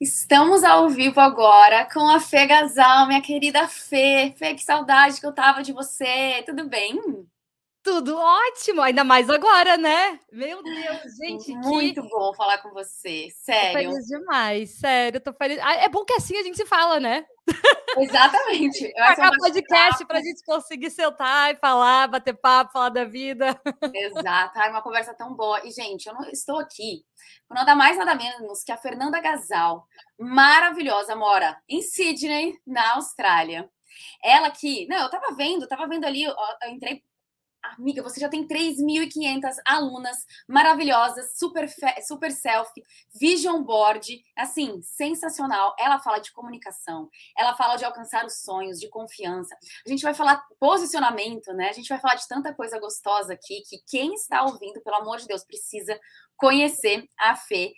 Estamos 0.00 0.64
ao 0.64 0.88
vivo 0.88 1.20
agora 1.20 1.88
com 1.92 2.08
a 2.08 2.18
Fê 2.18 2.46
Gasal, 2.46 3.06
minha 3.06 3.22
querida 3.22 3.68
Fê. 3.68 4.34
Fê, 4.36 4.54
que 4.54 4.62
saudade 4.62 5.20
que 5.20 5.26
eu 5.26 5.32
tava 5.32 5.62
de 5.62 5.72
você. 5.72 6.42
Tudo 6.44 6.68
bem? 6.68 7.00
Tudo 7.82 8.16
ótimo, 8.16 8.80
ainda 8.80 9.04
mais 9.04 9.28
agora, 9.28 9.76
né? 9.76 10.18
Meu 10.32 10.62
Deus, 10.62 11.16
gente. 11.16 11.54
Muito 11.56 12.02
que... 12.02 12.08
bom 12.08 12.32
falar 12.34 12.58
com 12.58 12.70
você, 12.70 13.28
sério. 13.30 13.90
Tô 13.90 13.92
feliz 13.92 14.06
demais, 14.06 14.70
sério, 14.70 15.20
tô 15.20 15.32
feliz. 15.34 15.58
Ah, 15.62 15.74
é 15.74 15.88
bom 15.88 16.04
que 16.04 16.14
assim 16.14 16.36
a 16.38 16.42
gente 16.42 16.56
se 16.56 16.64
fala, 16.64 16.98
né? 16.98 17.24
Exatamente. 17.96 18.92
Marcar 18.98 19.32
um 19.32 19.38
podcast 19.38 20.04
para 20.06 20.18
a 20.18 20.22
gente 20.22 20.42
conseguir 20.44 20.90
sentar 20.90 21.52
e 21.52 21.56
falar, 21.56 22.08
bater 22.08 22.34
papo, 22.34 22.72
falar 22.72 22.88
da 22.88 23.04
vida. 23.04 23.60
Exato, 23.94 24.58
é 24.58 24.70
uma 24.70 24.82
conversa 24.82 25.14
tão 25.14 25.34
boa. 25.34 25.60
E, 25.64 25.70
gente, 25.70 26.06
eu 26.06 26.14
não 26.14 26.28
estou 26.30 26.58
aqui 26.58 27.04
com 27.48 27.54
nada 27.54 27.74
mais, 27.74 27.96
nada 27.96 28.14
menos 28.14 28.62
que 28.62 28.72
a 28.72 28.76
Fernanda 28.76 29.20
Gasal, 29.20 29.86
maravilhosa, 30.18 31.14
mora 31.14 31.60
em 31.68 31.82
Sydney, 31.82 32.58
na 32.66 32.94
Austrália. 32.94 33.68
Ela 34.22 34.50
que, 34.50 34.86
não, 34.88 35.02
eu 35.02 35.10
tava 35.10 35.34
vendo, 35.34 35.68
tava 35.68 35.86
vendo 35.86 36.04
ali, 36.04 36.24
eu 36.24 36.34
entrei 36.68 37.02
Amiga, 37.78 38.02
você 38.02 38.20
já 38.20 38.28
tem 38.28 38.46
3.500 38.46 39.56
alunas 39.66 40.18
maravilhosas, 40.46 41.38
super, 41.38 41.66
super 42.06 42.30
selfie, 42.30 42.82
vision 43.18 43.62
board, 43.62 44.22
assim, 44.36 44.80
sensacional. 44.82 45.74
Ela 45.78 45.98
fala 45.98 46.18
de 46.18 46.32
comunicação, 46.32 47.08
ela 47.36 47.54
fala 47.54 47.76
de 47.76 47.84
alcançar 47.84 48.24
os 48.26 48.42
sonhos, 48.42 48.78
de 48.78 48.88
confiança. 48.88 49.56
A 49.86 49.88
gente 49.88 50.02
vai 50.02 50.14
falar 50.14 50.44
posicionamento, 50.60 51.52
né? 51.54 51.70
A 51.70 51.72
gente 51.72 51.88
vai 51.88 51.98
falar 51.98 52.16
de 52.16 52.28
tanta 52.28 52.54
coisa 52.54 52.78
gostosa 52.78 53.32
aqui 53.32 53.62
que 53.68 53.78
quem 53.86 54.14
está 54.14 54.42
ouvindo, 54.44 54.82
pelo 54.82 54.96
amor 54.96 55.18
de 55.18 55.26
Deus, 55.26 55.42
precisa 55.44 55.98
conhecer 56.36 57.08
a 57.18 57.34
Fê. 57.34 57.72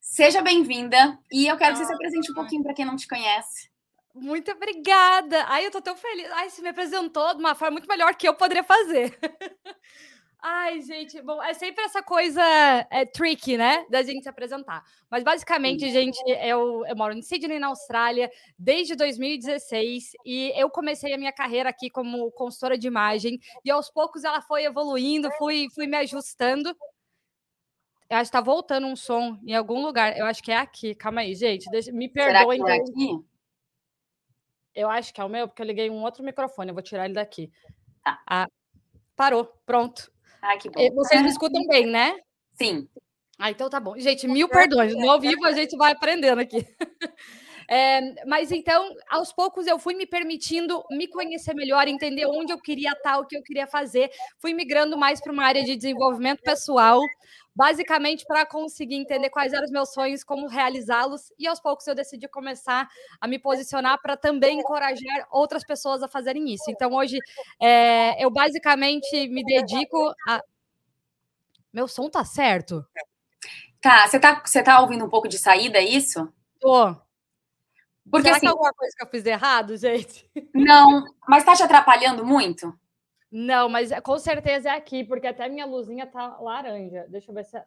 Seja 0.00 0.42
bem-vinda 0.42 1.18
e 1.32 1.46
eu 1.46 1.56
quero 1.56 1.72
que 1.72 1.78
você 1.78 1.86
se 1.86 1.94
apresente 1.94 2.30
um 2.30 2.34
pouquinho 2.34 2.62
para 2.62 2.74
quem 2.74 2.84
não 2.84 2.94
te 2.94 3.08
conhece. 3.08 3.73
Muito 4.14 4.50
obrigada. 4.52 5.44
Ai, 5.48 5.66
eu 5.66 5.70
tô 5.70 5.82
tão 5.82 5.96
feliz. 5.96 6.30
Ai, 6.32 6.48
você 6.48 6.62
me 6.62 6.68
apresentou 6.68 7.34
de 7.34 7.40
uma 7.40 7.54
forma 7.54 7.72
muito 7.72 7.88
melhor 7.88 8.14
que 8.14 8.28
eu 8.28 8.34
poderia 8.34 8.62
fazer. 8.62 9.18
Ai, 10.46 10.82
gente, 10.82 11.22
bom, 11.22 11.42
é 11.42 11.54
sempre 11.54 11.82
essa 11.84 12.02
coisa 12.02 12.42
é, 12.90 13.06
tricky, 13.06 13.56
né, 13.56 13.86
da 13.88 14.02
gente 14.02 14.24
se 14.24 14.28
apresentar. 14.28 14.84
Mas 15.10 15.24
basicamente, 15.24 15.90
gente, 15.90 16.18
eu, 16.28 16.84
eu 16.84 16.94
moro 16.94 17.14
em 17.14 17.22
Sydney, 17.22 17.58
na 17.58 17.68
Austrália, 17.68 18.30
desde 18.58 18.94
2016 18.94 20.10
e 20.22 20.52
eu 20.54 20.68
comecei 20.68 21.14
a 21.14 21.18
minha 21.18 21.32
carreira 21.32 21.70
aqui 21.70 21.88
como 21.88 22.30
consultora 22.32 22.76
de 22.76 22.86
imagem 22.86 23.40
e 23.64 23.70
aos 23.70 23.90
poucos 23.90 24.22
ela 24.22 24.42
foi 24.42 24.64
evoluindo, 24.64 25.30
fui, 25.38 25.66
fui 25.74 25.86
me 25.86 25.96
ajustando. 25.96 26.76
Eu 28.10 28.18
acho 28.18 28.30
que 28.30 28.36
tá 28.36 28.42
voltando 28.42 28.86
um 28.86 28.94
som 28.94 29.38
em 29.46 29.54
algum 29.54 29.80
lugar. 29.80 30.14
Eu 30.14 30.26
acho 30.26 30.42
que 30.42 30.52
é 30.52 30.58
aqui. 30.58 30.94
Calma 30.94 31.22
aí, 31.22 31.34
gente. 31.34 31.70
Deixa, 31.70 31.90
me 31.90 32.06
perdoem. 32.06 32.60
Será 32.60 32.74
que 32.74 32.80
é 32.80 32.82
aqui? 32.82 33.33
Eu 34.74 34.90
acho 34.90 35.14
que 35.14 35.20
é 35.20 35.24
o 35.24 35.28
meu, 35.28 35.46
porque 35.46 35.62
eu 35.62 35.66
liguei 35.66 35.90
um 35.90 36.02
outro 36.02 36.24
microfone. 36.24 36.70
Eu 36.70 36.74
vou 36.74 36.82
tirar 36.82 37.04
ele 37.04 37.14
daqui. 37.14 37.50
Tá. 38.02 38.20
Ah, 38.28 38.48
parou, 39.16 39.46
pronto. 39.64 40.10
Ah, 40.42 40.56
que 40.56 40.68
bom. 40.68 40.94
Vocês 40.94 41.22
me 41.22 41.28
escutam 41.28 41.62
bem, 41.68 41.86
né? 41.86 42.16
Sim. 42.54 42.88
Ah, 43.38 43.50
então 43.50 43.68
tá 43.68 43.80
bom. 43.80 43.98
Gente, 43.98 44.26
mil 44.28 44.48
perdões. 44.48 44.94
No 44.94 45.10
ao 45.10 45.20
vivo 45.20 45.44
a 45.44 45.52
gente 45.52 45.76
vai 45.76 45.92
aprendendo 45.92 46.40
aqui. 46.40 46.66
É, 47.66 48.26
mas 48.26 48.52
então, 48.52 48.94
aos 49.08 49.32
poucos, 49.32 49.66
eu 49.66 49.78
fui 49.78 49.94
me 49.94 50.04
permitindo 50.06 50.84
me 50.90 51.08
conhecer 51.08 51.54
melhor, 51.54 51.88
entender 51.88 52.26
onde 52.26 52.52
eu 52.52 52.60
queria 52.60 52.90
estar, 52.90 53.18
o 53.18 53.26
que 53.26 53.36
eu 53.36 53.42
queria 53.42 53.66
fazer. 53.66 54.10
Fui 54.38 54.52
migrando 54.52 54.98
mais 54.98 55.20
para 55.20 55.32
uma 55.32 55.44
área 55.44 55.64
de 55.64 55.74
desenvolvimento 55.74 56.42
pessoal, 56.42 57.00
basicamente 57.54 58.24
para 58.26 58.44
conseguir 58.44 58.96
entender 58.96 59.30
quais 59.30 59.52
eram 59.52 59.64
os 59.64 59.70
meus 59.70 59.92
sonhos, 59.92 60.24
como 60.24 60.48
realizá-los, 60.48 61.32
e 61.38 61.46
aos 61.46 61.60
poucos 61.60 61.86
eu 61.86 61.94
decidi 61.94 62.26
começar 62.28 62.88
a 63.20 63.28
me 63.28 63.38
posicionar 63.38 64.00
para 64.02 64.16
também 64.16 64.60
encorajar 64.60 65.28
outras 65.30 65.64
pessoas 65.64 66.02
a 66.02 66.08
fazerem 66.08 66.52
isso. 66.52 66.64
Então 66.68 66.92
hoje 66.92 67.18
é, 67.60 68.22
eu 68.22 68.30
basicamente 68.30 69.28
me 69.28 69.44
dedico 69.44 70.12
a. 70.28 70.40
Meu 71.72 71.88
som 71.88 72.08
tá 72.08 72.24
certo? 72.24 72.84
Tá, 73.80 74.06
você 74.06 74.18
tá, 74.18 74.42
você 74.44 74.62
tá 74.62 74.80
ouvindo 74.80 75.04
um 75.04 75.10
pouco 75.10 75.28
de 75.28 75.38
saída, 75.38 75.78
é 75.78 75.84
isso? 75.84 76.32
Tô. 76.60 76.96
Porque 78.10 78.26
Será 78.26 78.36
assim, 78.36 78.40
que 78.40 78.46
é 78.46 78.50
alguma 78.50 78.72
coisa 78.72 78.94
que 78.96 79.04
eu 79.04 79.10
fiz 79.10 79.26
errado, 79.26 79.76
gente? 79.76 80.30
Não, 80.54 81.04
mas 81.26 81.44
tá 81.44 81.54
te 81.54 81.62
atrapalhando 81.62 82.24
muito? 82.24 82.78
Não, 83.36 83.68
mas 83.68 83.90
é, 83.90 84.00
com 84.00 84.16
certeza 84.16 84.68
é 84.68 84.76
aqui, 84.76 85.02
porque 85.02 85.26
até 85.26 85.48
minha 85.48 85.66
luzinha 85.66 86.06
tá 86.06 86.38
laranja. 86.38 87.04
Deixa 87.08 87.32
eu 87.32 87.34
ver 87.34 87.44
se. 87.44 87.56
É... 87.56 87.64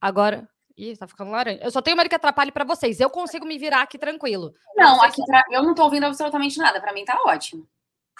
Agora. 0.00 0.48
Ih, 0.76 0.96
tá 0.96 1.06
ficando 1.06 1.30
laranja. 1.30 1.60
Eu 1.62 1.70
só 1.70 1.80
tenho 1.80 1.96
medo 1.96 2.08
que 2.08 2.16
atrapalhe 2.16 2.50
para 2.50 2.64
vocês. 2.64 2.98
Eu 2.98 3.08
consigo 3.08 3.46
me 3.46 3.56
virar 3.56 3.82
aqui 3.82 3.96
tranquilo. 3.96 4.52
Não, 4.74 5.00
aqui 5.00 5.24
pra... 5.24 5.44
eu 5.52 5.62
não 5.62 5.76
tô 5.76 5.84
ouvindo 5.84 6.06
absolutamente 6.06 6.58
nada. 6.58 6.80
Para 6.80 6.92
mim 6.92 7.04
tá 7.04 7.16
ótimo. 7.24 7.68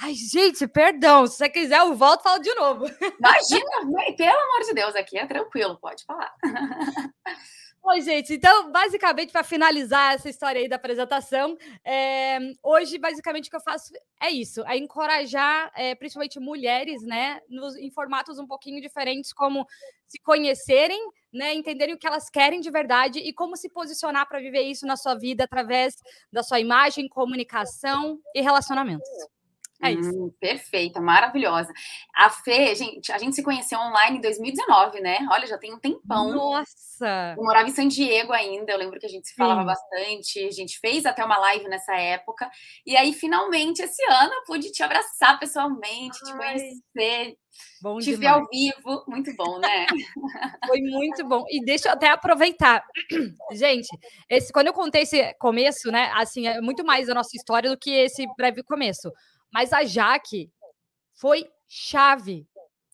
Ai, 0.01 0.15
gente, 0.15 0.69
perdão. 0.69 1.27
Se 1.27 1.39
você 1.39 1.49
quiser, 1.49 1.81
eu 1.81 1.93
volto 1.97 2.21
e 2.21 2.23
falo 2.23 2.41
de 2.41 2.55
novo. 2.55 2.87
Imagina, 3.19 4.15
pelo 4.17 4.39
amor 4.39 4.61
de 4.65 4.75
Deus, 4.75 4.95
aqui 4.95 5.19
é 5.19 5.27
tranquilo, 5.27 5.77
pode 5.81 6.05
falar. 6.05 6.33
Oi, 7.87 8.01
gente. 8.01 8.33
Então, 8.33 8.73
basicamente, 8.73 9.31
para 9.31 9.45
finalizar 9.45 10.15
essa 10.15 10.31
história 10.31 10.59
aí 10.59 10.67
da 10.67 10.77
apresentação, 10.77 11.55
é, 11.85 12.39
hoje, 12.63 12.99
basicamente, 12.99 13.49
o 13.49 13.51
que 13.51 13.57
eu 13.57 13.61
faço 13.61 13.93
é 14.23 14.31
isso: 14.31 14.65
é 14.67 14.79
encorajar, 14.79 15.71
é, 15.77 15.95
principalmente 15.95 16.41
mulheres, 16.41 17.03
né, 17.03 17.41
nos, 17.47 17.77
em 17.77 17.91
formatos 17.91 18.39
um 18.39 18.47
pouquinho 18.47 18.81
diferentes, 18.81 19.35
como 19.35 19.67
se 20.09 20.19
conhecerem, 20.23 20.99
né, 21.31 21.53
entenderem 21.53 21.95
o 21.95 21.99
que 21.99 22.07
elas 22.07 22.31
querem 22.31 22.61
de 22.61 22.71
verdade 22.71 23.19
e 23.19 23.35
como 23.35 23.55
se 23.55 23.69
posicionar 23.69 24.27
para 24.27 24.41
viver 24.41 24.63
isso 24.63 24.87
na 24.87 24.97
sua 24.97 25.15
vida 25.15 25.45
através 25.45 25.95
da 26.33 26.43
sua 26.43 26.59
imagem, 26.61 27.07
comunicação 27.07 28.19
e 28.35 28.41
relacionamentos. 28.41 29.07
É 29.85 29.93
isso. 29.93 30.11
Hum, 30.11 30.31
perfeita, 30.41 31.01
maravilhosa. 31.01 31.73
A 32.15 32.31
Fê, 32.31 32.75
gente, 32.75 33.13
a 33.13 33.19
gente 33.19 33.37
se 33.37 33.43
conheceu 33.43 33.79
online 33.79 34.19
em 34.19 34.21
2019, 34.21 35.01
né? 35.01 35.19
Olha, 35.31 35.47
já 35.47 35.59
tem 35.59 35.73
um 35.73 35.79
tempão. 35.79 36.33
Nossa! 36.33 37.35
Eu 37.37 37.45
morava 37.45 37.69
em 37.69 37.73
San 37.73 37.89
Diego 37.89 38.33
ainda, 38.33 38.73
eu 38.73 38.79
lembro 38.79 38.99
que 38.99 39.07
a 39.07 39.09
gente 39.11 39.29
se 39.29 39.35
falava 39.35 39.61
Sim. 39.61 39.67
bastante, 39.67 40.47
a 40.47 40.51
gente 40.51 40.79
fez 40.79 41.05
até 41.05 41.25
uma 41.25 41.39
live 41.39 41.69
nessa 41.69 41.95
época. 41.95 42.51
E 42.87 42.97
aí, 42.97 43.13
finalmente, 43.13 43.83
esse 43.83 44.03
ano, 44.11 44.33
eu 44.33 44.45
pude 44.45 44.73
te 44.73 44.83
abraçar 44.83 45.39
pessoalmente, 45.39 46.19
Ai. 46.25 46.31
te 46.31 46.37
conhecer. 46.37 47.37
Bom 47.81 47.99
te 47.99 48.17
demais. 48.17 48.21
ver 48.21 48.27
ao 48.27 48.49
vivo, 48.49 49.05
muito 49.07 49.35
bom, 49.37 49.59
né? 49.59 49.87
Foi 50.67 50.81
muito 50.81 51.27
bom. 51.27 51.45
E 51.49 51.65
deixa 51.65 51.89
eu 51.89 51.93
até 51.93 52.09
aproveitar. 52.09 52.83
Gente, 53.53 53.89
esse, 54.29 54.53
quando 54.53 54.69
eu 54.69 54.73
contei 54.73 55.03
esse 55.03 55.35
começo, 55.35 55.91
né? 55.91 56.11
Assim, 56.15 56.47
é 56.47 56.61
muito 56.61 56.85
mais 56.85 57.09
a 57.09 57.15
nossa 57.15 57.37
história 57.37 57.71
do 57.71 57.79
que 57.79 57.91
esse 57.91 58.27
breve 58.37 58.63
começo. 58.63 59.13
Mas 59.55 59.73
a 59.73 59.85
Jaque 59.85 60.51
foi 61.15 61.49
chave 61.69 62.45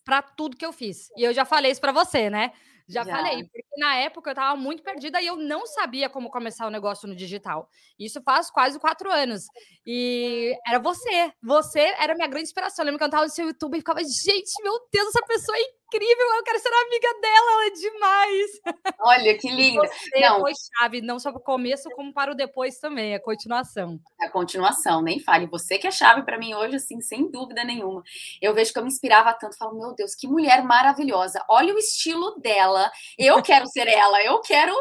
para 0.05 0.21
tudo 0.21 0.55
que 0.55 0.65
eu 0.65 0.71
fiz. 0.71 1.09
E 1.17 1.23
eu 1.23 1.33
já 1.33 1.43
falei 1.43 1.71
isso 1.71 1.81
para 1.81 1.91
você, 1.91 2.29
né? 2.29 2.53
Já, 2.87 3.03
já, 3.03 3.15
falei, 3.15 3.43
porque 3.45 3.79
na 3.79 3.95
época 3.95 4.29
eu 4.29 4.33
estava 4.33 4.55
muito 4.59 4.83
perdida 4.83 5.21
e 5.21 5.25
eu 5.25 5.37
não 5.37 5.65
sabia 5.65 6.09
como 6.09 6.29
começar 6.29 6.65
o 6.65 6.67
um 6.67 6.71
negócio 6.71 7.07
no 7.07 7.15
digital. 7.15 7.69
Isso 7.97 8.21
faz 8.21 8.51
quase 8.51 8.77
quatro 8.79 9.09
anos. 9.09 9.45
E 9.85 10.53
era 10.67 10.77
você. 10.77 11.31
Você 11.41 11.79
era 11.79 12.13
minha 12.13 12.27
grande 12.27 12.47
inspiração. 12.47 12.83
Eu 12.83 12.87
lembro 12.87 12.97
que 12.97 13.03
eu 13.03 13.07
estava 13.07 13.23
no 13.23 13.31
seu 13.31 13.47
YouTube 13.47 13.75
e 13.75 13.79
ficava, 13.79 14.01
gente, 14.03 14.61
meu 14.61 14.73
Deus, 14.91 15.07
essa 15.07 15.25
pessoa 15.25 15.57
é 15.57 15.61
incrível, 15.91 16.35
eu 16.37 16.43
quero 16.43 16.59
ser 16.59 16.69
amiga 16.69 17.21
dela, 17.21 17.51
ela 17.51 17.65
é 17.65 17.69
demais. 17.69 18.51
Olha, 18.99 19.37
que. 19.39 19.75
Você 19.75 20.19
não. 20.21 20.39
foi 20.39 20.53
chave, 20.55 21.01
não 21.01 21.19
só 21.19 21.31
para 21.31 21.41
o 21.41 21.43
começo, 21.43 21.89
como 21.91 22.13
para 22.13 22.31
o 22.31 22.35
depois 22.35 22.79
também, 22.79 23.13
a 23.13 23.19
continuação. 23.19 23.99
A 24.21 24.29
continuação, 24.29 25.01
nem 25.01 25.19
fale. 25.19 25.47
Você 25.47 25.77
que 25.77 25.87
é 25.87 25.91
chave 25.91 26.23
para 26.23 26.37
mim 26.37 26.53
hoje, 26.53 26.77
assim, 26.77 27.01
sem 27.01 27.29
dúvida 27.29 27.63
nenhuma. 27.63 28.01
Eu 28.41 28.53
vejo 28.53 28.71
que 28.71 28.79
eu 28.79 28.83
me 28.83 28.89
inspirava 28.89 29.33
tanto, 29.33 29.57
falo, 29.57 29.77
meu 29.77 29.93
Deus, 29.93 30.15
que 30.15 30.27
mulher 30.27 30.63
maravilhosa. 30.63 31.43
Olha 31.49 31.73
o 31.73 31.77
estilo 31.77 32.39
dela. 32.39 32.89
Eu 33.17 33.41
quero 33.41 33.67
ser 33.67 33.87
ela, 33.87 34.23
eu 34.23 34.39
quero 34.41 34.73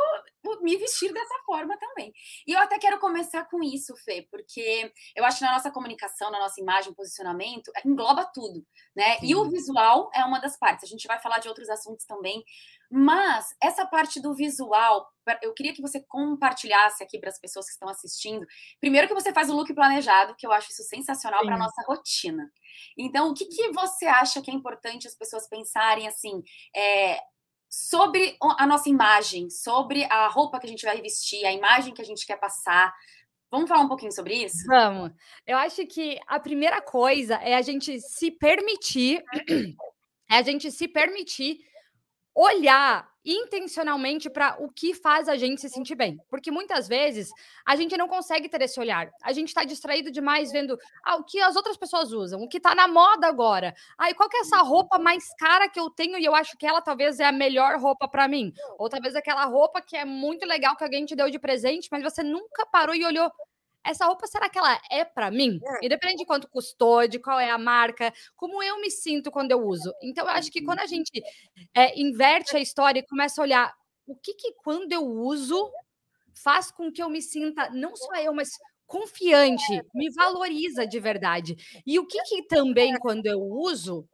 me 0.63 0.77
vestir 0.77 1.13
dessa 1.13 1.35
forma 1.45 1.77
também. 1.79 2.13
E 2.47 2.53
eu 2.53 2.61
até 2.61 2.79
quero 2.79 2.99
começar 2.99 3.45
com 3.45 3.63
isso, 3.63 3.95
Fê, 3.97 4.27
porque 4.31 4.93
eu 5.15 5.25
acho 5.25 5.39
que 5.39 5.45
na 5.45 5.53
nossa 5.53 5.71
comunicação, 5.71 6.31
na 6.31 6.41
nossa 6.41 6.61
imagem, 6.61 6.95
posicionamento, 6.95 7.71
engloba 7.85 8.25
tudo, 8.33 8.65
né? 8.95 9.19
Sim. 9.19 9.27
E 9.27 9.35
o 9.35 9.49
visual 9.51 10.11
é 10.15 10.25
uma 10.25 10.41
das 10.41 10.57
partes. 10.57 10.85
A 10.85 10.89
gente 10.89 11.07
vai 11.07 11.21
falar 11.21 11.39
de 11.39 11.49
outros 11.49 11.69
assuntos 11.69 12.05
também, 12.05 12.45
mas 12.91 13.55
essa 13.63 13.87
parte 13.87 14.21
do 14.21 14.35
visual, 14.35 15.09
eu 15.43 15.55
queria 15.55 15.73
que 15.73 15.83
você 15.83 16.01
compartilhasse 16.01 17.03
aqui 17.03 17.19
para 17.19 17.29
as 17.29 17.39
pessoas 17.39 17.67
que 17.67 17.73
estão 17.73 17.89
assistindo. 17.89 18.47
Primeiro 18.81 19.07
que 19.07 19.15
você 19.15 19.33
faz 19.33 19.49
o 19.49 19.55
look 19.55 19.73
planejado, 19.73 20.35
que 20.37 20.47
eu 20.47 20.53
acho 20.53 20.71
isso 20.71 20.83
sensacional 20.83 21.45
para 21.45 21.59
nossa 21.59 21.83
rotina. 21.87 22.51
Então, 22.99 23.31
o 23.31 23.35
que, 23.35 23.45
que 23.47 23.71
você 23.73 24.07
acha 24.07 24.43
que 24.43 24.51
é 24.51 24.55
importante 24.55 25.07
as 25.07 25.15
pessoas 25.15 25.49
pensarem 25.49 26.09
assim? 26.09 26.43
É, 26.75 27.21
sobre 27.71 28.37
a 28.59 28.67
nossa 28.67 28.89
imagem, 28.89 29.49
sobre 29.49 30.03
a 30.05 30.27
roupa 30.27 30.59
que 30.59 30.67
a 30.67 30.69
gente 30.69 30.85
vai 30.85 31.01
vestir, 31.01 31.47
a 31.47 31.53
imagem 31.53 31.95
que 31.95 32.03
a 32.03 32.05
gente 32.05 32.27
quer 32.27 32.37
passar. 32.37 32.93
Vamos 33.49 33.69
falar 33.69 33.83
um 33.83 33.89
pouquinho 33.89 34.13
sobre 34.13 34.35
isso? 34.45 34.67
Vamos. 34.67 35.13
Eu 35.47 35.57
acho 35.57 35.87
que 35.87 36.19
a 36.27 36.41
primeira 36.41 36.83
coisa 36.83 37.37
é 37.37 37.55
a 37.55 37.63
gente 37.63 38.01
se 38.01 38.31
permitir, 38.33 39.23
é 40.29 40.37
a 40.37 40.43
gente 40.43 40.71
se 40.73 40.89
permitir 40.89 41.59
olhar 42.35 43.10
intencionalmente 43.25 44.31
para 44.31 44.57
o 44.61 44.71
que 44.71 44.95
faz 44.95 45.29
a 45.29 45.37
gente 45.37 45.61
se 45.61 45.69
sentir 45.69 45.95
bem. 45.95 46.19
Porque 46.29 46.51
muitas 46.51 46.89
vezes 46.89 47.29
a 47.67 47.77
gente 47.77 47.97
não 47.97 48.09
consegue 48.09 48.49
ter 48.49 48.63
esse 48.63 48.81
olhar. 48.81 49.11
A 49.23 49.33
gente 49.33 49.49
está 49.49 49.65
distraído 49.65 50.11
demais 50.11 50.51
vendo 50.51 50.79
ah, 51.05 51.17
o 51.17 51.25
que 51.25 51.41
as 51.41 51.57
outras 51.57 51.77
pessoas 51.77 52.13
usam, 52.13 52.41
o 52.41 52.49
que 52.49 52.57
está 52.57 52.75
na 52.75 52.89
moda 52.89 53.27
agora. 53.27 53.75
Ah, 53.99 54.11
e 54.11 54.15
qual 54.15 54.29
que 54.29 54.37
é 54.37 54.41
essa 54.41 54.59
roupa 54.59 54.99
mais 54.99 55.25
cara 55.39 55.69
que 55.69 55.79
eu 55.79 55.91
tenho 55.91 56.19
e 56.19 56.25
eu 56.25 56.35
acho 56.35 56.57
que 56.57 56.67
ela 56.67 56.81
talvez 56.81 57.21
é 57.21 57.25
a 57.25 57.33
melhor 57.33 57.79
roupa 57.79 58.09
para 58.09 58.29
mim? 58.29 58.53
Ou 58.79 58.89
talvez 58.89 59.15
aquela 59.15 59.45
roupa 59.45 59.81
que 59.81 59.97
é 59.97 60.05
muito 60.05 60.47
legal 60.47 60.77
que 60.77 60.85
alguém 60.85 61.05
te 61.05 61.15
deu 61.15 61.31
de 61.31 61.39
presente, 61.39 61.89
mas 61.91 62.03
você 62.03 62.23
nunca 62.23 62.67
parou 62.67 62.95
e 62.95 63.05
olhou 63.05 63.31
essa 63.85 64.07
roupa 64.07 64.27
será 64.27 64.49
que 64.49 64.59
ela 64.59 64.79
é 64.91 65.05
para 65.05 65.31
mim? 65.31 65.61
É. 65.65 65.87
Independente 65.87 66.19
de 66.19 66.27
quanto 66.27 66.49
custou, 66.49 67.07
de 67.09 67.19
qual 67.19 67.39
é 67.39 67.51
a 67.51 67.59
marca, 67.59 68.13
como 68.37 68.63
eu 68.63 68.81
me 68.81 68.91
sinto 68.91 69.31
quando 69.31 69.51
eu 69.51 69.61
uso. 69.61 69.93
Então, 70.03 70.25
eu 70.27 70.31
acho 70.31 70.51
que 70.51 70.63
quando 70.63 70.81
a 70.81 70.87
gente 70.87 71.11
é, 71.75 71.99
inverte 72.01 72.57
a 72.57 72.61
história 72.61 73.01
e 73.01 73.07
começa 73.07 73.41
a 73.41 73.45
olhar 73.45 73.75
o 74.07 74.17
que, 74.17 74.35
que 74.35 74.53
quando 74.55 74.93
eu 74.93 75.05
uso 75.05 75.71
faz 76.35 76.71
com 76.71 76.91
que 76.91 77.03
eu 77.03 77.09
me 77.09 77.23
sinta, 77.23 77.71
não 77.71 77.95
só 77.95 78.15
eu, 78.17 78.33
mas 78.33 78.51
confiante, 78.87 79.83
me 79.95 80.11
valoriza 80.11 80.87
de 80.87 80.99
verdade. 80.99 81.57
E 81.87 81.99
o 81.99 82.07
que, 82.07 82.21
que 82.25 82.43
também, 82.43 82.99
quando 82.99 83.27
eu 83.27 83.41
uso, 83.41 84.09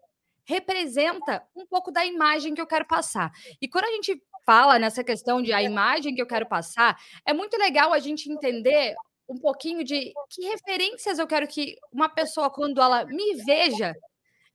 representa 0.44 1.42
um 1.54 1.66
pouco 1.66 1.90
da 1.90 2.04
imagem 2.04 2.54
que 2.54 2.60
eu 2.60 2.66
quero 2.66 2.86
passar. 2.86 3.32
E 3.60 3.66
quando 3.68 3.86
a 3.86 3.90
gente 3.90 4.22
fala 4.44 4.78
nessa 4.78 5.02
questão 5.02 5.42
de 5.42 5.52
a 5.52 5.62
imagem 5.62 6.14
que 6.14 6.22
eu 6.22 6.26
quero 6.26 6.46
passar, 6.46 6.96
é 7.26 7.32
muito 7.32 7.56
legal 7.56 7.92
a 7.92 7.98
gente 7.98 8.30
entender 8.30 8.94
um 9.28 9.38
pouquinho 9.38 9.82
de 9.84 10.12
que 10.30 10.46
referências 10.46 11.18
eu 11.18 11.26
quero 11.26 11.46
que 11.46 11.76
uma 11.92 12.08
pessoa, 12.08 12.50
quando 12.50 12.80
ela 12.80 13.04
me 13.04 13.34
veja, 13.44 13.94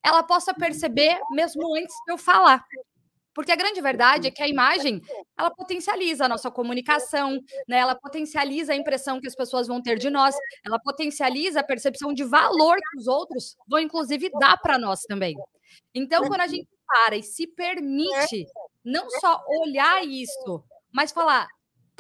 ela 0.03 0.23
possa 0.23 0.53
perceber 0.53 1.19
mesmo 1.31 1.75
antes 1.75 1.95
de 2.05 2.13
eu 2.13 2.17
falar. 2.17 2.63
Porque 3.33 3.51
a 3.51 3.55
grande 3.55 3.79
verdade 3.79 4.27
é 4.27 4.31
que 4.31 4.43
a 4.43 4.47
imagem, 4.47 5.01
ela 5.37 5.49
potencializa 5.49 6.25
a 6.25 6.29
nossa 6.29 6.51
comunicação, 6.51 7.39
né? 7.67 7.77
Ela 7.77 7.95
potencializa 7.95 8.73
a 8.73 8.75
impressão 8.75 9.21
que 9.21 9.27
as 9.27 9.35
pessoas 9.35 9.67
vão 9.67 9.81
ter 9.81 9.97
de 9.97 10.09
nós, 10.09 10.35
ela 10.65 10.79
potencializa 10.79 11.61
a 11.61 11.63
percepção 11.63 12.13
de 12.13 12.25
valor 12.25 12.75
que 12.75 12.97
os 12.97 13.07
outros 13.07 13.55
vão 13.67 13.79
inclusive 13.79 14.29
dar 14.37 14.57
para 14.57 14.77
nós 14.77 15.01
também. 15.03 15.33
Então, 15.93 16.27
quando 16.27 16.41
a 16.41 16.47
gente 16.47 16.67
para 16.85 17.15
e 17.15 17.23
se 17.23 17.47
permite 17.47 18.45
não 18.83 19.09
só 19.09 19.41
olhar 19.61 20.03
isso, 20.05 20.61
mas 20.93 21.13
falar, 21.13 21.47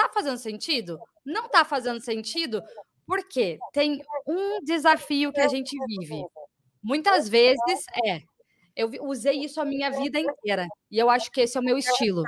tá 0.07 0.13
fazendo 0.13 0.37
sentido? 0.37 0.99
não 1.25 1.45
está 1.45 1.63
fazendo 1.63 2.01
sentido, 2.01 2.61
porque 3.05 3.59
tem 3.73 4.01
um 4.27 4.63
desafio 4.63 5.31
que 5.31 5.41
a 5.41 5.47
gente 5.47 5.75
vive. 5.87 6.23
Muitas 6.81 7.27
vezes 7.29 7.85
é. 8.05 8.21
Eu 8.75 8.89
usei 9.03 9.43
isso 9.43 9.59
a 9.59 9.65
minha 9.65 9.91
vida 9.91 10.19
inteira. 10.19 10.65
E 10.89 10.97
eu 10.97 11.09
acho 11.09 11.29
que 11.29 11.41
esse 11.41 11.57
é 11.57 11.61
o 11.61 11.63
meu 11.63 11.77
estilo. 11.77 12.23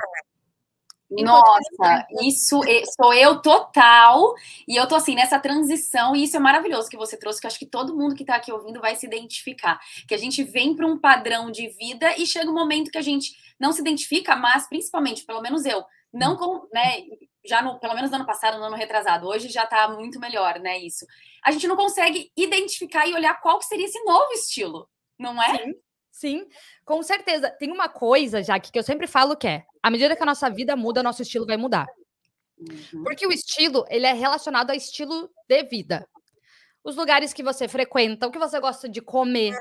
Nossa, 1.10 2.06
isso 2.22 2.60
sou 3.00 3.14
eu 3.14 3.40
total. 3.40 4.34
E 4.68 4.76
eu 4.76 4.86
tô 4.86 4.94
assim 4.94 5.14
nessa 5.14 5.38
transição, 5.38 6.14
e 6.14 6.24
isso 6.24 6.36
é 6.36 6.40
maravilhoso 6.40 6.90
que 6.90 6.96
você 6.96 7.16
trouxe, 7.16 7.40
que 7.40 7.46
acho 7.46 7.58
que 7.58 7.66
todo 7.66 7.96
mundo 7.96 8.14
que 8.14 8.24
tá 8.24 8.36
aqui 8.36 8.52
ouvindo 8.52 8.80
vai 8.80 8.94
se 8.94 9.06
identificar. 9.06 9.80
Que 10.06 10.14
a 10.14 10.18
gente 10.18 10.42
vem 10.44 10.76
para 10.76 10.86
um 10.86 10.98
padrão 10.98 11.50
de 11.50 11.68
vida 11.68 12.14
e 12.18 12.26
chega 12.26 12.50
um 12.50 12.54
momento 12.54 12.90
que 12.90 12.98
a 12.98 13.02
gente 13.02 13.34
não 13.58 13.72
se 13.72 13.80
identifica, 13.80 14.36
mas 14.36 14.68
principalmente, 14.68 15.24
pelo 15.24 15.40
menos 15.40 15.64
eu, 15.64 15.82
não 16.12 16.36
com, 16.36 16.68
né, 16.72 17.04
já 17.44 17.62
no, 17.62 17.78
pelo 17.78 17.94
menos 17.94 18.10
no 18.10 18.16
ano 18.16 18.26
passado, 18.26 18.58
no 18.58 18.64
ano 18.64 18.76
retrasado, 18.76 19.26
hoje 19.26 19.48
já 19.48 19.64
está 19.64 19.88
muito 19.88 20.18
melhor, 20.18 20.58
né? 20.60 20.78
Isso. 20.78 21.06
A 21.42 21.50
gente 21.50 21.66
não 21.66 21.76
consegue 21.76 22.32
identificar 22.36 23.06
e 23.06 23.14
olhar 23.14 23.40
qual 23.40 23.58
que 23.58 23.66
seria 23.66 23.84
esse 23.84 24.02
novo 24.04 24.32
estilo, 24.32 24.88
não 25.18 25.42
é? 25.42 25.58
Sim, 25.58 25.74
sim, 26.10 26.48
com 26.84 27.02
certeza. 27.02 27.50
Tem 27.50 27.70
uma 27.70 27.88
coisa, 27.88 28.42
já 28.42 28.58
que 28.58 28.76
eu 28.78 28.82
sempre 28.82 29.06
falo 29.06 29.36
que 29.36 29.46
é: 29.46 29.64
à 29.82 29.90
medida 29.90 30.16
que 30.16 30.22
a 30.22 30.26
nossa 30.26 30.48
vida 30.48 30.74
muda, 30.74 31.02
nosso 31.02 31.22
estilo 31.22 31.46
vai 31.46 31.56
mudar. 31.56 31.86
Uhum. 32.58 33.02
Porque 33.02 33.26
o 33.26 33.32
estilo, 33.32 33.84
ele 33.88 34.06
é 34.06 34.12
relacionado 34.12 34.70
a 34.70 34.76
estilo 34.76 35.30
de 35.48 35.62
vida. 35.64 36.08
Os 36.84 36.96
lugares 36.96 37.32
que 37.32 37.42
você 37.42 37.66
frequenta, 37.66 38.26
o 38.26 38.30
que 38.30 38.38
você 38.38 38.60
gosta 38.60 38.88
de 38.88 39.00
comer, 39.00 39.56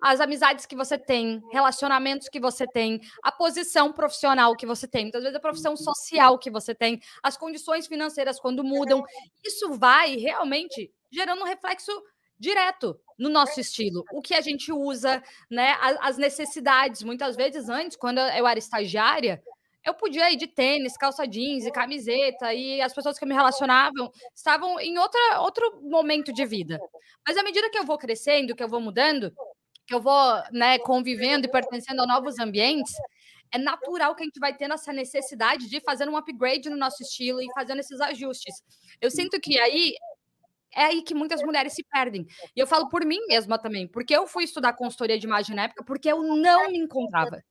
as 0.00 0.20
amizades 0.20 0.64
que 0.64 0.76
você 0.76 0.96
tem, 0.96 1.42
relacionamentos 1.50 2.28
que 2.28 2.38
você 2.38 2.66
tem, 2.66 3.00
a 3.22 3.32
posição 3.32 3.92
profissional 3.92 4.54
que 4.56 4.64
você 4.64 4.86
tem, 4.86 5.04
muitas 5.06 5.22
vezes 5.22 5.36
a 5.36 5.40
profissão 5.40 5.72
uhum. 5.72 5.76
social 5.76 6.38
que 6.38 6.50
você 6.50 6.74
tem, 6.74 7.00
as 7.22 7.36
condições 7.36 7.86
financeiras 7.86 8.38
quando 8.38 8.62
mudam. 8.62 9.02
Isso 9.44 9.72
vai 9.72 10.14
realmente 10.16 10.92
gerando 11.10 11.42
um 11.42 11.46
reflexo 11.46 11.90
direto 12.38 12.98
no 13.18 13.28
nosso 13.28 13.58
estilo, 13.58 14.04
o 14.12 14.22
que 14.22 14.32
a 14.32 14.40
gente 14.40 14.70
usa, 14.72 15.20
né, 15.50 15.76
as 16.00 16.16
necessidades. 16.16 17.02
Muitas 17.02 17.34
vezes 17.34 17.68
antes, 17.68 17.96
quando 17.96 18.18
eu 18.18 18.46
era 18.46 18.58
estagiária, 18.58 19.42
eu 19.88 19.94
podia 19.94 20.30
ir 20.30 20.36
de 20.36 20.46
tênis, 20.46 20.96
calça 20.96 21.26
jeans 21.26 21.64
e 21.64 21.72
camiseta, 21.72 22.52
e 22.52 22.80
as 22.80 22.92
pessoas 22.92 23.18
que 23.18 23.26
me 23.26 23.34
relacionavam 23.34 24.10
estavam 24.34 24.78
em 24.78 24.98
outra, 24.98 25.40
outro 25.40 25.80
momento 25.82 26.32
de 26.32 26.44
vida. 26.44 26.78
Mas 27.26 27.36
à 27.36 27.42
medida 27.42 27.70
que 27.70 27.78
eu 27.78 27.84
vou 27.84 27.98
crescendo, 27.98 28.54
que 28.54 28.62
eu 28.62 28.68
vou 28.68 28.80
mudando, 28.80 29.32
que 29.86 29.94
eu 29.94 30.00
vou 30.00 30.42
né, 30.52 30.78
convivendo 30.78 31.46
e 31.46 31.50
pertencendo 31.50 32.02
a 32.02 32.06
novos 32.06 32.38
ambientes, 32.38 32.92
é 33.50 33.58
natural 33.58 34.14
que 34.14 34.22
a 34.22 34.26
gente 34.26 34.38
vai 34.38 34.54
tendo 34.54 34.74
essa 34.74 34.92
necessidade 34.92 35.68
de 35.68 35.80
fazer 35.80 36.06
um 36.08 36.16
upgrade 36.16 36.68
no 36.68 36.76
nosso 36.76 37.02
estilo 37.02 37.40
e 37.40 37.46
fazendo 37.54 37.80
esses 37.80 37.98
ajustes. 38.00 38.54
Eu 39.00 39.10
sinto 39.10 39.40
que 39.40 39.58
aí 39.58 39.94
é 40.74 40.84
aí 40.84 41.02
que 41.02 41.14
muitas 41.14 41.42
mulheres 41.42 41.72
se 41.72 41.82
perdem. 41.82 42.26
E 42.54 42.60
eu 42.60 42.66
falo 42.66 42.90
por 42.90 43.04
mim 43.06 43.18
mesma 43.26 43.58
também, 43.58 43.88
porque 43.88 44.14
eu 44.14 44.26
fui 44.26 44.44
estudar 44.44 44.74
consultoria 44.74 45.18
de 45.18 45.26
imagem 45.26 45.56
na 45.56 45.64
época 45.64 45.82
porque 45.82 46.12
eu 46.12 46.22
não 46.22 46.68
me 46.70 46.78
encontrava. 46.78 47.42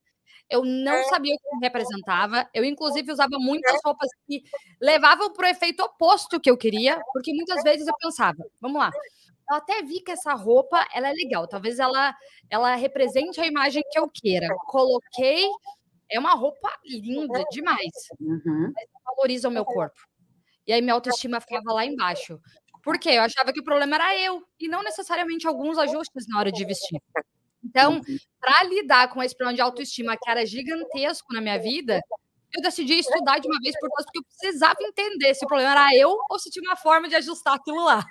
Eu 0.50 0.64
não 0.64 1.04
sabia 1.04 1.34
o 1.34 1.38
que 1.38 1.56
me 1.56 1.60
representava. 1.60 2.48
Eu, 2.54 2.64
inclusive, 2.64 3.12
usava 3.12 3.38
muitas 3.38 3.78
roupas 3.84 4.08
que 4.26 4.42
levavam 4.80 5.32
para 5.32 5.46
o 5.46 5.50
efeito 5.50 5.82
oposto 5.82 6.40
que 6.40 6.50
eu 6.50 6.56
queria, 6.56 7.00
porque 7.12 7.32
muitas 7.34 7.62
vezes 7.62 7.86
eu 7.86 7.94
pensava, 8.00 8.38
vamos 8.60 8.78
lá, 8.78 8.90
eu 9.50 9.56
até 9.56 9.82
vi 9.82 10.00
que 10.00 10.10
essa 10.10 10.34
roupa 10.34 10.86
ela 10.94 11.08
é 11.08 11.12
legal, 11.12 11.48
talvez 11.48 11.78
ela 11.78 12.14
ela 12.50 12.74
represente 12.74 13.40
a 13.40 13.46
imagem 13.46 13.82
que 13.90 13.98
eu 13.98 14.08
queira. 14.08 14.48
Coloquei, 14.66 15.48
é 16.10 16.18
uma 16.18 16.34
roupa 16.34 16.70
linda 16.84 17.42
demais, 17.50 17.92
uhum. 18.20 18.72
mas 18.74 18.88
valoriza 19.04 19.48
o 19.48 19.52
meu 19.52 19.64
corpo. 19.64 20.00
E 20.66 20.72
aí 20.72 20.82
minha 20.82 20.94
autoestima 20.94 21.40
ficava 21.40 21.72
lá 21.72 21.84
embaixo. 21.84 22.38
Por 22.82 22.98
quê? 22.98 23.10
Eu 23.10 23.22
achava 23.22 23.52
que 23.52 23.60
o 23.60 23.64
problema 23.64 23.96
era 23.96 24.18
eu 24.18 24.42
e 24.60 24.68
não 24.68 24.82
necessariamente 24.82 25.46
alguns 25.46 25.78
ajustes 25.78 26.26
na 26.28 26.38
hora 26.38 26.52
de 26.52 26.64
vestir. 26.64 27.00
Então, 27.64 27.94
uhum. 27.96 28.18
para 28.40 28.64
lidar 28.64 29.08
com 29.08 29.22
esse 29.22 29.36
problema 29.36 29.56
de 29.56 29.62
autoestima 29.62 30.16
que 30.16 30.30
era 30.30 30.46
gigantesco 30.46 31.32
na 31.32 31.40
minha 31.40 31.58
vida, 31.58 32.00
eu 32.54 32.62
decidi 32.62 32.94
estudar 32.94 33.38
de 33.38 33.48
uma 33.48 33.58
vez 33.60 33.78
por 33.78 33.88
todas, 33.90 34.06
porque 34.06 34.18
eu 34.18 34.24
precisava 34.24 34.76
entender 34.80 35.34
se 35.34 35.44
o 35.44 35.48
problema 35.48 35.72
era 35.72 35.96
eu 35.96 36.16
ou 36.30 36.38
se 36.38 36.50
tinha 36.50 36.62
uma 36.62 36.76
forma 36.76 37.08
de 37.08 37.14
ajustar 37.16 37.54
aquilo 37.54 37.84
lá. 37.84 38.04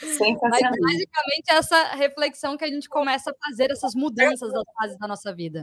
Mas 0.00 0.62
basicamente 0.62 1.50
essa 1.50 1.94
reflexão 1.94 2.56
que 2.56 2.64
a 2.64 2.68
gente 2.68 2.88
começa 2.88 3.30
a 3.30 3.48
fazer 3.48 3.70
essas 3.70 3.94
mudanças 3.94 4.52
das 4.52 4.64
fases 4.78 4.98
da 4.98 5.08
nossa 5.08 5.34
vida. 5.34 5.62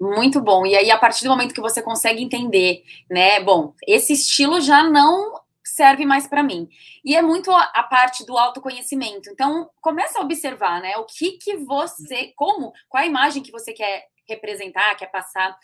Muito 0.00 0.40
bom. 0.40 0.66
E 0.66 0.76
aí, 0.76 0.90
a 0.90 0.98
partir 0.98 1.24
do 1.24 1.30
momento 1.30 1.54
que 1.54 1.60
você 1.60 1.82
consegue 1.82 2.22
entender, 2.22 2.84
né? 3.10 3.40
Bom, 3.40 3.74
esse 3.86 4.12
estilo 4.12 4.60
já 4.60 4.82
não 4.82 5.40
serve 5.76 6.06
mais 6.06 6.26
para 6.26 6.42
mim. 6.42 6.68
E 7.04 7.14
é 7.14 7.20
muito 7.20 7.50
a, 7.50 7.64
a, 7.74 7.82
parte 7.82 8.24
do 8.24 8.38
autoconhecimento. 8.38 9.28
Então, 9.30 9.68
começa 9.82 10.18
a 10.18 10.22
observar, 10.22 10.80
né? 10.80 10.96
O 10.96 11.04
que 11.04 11.32
que 11.32 11.56
você, 11.58 12.32
como, 12.34 12.72
qual 12.88 13.04
a 13.04 13.06
imagem 13.06 13.42
que 13.42 13.52
você 13.52 13.74
quer 13.74 14.06
representar, 14.26 14.96
quer 14.96 15.10
passar. 15.10 15.56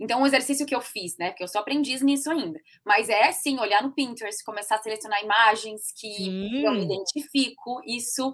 Então, 0.00 0.20
um 0.20 0.26
exercício 0.26 0.66
que 0.66 0.74
eu 0.74 0.80
fiz, 0.80 1.16
né? 1.16 1.30
Porque 1.30 1.44
eu 1.44 1.48
sou 1.48 1.60
aprendiz 1.60 2.02
nisso 2.02 2.28
ainda. 2.28 2.60
Mas 2.84 3.08
é 3.08 3.30
sim, 3.30 3.58
olhar 3.60 3.82
no 3.82 3.92
Pinterest, 3.92 4.44
começar 4.44 4.76
a 4.76 4.82
selecionar 4.82 5.22
imagens 5.22 5.92
que 5.96 6.12
sim. 6.12 6.64
eu 6.64 6.72
me 6.72 6.84
identifico. 6.84 7.80
Isso 7.86 8.32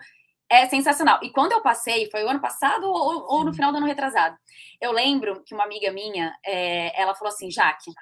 é 0.50 0.66
sensacional. 0.66 1.20
E 1.22 1.30
quando 1.30 1.52
eu 1.52 1.60
passei, 1.60 2.10
foi 2.10 2.24
o 2.24 2.28
ano 2.28 2.40
passado 2.40 2.84
ou, 2.84 3.26
ou 3.28 3.44
no 3.44 3.52
final 3.52 3.70
do 3.70 3.76
ano 3.76 3.86
retrasado? 3.86 4.34
Eu 4.80 4.92
lembro 4.92 5.42
que 5.44 5.54
uma 5.54 5.64
amiga 5.64 5.92
minha, 5.92 6.34
é, 6.44 6.98
ela 7.00 7.14
falou 7.14 7.32
assim, 7.32 7.50
Jaque, 7.50 7.92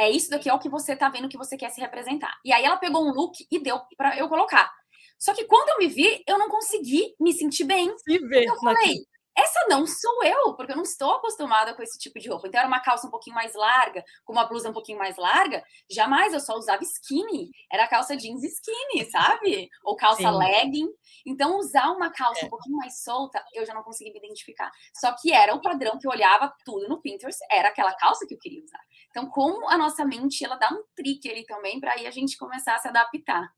é 0.00 0.10
isso 0.10 0.30
daqui 0.30 0.48
é 0.48 0.54
o 0.54 0.58
que 0.58 0.68
você 0.68 0.96
tá 0.96 1.10
vendo 1.10 1.28
que 1.28 1.36
você 1.36 1.58
quer 1.58 1.68
se 1.68 1.78
representar. 1.78 2.32
E 2.42 2.52
aí 2.54 2.64
ela 2.64 2.78
pegou 2.78 3.06
um 3.06 3.12
look 3.12 3.46
e 3.50 3.58
deu 3.62 3.78
para 3.98 4.16
eu 4.16 4.30
colocar. 4.30 4.72
Só 5.18 5.34
que 5.34 5.44
quando 5.44 5.68
eu 5.68 5.78
me 5.78 5.88
vi, 5.88 6.24
eu 6.26 6.38
não 6.38 6.48
consegui 6.48 7.14
me 7.20 7.34
sentir 7.34 7.64
bem. 7.64 7.94
Se 7.98 8.18
ver. 8.20 8.44
Eu 8.44 8.56
falei, 8.56 8.96
essa 9.40 9.66
não 9.68 9.86
sou 9.86 10.24
eu, 10.24 10.54
porque 10.54 10.72
eu 10.72 10.76
não 10.76 10.82
estou 10.82 11.12
acostumada 11.12 11.74
com 11.74 11.82
esse 11.82 11.98
tipo 11.98 12.18
de 12.18 12.28
roupa. 12.28 12.48
Então 12.48 12.58
era 12.58 12.68
uma 12.68 12.80
calça 12.80 13.06
um 13.06 13.10
pouquinho 13.10 13.34
mais 13.34 13.54
larga, 13.54 14.04
com 14.24 14.32
uma 14.32 14.44
blusa 14.44 14.70
um 14.70 14.72
pouquinho 14.72 14.98
mais 14.98 15.16
larga. 15.16 15.64
Jamais 15.90 16.32
eu 16.32 16.40
só 16.40 16.54
usava 16.54 16.82
skinny. 16.82 17.50
Era 17.72 17.86
calça 17.86 18.16
jeans 18.16 18.42
skinny, 18.42 19.10
sabe? 19.10 19.68
Ou 19.84 19.96
calça 19.96 20.22
Sim. 20.22 20.36
legging. 20.36 20.88
Então 21.26 21.58
usar 21.58 21.90
uma 21.90 22.10
calça 22.10 22.44
é. 22.44 22.46
um 22.46 22.50
pouquinho 22.50 22.76
mais 22.76 23.02
solta, 23.02 23.42
eu 23.54 23.64
já 23.64 23.74
não 23.74 23.82
consegui 23.82 24.12
me 24.12 24.18
identificar. 24.18 24.70
Só 24.94 25.14
que 25.20 25.32
era 25.32 25.54
o 25.54 25.60
padrão 25.60 25.98
que 25.98 26.06
eu 26.06 26.10
olhava 26.10 26.52
tudo 26.64 26.88
no 26.88 27.00
Pinterest, 27.00 27.40
era 27.50 27.68
aquela 27.68 27.94
calça 27.94 28.26
que 28.26 28.34
eu 28.34 28.38
queria 28.38 28.62
usar. 28.62 28.80
Então 29.10 29.28
como 29.28 29.68
a 29.68 29.76
nossa 29.76 30.04
mente, 30.04 30.44
ela 30.44 30.56
dá 30.56 30.68
um 30.70 30.82
trick 30.94 31.28
ali 31.28 31.44
também 31.44 31.80
para 31.80 31.92
aí 31.92 32.06
a 32.06 32.10
gente 32.10 32.36
começar 32.36 32.74
a 32.74 32.78
se 32.78 32.88
adaptar. 32.88 33.50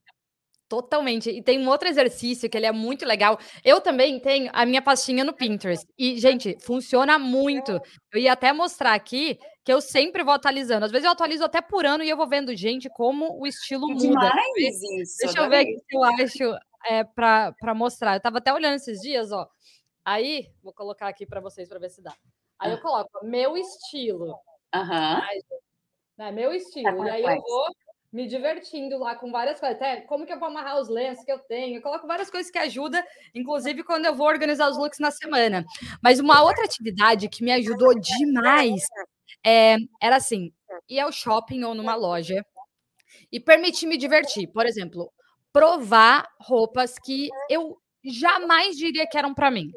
Totalmente. 0.72 1.28
E 1.28 1.42
tem 1.42 1.58
um 1.58 1.68
outro 1.68 1.86
exercício 1.86 2.48
que 2.48 2.56
ele 2.56 2.64
é 2.64 2.72
muito 2.72 3.04
legal. 3.04 3.38
Eu 3.62 3.78
também 3.78 4.18
tenho 4.18 4.50
a 4.54 4.64
minha 4.64 4.80
pastinha 4.80 5.22
no 5.22 5.34
Pinterest. 5.34 5.86
E, 5.98 6.18
gente, 6.18 6.56
funciona 6.62 7.18
muito. 7.18 7.78
Eu 8.10 8.18
ia 8.18 8.32
até 8.32 8.54
mostrar 8.54 8.94
aqui 8.94 9.38
que 9.62 9.70
eu 9.70 9.82
sempre 9.82 10.24
vou 10.24 10.32
atualizando. 10.32 10.86
Às 10.86 10.90
vezes 10.90 11.04
eu 11.04 11.12
atualizo 11.12 11.44
até 11.44 11.60
por 11.60 11.84
ano 11.84 12.02
e 12.02 12.08
eu 12.08 12.16
vou 12.16 12.26
vendo, 12.26 12.56
gente, 12.56 12.88
como 12.88 13.38
o 13.38 13.46
estilo 13.46 13.86
muda. 13.86 14.00
Demais 14.00 14.82
isso. 14.98 15.18
Deixa 15.20 15.40
eu 15.40 15.50
ver 15.50 15.60
o 15.60 15.66
que 15.66 15.94
eu 15.94 16.04
acho 16.04 16.58
é, 16.86 17.04
para 17.04 17.74
mostrar. 17.74 18.16
Eu 18.16 18.20
tava 18.22 18.38
até 18.38 18.50
olhando 18.50 18.76
esses 18.76 18.98
dias, 19.02 19.30
ó. 19.30 19.46
Aí, 20.02 20.48
vou 20.62 20.72
colocar 20.72 21.08
aqui 21.08 21.26
para 21.26 21.42
vocês 21.42 21.68
para 21.68 21.80
ver 21.80 21.90
se 21.90 22.00
dá. 22.00 22.14
Aí 22.58 22.70
eu 22.70 22.78
ah. 22.78 22.80
coloco 22.80 23.26
meu 23.26 23.58
estilo. 23.58 24.38
Aham. 24.74 25.20
Né, 26.16 26.32
meu 26.32 26.50
estilo. 26.54 27.04
e 27.04 27.10
aí 27.10 27.22
eu 27.22 27.42
vou 27.42 27.66
me 28.12 28.26
divertindo 28.26 28.98
lá 28.98 29.16
com 29.16 29.32
várias 29.32 29.58
coisas. 29.58 29.76
Até 29.76 30.02
como 30.02 30.26
que 30.26 30.32
eu 30.32 30.38
vou 30.38 30.48
amarrar 30.48 30.78
os 30.78 30.88
lenços 30.88 31.24
que 31.24 31.32
eu 31.32 31.38
tenho. 31.38 31.76
Eu 31.76 31.82
coloco 31.82 32.06
várias 32.06 32.30
coisas 32.30 32.50
que 32.50 32.58
ajudam, 32.58 33.02
inclusive 33.34 33.82
quando 33.82 34.04
eu 34.04 34.14
vou 34.14 34.26
organizar 34.26 34.68
os 34.68 34.76
looks 34.76 34.98
na 34.98 35.10
semana. 35.10 35.64
Mas 36.02 36.20
uma 36.20 36.42
outra 36.42 36.64
atividade 36.64 37.28
que 37.28 37.42
me 37.42 37.52
ajudou 37.52 37.98
demais 37.98 38.82
é, 39.44 39.76
era 40.00 40.16
assim: 40.16 40.52
ir 40.88 41.00
ao 41.00 41.10
shopping 41.10 41.62
ou 41.64 41.74
numa 41.74 41.94
loja 41.94 42.44
e 43.30 43.40
permitir 43.40 43.86
me 43.86 43.96
divertir. 43.96 44.46
Por 44.48 44.66
exemplo, 44.66 45.10
provar 45.52 46.28
roupas 46.38 46.98
que 46.98 47.28
eu 47.48 47.78
jamais 48.04 48.76
diria 48.76 49.06
que 49.06 49.16
eram 49.16 49.32
para 49.34 49.50
mim. 49.50 49.70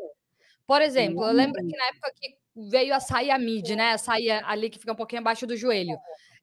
Por 0.68 0.82
exemplo, 0.82 1.24
eu 1.24 1.32
lembro 1.32 1.62
que 1.66 1.78
na 1.78 1.86
época 1.88 2.12
que 2.16 2.36
veio 2.70 2.94
a 2.96 3.00
saia 3.00 3.38
mid, 3.38 3.70
né? 3.72 3.92
A 3.94 3.98
saia 3.98 4.42
ali 4.46 4.70
que 4.70 4.80
fica 4.80 4.94
um 4.94 4.96
pouquinho 4.96 5.22
abaixo 5.22 5.46
do 5.46 5.56
joelho. 5.56 5.98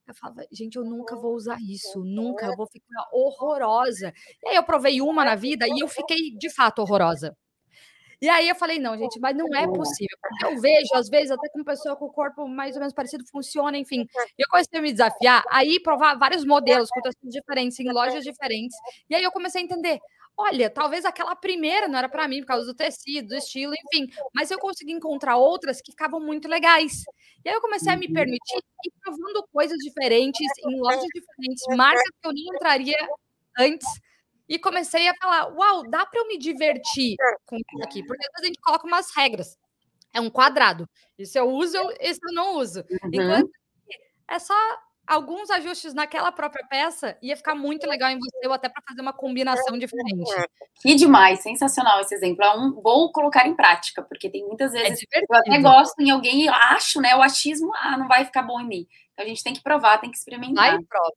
Eu 0.07 0.13
falava, 0.15 0.45
gente, 0.51 0.75
eu 0.75 0.83
nunca 0.83 1.15
vou 1.15 1.33
usar 1.33 1.57
isso, 1.61 2.03
nunca, 2.03 2.45
eu 2.45 2.55
vou 2.55 2.67
ficar 2.67 3.07
horrorosa. 3.13 4.13
E 4.43 4.49
aí 4.49 4.55
eu 4.55 4.63
provei 4.63 5.01
uma 5.01 5.23
na 5.23 5.35
vida 5.35 5.65
e 5.67 5.81
eu 5.81 5.87
fiquei 5.87 6.35
de 6.37 6.49
fato 6.49 6.79
horrorosa. 6.79 7.35
E 8.23 8.29
aí 8.29 8.47
eu 8.47 8.55
falei, 8.55 8.79
não, 8.79 8.97
gente, 8.97 9.19
mas 9.19 9.35
não 9.35 9.47
é 9.53 9.67
possível. 9.67 10.17
Porque 10.21 10.45
eu 10.45 10.61
vejo, 10.61 10.87
às 10.93 11.09
vezes, 11.09 11.29
até 11.29 11.49
com 11.49 11.61
pessoa 11.61 11.93
com 11.97 12.05
o 12.05 12.11
corpo 12.11 12.47
mais 12.47 12.73
ou 12.73 12.79
menos 12.79 12.93
parecido, 12.93 13.25
funciona, 13.29 13.77
enfim. 13.77 14.07
E 14.37 14.41
eu 14.41 14.47
comecei 14.49 14.79
a 14.79 14.81
me 14.81 14.93
desafiar, 14.93 15.43
aí 15.51 15.77
provar 15.81 16.15
vários 16.15 16.45
modelos 16.45 16.87
com 16.89 17.29
diferentes, 17.29 17.77
em 17.79 17.91
lojas 17.91 18.23
diferentes. 18.23 18.77
E 19.09 19.15
aí 19.15 19.23
eu 19.23 19.31
comecei 19.31 19.61
a 19.61 19.65
entender, 19.65 19.99
olha, 20.37 20.69
talvez 20.69 21.05
aquela 21.05 21.35
primeira 21.35 21.87
não 21.87 21.97
era 21.97 22.09
para 22.09 22.27
mim 22.27 22.41
por 22.41 22.47
causa 22.47 22.65
do 22.65 22.73
tecido, 22.73 23.29
do 23.29 23.35
estilo, 23.35 23.73
enfim, 23.73 24.11
mas 24.33 24.51
eu 24.51 24.59
consegui 24.59 24.91
encontrar 24.91 25.37
outras 25.37 25.81
que 25.81 25.91
ficavam 25.91 26.19
muito 26.19 26.47
legais. 26.47 27.03
E 27.43 27.49
aí 27.49 27.55
eu 27.55 27.61
comecei 27.61 27.91
a 27.91 27.97
me 27.97 28.07
uhum. 28.07 28.13
permitir 28.13 28.57
ir 28.57 28.91
provando 29.01 29.47
coisas 29.51 29.77
diferentes 29.77 30.47
em 30.65 30.79
lojas 30.79 31.05
diferentes, 31.13 31.63
marcas 31.75 32.03
que 32.21 32.27
eu 32.27 32.33
nem 32.33 32.45
entraria 32.55 32.97
antes. 33.57 33.87
E 34.47 34.59
comecei 34.59 35.07
a 35.07 35.13
falar: 35.15 35.53
uau, 35.53 35.89
dá 35.89 36.05
para 36.05 36.19
eu 36.19 36.27
me 36.27 36.37
divertir 36.37 37.15
com 37.45 37.55
isso 37.55 37.83
aqui? 37.83 38.05
Porque 38.05 38.25
às 38.25 38.31
vezes 38.33 38.43
a 38.43 38.47
gente 38.47 38.61
coloca 38.61 38.85
umas 38.85 39.15
regras. 39.15 39.57
É 40.13 40.21
um 40.21 40.29
quadrado. 40.29 40.87
Isso 41.17 41.37
eu 41.37 41.49
uso, 41.49 41.77
isso 41.99 42.19
eu 42.23 42.33
não 42.33 42.57
uso. 42.57 42.81
Uhum. 42.81 43.09
Enquanto 43.13 43.51
é 44.29 44.39
só 44.39 44.53
alguns 45.05 45.49
ajustes 45.49 45.93
naquela 45.93 46.31
própria 46.31 46.65
peça, 46.67 47.17
ia 47.21 47.35
ficar 47.35 47.55
muito 47.55 47.87
legal 47.87 48.09
em 48.09 48.17
você, 48.17 48.47
ou 48.47 48.53
até 48.53 48.69
para 48.69 48.81
fazer 48.87 49.01
uma 49.01 49.13
combinação 49.13 49.77
diferente. 49.77 50.31
Que 50.81 50.95
demais, 50.95 51.41
sensacional 51.41 51.99
esse 52.01 52.15
exemplo. 52.15 52.43
É 52.43 52.55
um 52.55 52.73
vou 52.81 53.11
colocar 53.11 53.47
em 53.47 53.55
prática, 53.55 54.01
porque 54.01 54.29
tem 54.29 54.45
muitas 54.45 54.73
é 54.73 54.83
vezes 54.83 55.05
é 55.13 55.19
eu 55.19 55.37
até 55.37 55.59
gosto 55.59 55.99
em 55.99 56.09
alguém 56.09 56.45
e 56.45 56.49
acho, 56.49 57.01
né? 57.01 57.15
O 57.15 57.21
achismo, 57.21 57.71
ah, 57.75 57.97
não 57.97 58.07
vai 58.07 58.25
ficar 58.25 58.43
bom 58.43 58.59
em 58.59 58.67
mim. 58.67 58.87
Então 59.13 59.25
a 59.25 59.27
gente 59.27 59.43
tem 59.43 59.53
que 59.53 59.61
provar, 59.61 59.99
tem 59.99 60.09
que 60.09 60.17
experimentar. 60.17 60.71
Vai 60.71 60.83
prova. 60.83 61.13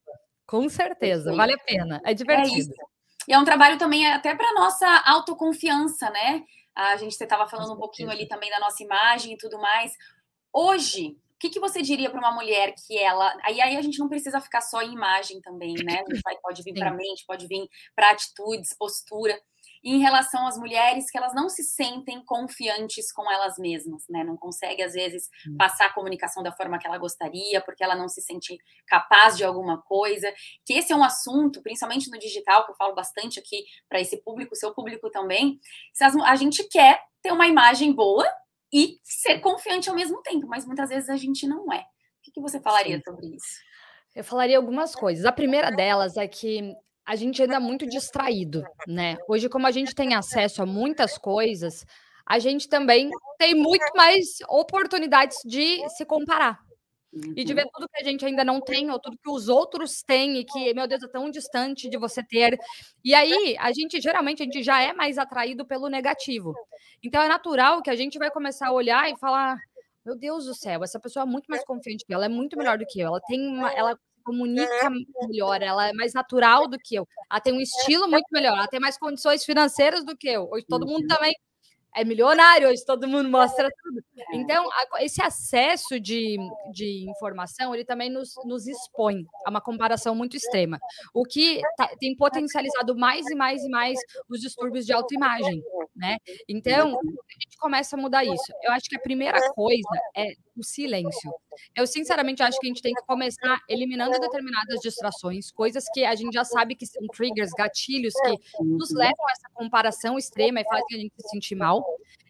Com 0.47 0.69
certeza, 0.69 1.35
vale 1.35 1.55
a 1.55 1.59
pena. 1.59 2.01
É 2.05 2.15
divertido. 2.15 2.73
É 2.73 2.97
e 3.29 3.33
é 3.33 3.39
um 3.39 3.45
trabalho 3.45 3.79
também 3.79 4.07
até 4.07 4.35
para 4.35 4.53
nossa 4.55 4.87
autoconfiança, 5.05 6.09
né? 6.11 6.45
A 6.75 6.97
gente 6.97 7.13
estava 7.13 7.49
falando 7.49 7.73
um 7.73 7.79
pouquinho 7.79 8.11
ali 8.11 8.29
também 8.29 8.51
da 8.51 8.61
nossa 8.61 8.83
imagem 8.83 9.33
e 9.33 9.37
tudo 9.37 9.59
mais. 9.59 9.93
Hoje, 10.53 11.17
o 11.37 11.39
que, 11.39 11.51
que 11.51 11.61
você 11.61 11.83
diria 11.83 12.09
para 12.09 12.19
uma 12.19 12.33
mulher 12.33 12.75
que 12.75 12.97
ela. 12.97 13.37
Aí, 13.43 13.61
aí 13.61 13.77
a 13.77 13.83
gente 13.83 13.99
não 13.99 14.09
precisa 14.09 14.41
ficar 14.41 14.63
só 14.63 14.81
em 14.81 14.95
imagem 14.95 15.39
também, 15.43 15.75
né? 15.85 16.01
A 16.01 16.11
gente 16.11 16.23
vai, 16.25 16.35
pode 16.39 16.63
vir 16.63 16.73
para 16.73 16.89
a 16.89 16.95
mente, 16.95 17.27
pode 17.27 17.47
vir 17.47 17.69
para 17.95 18.11
atitudes, 18.11 18.75
postura. 18.79 19.39
E 19.85 19.95
em 19.95 19.99
relação 20.01 20.47
às 20.47 20.57
mulheres 20.57 21.11
que 21.11 21.19
elas 21.19 21.35
não 21.35 21.51
se 21.51 21.63
sentem 21.63 22.25
confiantes 22.25 23.13
com 23.13 23.31
elas 23.31 23.59
mesmas, 23.59 24.05
né? 24.09 24.25
Não 24.25 24.35
consegue, 24.35 24.83
às 24.83 24.95
vezes, 24.95 25.29
passar 25.59 25.87
a 25.87 25.93
comunicação 25.93 26.43
da 26.43 26.53
forma 26.53 26.79
que 26.79 26.87
ela 26.87 26.97
gostaria, 26.97 27.61
porque 27.61 27.85
ela 27.85 27.95
não 27.95 28.09
se 28.09 28.23
sente 28.23 28.57
capaz 28.87 29.37
de 29.37 29.45
alguma 29.45 29.83
coisa. 29.83 30.33
Que 30.65 30.73
esse 30.73 30.91
é 30.91 30.97
um 30.97 31.05
assunto, 31.05 31.63
principalmente 31.63 32.11
no 32.11 32.19
digital, 32.19 32.65
que 32.65 32.73
eu 32.73 32.77
falo 32.77 32.95
bastante 32.95 33.39
aqui 33.39 33.63
para 33.91 34.01
esse 34.01 34.17
público, 34.23 34.57
seu 34.57 34.73
público 34.73 35.11
também. 35.11 35.61
Se 35.93 36.03
a 36.03 36.35
gente 36.37 36.65
quer 36.65 36.99
ter 37.23 37.31
uma 37.31 37.47
imagem 37.47 37.93
boa, 37.93 38.27
e 38.73 38.99
ser 39.03 39.41
confiante 39.41 39.89
ao 39.89 39.95
mesmo 39.95 40.21
tempo, 40.23 40.47
mas 40.47 40.67
muitas 40.67 40.89
vezes 40.89 41.09
a 41.09 41.17
gente 41.17 41.47
não 41.47 41.73
é. 41.73 41.81
O 41.81 42.33
que, 42.33 42.41
você 42.41 42.61
falaria 42.61 43.01
sobre 43.05 43.27
isso? 43.29 43.61
Eu 44.15 44.25
falaria 44.25 44.57
algumas 44.57 44.95
coisas. 44.95 45.25
A 45.25 45.33
primeira 45.33 45.71
delas 45.71 46.17
é 46.17 46.27
que 46.27 46.75
a 47.05 47.15
gente 47.15 47.41
ainda 47.41 47.57
é 47.57 47.61
muito 47.61 47.87
distraído, 47.87 48.65
né? 48.89 49.17
Hoje, 49.29 49.49
como 49.49 49.67
a 49.67 49.71
gente 49.71 49.95
tem 49.95 50.15
acesso 50.15 50.63
a 50.63 50.67
muitas 50.67 51.17
coisas, 51.17 51.87
a 52.27 52.41
gente 52.41 52.69
também 52.69 53.11
tem 53.39 53.55
muito 53.55 53.87
mais 53.95 54.39
oportunidades 54.49 55.39
de 55.45 55.89
se 55.91 56.05
comparar. 56.05 56.66
E 57.13 57.45
de 57.45 57.55
ver 57.55 57.65
uhum. 57.65 57.71
tudo 57.73 57.89
que 57.89 58.01
a 58.01 58.05
gente 58.05 58.25
ainda 58.27 58.45
não 58.45 58.61
tem, 58.61 58.91
ou 58.91 59.01
tudo 59.01 59.17
que 59.17 59.31
os 59.31 59.49
outros 59.49 60.03
têm, 60.03 60.39
e 60.39 60.45
que, 60.45 60.75
meu 60.75 60.87
Deus, 60.87 61.03
é 61.03 61.09
tão 61.09 61.31
distante 61.31 61.89
de 61.89 61.97
você 61.97 62.23
ter. 62.23 62.59
E 63.05 63.15
aí, 63.15 63.57
a 63.59 63.73
gente, 63.73 64.01
geralmente, 64.01 64.43
a 64.43 64.45
gente 64.45 64.63
já 64.63 64.83
é 64.83 64.93
mais 64.93 65.17
atraído 65.17 65.65
pelo 65.67 65.89
negativo. 65.89 66.55
Então, 67.03 67.23
é 67.23 67.29
natural 67.29 67.81
que 67.83 67.91
a 67.91 67.97
gente 67.97 68.19
vai 68.19 68.31
começar 68.31 68.69
a 68.69 68.73
olhar 68.73 69.11
e 69.11 69.17
falar: 69.17 69.57
meu 70.05 70.17
Deus 70.17 70.45
do 70.45 70.55
céu, 70.55 70.85
essa 70.85 71.01
pessoa 71.01 71.25
é 71.25 71.27
muito 71.27 71.47
mais 71.49 71.65
confiante 71.65 72.05
que 72.07 72.13
eu, 72.13 72.17
ela 72.17 72.27
é 72.27 72.29
muito 72.29 72.57
melhor 72.57 72.79
do 72.79 72.87
que 72.87 73.01
eu, 73.01 73.09
ela 73.09 73.21
tem 73.27 73.41
uma, 73.41 73.73
ela 73.73 73.99
comunica 74.25 74.89
melhor, 75.29 75.61
ela 75.63 75.89
é 75.89 75.93
mais 75.93 76.13
natural 76.13 76.69
do 76.69 76.79
que 76.79 76.95
eu, 76.95 77.07
ela 77.31 77.41
tem 77.41 77.53
um 77.53 77.61
estilo 77.61 78.09
muito 78.09 78.27
melhor, 78.33 78.57
ela 78.57 78.69
tem 78.69 78.79
mais 78.79 78.97
condições 78.97 79.45
financeiras 79.45 80.05
do 80.05 80.17
que 80.17 80.29
eu. 80.29 80.49
Hoje 80.51 80.65
todo 80.69 80.87
mundo 80.87 81.03
uhum. 81.03 81.09
também 81.09 81.35
é 81.97 82.05
milionário, 82.05 82.69
hoje 82.69 82.85
todo 82.85 83.09
mundo 83.09 83.29
mostra 83.29 83.71
tudo. 83.83 84.01
É. 84.17 84.37
Então, 84.37 84.69
esse 85.01 85.23
acesso 85.23 85.99
de, 85.99 86.37
de 86.73 87.09
informação, 87.09 87.75
ele 87.75 87.85
também 87.85 88.11
nos, 88.11 88.35
nos 88.45 88.67
expõe 88.67 89.25
a 89.47 89.51
uma 89.51 89.61
comparação 89.61 90.15
muito 90.15 90.37
extrema, 90.37 90.79
o 91.15 91.25
que 91.25 91.61
tá, 91.77 91.89
tem 91.99 92.15
potencializado 92.15 92.97
mais 92.97 93.27
e 93.27 93.35
mais 93.35 93.65
e 93.65 93.69
mais 93.69 93.99
os 94.29 94.41
distúrbios 94.41 94.85
de 94.85 94.93
autoimagem, 94.93 95.63
né? 95.95 96.19
Então, 96.49 96.91
a 96.91 97.43
gente 97.43 97.57
começa 97.59 97.97
a 97.97 98.01
mudar 98.01 98.25
isso. 98.25 98.53
Eu 98.63 98.73
acho 98.73 98.89
que 98.89 98.97
a 98.97 99.01
primeira 99.01 99.41
coisa 99.55 99.89
é 100.15 100.35
o 100.57 100.63
silêncio. 100.63 101.33
Eu, 101.75 101.87
sinceramente, 101.87 102.43
acho 102.43 102.59
que 102.59 102.67
a 102.67 102.69
gente 102.69 102.83
tem 102.83 102.95
que 102.95 103.03
começar 103.07 103.61
eliminando 103.69 104.19
determinadas 104.19 104.81
distrações, 104.81 105.51
coisas 105.51 105.85
que 105.93 106.05
a 106.05 106.15
gente 106.15 106.33
já 106.33 106.45
sabe 106.45 106.75
que 106.75 106.87
são 106.87 107.07
triggers, 107.09 107.51
gatilhos 107.53 108.15
que 108.15 108.65
nos 108.65 108.91
levam 108.91 109.27
a 109.29 109.33
essa 109.33 109.49
comparação 109.55 110.19
extrema 110.19 110.61
e 110.61 110.65
fazem 110.65 110.85
a 110.93 111.01
gente 111.01 111.15
se 111.19 111.29
sentir 111.29 111.55
mal. 111.55 111.85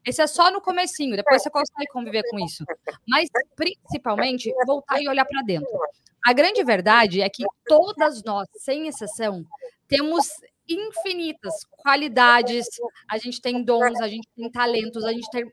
Esse 0.04 0.22
é 0.22 0.26
só 0.26 0.50
no 0.50 0.60
comecinho, 0.60 1.16
depois 1.16 1.42
você 1.42 1.50
consegue 1.50 1.86
conviver 1.92 2.22
com 2.30 2.38
isso. 2.38 2.64
Mas, 3.08 3.28
principalmente, 3.56 4.52
voltar 4.64 5.00
e 5.00 5.08
olhar 5.08 5.24
para 5.24 5.42
dentro. 5.42 5.78
A 6.24 6.32
grande 6.32 6.62
verdade 6.64 7.20
é 7.20 7.28
que 7.28 7.44
todas 7.66 8.22
nós, 8.24 8.48
sem 8.56 8.88
exceção, 8.88 9.44
temos 9.88 10.28
infinitas 10.68 11.64
qualidades, 11.70 12.66
a 13.08 13.18
gente 13.18 13.40
tem 13.40 13.62
dons, 13.62 14.00
a 14.00 14.08
gente 14.08 14.28
tem 14.36 14.50
talentos, 14.50 15.04
a 15.04 15.12
gente 15.12 15.28
tem 15.30 15.44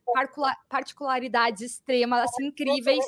particularidades 0.69 1.61
extremas, 1.61 2.21
assim, 2.21 2.47
incríveis. 2.47 3.05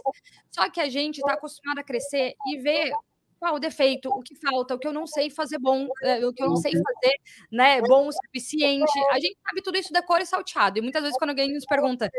Só 0.52 0.70
que 0.70 0.80
a 0.80 0.90
gente 0.90 1.18
está 1.18 1.34
acostumado 1.34 1.80
a 1.80 1.84
crescer 1.84 2.36
e 2.48 2.58
ver 2.58 2.92
qual 3.40 3.56
o 3.56 3.60
defeito, 3.60 4.10
o 4.10 4.22
que 4.22 4.36
falta, 4.36 4.76
o 4.76 4.80
que 4.80 4.88
eu 4.88 4.94
não 4.94 5.06
sei 5.06 5.30
fazer 5.30 5.60
bom, 5.60 5.88
eh, 6.02 6.26
o 6.26 6.34
que 6.34 6.42
eu 6.42 6.48
não 6.48 6.56
sei 6.56 6.74
uhum. 6.74 6.82
fazer, 6.82 7.16
né, 7.52 7.82
bom 7.82 8.08
o 8.08 8.12
suficiente. 8.12 8.92
A 9.12 9.20
gente 9.20 9.38
sabe 9.48 9.62
tudo 9.62 9.78
isso 9.78 9.92
decora 9.92 10.24
e 10.24 10.26
salteado. 10.26 10.80
E 10.80 10.82
muitas 10.82 11.02
vezes 11.02 11.18
quando 11.18 11.32
alguém 11.32 11.54
nos 11.54 11.66
pergunta 11.66 12.10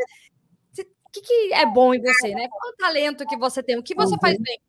o 1.07 1.11
que, 1.12 1.21
que 1.23 1.55
é 1.55 1.64
bom 1.64 1.95
em 1.95 2.00
você, 2.00 2.35
né? 2.35 2.47
Qual 2.49 2.73
o 2.73 2.76
talento 2.76 3.26
que 3.26 3.37
você 3.37 3.62
tem, 3.62 3.78
o 3.78 3.83
que 3.83 3.95
você 3.95 4.16
faz 4.21 4.37
uhum. 4.37 4.43
bem? 4.43 4.61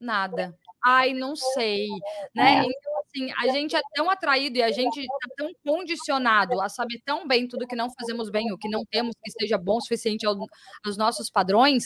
Nada. 0.00 0.58
Ai, 0.84 1.14
não 1.14 1.36
sei, 1.36 1.86
né? 2.34 2.58
É. 2.58 2.64
Então, 2.64 2.91
assim, 3.14 3.32
a 3.38 3.52
gente 3.52 3.76
é 3.76 3.80
tão 3.94 4.10
atraído 4.10 4.58
e 4.58 4.62
a 4.62 4.70
gente 4.70 5.00
está 5.00 5.34
tão 5.36 5.50
condicionado 5.64 6.60
a 6.60 6.68
saber 6.68 7.00
tão 7.04 7.26
bem 7.26 7.46
tudo 7.46 7.66
que 7.66 7.76
não 7.76 7.88
fazemos 7.90 8.30
bem, 8.30 8.52
o 8.52 8.58
que 8.58 8.68
não 8.68 8.84
temos 8.84 9.14
que 9.22 9.30
seja 9.30 9.58
bom 9.58 9.76
o 9.76 9.80
suficiente 9.80 10.26
aos 10.26 10.96
nossos 10.96 11.30
padrões, 11.30 11.84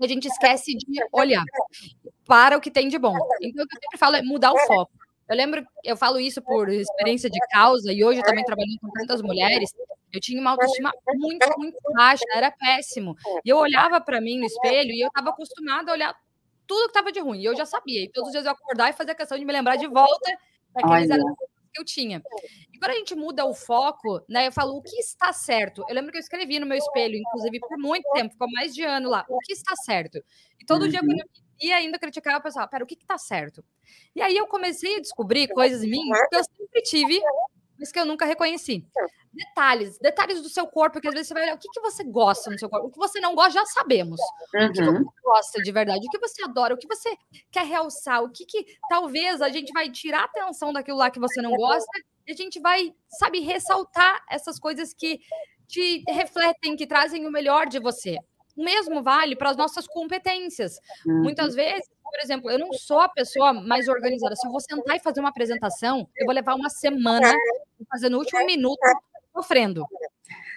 a 0.00 0.06
gente 0.06 0.28
esquece 0.28 0.74
de 0.74 1.00
olhar 1.12 1.44
para 2.26 2.56
o 2.56 2.60
que 2.60 2.70
tem 2.70 2.88
de 2.88 2.98
bom. 2.98 3.16
Então, 3.42 3.64
o 3.64 3.68
que 3.68 3.76
eu 3.76 3.80
sempre 3.82 3.98
falo 3.98 4.16
é 4.16 4.22
mudar 4.22 4.52
o 4.52 4.58
foco. 4.66 4.92
Eu 5.28 5.36
lembro, 5.36 5.64
eu 5.84 5.96
falo 5.96 6.18
isso 6.18 6.42
por 6.42 6.68
experiência 6.68 7.30
de 7.30 7.38
causa, 7.52 7.92
e 7.92 8.02
hoje 8.02 8.22
também 8.22 8.44
trabalhando 8.44 8.78
com 8.80 8.90
tantas 8.90 9.22
mulheres, 9.22 9.70
eu 10.12 10.20
tinha 10.20 10.40
uma 10.40 10.50
autoestima 10.50 10.90
muito, 11.14 11.46
muito 11.56 11.78
baixa, 11.94 12.24
era 12.34 12.50
péssimo. 12.50 13.14
E 13.44 13.48
eu 13.48 13.58
olhava 13.58 14.00
para 14.00 14.20
mim 14.20 14.38
no 14.38 14.46
espelho 14.46 14.90
e 14.90 15.00
eu 15.00 15.08
estava 15.08 15.30
acostumada 15.30 15.92
a 15.92 15.94
olhar 15.94 16.16
tudo 16.66 16.84
que 16.84 16.90
estava 16.90 17.12
de 17.12 17.20
ruim. 17.20 17.40
E 17.40 17.44
eu 17.44 17.54
já 17.54 17.64
sabia. 17.64 18.02
E 18.02 18.08
todos 18.08 18.28
os 18.28 18.32
dias 18.32 18.44
eu 18.44 18.50
acordar 18.50 18.90
e 18.90 18.92
fazer 18.92 19.12
a 19.12 19.14
questão 19.14 19.38
de 19.38 19.44
me 19.44 19.52
lembrar 19.52 19.76
de 19.76 19.86
volta 19.86 20.36
daqueles 20.74 21.08
que 21.72 21.80
eu 21.80 21.84
tinha. 21.84 22.22
E 22.72 22.78
quando 22.78 22.90
a 22.90 22.94
gente 22.94 23.14
muda 23.14 23.44
o 23.44 23.54
foco, 23.54 24.22
né, 24.28 24.48
eu 24.48 24.52
falo 24.52 24.76
o 24.76 24.82
que 24.82 24.96
está 24.96 25.32
certo. 25.32 25.84
Eu 25.88 25.94
lembro 25.94 26.10
que 26.10 26.16
eu 26.16 26.20
escrevi 26.20 26.58
no 26.58 26.66
meu 26.66 26.76
espelho, 26.76 27.16
inclusive 27.16 27.60
por 27.60 27.78
muito 27.78 28.08
tempo, 28.12 28.32
ficou 28.32 28.48
mais 28.52 28.74
de 28.74 28.82
ano 28.82 29.08
lá, 29.08 29.24
o 29.28 29.38
que 29.38 29.52
está 29.52 29.74
certo. 29.76 30.22
E 30.58 30.64
todo 30.64 30.82
uhum. 30.82 30.88
dia 30.88 31.00
quando 31.00 31.20
eu 31.20 31.26
ia 31.60 31.76
ainda 31.76 31.98
criticava, 31.98 32.38
eu 32.38 32.42
pensava, 32.42 32.66
pera, 32.66 32.84
o 32.84 32.86
que 32.86 32.94
está 32.94 33.18
certo? 33.18 33.64
E 34.14 34.22
aí 34.22 34.36
eu 34.36 34.46
comecei 34.46 34.96
a 34.96 35.00
descobrir 35.00 35.48
coisas 35.48 35.82
em 35.82 35.90
mim 35.90 36.10
que 36.28 36.36
eu 36.36 36.44
sempre 36.44 36.82
tive, 36.82 37.20
mas 37.80 37.90
que 37.90 37.98
eu 37.98 38.04
nunca 38.04 38.26
reconheci. 38.26 38.86
Detalhes, 39.32 39.98
detalhes 39.98 40.42
do 40.42 40.50
seu 40.50 40.66
corpo, 40.66 41.00
que 41.00 41.08
às 41.08 41.14
vezes 41.14 41.28
você 41.28 41.34
vai 41.34 41.44
olhar 41.44 41.54
o 41.54 41.58
que, 41.58 41.68
que 41.68 41.80
você 41.80 42.04
gosta 42.04 42.50
no 42.50 42.58
seu 42.58 42.68
corpo. 42.68 42.88
O 42.88 42.90
que 42.90 42.98
você 42.98 43.20
não 43.20 43.34
gosta, 43.34 43.52
já 43.52 43.64
sabemos. 43.64 44.20
Uhum. 44.54 44.68
O 44.68 44.72
que 44.72 44.84
você 44.84 45.22
gosta 45.24 45.62
de 45.62 45.72
verdade, 45.72 46.06
o 46.06 46.10
que 46.10 46.18
você 46.18 46.44
adora, 46.44 46.74
o 46.74 46.76
que 46.76 46.86
você 46.86 47.16
quer 47.50 47.64
realçar, 47.64 48.22
o 48.22 48.30
que, 48.30 48.44
que 48.44 48.66
talvez 48.88 49.40
a 49.40 49.48
gente 49.48 49.72
vai 49.72 49.90
tirar 49.90 50.22
a 50.22 50.24
atenção 50.24 50.72
daquilo 50.72 50.98
lá 50.98 51.10
que 51.10 51.18
você 51.18 51.40
não 51.40 51.52
gosta 51.52 51.90
e 52.26 52.32
a 52.32 52.36
gente 52.36 52.60
vai, 52.60 52.94
sabe, 53.18 53.40
ressaltar 53.40 54.22
essas 54.28 54.58
coisas 54.58 54.92
que 54.92 55.20
te 55.66 56.02
refletem, 56.08 56.76
que 56.76 56.86
trazem 56.86 57.26
o 57.26 57.30
melhor 57.30 57.66
de 57.66 57.78
você. 57.78 58.18
O 58.56 58.64
mesmo 58.64 59.02
vale 59.02 59.36
para 59.36 59.50
as 59.50 59.56
nossas 59.56 59.86
competências. 59.86 60.78
Uhum. 61.06 61.22
Muitas 61.22 61.54
vezes, 61.54 61.88
por 62.02 62.20
exemplo, 62.20 62.50
eu 62.50 62.58
não 62.58 62.72
sou 62.72 63.00
a 63.00 63.08
pessoa 63.08 63.52
mais 63.52 63.88
organizada. 63.88 64.34
Se 64.36 64.46
eu 64.46 64.50
vou 64.50 64.60
sentar 64.60 64.96
e 64.96 65.00
fazer 65.00 65.20
uma 65.20 65.28
apresentação, 65.28 66.08
eu 66.16 66.26
vou 66.26 66.34
levar 66.34 66.54
uma 66.54 66.68
semana 66.68 67.32
fazendo 67.88 68.12
no 68.12 68.18
último 68.18 68.44
minuto, 68.44 68.78
sofrendo. 69.34 69.84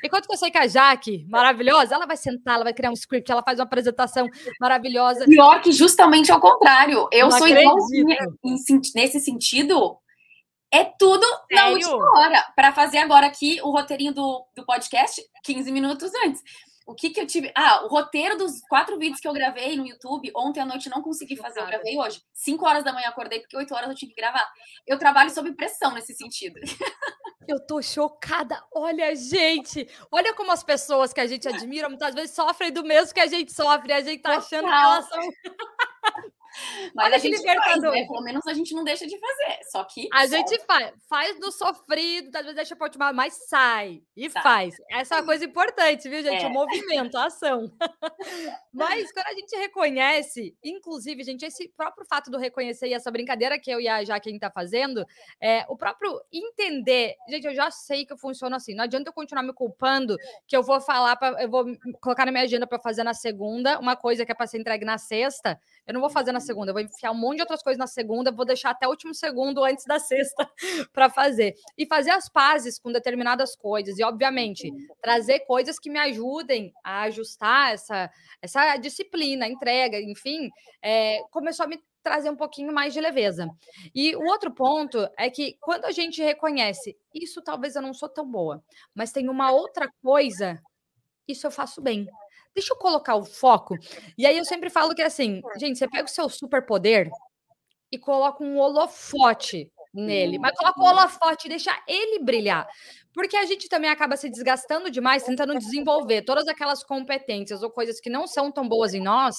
Enquanto 0.03 0.27
que 0.27 0.33
eu 0.33 0.37
sei 0.37 0.51
que 0.51 0.57
a 0.57 0.67
Jaque, 0.67 1.25
maravilhosa, 1.29 1.95
ela 1.95 2.05
vai 2.05 2.17
sentar, 2.17 2.55
ela 2.55 2.65
vai 2.65 2.73
criar 2.73 2.89
um 2.89 2.93
script, 2.93 3.31
ela 3.31 3.41
faz 3.41 3.57
uma 3.57 3.65
apresentação 3.65 4.27
maravilhosa. 4.59 5.25
Pior 5.25 5.61
que 5.61 5.71
justamente 5.71 6.31
ao 6.31 6.41
contrário. 6.41 7.07
Eu 7.11 7.29
não 7.29 7.37
sou 7.37 7.47
igualzinha 7.47 8.17
nesse 8.93 9.19
sentido. 9.21 9.97
É 10.69 10.83
tudo 10.83 11.23
Sério? 11.23 11.55
na 11.55 11.67
última 11.69 12.19
hora. 12.19 12.43
Para 12.55 12.73
fazer 12.73 12.97
agora 12.97 13.27
aqui 13.27 13.61
o 13.63 13.71
roteirinho 13.71 14.13
do, 14.13 14.45
do 14.55 14.65
podcast, 14.65 15.21
15 15.43 15.71
minutos 15.71 16.11
antes. 16.25 16.41
O 16.85 16.93
que 16.93 17.09
que 17.09 17.19
eu 17.19 17.25
tive? 17.25 17.51
Ah, 17.55 17.83
o 17.85 17.87
roteiro 17.87 18.37
dos 18.37 18.61
quatro 18.67 18.97
vídeos 18.99 19.19
que 19.19 19.27
eu 19.27 19.33
gravei 19.33 19.75
no 19.77 19.87
YouTube, 19.87 20.31
ontem 20.35 20.59
à 20.59 20.65
noite 20.65 20.89
não 20.89 21.01
consegui 21.01 21.37
fazer, 21.37 21.61
eu 21.61 21.65
gravei 21.65 21.97
hoje. 21.97 22.21
Cinco 22.33 22.65
horas 22.67 22.83
da 22.83 22.91
manhã 22.91 23.07
acordei, 23.07 23.39
porque 23.39 23.55
oito 23.55 23.73
horas 23.73 23.89
eu 23.89 23.95
tinha 23.95 24.09
que 24.09 24.15
gravar. 24.15 24.45
Eu 24.85 24.99
trabalho 24.99 25.29
sob 25.29 25.53
pressão 25.53 25.93
nesse 25.93 26.13
sentido. 26.13 26.59
Eu 27.45 27.59
tô 27.59 27.81
chocada. 27.81 28.63
Olha, 28.73 29.13
gente, 29.15 29.85
olha 30.09 30.33
como 30.33 30.51
as 30.53 30.63
pessoas 30.63 31.11
que 31.11 31.19
a 31.19 31.27
gente 31.27 31.45
admira 31.45 31.89
muitas 31.89 32.15
vezes 32.15 32.33
sofrem 32.33 32.71
do 32.71 32.83
mesmo 32.83 33.13
que 33.13 33.19
a 33.19 33.27
gente 33.27 33.51
sofre. 33.51 33.91
A 33.91 33.99
gente 33.99 34.21
tá 34.21 34.37
achando 34.37 34.65
que 34.65 34.73
elas 34.73 35.09
são. 35.09 35.21
Mas 36.95 37.07
Olha 37.07 37.15
a 37.15 37.19
gente 37.19 37.41
faz, 37.41 37.81
né? 37.81 38.05
Pelo 38.05 38.21
menos 38.21 38.45
a 38.47 38.53
gente 38.53 38.73
não 38.73 38.83
deixa 38.83 39.05
de 39.05 39.17
fazer. 39.17 39.59
Só 39.71 39.83
que. 39.83 40.07
A 40.11 40.27
só... 40.27 40.35
gente 40.35 40.59
faz. 40.65 40.93
Faz 41.09 41.39
do 41.39 41.51
sofrido, 41.51 42.35
às 42.35 42.41
vezes 42.41 42.55
deixa 42.55 42.75
pra 42.75 42.85
última, 42.85 43.13
mas 43.13 43.33
sai. 43.47 44.01
E 44.15 44.29
sai. 44.29 44.43
faz. 44.43 44.75
Essa 44.91 45.15
é 45.15 45.17
uma 45.19 45.25
coisa 45.25 45.45
importante, 45.45 46.09
viu, 46.09 46.21
gente? 46.21 46.43
É. 46.43 46.47
O 46.47 46.51
movimento, 46.51 47.17
a 47.17 47.25
ação. 47.25 47.71
mas 48.73 49.11
quando 49.11 49.27
a 49.27 49.33
gente 49.33 49.55
reconhece, 49.55 50.55
inclusive, 50.63 51.23
gente, 51.23 51.45
esse 51.45 51.69
próprio 51.69 52.05
fato 52.05 52.29
do 52.29 52.37
reconhecer 52.37 52.87
e 52.87 52.93
essa 52.93 53.11
brincadeira 53.11 53.59
que 53.59 53.71
eu 53.71 53.79
e 53.79 53.87
a 53.87 54.03
Jaqueline 54.03 54.39
tá 54.39 54.51
fazendo, 54.51 55.05
é 55.41 55.65
o 55.67 55.75
próprio 55.75 56.19
entender. 56.31 57.15
Gente, 57.27 57.47
eu 57.47 57.55
já 57.55 57.71
sei 57.71 58.05
que 58.05 58.13
eu 58.13 58.17
funciono 58.17 58.55
assim. 58.55 58.75
Não 58.75 58.83
adianta 58.83 59.09
eu 59.09 59.13
continuar 59.13 59.43
me 59.43 59.53
culpando 59.53 60.17
que 60.47 60.55
eu 60.55 60.63
vou 60.63 60.79
falar, 60.79 61.15
pra, 61.15 61.41
eu 61.41 61.49
vou 61.49 61.65
colocar 61.99 62.25
na 62.25 62.31
minha 62.31 62.43
agenda 62.43 62.67
para 62.67 62.79
fazer 62.79 63.03
na 63.03 63.13
segunda, 63.13 63.79
uma 63.79 63.95
coisa 63.95 64.25
que 64.25 64.31
é 64.31 64.35
para 64.35 64.47
ser 64.47 64.59
entregue 64.59 64.85
na 64.85 64.97
sexta. 64.97 65.59
Eu 65.85 65.93
não 65.93 66.01
vou 66.01 66.09
fazer 66.09 66.31
na 66.31 66.39
segunda, 66.43 66.69
eu 66.69 66.73
vou 66.73 66.83
enfiar 66.83 67.11
um 67.11 67.15
monte 67.15 67.37
de 67.37 67.41
outras 67.41 67.63
coisas 67.63 67.79
na 67.79 67.87
segunda, 67.87 68.31
vou 68.31 68.45
deixar 68.45 68.69
até 68.69 68.85
o 68.85 68.91
último 68.91 69.13
segundo 69.15 69.63
antes 69.63 69.85
da 69.85 69.97
sexta 69.99 70.47
para 70.93 71.09
fazer. 71.09 71.55
E 71.75 71.87
fazer 71.87 72.11
as 72.11 72.29
pazes 72.29 72.77
com 72.77 72.91
determinadas 72.91 73.55
coisas. 73.55 73.97
E, 73.97 74.03
obviamente, 74.03 74.71
trazer 75.01 75.39
coisas 75.41 75.79
que 75.79 75.89
me 75.89 75.97
ajudem 75.99 76.71
a 76.83 77.03
ajustar 77.03 77.73
essa, 77.73 78.11
essa 78.41 78.77
disciplina, 78.77 79.47
entrega, 79.47 79.99
enfim, 79.99 80.49
é, 80.81 81.19
começou 81.31 81.65
a 81.65 81.69
me 81.69 81.81
trazer 82.03 82.29
um 82.29 82.35
pouquinho 82.35 82.71
mais 82.71 82.93
de 82.93 82.99
leveza. 82.99 83.47
E 83.95 84.15
o 84.15 84.25
outro 84.25 84.53
ponto 84.53 85.07
é 85.17 85.29
que 85.29 85.57
quando 85.61 85.85
a 85.85 85.91
gente 85.91 86.21
reconhece, 86.21 86.95
isso 87.13 87.41
talvez 87.41 87.75
eu 87.75 87.81
não 87.81 87.93
sou 87.93 88.09
tão 88.09 88.29
boa, 88.29 88.61
mas 88.93 89.11
tem 89.11 89.29
uma 89.29 89.51
outra 89.51 89.89
coisa, 90.03 90.61
isso 91.27 91.47
eu 91.47 91.51
faço 91.51 91.81
bem 91.81 92.05
deixa 92.55 92.73
eu 92.73 92.77
colocar 92.77 93.15
o 93.15 93.25
foco. 93.25 93.75
E 94.17 94.25
aí 94.25 94.37
eu 94.37 94.45
sempre 94.45 94.69
falo 94.69 94.93
que 94.93 95.01
é 95.01 95.05
assim, 95.05 95.41
gente, 95.59 95.77
você 95.77 95.87
pega 95.87 96.05
o 96.05 96.07
seu 96.07 96.29
superpoder 96.29 97.09
e 97.91 97.97
coloca 97.97 98.43
um 98.43 98.57
holofote 98.57 99.71
nele, 99.93 100.39
mas 100.39 100.57
coloca 100.57 100.79
o 100.79 100.83
holofote 100.83 101.45
e 101.45 101.49
deixa 101.49 101.71
ele 101.87 102.23
brilhar. 102.23 102.67
Porque 103.13 103.37
a 103.37 103.45
gente 103.45 103.69
também 103.69 103.91
acaba 103.91 104.17
se 104.17 104.29
desgastando 104.29 104.89
demais 104.89 105.23
tentando 105.23 105.57
desenvolver 105.57 106.23
todas 106.23 106.47
aquelas 106.47 106.83
competências 106.83 107.61
ou 107.61 107.69
coisas 107.69 107.99
que 107.99 108.09
não 108.09 108.25
são 108.25 108.51
tão 108.51 108.67
boas 108.67 108.93
em 108.93 109.01
nós, 109.01 109.35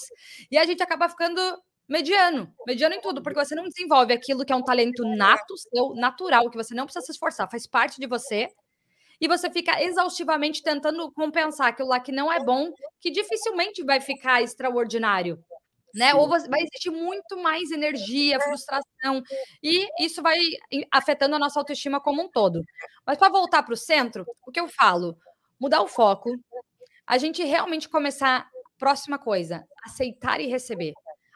e 0.50 0.56
a 0.56 0.64
gente 0.64 0.82
acaba 0.82 1.08
ficando 1.08 1.40
mediano, 1.88 2.52
mediano 2.66 2.94
em 2.94 3.00
tudo, 3.00 3.22
porque 3.22 3.44
você 3.44 3.54
não 3.54 3.64
desenvolve 3.64 4.12
aquilo 4.12 4.44
que 4.44 4.52
é 4.52 4.56
um 4.56 4.62
talento 4.62 5.04
nato, 5.04 5.54
seu, 5.56 5.94
natural, 5.94 6.48
que 6.48 6.56
você 6.56 6.74
não 6.74 6.84
precisa 6.84 7.04
se 7.04 7.12
esforçar, 7.12 7.50
faz 7.50 7.66
parte 7.66 8.00
de 8.00 8.06
você, 8.06 8.48
e 9.20 9.28
você 9.28 9.50
fica 9.50 9.82
exaustivamente 9.82 10.62
tentando 10.62 11.10
compensar 11.12 11.68
aquilo 11.68 11.88
lá 11.88 12.00
que 12.00 12.12
não 12.12 12.32
é 12.32 12.42
bom, 12.42 12.72
que 13.00 13.10
dificilmente 13.10 13.82
vai 13.84 14.00
ficar 14.00 14.42
extraordinário. 14.42 15.38
Né? 15.94 16.12
Ou 16.14 16.28
vai 16.28 16.60
existir 16.60 16.90
muito 16.90 17.36
mais 17.36 17.70
energia, 17.70 18.40
frustração, 18.40 19.22
e 19.62 19.86
isso 20.00 20.20
vai 20.20 20.38
afetando 20.90 21.36
a 21.36 21.38
nossa 21.38 21.60
autoestima 21.60 22.00
como 22.00 22.22
um 22.22 22.28
todo. 22.28 22.60
Mas 23.06 23.16
para 23.16 23.30
voltar 23.30 23.62
para 23.62 23.74
o 23.74 23.76
centro, 23.76 24.26
o 24.44 24.50
que 24.50 24.58
eu 24.58 24.66
falo? 24.66 25.16
Mudar 25.60 25.82
o 25.82 25.86
foco, 25.86 26.30
a 27.06 27.16
gente 27.16 27.44
realmente 27.44 27.88
começar, 27.88 28.48
próxima 28.76 29.18
coisa, 29.18 29.64
aceitar 29.84 30.40
e 30.40 30.48
receber. 30.48 30.92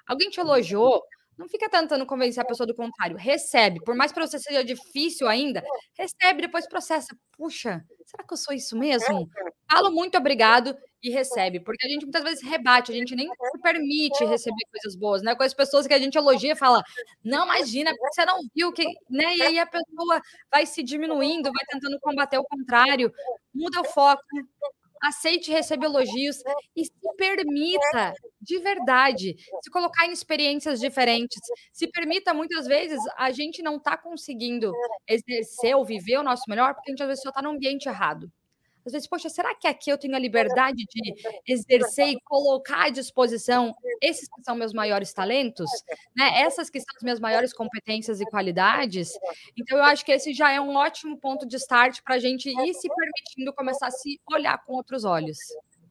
Alguém 0.08 0.28
te 0.28 0.40
elogiou, 0.40 1.04
não 1.38 1.48
fica 1.48 1.70
tentando 1.70 2.04
convencer 2.04 2.42
a 2.42 2.46
pessoa 2.46 2.66
do 2.66 2.74
contrário. 2.74 3.16
Recebe. 3.16 3.80
Por 3.84 3.94
mais 3.94 4.10
para 4.12 4.26
você 4.26 4.38
seja 4.38 4.64
difícil 4.64 5.28
ainda, 5.28 5.62
recebe, 5.96 6.42
depois 6.42 6.66
processa. 6.68 7.16
Puxa, 7.36 7.84
será 8.04 8.24
que 8.24 8.32
eu 8.32 8.36
sou 8.36 8.54
isso 8.54 8.76
mesmo? 8.76 9.28
Falo 9.70 9.92
muito 9.92 10.18
obrigado 10.18 10.76
e 11.00 11.10
recebe. 11.10 11.60
Porque 11.60 11.86
a 11.86 11.88
gente 11.88 12.02
muitas 12.02 12.24
vezes 12.24 12.42
rebate, 12.42 12.90
a 12.90 12.94
gente 12.94 13.14
nem 13.14 13.28
se 13.28 13.58
permite 13.62 14.24
receber 14.24 14.64
coisas 14.72 14.96
boas, 14.98 15.22
né? 15.22 15.34
Com 15.36 15.44
as 15.44 15.54
pessoas 15.54 15.86
que 15.86 15.94
a 15.94 15.98
gente 15.98 16.18
elogia 16.18 16.56
fala, 16.56 16.82
não, 17.24 17.44
imagina, 17.44 17.92
você 18.00 18.24
não 18.24 18.40
viu 18.54 18.72
que. 18.72 18.84
Né? 19.08 19.36
E 19.36 19.42
aí 19.42 19.58
a 19.60 19.66
pessoa 19.66 20.20
vai 20.50 20.66
se 20.66 20.82
diminuindo, 20.82 21.52
vai 21.52 21.64
tentando 21.70 21.98
combater 22.00 22.38
o 22.38 22.44
contrário, 22.44 23.12
muda 23.54 23.80
o 23.80 23.84
foco, 23.84 24.22
aceite 25.02 25.50
receber 25.50 25.86
elogios 25.86 26.36
e 26.76 26.84
se 26.84 26.92
permita 27.16 28.12
de 28.40 28.58
verdade 28.60 29.34
se 29.62 29.70
colocar 29.70 30.06
em 30.06 30.12
experiências 30.12 30.80
diferentes. 30.80 31.40
Se 31.72 31.88
permita, 31.88 32.34
muitas 32.34 32.66
vezes, 32.66 33.00
a 33.16 33.30
gente 33.30 33.62
não 33.62 33.76
está 33.76 33.96
conseguindo 33.96 34.72
exercer 35.08 35.76
ou 35.76 35.84
viver 35.84 36.18
o 36.18 36.22
nosso 36.22 36.44
melhor 36.48 36.74
porque 36.74 36.90
a 36.90 36.92
gente 36.92 37.02
às 37.02 37.08
vezes 37.08 37.22
só 37.22 37.30
está 37.30 37.42
no 37.42 37.50
ambiente 37.50 37.88
errado. 37.88 38.30
Às 38.88 38.92
vezes, 38.92 39.08
poxa, 39.08 39.28
será 39.28 39.54
que 39.54 39.68
aqui 39.68 39.90
eu 39.90 39.98
tenho 39.98 40.16
a 40.16 40.18
liberdade 40.18 40.84
de 40.84 41.14
exercer 41.46 42.08
e 42.08 42.20
colocar 42.22 42.86
à 42.86 42.88
disposição 42.88 43.74
esses 44.00 44.28
que 44.28 44.42
são 44.42 44.54
meus 44.56 44.72
maiores 44.72 45.12
talentos, 45.12 45.70
né? 46.16 46.40
Essas 46.40 46.70
que 46.70 46.80
são 46.80 46.96
as 46.96 47.02
minhas 47.02 47.20
maiores 47.20 47.52
competências 47.52 48.20
e 48.20 48.24
qualidades. 48.24 49.10
Então, 49.56 49.76
eu 49.76 49.84
acho 49.84 50.04
que 50.04 50.12
esse 50.12 50.32
já 50.32 50.50
é 50.50 50.60
um 50.60 50.74
ótimo 50.74 51.18
ponto 51.18 51.46
de 51.46 51.56
start 51.56 52.00
para 52.02 52.14
a 52.14 52.18
gente 52.18 52.48
ir 52.48 52.74
se 52.74 52.88
permitindo 52.88 53.52
começar 53.52 53.88
a 53.88 53.90
se 53.90 54.18
olhar 54.30 54.56
com 54.64 54.72
outros 54.72 55.04
olhos. 55.04 55.36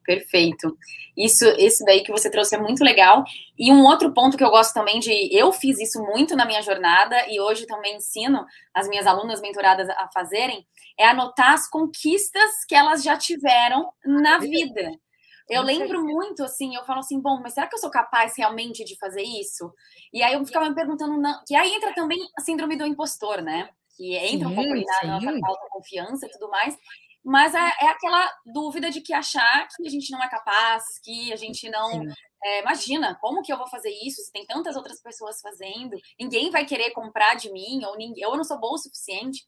Perfeito. 0.08 0.78
Isso, 1.18 1.46
esse 1.58 1.84
daí 1.84 2.02
que 2.02 2.14
você 2.14 2.32
trouxe 2.32 2.56
é 2.56 2.58
muito 2.58 2.82
legal. 2.82 3.26
E 3.60 3.74
um 3.74 3.84
outro 3.84 4.14
ponto 4.14 4.38
que 4.38 4.44
eu 4.44 4.50
gosto 4.50 4.74
também 4.74 5.02
de, 5.02 5.12
eu 5.38 5.52
fiz 5.52 5.78
isso 5.82 6.02
muito 6.02 6.34
na 6.34 6.46
minha 6.46 6.62
jornada 6.62 7.30
e 7.30 7.42
hoje 7.42 7.68
também 7.68 7.98
ensino 7.98 8.46
as 8.74 8.88
minhas 8.88 9.06
alunas 9.06 9.42
mentoradas 9.42 9.90
a 9.90 10.10
fazerem, 10.14 10.66
é 10.98 11.06
anotar 11.06 11.52
as 11.52 11.70
conquistas 11.70 12.64
que 12.66 12.74
elas 12.74 13.04
já 13.04 13.18
tiveram 13.18 13.92
na 14.06 14.38
vida. 14.38 14.92
Eu 15.50 15.62
lembro 15.62 16.02
muito, 16.04 16.42
assim, 16.44 16.74
eu 16.76 16.86
falo 16.86 17.00
assim, 17.00 17.20
bom, 17.20 17.42
mas 17.42 17.54
será 17.54 17.68
que 17.68 17.76
eu 17.76 17.80
sou 17.80 17.92
capaz 17.92 18.34
realmente 18.38 18.86
de 18.86 18.98
fazer 18.98 19.24
isso? 19.24 19.74
E 20.14 20.24
aí 20.24 20.36
eu 20.36 20.46
ficava 20.46 20.70
me 20.70 20.76
perguntando, 20.76 21.18
não, 21.18 21.42
que 21.46 21.54
aí 21.54 21.74
entra 21.74 21.94
também 21.94 22.20
a 22.38 22.42
síndrome 22.42 22.78
do 22.78 22.86
impostor, 22.86 23.42
né? 23.42 23.70
Que 23.98 24.16
entra 24.16 24.48
sim, 24.48 24.54
um 24.54 24.56
pouco 24.56 24.70
na 24.70 25.20
nossa 25.20 25.40
falta 25.40 25.68
confiança 25.70 26.26
e 26.26 26.30
tudo 26.30 26.50
mais. 26.50 26.78
Mas 27.24 27.54
é, 27.54 27.60
é, 27.82 27.88
aquela 27.90 28.32
dúvida 28.46 28.90
de 28.90 29.02
que 29.02 29.14
achar 29.14 29.68
que 29.76 29.86
a 29.86 29.90
gente 29.90 30.12
não 30.12 30.24
é 30.24 30.30
capaz, 30.30 30.84
que 31.04 31.34
a 31.34 31.36
gente 31.36 31.70
não. 31.70 32.04
É, 32.44 32.62
imagina, 32.62 33.18
como 33.20 33.42
que 33.42 33.52
eu 33.52 33.58
vou 33.58 33.68
fazer 33.68 33.92
isso 34.04 34.22
se 34.22 34.32
tem 34.32 34.46
tantas 34.46 34.76
outras 34.76 35.02
pessoas 35.02 35.42
fazendo? 35.42 35.98
Ninguém 36.20 36.50
vai 36.50 36.66
querer 36.66 36.92
comprar 36.92 37.36
de 37.36 37.52
mim, 37.52 37.84
ou 37.86 37.98
ninguém, 37.98 38.24
eu 38.24 38.36
não 38.36 38.44
sou 38.44 38.60
boa 38.60 38.76
o 38.76 38.78
suficiente. 38.78 39.46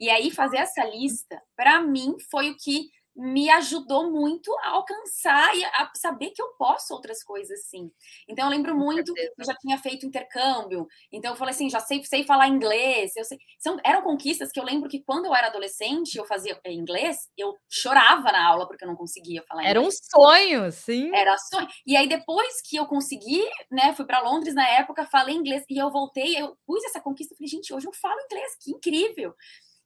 E 0.00 0.08
aí, 0.08 0.30
fazer 0.30 0.58
essa 0.58 0.84
lista, 0.84 1.42
para 1.56 1.80
mim, 1.80 2.16
foi 2.30 2.50
o 2.50 2.56
que 2.56 2.88
me 3.18 3.50
ajudou 3.50 4.12
muito 4.12 4.56
a 4.62 4.70
alcançar 4.70 5.52
e 5.56 5.64
a 5.64 5.90
saber 5.96 6.30
que 6.30 6.40
eu 6.40 6.52
posso 6.56 6.94
outras 6.94 7.22
coisas 7.24 7.64
sim. 7.64 7.90
Então 8.28 8.44
eu 8.44 8.50
lembro 8.50 8.76
muito, 8.76 9.12
eu 9.16 9.44
já 9.44 9.54
tinha 9.56 9.76
feito 9.76 10.06
intercâmbio, 10.06 10.86
então 11.12 11.32
eu 11.32 11.36
falei 11.36 11.52
assim, 11.52 11.68
já 11.68 11.80
sei, 11.80 12.04
sei 12.04 12.22
falar 12.22 12.46
inglês, 12.46 13.16
eu 13.16 13.24
sei, 13.24 13.36
são, 13.58 13.76
eram 13.84 14.02
conquistas 14.02 14.52
que 14.52 14.60
eu 14.60 14.64
lembro 14.64 14.88
que 14.88 15.02
quando 15.02 15.26
eu 15.26 15.34
era 15.34 15.48
adolescente, 15.48 16.16
eu 16.16 16.24
fazia 16.24 16.60
inglês, 16.66 17.28
eu 17.36 17.52
chorava 17.68 18.30
na 18.30 18.46
aula 18.46 18.68
porque 18.68 18.84
eu 18.84 18.88
não 18.88 18.96
conseguia 18.96 19.42
falar 19.48 19.62
inglês. 19.62 19.76
Era 19.76 19.80
um 19.80 19.90
sonho, 19.90 20.70
sim. 20.70 21.10
Era 21.12 21.36
sonho. 21.38 21.66
E 21.84 21.96
aí 21.96 22.08
depois 22.08 22.62
que 22.62 22.76
eu 22.76 22.86
consegui, 22.86 23.44
né, 23.68 23.92
fui 23.94 24.06
para 24.06 24.20
Londres 24.20 24.54
na 24.54 24.68
época, 24.68 25.04
falei 25.06 25.34
inglês 25.34 25.64
e 25.68 25.76
eu 25.76 25.90
voltei, 25.90 26.40
eu 26.40 26.56
pus 26.64 26.84
essa 26.84 27.00
conquista, 27.00 27.34
falei, 27.34 27.48
gente, 27.48 27.74
hoje 27.74 27.88
eu 27.88 27.92
falo 27.92 28.20
inglês, 28.20 28.56
que 28.60 28.70
incrível. 28.70 29.34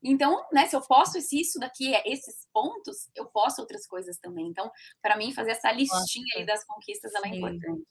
Então, 0.02 0.44
né, 0.52 0.66
se 0.66 0.74
eu 0.74 0.80
posso 0.80 1.18
isso 1.18 1.58
daqui, 1.58 1.94
é 1.94 2.02
esses 2.06 2.48
pontos, 2.52 3.08
eu 3.14 3.26
posso 3.26 3.60
outras 3.60 3.86
coisas 3.86 4.18
também. 4.18 4.46
Então, 4.48 4.70
para 5.00 5.16
mim, 5.16 5.32
fazer 5.32 5.52
essa 5.52 5.70
listinha 5.70 6.26
aí 6.36 6.44
das 6.44 6.64
conquistas, 6.64 7.14
ela 7.14 7.26
é 7.26 7.36
importante. 7.36 7.84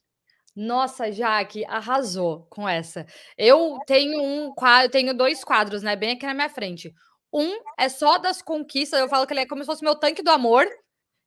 Nossa, 0.54 1.10
Jaque, 1.12 1.64
arrasou 1.66 2.46
com 2.50 2.68
essa. 2.68 3.06
Eu 3.38 3.80
tenho 3.88 4.22
um 4.22 4.54
quadro, 4.54 4.92
tenho 4.92 5.14
dois 5.14 5.44
quadros, 5.44 5.82
né, 5.82 5.96
bem 5.96 6.12
aqui 6.12 6.26
na 6.26 6.34
minha 6.34 6.50
frente. 6.50 6.94
Um 7.34 7.62
é 7.80 7.88
só 7.88 8.18
das 8.18 8.42
conquistas, 8.42 9.00
eu 9.00 9.08
falo 9.08 9.26
que 9.26 9.34
ele 9.34 9.40
é 9.42 9.48
como 9.48 9.64
se 9.64 9.68
fosse 9.68 9.84
meu 9.84 9.96
tanque 9.96 10.22
do 10.22 10.30
amor, 10.30 10.68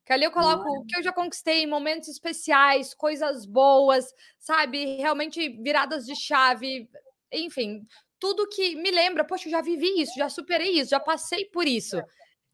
que 0.05 0.13
ali 0.13 0.23
eu 0.23 0.31
coloco 0.31 0.69
o 0.69 0.85
que 0.85 0.95
eu 0.95 1.01
já 1.01 1.11
conquistei, 1.11 1.65
momentos 1.65 2.07
especiais, 2.07 2.93
coisas 2.93 3.47
boas, 3.47 4.05
sabe? 4.37 4.97
Realmente 4.97 5.49
viradas 5.63 6.05
de 6.05 6.15
chave, 6.15 6.87
enfim, 7.33 7.83
tudo 8.25 8.49
que 8.49 8.75
me 8.75 8.89
lembra, 8.89 9.23
poxa, 9.23 9.47
eu 9.47 9.51
já 9.51 9.61
vivi 9.61 10.01
isso, 10.01 10.13
já 10.17 10.27
superei 10.27 10.79
isso, 10.79 10.89
já 10.89 10.99
passei 10.99 11.45
por 11.45 11.67
isso. 11.67 12.01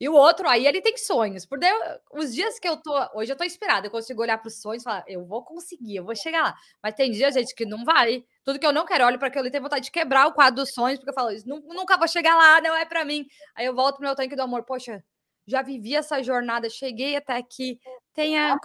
E 0.02 0.10
o 0.10 0.14
outro, 0.14 0.50
aí 0.50 0.68
ele 0.68 0.82
tem 0.82 0.98
sonhos. 0.98 1.46
Por 1.46 1.58
Deus, 1.58 1.80
os 2.12 2.34
dias 2.34 2.60
que 2.60 2.68
eu 2.68 2.76
tô. 2.76 2.92
Hoje 3.14 3.32
eu 3.32 3.38
tô 3.38 3.46
inspirada, 3.46 3.88
eu 3.88 3.92
consigo 3.92 4.22
olhar 4.22 4.38
para 4.38 4.50
os 4.50 4.60
sonhos 4.60 4.82
e 4.82 4.84
falar, 4.84 5.06
eu 5.08 5.26
vou 5.26 5.46
conseguir, 5.46 5.96
eu 5.96 6.04
vou 6.04 6.14
chegar 6.14 6.44
lá. 6.44 6.56
Mas 6.84 6.94
tem 6.96 7.10
dias, 7.10 7.36
gente, 7.36 7.56
que 7.56 7.66
não 7.66 7.86
vai. 7.86 8.22
Tudo 8.44 8.60
que 8.60 8.66
eu 8.66 8.74
não 8.74 8.86
quero, 8.86 9.06
olho 9.06 9.18
para 9.18 9.30
aquilo 9.30 9.48
e 9.48 9.52
tenho 9.52 9.64
vontade 9.64 9.86
de 9.86 9.92
quebrar 9.92 10.28
o 10.28 10.34
quadro 10.34 10.56
dos 10.62 10.74
sonhos, 10.74 11.00
porque 11.00 11.12
eu 11.12 11.14
falo, 11.14 11.30
nunca 11.46 11.98
vou 11.98 12.08
chegar 12.08 12.36
lá, 12.36 12.60
não 12.60 12.76
é 12.76 12.84
para 12.84 13.06
mim. 13.06 13.26
Aí 13.56 13.66
eu 13.66 13.74
volto 13.74 13.98
pro 13.98 14.06
meu 14.08 14.16
tanque 14.16 14.36
do 14.36 14.42
amor, 14.42 14.66
poxa, 14.66 15.02
já 15.48 15.62
vivi 15.62 15.96
essa 15.96 16.22
jornada, 16.22 16.70
cheguei 16.70 17.16
até 17.16 17.38
aqui, 17.38 17.80
tenha 18.14 18.58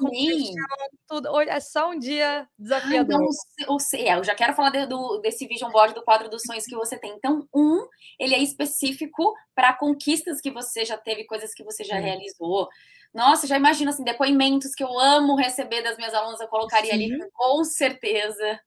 tudo. 1.07 1.41
É 1.41 1.61
só 1.61 1.91
um 1.91 1.99
dia 1.99 2.49
desafiador. 2.59 3.23
Então, 3.59 3.77
o, 3.77 3.79
é, 3.97 4.19
eu 4.19 4.25
já 4.25 4.35
quero 4.35 4.55
falar 4.55 4.71
de, 4.71 4.87
do, 4.87 5.19
desse 5.19 5.47
vision 5.47 5.71
board 5.71 5.95
do 5.95 6.03
quadro 6.03 6.29
dos 6.29 6.43
sonhos 6.43 6.65
que 6.65 6.77
você 6.77 6.99
tem. 6.99 7.13
Então, 7.13 7.47
um, 7.55 7.87
ele 8.19 8.35
é 8.35 8.43
específico 8.43 9.35
para 9.55 9.73
conquistas 9.73 10.41
que 10.41 10.51
você 10.51 10.85
já 10.85 10.97
teve, 10.97 11.25
coisas 11.25 11.55
que 11.55 11.65
você 11.65 11.83
já 11.85 11.99
realizou. 11.99 12.69
Nossa, 13.15 13.47
já 13.47 13.57
imagino 13.57 13.91
assim, 13.91 14.05
depoimentos 14.05 14.75
que 14.75 14.85
eu 14.85 14.99
amo 14.99 15.37
receber 15.37 15.83
das 15.83 15.97
minhas 15.97 16.13
alunas, 16.13 16.41
eu 16.41 16.49
colocaria 16.49 16.93
Sim. 16.93 17.13
ali 17.13 17.31
com 17.33 17.65
certeza. 17.65 18.61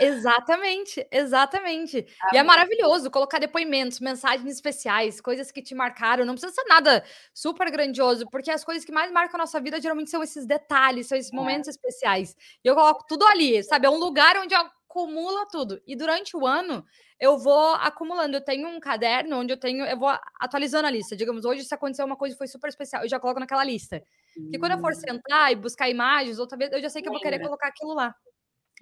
Exatamente, 0.00 1.06
exatamente. 1.10 2.06
Ah, 2.22 2.30
e 2.34 2.38
é 2.38 2.42
maravilhoso 2.42 3.10
colocar 3.10 3.38
depoimentos, 3.38 4.00
mensagens 4.00 4.52
especiais, 4.52 5.20
coisas 5.20 5.50
que 5.50 5.62
te 5.62 5.74
marcaram. 5.74 6.24
Não 6.24 6.34
precisa 6.34 6.52
ser 6.52 6.64
nada 6.68 7.04
super 7.32 7.70
grandioso, 7.70 8.26
porque 8.30 8.50
as 8.50 8.64
coisas 8.64 8.84
que 8.84 8.92
mais 8.92 9.12
marcam 9.12 9.36
a 9.36 9.42
nossa 9.42 9.60
vida 9.60 9.80
geralmente 9.80 10.10
são 10.10 10.22
esses 10.22 10.46
detalhes, 10.46 11.06
são 11.06 11.16
esses 11.16 11.32
é. 11.32 11.36
momentos 11.36 11.68
especiais. 11.68 12.36
E 12.64 12.68
eu 12.68 12.74
coloco 12.74 13.04
tudo 13.08 13.24
ali, 13.26 13.62
sabe? 13.62 13.86
É 13.86 13.90
um 13.90 13.98
lugar 13.98 14.36
onde 14.38 14.54
acumula 14.54 15.46
tudo. 15.50 15.80
E 15.86 15.94
durante 15.94 16.36
o 16.36 16.46
ano 16.46 16.84
eu 17.18 17.38
vou 17.38 17.74
acumulando. 17.74 18.36
Eu 18.36 18.44
tenho 18.44 18.68
um 18.68 18.80
caderno 18.80 19.38
onde 19.38 19.52
eu 19.52 19.56
tenho, 19.56 19.84
eu 19.84 19.98
vou 19.98 20.10
atualizando 20.40 20.86
a 20.86 20.90
lista. 20.90 21.16
Digamos, 21.16 21.44
hoje 21.44 21.64
se 21.64 21.74
aconteceu 21.74 22.04
uma 22.04 22.16
coisa 22.16 22.34
que 22.34 22.38
foi 22.38 22.48
super 22.48 22.68
especial, 22.68 23.02
eu 23.02 23.08
já 23.08 23.20
coloco 23.20 23.40
naquela 23.40 23.64
lista. 23.64 24.02
Que 24.50 24.58
quando 24.58 24.72
eu 24.72 24.78
for 24.78 24.92
hum. 24.92 24.94
sentar 24.94 25.52
e 25.52 25.56
buscar 25.56 25.88
imagens, 25.88 26.38
outra 26.38 26.58
vez, 26.58 26.72
eu 26.72 26.80
já 26.80 26.90
sei 26.90 27.00
que 27.00 27.08
eu 27.08 27.12
vou 27.12 27.20
querer 27.20 27.38
colocar 27.38 27.68
aquilo 27.68 27.94
lá. 27.94 28.14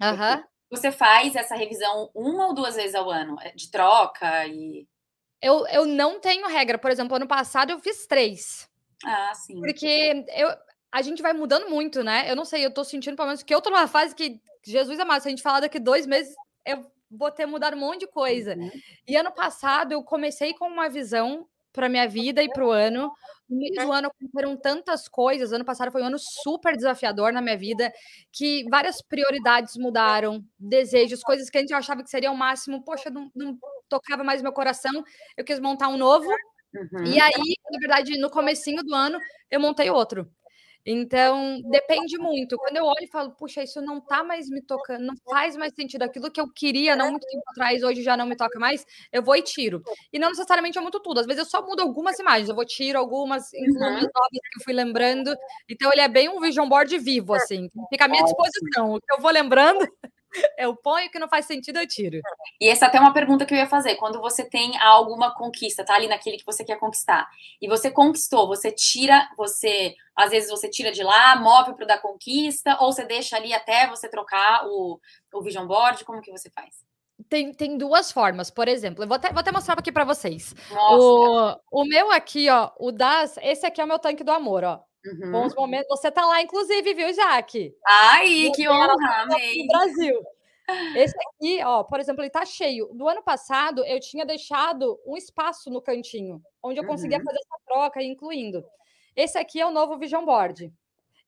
Aham. 0.01 0.37
Uhum. 0.37 0.54
Você 0.69 0.91
faz 0.91 1.35
essa 1.35 1.55
revisão 1.55 2.09
uma 2.13 2.47
ou 2.47 2.53
duas 2.53 2.75
vezes 2.75 2.95
ao 2.95 3.09
ano, 3.09 3.37
é, 3.41 3.51
de 3.51 3.69
troca 3.69 4.45
e. 4.47 4.87
Eu, 5.41 5.67
eu 5.67 5.85
não 5.85 6.19
tenho 6.19 6.47
regra. 6.47 6.77
Por 6.77 6.89
exemplo, 6.89 7.15
ano 7.15 7.27
passado 7.27 7.71
eu 7.71 7.79
fiz 7.79 8.07
três. 8.07 8.69
Ah, 9.03 9.33
sim. 9.35 9.59
Porque 9.59 10.25
eu, 10.35 10.49
a 10.91 11.01
gente 11.01 11.21
vai 11.21 11.33
mudando 11.33 11.69
muito, 11.69 12.03
né? 12.03 12.29
Eu 12.29 12.35
não 12.35 12.45
sei, 12.45 12.65
eu 12.65 12.73
tô 12.73 12.83
sentindo 12.83 13.15
pelo 13.15 13.27
menos 13.27 13.43
que 13.43 13.53
eu 13.53 13.61
tô 13.61 13.69
numa 13.69 13.87
fase 13.87 14.15
que, 14.15 14.39
Jesus 14.63 14.99
amado, 14.99 15.21
se 15.21 15.27
a 15.27 15.29
gente 15.29 15.43
falar 15.43 15.59
daqui 15.59 15.77
dois 15.77 16.07
meses, 16.07 16.33
eu 16.65 16.89
vou 17.11 17.29
ter 17.29 17.45
mudado 17.45 17.75
um 17.75 17.79
monte 17.79 18.01
de 18.01 18.07
coisa. 18.07 18.55
Uhum. 18.55 18.71
E 19.07 19.15
ano 19.15 19.31
passado 19.31 19.91
eu 19.91 20.01
comecei 20.03 20.53
com 20.53 20.67
uma 20.67 20.89
visão 20.89 21.47
para 21.75 21.89
minha 21.89 22.07
vida 22.07 22.41
e 22.41 22.49
para 22.49 22.65
o 22.65 22.71
ano. 22.71 23.11
No 23.47 23.57
meio 23.57 23.75
do 23.75 23.91
ano 23.91 24.07
aconteceram 24.07 24.57
tantas 24.57 25.07
coisas. 25.07 25.51
Ano 25.51 25.63
passado 25.63 25.91
foi 25.91 26.01
um 26.01 26.07
ano 26.07 26.17
super 26.17 26.75
desafiador 26.75 27.31
na 27.31 27.41
minha 27.41 27.57
vida, 27.57 27.93
que 28.31 28.65
várias 28.69 29.01
prioridades 29.01 29.75
mudaram, 29.77 30.43
desejos, 30.57 31.21
coisas 31.21 31.49
que 31.49 31.57
a 31.57 31.61
gente 31.61 31.73
achava 31.73 32.03
que 32.03 32.09
seria 32.09 32.31
o 32.31 32.37
máximo. 32.37 32.83
Poxa, 32.83 33.09
não, 33.09 33.29
não 33.35 33.57
tocava 33.87 34.23
mais 34.23 34.41
meu 34.41 34.51
coração. 34.51 35.03
Eu 35.37 35.45
quis 35.45 35.59
montar 35.59 35.89
um 35.89 35.97
novo. 35.97 36.29
Uhum. 36.73 37.05
E 37.05 37.19
aí, 37.19 37.55
na 37.71 37.79
verdade, 37.79 38.17
no 38.19 38.29
comecinho 38.29 38.83
do 38.83 38.95
ano, 38.95 39.19
eu 39.51 39.59
montei 39.59 39.89
outro. 39.89 40.27
Então, 40.85 41.59
depende 41.63 42.15
muito. 42.17 42.57
Quando 42.57 42.77
eu 42.77 42.85
olho 42.85 43.03
e 43.03 43.07
falo, 43.07 43.31
puxa, 43.31 43.63
isso 43.63 43.81
não 43.81 43.99
tá 43.99 44.23
mais 44.23 44.47
me 44.47 44.61
tocando, 44.61 45.03
não 45.03 45.15
faz 45.29 45.57
mais 45.57 45.73
sentido. 45.73 46.03
Aquilo 46.03 46.29
que 46.29 46.39
eu 46.39 46.47
queria 46.51 46.95
não 46.95 47.09
muito 47.09 47.25
tempo 47.25 47.43
atrás, 47.47 47.81
hoje 47.83 48.03
já 48.03 48.15
não 48.15 48.27
me 48.27 48.35
toca 48.35 48.59
mais, 48.59 48.85
eu 49.11 49.23
vou 49.23 49.35
e 49.35 49.41
tiro. 49.41 49.81
E 50.13 50.19
não 50.19 50.29
necessariamente 50.29 50.77
eu 50.77 50.83
mudo 50.83 50.99
tudo. 50.99 51.19
Às 51.19 51.25
vezes 51.25 51.39
eu 51.39 51.45
só 51.45 51.65
mudo 51.65 51.81
algumas 51.81 52.19
imagens, 52.19 52.49
eu 52.49 52.55
vou 52.55 52.65
tiro 52.65 52.99
algumas, 52.99 53.51
incluo 53.53 53.83
uhum. 53.83 53.93
novas 53.93 54.09
que 54.31 54.59
eu 54.59 54.63
fui 54.63 54.73
lembrando. 54.73 55.35
Então, 55.67 55.91
ele 55.91 56.01
é 56.01 56.07
bem 56.07 56.29
um 56.29 56.39
vision 56.39 56.69
board 56.69 56.95
vivo, 56.99 57.33
assim. 57.33 57.67
Fica 57.89 58.05
à 58.05 58.07
minha 58.07 58.23
disposição. 58.23 58.93
O 58.93 59.01
que 59.01 59.13
eu 59.13 59.19
vou 59.19 59.31
lembrando. 59.31 59.87
Eu 60.57 60.75
ponho 60.75 61.09
que 61.09 61.19
não 61.19 61.27
faz 61.27 61.45
sentido, 61.45 61.79
eu 61.79 61.87
tiro. 61.87 62.19
E 62.59 62.69
essa 62.69 62.85
é 62.85 62.87
até 62.87 62.99
uma 62.99 63.13
pergunta 63.13 63.45
que 63.45 63.53
eu 63.53 63.57
ia 63.57 63.67
fazer. 63.67 63.95
Quando 63.95 64.19
você 64.19 64.43
tem 64.43 64.77
alguma 64.79 65.33
conquista, 65.33 65.85
tá 65.85 65.95
ali 65.95 66.07
naquele 66.07 66.37
que 66.37 66.45
você 66.45 66.63
quer 66.63 66.79
conquistar, 66.79 67.27
e 67.61 67.67
você 67.67 67.91
conquistou, 67.91 68.47
você 68.47 68.71
tira, 68.71 69.27
você 69.37 69.95
às 70.15 70.31
vezes 70.31 70.49
você 70.49 70.69
tira 70.69 70.91
de 70.91 71.03
lá, 71.03 71.35
move 71.35 71.75
para 71.75 71.83
o 71.83 71.87
da 71.87 71.97
conquista, 71.97 72.77
ou 72.79 72.91
você 72.91 73.03
deixa 73.03 73.35
ali 73.35 73.53
até 73.53 73.87
você 73.87 74.09
trocar 74.09 74.65
o, 74.65 74.99
o 75.33 75.41
vision 75.41 75.67
board, 75.67 76.05
como 76.05 76.21
que 76.21 76.31
você 76.31 76.49
faz? 76.49 76.85
Tem, 77.29 77.53
tem 77.53 77.77
duas 77.77 78.11
formas, 78.11 78.49
por 78.49 78.67
exemplo, 78.67 79.03
eu 79.03 79.07
vou 79.07 79.15
até, 79.15 79.29
vou 79.29 79.39
até 79.39 79.51
mostrar 79.51 79.77
aqui 79.77 79.91
para 79.91 80.03
vocês. 80.03 80.53
O, 80.71 81.81
o 81.81 81.85
meu 81.85 82.11
aqui, 82.11 82.49
ó, 82.49 82.71
o 82.77 82.91
das, 82.91 83.37
esse 83.41 83.65
aqui 83.65 83.79
é 83.79 83.83
o 83.83 83.87
meu 83.87 83.99
tanque 83.99 84.23
do 84.23 84.31
amor, 84.31 84.63
ó. 84.63 84.83
Uhum. 85.05 85.31
Bons 85.31 85.55
momentos. 85.55 85.87
Você 85.89 86.11
tá 86.11 86.25
lá, 86.25 86.41
inclusive, 86.41 86.93
viu, 86.93 87.13
Jaque? 87.13 87.75
Ai, 87.85 88.51
que 88.55 88.67
honra, 88.67 89.23
amei. 89.23 89.61
No 89.61 89.67
Brasil. 89.67 90.23
Esse 90.95 91.15
aqui, 91.27 91.63
ó, 91.63 91.83
por 91.83 91.99
exemplo, 91.99 92.23
ele 92.23 92.29
tá 92.29 92.43
cheio. 92.45 92.89
Do 92.93 93.07
ano 93.07 93.21
passado, 93.21 93.85
eu 93.85 93.99
tinha 93.99 94.25
deixado 94.25 94.99
um 95.05 95.15
espaço 95.15 95.69
no 95.69 95.81
cantinho, 95.81 96.41
onde 96.63 96.79
eu 96.79 96.87
conseguia 96.87 97.19
uhum. 97.19 97.23
fazer 97.23 97.37
essa 97.37 97.61
troca, 97.67 98.03
incluindo. 98.03 98.65
Esse 99.15 99.37
aqui 99.37 99.61
é 99.61 99.65
o 99.65 99.71
novo 99.71 99.97
Vision 99.97 100.25
Board. 100.25 100.73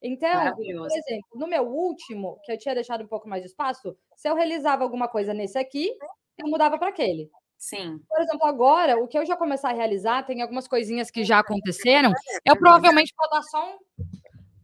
Então, 0.01 0.55
por 0.55 0.91
exemplo, 0.91 1.27
no 1.35 1.47
meu 1.47 1.63
último, 1.63 2.39
que 2.43 2.51
eu 2.51 2.57
tinha 2.57 2.75
deixado 2.75 3.03
um 3.03 3.07
pouco 3.07 3.27
mais 3.27 3.41
de 3.41 3.49
espaço, 3.49 3.95
se 4.15 4.29
eu 4.29 4.35
realizava 4.35 4.83
alguma 4.83 5.07
coisa 5.07 5.33
nesse 5.33 5.57
aqui, 5.57 5.95
eu 6.37 6.47
mudava 6.47 6.77
para 6.77 6.89
aquele. 6.89 7.29
Sim. 7.57 7.99
Por 8.07 8.21
exemplo, 8.21 8.45
agora, 8.45 8.97
o 8.97 9.07
que 9.07 9.17
eu 9.17 9.25
já 9.25 9.35
começar 9.35 9.69
a 9.69 9.73
realizar, 9.73 10.23
tem 10.23 10.41
algumas 10.41 10.67
coisinhas 10.67 11.09
que 11.09 11.23
já 11.23 11.39
aconteceram, 11.39 12.13
eu 12.45 12.55
provavelmente 12.55 13.13
vou 13.17 13.29
dar 13.29 13.41
só 13.43 13.73
um, 13.73 13.77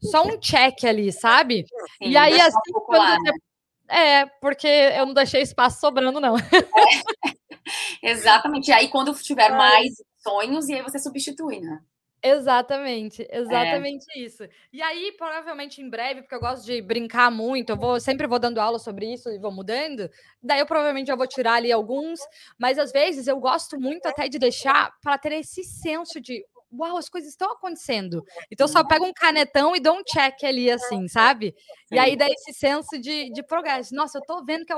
só 0.02 0.24
um 0.24 0.40
check 0.40 0.84
ali, 0.86 1.12
sabe? 1.12 1.66
Sim, 2.02 2.10
e 2.10 2.18
aí, 2.18 2.40
assim, 2.40 2.58
um 2.76 2.80
quando... 2.82 3.24
Né? 3.24 3.32
É, 3.90 4.26
porque 4.42 4.68
eu 4.68 5.06
não 5.06 5.14
deixei 5.14 5.42
espaço 5.42 5.80
sobrando, 5.80 6.20
não. 6.20 6.36
É. 6.48 7.34
Exatamente. 8.12 8.70
E 8.70 8.74
aí, 8.74 8.90
quando 8.90 9.14
tiver 9.14 9.50
mais 9.50 9.94
sonhos, 10.18 10.68
e 10.70 10.74
aí 10.74 10.82
você 10.82 11.00
substitui, 11.00 11.60
né? 11.62 11.80
Exatamente, 12.26 13.28
exatamente 13.30 14.06
é. 14.16 14.20
isso. 14.20 14.48
E 14.72 14.82
aí, 14.82 15.12
provavelmente 15.18 15.82
em 15.82 15.90
breve, 15.90 16.22
porque 16.22 16.34
eu 16.34 16.40
gosto 16.40 16.66
de 16.66 16.82
brincar 16.82 17.30
muito, 17.30 17.72
eu 17.72 17.78
vou 17.78 18.00
sempre 18.00 18.26
vou 18.26 18.40
dando 18.40 18.60
aula 18.60 18.80
sobre 18.80 19.12
isso 19.12 19.30
e 19.30 19.38
vou 19.38 19.52
mudando. 19.52 20.10
Daí 20.42 20.62
eu 20.62 20.66
provavelmente 20.66 21.08
já 21.08 21.16
vou 21.18 21.28
tirar 21.28 21.56
ali 21.56 21.70
alguns, 21.70 22.22
mas 22.58 22.80
às 22.80 22.94
vezes 22.94 23.28
eu 23.28 23.38
gosto 23.42 23.78
muito 23.78 24.06
até 24.06 24.30
de 24.30 24.40
deixar 24.40 24.94
para 25.02 25.18
ter 25.18 25.34
esse 25.34 25.66
senso 25.66 26.22
de 26.22 26.46
uau, 26.72 26.98
as 26.98 27.10
coisas 27.10 27.30
estão 27.30 27.52
acontecendo. 27.52 28.24
Então, 28.50 28.66
eu 28.66 28.70
só 28.70 28.84
pego 28.84 29.06
um 29.06 29.14
canetão 29.14 29.76
e 29.76 29.80
dou 29.80 29.98
um 29.98 30.04
check 30.04 30.44
ali, 30.44 30.72
assim, 30.72 31.08
sabe? 31.08 31.54
E 31.92 32.00
aí 32.00 32.16
dá 32.16 32.28
esse 32.28 32.54
senso 32.54 32.98
de, 33.00 33.32
de 33.32 33.44
progresso. 33.44 33.94
Nossa, 33.94 34.18
eu 34.18 34.22
tô 34.24 34.44
vendo 34.44 34.66
que 34.66 34.74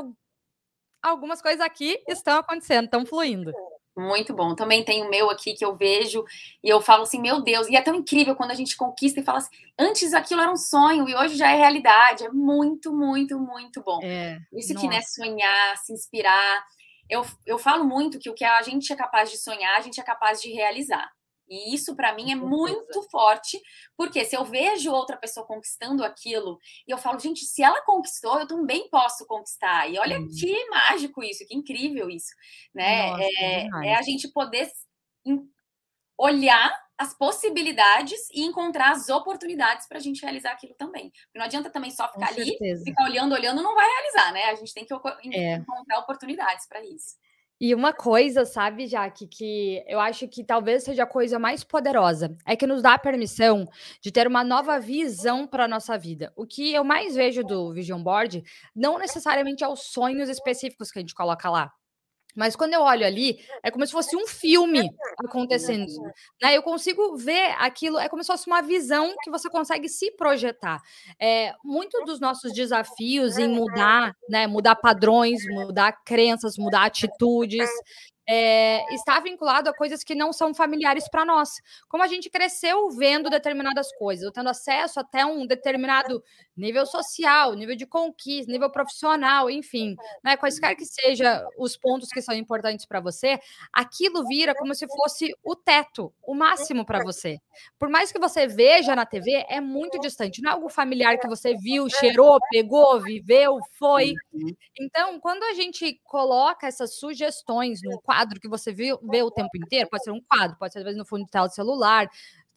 algumas 1.01 1.41
coisas 1.41 1.61
aqui 1.61 2.03
estão 2.07 2.39
acontecendo, 2.39 2.85
estão 2.85 3.05
fluindo. 3.05 3.53
Muito 3.97 4.33
bom. 4.33 4.53
Também 4.53 4.83
tem 4.83 5.03
o 5.03 5.09
meu 5.09 5.29
aqui 5.29 5.53
que 5.53 5.63
eu 5.63 5.75
vejo 5.75 6.23
e 6.63 6.69
eu 6.69 6.81
falo 6.81 7.03
assim, 7.03 7.21
meu 7.21 7.41
Deus, 7.41 7.67
e 7.69 7.75
é 7.75 7.81
tão 7.81 7.95
incrível 7.95 8.35
quando 8.35 8.51
a 8.51 8.55
gente 8.55 8.75
conquista 8.75 9.21
e 9.21 9.23
fala 9.23 9.37
assim, 9.37 9.55
antes 9.79 10.13
aquilo 10.13 10.41
era 10.41 10.51
um 10.51 10.57
sonho 10.57 11.07
e 11.07 11.15
hoje 11.15 11.37
já 11.37 11.49
é 11.51 11.55
realidade. 11.55 12.25
É 12.25 12.29
muito, 12.29 12.93
muito, 12.93 13.39
muito 13.39 13.81
bom. 13.81 13.99
É, 14.03 14.39
Isso 14.53 14.73
nossa. 14.73 14.87
que 14.87 14.93
né, 14.93 15.01
sonhar, 15.01 15.77
se 15.77 15.93
inspirar. 15.93 16.65
Eu, 17.09 17.25
eu 17.45 17.57
falo 17.57 17.85
muito 17.85 18.19
que 18.19 18.29
o 18.29 18.33
que 18.33 18.43
a 18.43 18.61
gente 18.61 18.91
é 18.91 18.95
capaz 18.95 19.31
de 19.31 19.37
sonhar, 19.37 19.77
a 19.77 19.81
gente 19.81 19.99
é 19.99 20.03
capaz 20.03 20.41
de 20.41 20.51
realizar. 20.51 21.09
E 21.47 21.73
isso 21.75 21.95
para 21.95 22.13
mim 22.13 22.31
é 22.31 22.35
muito 22.35 23.01
forte, 23.03 23.61
porque 23.95 24.25
se 24.25 24.35
eu 24.35 24.43
vejo 24.43 24.91
outra 24.91 25.17
pessoa 25.17 25.45
conquistando 25.45 26.03
aquilo 26.03 26.59
e 26.87 26.91
eu 26.91 26.97
falo, 26.97 27.19
gente, 27.19 27.45
se 27.45 27.63
ela 27.63 27.81
conquistou, 27.83 28.39
eu 28.39 28.47
também 28.47 28.89
posso 28.89 29.25
conquistar. 29.25 29.89
E 29.89 29.99
olha 29.99 30.19
que 30.39 30.69
mágico 30.69 31.23
isso, 31.23 31.45
que 31.45 31.55
incrível 31.55 32.09
isso, 32.09 32.33
né? 32.73 33.11
Nossa, 33.11 33.23
é, 33.23 33.67
é, 33.85 33.95
a 33.95 34.01
gente 34.01 34.27
poder 34.29 34.69
olhar 36.17 36.85
as 36.97 37.13
possibilidades 37.13 38.29
e 38.33 38.43
encontrar 38.43 38.91
as 38.91 39.09
oportunidades 39.09 39.87
para 39.87 39.97
a 39.97 40.01
gente 40.01 40.21
realizar 40.21 40.51
aquilo 40.51 40.73
também. 40.75 41.09
Porque 41.09 41.37
não 41.37 41.45
adianta 41.45 41.69
também 41.69 41.91
só 41.91 42.09
ficar 42.09 42.29
ali, 42.29 42.57
ficar 42.83 43.03
olhando, 43.03 43.33
olhando, 43.33 43.61
não 43.61 43.75
vai 43.75 43.85
realizar, 43.85 44.31
né? 44.31 44.43
A 44.45 44.55
gente 44.55 44.73
tem 44.73 44.85
que 44.85 44.93
é. 44.93 45.55
encontrar 45.55 45.99
oportunidades 45.99 46.65
para 46.67 46.83
isso. 46.85 47.17
E 47.59 47.73
uma 47.73 47.93
coisa, 47.93 48.43
sabe, 48.45 48.85
Jaque, 48.85 49.27
que 49.27 49.83
eu 49.87 49.99
acho 49.99 50.27
que 50.27 50.43
talvez 50.43 50.83
seja 50.83 51.03
a 51.03 51.07
coisa 51.07 51.39
mais 51.39 51.63
poderosa, 51.63 52.35
é 52.45 52.53
que 52.55 52.67
nos 52.67 52.81
dá 52.81 52.95
a 52.95 52.99
permissão 52.99 53.65
de 54.01 54.11
ter 54.11 54.27
uma 54.27 54.43
nova 54.43 54.77
visão 54.77 55.47
para 55.47 55.63
a 55.63 55.67
nossa 55.67 55.97
vida. 55.97 56.33
O 56.35 56.45
que 56.45 56.73
eu 56.73 56.83
mais 56.83 57.15
vejo 57.15 57.43
do 57.43 57.71
Vision 57.73 58.03
Board 58.03 58.43
não 58.75 58.99
necessariamente 58.99 59.63
é 59.63 59.67
os 59.67 59.83
sonhos 59.83 60.27
específicos 60.27 60.91
que 60.91 60.99
a 60.99 61.01
gente 61.01 61.15
coloca 61.15 61.49
lá, 61.49 61.71
mas 62.35 62.55
quando 62.55 62.73
eu 62.73 62.81
olho 62.81 63.05
ali, 63.05 63.39
é 63.63 63.71
como 63.71 63.85
se 63.85 63.91
fosse 63.91 64.15
um 64.15 64.27
filme 64.27 64.89
acontecendo. 65.17 65.87
Né? 66.41 66.55
Eu 66.57 66.61
consigo 66.61 67.15
ver 67.15 67.55
aquilo, 67.57 67.97
é 67.97 68.09
como 68.09 68.23
se 68.23 68.27
fosse 68.27 68.47
uma 68.47 68.61
visão 68.61 69.15
que 69.23 69.31
você 69.31 69.49
consegue 69.49 69.87
se 69.87 70.11
projetar. 70.11 70.81
É, 71.19 71.53
muito 71.63 72.03
dos 72.05 72.19
nossos 72.19 72.53
desafios 72.53 73.37
em 73.37 73.47
mudar, 73.47 74.13
né, 74.29 74.47
mudar 74.47 74.75
padrões, 74.75 75.41
mudar 75.47 75.93
crenças, 76.03 76.57
mudar 76.57 76.85
atitudes, 76.85 77.69
é, 78.27 78.93
está 78.93 79.19
vinculado 79.19 79.69
a 79.69 79.73
coisas 79.75 80.03
que 80.03 80.15
não 80.15 80.33
são 80.33 80.53
familiares 80.53 81.07
para 81.09 81.25
nós. 81.25 81.61
Como 81.87 82.03
a 82.03 82.07
gente 82.07 82.29
cresceu 82.29 82.89
vendo 82.91 83.29
determinadas 83.29 83.93
coisas, 83.97 84.31
tendo 84.33 84.49
acesso 84.49 84.99
até 84.99 85.25
um 85.25 85.45
determinado 85.45 86.23
nível 86.55 86.85
social, 86.85 87.53
nível 87.53 87.75
de 87.75 87.85
conquista, 87.85 88.51
nível 88.51 88.69
profissional, 88.69 89.49
enfim, 89.49 89.95
né, 90.23 90.37
quaisquer 90.37 90.75
que 90.75 90.85
sejam 90.85 91.45
os 91.57 91.77
pontos 91.77 92.09
que 92.09 92.21
são 92.21 92.33
importantes 92.33 92.85
para 92.85 92.99
você, 92.99 93.39
aquilo 93.73 94.25
vira 94.25 94.55
como 94.55 94.73
se 94.73 94.87
fosse 94.87 95.35
o 95.43 95.55
teto, 95.55 96.13
o 96.23 96.33
máximo 96.33 96.85
para 96.85 97.03
você. 97.03 97.39
Por 97.77 97.89
mais 97.89 98.11
que 98.11 98.19
você 98.19 98.47
veja 98.47 98.95
na 98.95 99.05
TV, 99.05 99.45
é 99.49 99.59
muito 99.59 99.99
distante, 99.99 100.41
não 100.41 100.51
é 100.51 100.53
algo 100.53 100.69
familiar 100.69 101.17
que 101.19 101.27
você 101.27 101.55
viu, 101.55 101.89
cheirou, 101.89 102.39
pegou, 102.49 103.01
viveu, 103.01 103.59
foi. 103.77 104.13
Uhum. 104.33 104.55
Então, 104.79 105.19
quando 105.19 105.43
a 105.43 105.53
gente 105.53 105.99
coloca 106.03 106.67
essas 106.67 106.95
sugestões 106.97 107.81
no 107.83 107.99
quadro, 108.01 108.14
quadro 108.15 108.39
que 108.39 108.47
você 108.47 108.71
vê, 108.71 108.97
vê 109.03 109.21
o 109.23 109.31
tempo 109.31 109.49
inteiro, 109.57 109.89
pode 109.89 110.03
ser 110.03 110.11
um 110.11 110.21
quadro, 110.21 110.57
pode 110.57 110.71
ser 110.71 110.79
às 110.79 110.85
vezes 110.85 110.97
no 110.97 111.05
fundo 111.05 111.25
de 111.25 111.31
tela 111.31 111.47
do 111.47 111.53
celular, 111.53 112.07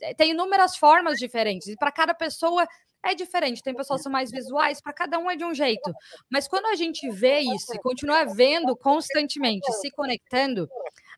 eh, 0.01 0.15
tem 0.15 0.31
inúmeras 0.31 0.77
formas 0.77 1.19
diferentes, 1.19 1.69
e 1.69 1.77
para 1.77 1.91
cada 1.91 2.15
pessoa 2.15 2.67
é 3.03 3.15
diferente. 3.15 3.63
Tem 3.63 3.75
pessoas 3.75 4.01
que 4.01 4.05
são 4.05 4.13
mais 4.13 4.31
visuais, 4.31 4.81
para 4.81 4.93
cada 4.93 5.19
um 5.19 5.31
é 5.31 5.37
de 5.37 5.45
um 5.45 5.55
jeito. 5.55 5.93
Mas 6.31 6.49
quando 6.49 6.67
a 6.67 6.75
gente 6.75 7.09
vê 7.11 7.41
isso 7.41 7.75
e 7.75 7.79
continua 7.79 8.25
vendo 8.25 8.77
constantemente, 8.77 9.73
se 9.75 9.91
conectando, 9.93 10.69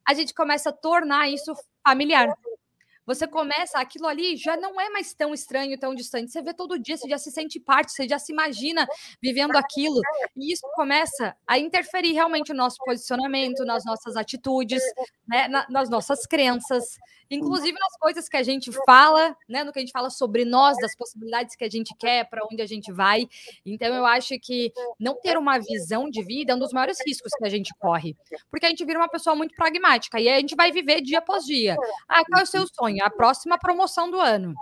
a 0.07 0.15
gente 0.15 0.35
começa 0.35 0.71
a 0.71 0.73
tornar 0.73 1.29
isso 1.29 1.55
familiar 1.87 2.29
você 3.07 3.27
começa, 3.27 3.79
aquilo 3.79 4.07
ali 4.07 4.37
já 4.37 4.57
não 4.57 4.81
é 4.81 4.89
mais 4.91 5.13
tão 5.15 5.35
estranho, 5.35 5.79
tão 5.79 5.95
distante. 5.95 6.31
Você 6.31 6.43
vê 6.43 6.55
todo 6.55 6.79
dia, 6.79 6.97
você 6.97 7.09
já 7.09 7.19
se 7.19 7.31
sente 7.31 7.59
parte, 7.59 7.93
você 7.93 8.09
já 8.09 8.19
se 8.19 8.33
imagina 8.33 8.87
vivendo 9.23 9.57
aquilo. 9.57 10.01
E 10.37 10.53
isso 10.53 10.67
começa 10.75 11.35
a 11.47 11.59
interferir 11.59 12.13
realmente 12.13 12.53
no 12.53 12.59
nosso 12.59 12.77
posicionamento, 12.85 13.65
nas 13.65 13.85
nossas 13.85 14.17
atitudes, 14.17 14.83
né, 15.27 15.49
nas 15.69 15.91
nossas 15.91 16.27
crenças, 16.27 16.85
inclusive 17.31 17.73
nas 17.79 17.97
coisas 17.99 18.29
que 18.29 18.37
a 18.37 18.43
gente 18.43 18.71
fala, 18.85 19.37
né, 19.49 19.65
no 19.65 19.73
que 19.73 19.79
a 19.79 19.83
gente 19.83 19.93
fala 19.93 20.11
sobre 20.11 20.45
nós, 20.45 20.77
das 20.79 20.95
possibilidades 20.97 21.57
que 21.57 21.65
a 21.65 21.71
gente 21.71 21.95
quer, 21.99 22.29
para 22.29 22.45
onde 22.51 22.63
a 22.63 22.67
gente 22.67 22.93
vai. 22.93 23.29
Então, 23.65 23.95
eu 23.95 24.05
acho 24.05 24.39
que 24.41 24.73
não 24.99 25.19
ter 25.21 25.37
uma 25.37 25.59
visão 25.59 26.09
de 26.11 26.23
vida 26.23 26.53
é 26.53 26.55
um 26.55 26.59
dos 26.59 26.73
maiores 26.73 26.99
riscos 27.07 27.33
que 27.33 27.47
a 27.47 27.51
gente 27.51 27.73
corre, 27.79 28.17
porque 28.51 28.67
a 28.67 28.69
gente 28.69 28.85
vira 28.85 28.99
uma 28.99 29.09
pessoa 29.09 29.35
muito 29.37 29.55
pragmática 29.55 30.21
e 30.21 30.29
a 30.29 30.39
gente 30.39 30.55
vai 30.55 30.71
viver 30.73 31.01
dia 31.01 31.19
após 31.19 31.45
dia. 31.45 31.77
Ah, 32.09 32.23
qual 32.25 32.41
é 32.41 32.45
o 32.45 32.47
seu 32.47 32.67
sonho? 32.67 33.01
a 33.03 33.11
próxima 33.11 33.59
promoção 33.59 34.11
do 34.11 34.21
ano. 34.21 34.55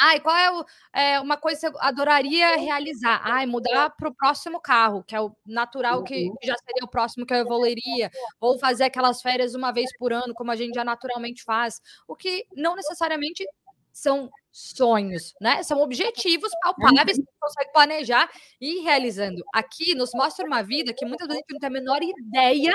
Ai, 0.00 0.20
qual 0.20 0.36
é, 0.36 0.50
o, 0.50 0.64
é, 0.92 1.20
uma 1.20 1.36
coisa 1.36 1.70
que 1.70 1.72
você 1.72 1.84
adoraria 1.86 2.56
realizar? 2.56 3.20
Ai, 3.24 3.46
mudar 3.46 3.90
para 3.90 4.08
o 4.08 4.14
próximo 4.14 4.60
carro, 4.60 5.04
que 5.04 5.14
é 5.14 5.20
o 5.20 5.34
natural 5.46 6.02
que, 6.02 6.30
que, 6.40 6.46
já 6.46 6.56
seria 6.56 6.84
o 6.84 6.88
próximo 6.88 7.24
que 7.24 7.32
eu 7.32 7.38
evoluiria, 7.38 8.10
ou 8.40 8.58
fazer 8.58 8.84
aquelas 8.84 9.22
férias 9.22 9.54
uma 9.54 9.72
vez 9.72 9.90
por 9.96 10.12
ano, 10.12 10.34
como 10.34 10.50
a 10.50 10.56
gente 10.56 10.74
já 10.74 10.84
naturalmente 10.84 11.42
faz. 11.44 11.80
O 12.08 12.16
que 12.16 12.46
não 12.56 12.74
necessariamente 12.74 13.44
são 13.92 14.28
sonhos, 14.50 15.32
né? 15.40 15.62
São 15.62 15.80
objetivos 15.80 16.50
palpáveis 16.60 17.16
que 17.16 17.24
você 17.24 17.38
consegue 17.40 17.72
planejar 17.72 18.28
e 18.60 18.80
ir 18.80 18.82
realizando. 18.82 19.44
Aqui 19.54 19.94
nos 19.94 20.10
mostra 20.12 20.44
uma 20.44 20.62
vida 20.62 20.92
que 20.92 21.04
muitas 21.04 21.28
vezes 21.28 21.38
a 21.38 21.40
gente 21.40 21.52
não 21.52 21.60
tem 21.60 21.68
a 21.68 21.72
menor 21.72 22.02
ideia 22.02 22.74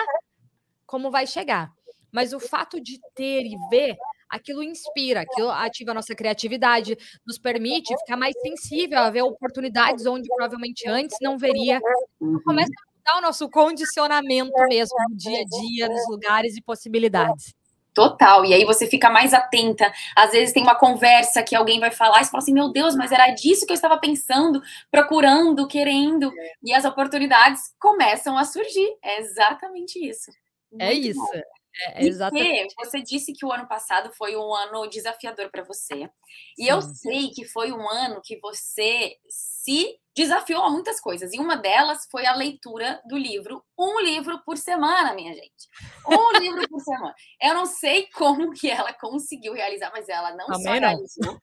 como 0.86 1.12
vai 1.12 1.28
chegar. 1.28 1.72
Mas 2.12 2.34
o 2.34 2.40
fato 2.40 2.82
de 2.82 3.00
ter 3.14 3.44
e 3.46 3.56
ver 3.70 3.98
aquilo 4.30 4.64
inspira, 4.64 5.22
aquilo 5.22 5.50
ativa 5.50 5.92
a 5.92 5.96
nossa 5.96 6.16
criatividade, 6.16 6.98
nos 7.26 7.40
permite 7.40 7.96
ficar 7.98 8.18
mais 8.18 8.36
sensível 8.42 9.00
a 9.00 9.10
ver 9.10 9.24
oportunidades 9.24 10.06
onde 10.06 10.28
provavelmente 10.28 10.88
antes 10.88 11.18
não 11.22 11.38
veria. 11.38 11.80
Uhum. 12.20 12.40
Começa 12.44 12.72
a 12.72 12.98
mudar 12.98 13.20
o 13.20 13.22
nosso 13.22 13.50
condicionamento 13.50 14.54
mesmo 14.70 14.96
no 15.10 15.18
dia 15.18 15.42
a 15.42 15.46
dia, 15.46 15.88
nos 15.90 16.08
lugares 16.10 16.56
e 16.56 16.62
possibilidades. 16.62 17.54
Total, 17.94 18.46
e 18.46 18.54
aí 18.54 18.64
você 18.64 18.88
fica 18.88 19.10
mais 19.10 19.34
atenta. 19.34 19.92
Às 20.16 20.32
vezes 20.32 20.54
tem 20.54 20.64
uma 20.64 20.76
conversa 20.76 21.44
que 21.44 21.56
alguém 21.56 21.80
vai 21.80 21.92
falar 21.92 22.22
e 22.22 22.24
você 22.24 22.32
fala 22.32 22.44
assim: 22.44 22.54
Meu 22.54 22.72
Deus, 22.72 22.96
mas 22.96 23.12
era 23.12 23.30
disso 23.32 23.66
que 23.66 23.72
eu 23.72 23.76
estava 23.76 23.98
pensando, 23.98 24.62
procurando, 24.92 25.68
querendo. 25.68 26.32
E 26.64 26.74
as 26.74 26.86
oportunidades 26.86 27.62
começam 27.80 28.38
a 28.38 28.46
surgir. 28.46 28.88
É 29.04 29.20
exatamente 29.20 30.00
isso. 30.00 30.32
É 30.80 30.86
Muito 30.86 30.92
é 30.92 30.94
isso. 30.94 31.20
Bom. 31.20 31.42
É, 31.76 32.06
exatamente. 32.06 32.74
E 32.74 32.86
você 32.86 33.02
disse 33.02 33.34
que 33.34 33.46
o 33.46 33.52
ano 33.52 33.68
passado 33.68 34.12
foi 34.14 34.36
um 34.36 34.54
ano 34.54 34.88
desafiador 34.88 35.50
para 35.50 35.64
você. 35.64 36.10
E 36.58 36.64
Sim. 36.64 36.70
eu 36.70 36.82
sei 36.82 37.30
que 37.30 37.46
foi 37.46 37.72
um 37.72 37.90
ano 37.90 38.22
que 38.24 38.40
você 38.40 39.16
se 39.30 39.96
desafiou 40.16 40.64
a 40.64 40.70
muitas 40.70 41.00
coisas. 41.00 41.32
E 41.34 41.40
uma 41.40 41.56
delas 41.56 42.08
foi 42.12 42.26
a 42.26 42.36
leitura 42.36 43.02
do 43.08 43.18
livro, 43.18 43.64
um 43.78 44.00
livro 44.02 44.42
por 44.44 44.58
semana, 44.58 45.14
minha 45.14 45.34
gente. 45.34 45.70
Um 46.08 46.40
livro 46.40 46.68
por 46.68 46.82
semana. 46.82 47.16
Eu 47.42 47.54
não 47.54 47.66
sei 47.66 48.08
como 48.08 48.52
que 48.52 48.70
ela 48.70 48.94
conseguiu 48.94 49.54
realizar, 49.54 49.92
mas 49.92 50.10
ela 50.10 50.36
não 50.36 50.48
Também 50.48 50.64
só 50.64 50.72
realizou, 50.74 51.42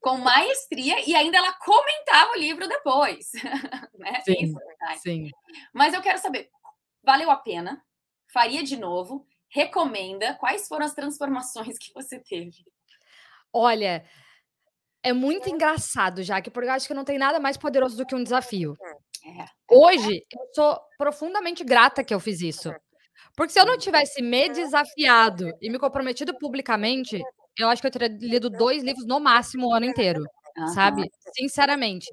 com 0.00 0.18
maestria 0.18 1.08
e 1.08 1.14
ainda 1.14 1.38
ela 1.38 1.52
comentava 1.54 2.32
o 2.32 2.38
livro 2.38 2.68
depois. 2.68 3.30
né? 3.98 4.20
Sim, 4.24 4.36
Isso 4.40 4.60
é 4.60 4.64
verdade. 4.66 5.00
Sim. 5.00 5.30
Mas 5.72 5.94
eu 5.94 6.02
quero 6.02 6.18
saber, 6.18 6.50
valeu 7.02 7.30
a 7.30 7.36
pena? 7.36 7.82
Faria 8.32 8.62
de 8.62 8.76
novo? 8.76 9.26
Recomenda? 9.52 10.34
Quais 10.34 10.66
foram 10.66 10.86
as 10.86 10.94
transformações 10.94 11.78
que 11.78 11.92
você 11.94 12.18
teve? 12.18 12.64
Olha, 13.52 14.04
é 15.02 15.12
muito 15.12 15.48
engraçado, 15.50 16.22
já 16.22 16.40
que 16.40 16.50
porque 16.50 16.68
eu 16.68 16.72
acho 16.72 16.88
que 16.88 16.94
não 16.94 17.04
tem 17.04 17.18
nada 17.18 17.38
mais 17.38 17.56
poderoso 17.56 17.96
do 17.96 18.06
que 18.06 18.14
um 18.14 18.22
desafio. 18.22 18.74
É. 19.24 19.44
Hoje, 19.70 20.24
eu 20.32 20.48
sou 20.54 20.80
profundamente 20.96 21.62
grata 21.62 22.02
que 22.02 22.14
eu 22.14 22.20
fiz 22.20 22.40
isso. 22.40 22.74
Porque 23.36 23.52
se 23.52 23.60
eu 23.60 23.66
não 23.66 23.78
tivesse 23.78 24.22
me 24.22 24.48
desafiado 24.48 25.52
e 25.60 25.70
me 25.70 25.78
comprometido 25.78 26.36
publicamente, 26.38 27.22
eu 27.58 27.68
acho 27.68 27.80
que 27.80 27.86
eu 27.86 27.92
teria 27.92 28.08
lido 28.08 28.50
dois 28.50 28.82
livros 28.82 29.06
no 29.06 29.20
máximo 29.20 29.68
o 29.68 29.74
ano 29.74 29.86
inteiro. 29.86 30.24
Uhum. 30.56 30.68
Sabe? 30.68 31.10
Sinceramente. 31.34 32.06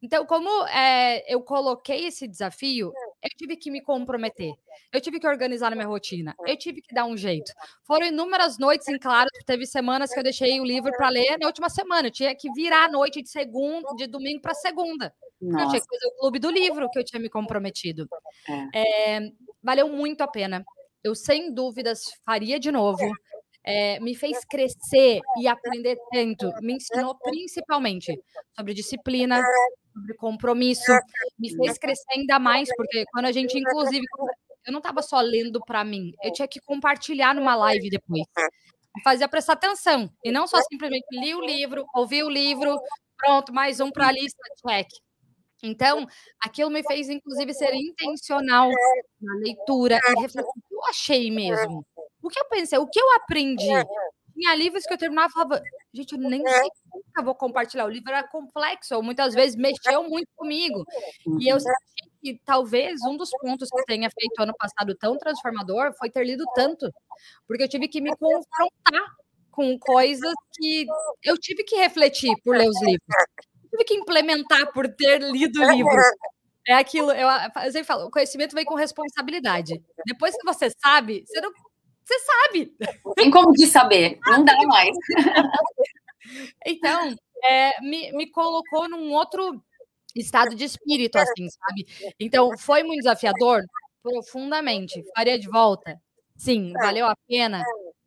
Então, 0.00 0.24
como 0.24 0.48
é, 0.68 1.32
eu 1.32 1.42
coloquei 1.42 2.06
esse 2.06 2.26
desafio, 2.26 2.92
eu 3.22 3.30
tive 3.36 3.56
que 3.56 3.70
me 3.70 3.80
comprometer. 3.80 4.52
Eu 4.92 5.00
tive 5.00 5.20
que 5.20 5.26
organizar 5.26 5.70
na 5.70 5.76
minha 5.76 5.88
rotina. 5.88 6.34
Eu 6.46 6.56
tive 6.56 6.82
que 6.82 6.94
dar 6.94 7.04
um 7.04 7.16
jeito. 7.16 7.52
Foram 7.86 8.06
inúmeras 8.06 8.58
noites 8.58 8.88
em 8.88 8.98
claro. 8.98 9.28
Teve 9.46 9.64
semanas 9.64 10.12
que 10.12 10.18
eu 10.18 10.24
deixei 10.24 10.60
o 10.60 10.64
livro 10.64 10.90
para 10.96 11.08
ler 11.08 11.38
na 11.38 11.46
última 11.46 11.68
semana. 11.68 12.08
Eu 12.08 12.12
tinha 12.12 12.34
que 12.34 12.52
virar 12.52 12.86
a 12.86 12.90
noite 12.90 13.22
de 13.22 13.30
segunda, 13.30 13.94
de 13.94 14.06
domingo 14.06 14.42
para 14.42 14.54
segunda. 14.54 15.14
Eu 15.40 15.68
tinha 15.68 15.80
que 15.80 15.86
fazer 15.86 16.06
o 16.06 16.20
clube 16.20 16.38
do 16.38 16.50
livro 16.50 16.88
que 16.90 16.98
eu 16.98 17.04
tinha 17.04 17.20
me 17.20 17.28
comprometido. 17.28 18.08
É. 18.74 19.16
É, 19.16 19.20
valeu 19.62 19.88
muito 19.88 20.20
a 20.22 20.28
pena. 20.28 20.64
Eu, 21.02 21.14
sem 21.14 21.52
dúvidas, 21.52 22.02
faria 22.24 22.58
de 22.58 22.70
novo. 22.70 23.04
É, 23.64 24.00
me 24.00 24.14
fez 24.14 24.44
crescer 24.44 25.20
e 25.40 25.46
aprender 25.48 25.96
tanto, 26.12 26.50
me 26.62 26.74
ensinou 26.74 27.14
principalmente 27.16 28.12
sobre 28.56 28.74
disciplina, 28.74 29.40
sobre 29.92 30.14
compromisso, 30.16 30.92
me 31.38 31.54
fez 31.56 31.78
crescer 31.78 32.04
ainda 32.16 32.38
mais, 32.38 32.68
porque 32.76 33.04
quando 33.12 33.26
a 33.26 33.32
gente, 33.32 33.58
inclusive, 33.58 34.04
eu 34.66 34.72
não 34.72 34.78
estava 34.80 35.02
só 35.02 35.20
lendo 35.20 35.60
para 35.64 35.84
mim, 35.84 36.12
eu 36.22 36.32
tinha 36.32 36.48
que 36.48 36.60
compartilhar 36.60 37.34
numa 37.34 37.54
live 37.54 37.90
depois. 37.90 38.22
Fazia 39.04 39.28
prestar 39.28 39.54
atenção, 39.54 40.10
e 40.24 40.30
não 40.32 40.46
só 40.46 40.58
simplesmente 40.70 41.06
li 41.12 41.34
o 41.34 41.40
livro, 41.40 41.86
ouvi 41.94 42.22
o 42.22 42.28
livro, 42.28 42.78
pronto, 43.16 43.52
mais 43.52 43.80
um 43.80 43.90
para 43.90 44.08
a 44.08 44.12
lista, 44.12 44.42
check. 44.66 44.88
Então, 45.62 46.06
aquilo 46.44 46.70
me 46.70 46.82
fez, 46.84 47.08
inclusive, 47.08 47.54
ser 47.54 47.72
intencional 47.74 48.68
na 49.20 49.34
leitura 49.44 50.00
e 50.08 50.14
refletir 50.20 50.50
o 50.50 50.68
que 50.68 50.74
eu 50.74 50.84
achei 50.86 51.30
mesmo. 51.30 51.86
O 52.32 52.34
que 52.34 52.40
eu 52.40 52.48
pensei, 52.48 52.78
o 52.78 52.86
que 52.86 53.00
eu 53.00 53.12
aprendi. 53.16 53.68
Tinha 54.34 54.54
livros 54.56 54.84
que 54.84 54.94
eu 54.94 54.98
terminava 54.98 55.28
e 55.28 55.32
falava, 55.32 55.62
gente, 55.92 56.12
eu 56.12 56.18
nem 56.18 56.42
sei 56.42 56.70
nunca 56.92 57.22
vou 57.22 57.34
compartilhar. 57.34 57.84
O 57.84 57.90
livro 57.90 58.10
era 58.10 58.26
complexo, 58.26 58.96
ou 58.96 59.02
muitas 59.02 59.34
vezes 59.34 59.54
mexeu 59.54 60.08
muito 60.08 60.28
comigo. 60.34 60.84
E 61.38 61.52
eu 61.52 61.60
senti 61.60 62.10
que 62.22 62.40
talvez 62.44 63.02
um 63.02 63.16
dos 63.16 63.30
pontos 63.30 63.68
que 63.68 63.84
tenha 63.84 64.08
feito 64.10 64.40
ano 64.40 64.54
passado 64.58 64.96
tão 64.96 65.18
transformador 65.18 65.92
foi 65.98 66.08
ter 66.08 66.24
lido 66.24 66.44
tanto, 66.54 66.90
porque 67.46 67.64
eu 67.64 67.68
tive 67.68 67.88
que 67.88 68.00
me 68.00 68.10
confrontar 68.16 69.06
com 69.50 69.78
coisas 69.78 70.32
que 70.54 70.86
eu 71.22 71.36
tive 71.36 71.62
que 71.62 71.76
refletir 71.76 72.34
por 72.42 72.56
ler 72.56 72.68
os 72.68 72.80
livros 72.82 73.04
tive 73.72 73.84
que 73.84 73.94
implementar 73.94 74.72
por 74.72 74.88
ter 74.88 75.20
lido 75.20 75.60
o 75.60 75.70
livro. 75.70 75.96
É 76.68 76.74
aquilo, 76.74 77.10
eu, 77.10 77.28
eu 77.28 77.72
sempre 77.72 77.84
falo, 77.84 78.06
o 78.06 78.10
conhecimento 78.10 78.54
vem 78.54 78.64
com 78.64 78.74
responsabilidade. 78.74 79.82
Depois 80.06 80.36
que 80.36 80.44
você 80.44 80.70
sabe, 80.80 81.24
você 81.26 81.40
não. 81.40 81.50
Você 82.04 82.18
sabe. 82.20 82.74
Tem 83.16 83.30
como 83.30 83.52
de 83.52 83.66
saber, 83.66 84.18
não 84.26 84.44
dá 84.44 84.56
mais. 84.66 84.96
Então, 86.64 87.14
é, 87.44 87.80
me, 87.80 88.12
me 88.12 88.30
colocou 88.30 88.88
num 88.88 89.12
outro 89.12 89.60
estado 90.14 90.54
de 90.54 90.64
espírito, 90.64 91.16
assim, 91.16 91.48
sabe? 91.48 91.86
Então, 92.18 92.56
foi 92.58 92.82
muito 92.82 93.00
desafiador? 93.00 93.62
Profundamente. 94.02 95.02
Faria 95.16 95.38
de 95.38 95.48
volta? 95.48 96.00
Sim. 96.36 96.72
Valeu 96.74 97.06
a 97.06 97.16
pena? 97.28 97.62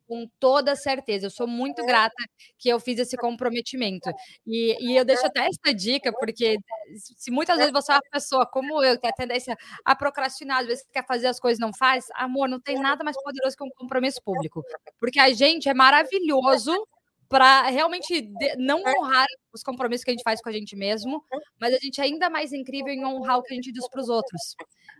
Com 0.06 0.28
toda 0.38 0.74
certeza. 0.76 1.26
Eu 1.26 1.30
sou 1.30 1.46
muito 1.46 1.84
grata 1.84 2.14
que 2.58 2.68
eu 2.68 2.80
fiz 2.80 2.98
esse 2.98 3.16
comprometimento. 3.16 4.10
E, 4.46 4.76
e 4.92 4.96
eu 4.96 5.04
deixo 5.04 5.26
até 5.26 5.46
essa 5.46 5.74
dica, 5.74 6.12
porque 6.12 6.56
se 6.96 7.30
muitas 7.30 7.56
vezes 7.56 7.72
você 7.72 7.92
é 7.92 7.96
uma 7.96 8.02
pessoa 8.10 8.46
como 8.46 8.82
eu, 8.82 8.94
que 8.94 9.02
tem 9.02 9.10
a 9.10 9.14
tendência 9.14 9.56
a 9.84 9.94
procrastinar, 9.94 10.60
às 10.60 10.66
vezes 10.66 10.84
quer 10.92 11.06
fazer 11.06 11.26
as 11.28 11.40
coisas 11.40 11.58
não 11.58 11.72
faz, 11.72 12.06
amor, 12.14 12.48
não 12.48 12.60
tem 12.60 12.78
nada 12.78 13.04
mais 13.04 13.20
poderoso 13.22 13.56
que 13.56 13.64
um 13.64 13.70
compromisso 13.76 14.20
público. 14.22 14.62
Porque 14.98 15.18
a 15.18 15.32
gente 15.32 15.68
é 15.68 15.74
maravilhoso 15.74 16.72
para 17.28 17.62
realmente 17.68 18.30
não 18.56 18.80
honrar 18.80 19.26
os 19.52 19.62
compromissos 19.62 20.04
que 20.04 20.10
a 20.10 20.14
gente 20.14 20.22
faz 20.22 20.40
com 20.40 20.48
a 20.48 20.52
gente 20.52 20.76
mesmo, 20.76 21.22
mas 21.60 21.74
a 21.74 21.78
gente 21.78 22.00
é 22.00 22.04
ainda 22.04 22.30
mais 22.30 22.52
incrível 22.52 22.92
em 22.92 23.04
honrar 23.04 23.38
o 23.38 23.42
que 23.42 23.52
a 23.52 23.56
gente 23.56 23.72
diz 23.72 23.88
para 23.88 24.00
os 24.00 24.08
outros. 24.08 24.54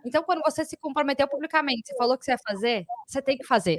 Então, 0.04 0.22
quando 0.22 0.40
você 0.42 0.64
se 0.64 0.76
comprometeu 0.76 1.28
publicamente, 1.28 1.88
você 1.88 1.96
falou 1.96 2.16
que 2.18 2.24
você 2.24 2.32
ia 2.32 2.38
fazer, 2.38 2.84
você 3.06 3.22
tem 3.22 3.36
que 3.36 3.46
fazer. 3.46 3.76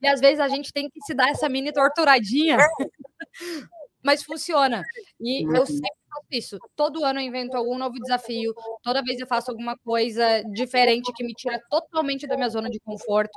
E 0.00 0.06
às 0.06 0.20
vezes 0.20 0.40
a 0.40 0.48
gente 0.48 0.72
tem 0.72 0.88
que 0.88 1.00
se 1.02 1.14
dar 1.14 1.30
essa 1.30 1.48
mini 1.48 1.72
torturadinha, 1.72 2.56
mas 4.02 4.22
funciona. 4.22 4.82
E 5.20 5.42
eu 5.56 5.66
sempre 5.66 5.99
faço 6.10 6.26
isso. 6.30 6.58
Todo 6.76 7.04
ano 7.04 7.20
eu 7.20 7.24
invento 7.24 7.56
algum 7.56 7.78
novo 7.78 7.98
desafio, 8.00 8.52
toda 8.82 9.02
vez 9.02 9.20
eu 9.20 9.26
faço 9.26 9.50
alguma 9.50 9.76
coisa 9.78 10.42
diferente 10.52 11.12
que 11.14 11.24
me 11.24 11.32
tira 11.34 11.60
totalmente 11.70 12.26
da 12.26 12.36
minha 12.36 12.48
zona 12.48 12.68
de 12.70 12.80
conforto. 12.80 13.32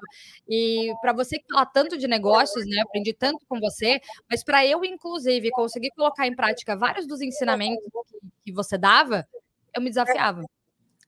E 0.48 0.92
para 1.02 1.14
você 1.14 1.40
que 1.40 1.46
fala 1.52 1.66
tanto 1.66 1.98
de 1.98 2.08
negócios, 2.08 2.66
né, 2.68 2.82
aprendi 2.82 3.14
tanto 3.14 3.46
com 3.48 3.60
você, 3.60 4.00
mas 4.30 4.44
para 4.44 4.66
eu, 4.66 4.84
inclusive, 4.84 5.50
conseguir 5.52 5.92
colocar 5.96 6.28
em 6.28 6.36
prática 6.36 6.76
vários 6.76 7.08
dos 7.08 7.22
ensinamentos 7.22 7.84
que 8.44 8.52
você 8.52 8.78
dava, 8.78 9.28
eu 9.76 9.82
me 9.82 9.90
desafiava. 9.90 10.44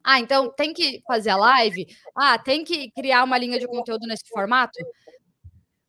Ah, 0.04 0.20
então 0.20 0.52
tem 0.52 0.74
que 0.74 1.02
fazer 1.08 1.32
a 1.32 1.38
live? 1.38 1.88
Ah, 2.16 2.38
tem 2.38 2.64
que 2.64 2.92
criar 2.92 3.24
uma 3.24 3.38
linha 3.38 3.60
de 3.60 3.68
conteúdo 3.68 4.08
nesse 4.08 4.28
formato? 4.30 4.80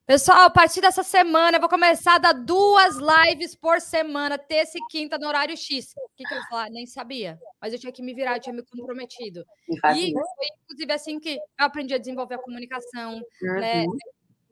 Pessoal, 0.06 0.42
a 0.42 0.50
partir 0.50 0.80
dessa 0.80 1.02
semana 1.02 1.56
eu 1.56 1.60
vou 1.60 1.68
começar 1.68 2.14
a 2.14 2.18
dar 2.18 2.32
duas 2.32 2.94
lives 2.96 3.56
por 3.56 3.80
semana, 3.80 4.38
terça 4.38 4.78
e 4.78 4.86
quinta, 4.88 5.18
no 5.18 5.26
horário 5.26 5.56
X. 5.56 5.94
O 5.96 6.08
que, 6.16 6.22
que 6.22 6.32
eu 6.32 6.38
vou 6.38 6.48
falar? 6.48 6.70
Nem 6.70 6.86
sabia. 6.86 7.36
Mas 7.60 7.72
eu 7.72 7.78
tinha 7.80 7.92
que 7.92 8.02
me 8.02 8.14
virar, 8.14 8.36
eu 8.36 8.40
tinha 8.40 8.54
me 8.54 8.62
comprometido. 8.62 9.44
E 9.68 10.12
foi, 10.12 10.46
inclusive, 10.62 10.92
assim 10.92 11.18
que 11.18 11.34
eu 11.34 11.40
aprendi 11.58 11.92
a 11.92 11.98
desenvolver 11.98 12.36
a 12.36 12.38
comunicação, 12.38 13.14
uhum. 13.14 13.54
né, 13.54 13.84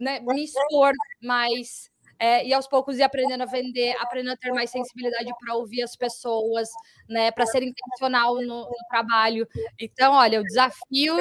né, 0.01 0.21
me 0.21 0.43
expor 0.43 0.93
mais. 1.23 1.88
É, 2.19 2.45
e 2.45 2.53
aos 2.53 2.67
poucos 2.67 2.99
ir 2.99 3.05
aprendendo 3.05 3.43
a 3.43 3.47
vender, 3.47 3.97
aprendendo 4.01 4.33
a 4.33 4.37
ter 4.37 4.53
mais 4.53 4.71
sensibilidade 4.71 5.31
para 5.38 5.55
ouvir 5.55 5.83
as 5.83 5.95
pessoas, 5.95 6.69
né, 7.09 7.31
para 7.31 7.47
ser 7.47 7.62
intencional 7.62 8.35
no, 8.37 8.64
no 8.64 8.88
trabalho. 8.90 9.47
Então, 9.79 10.14
olha, 10.14 10.40
o 10.40 10.45
desafio 10.45 11.17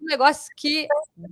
um 0.00 0.06
negócio 0.06 0.44
que 0.56 0.86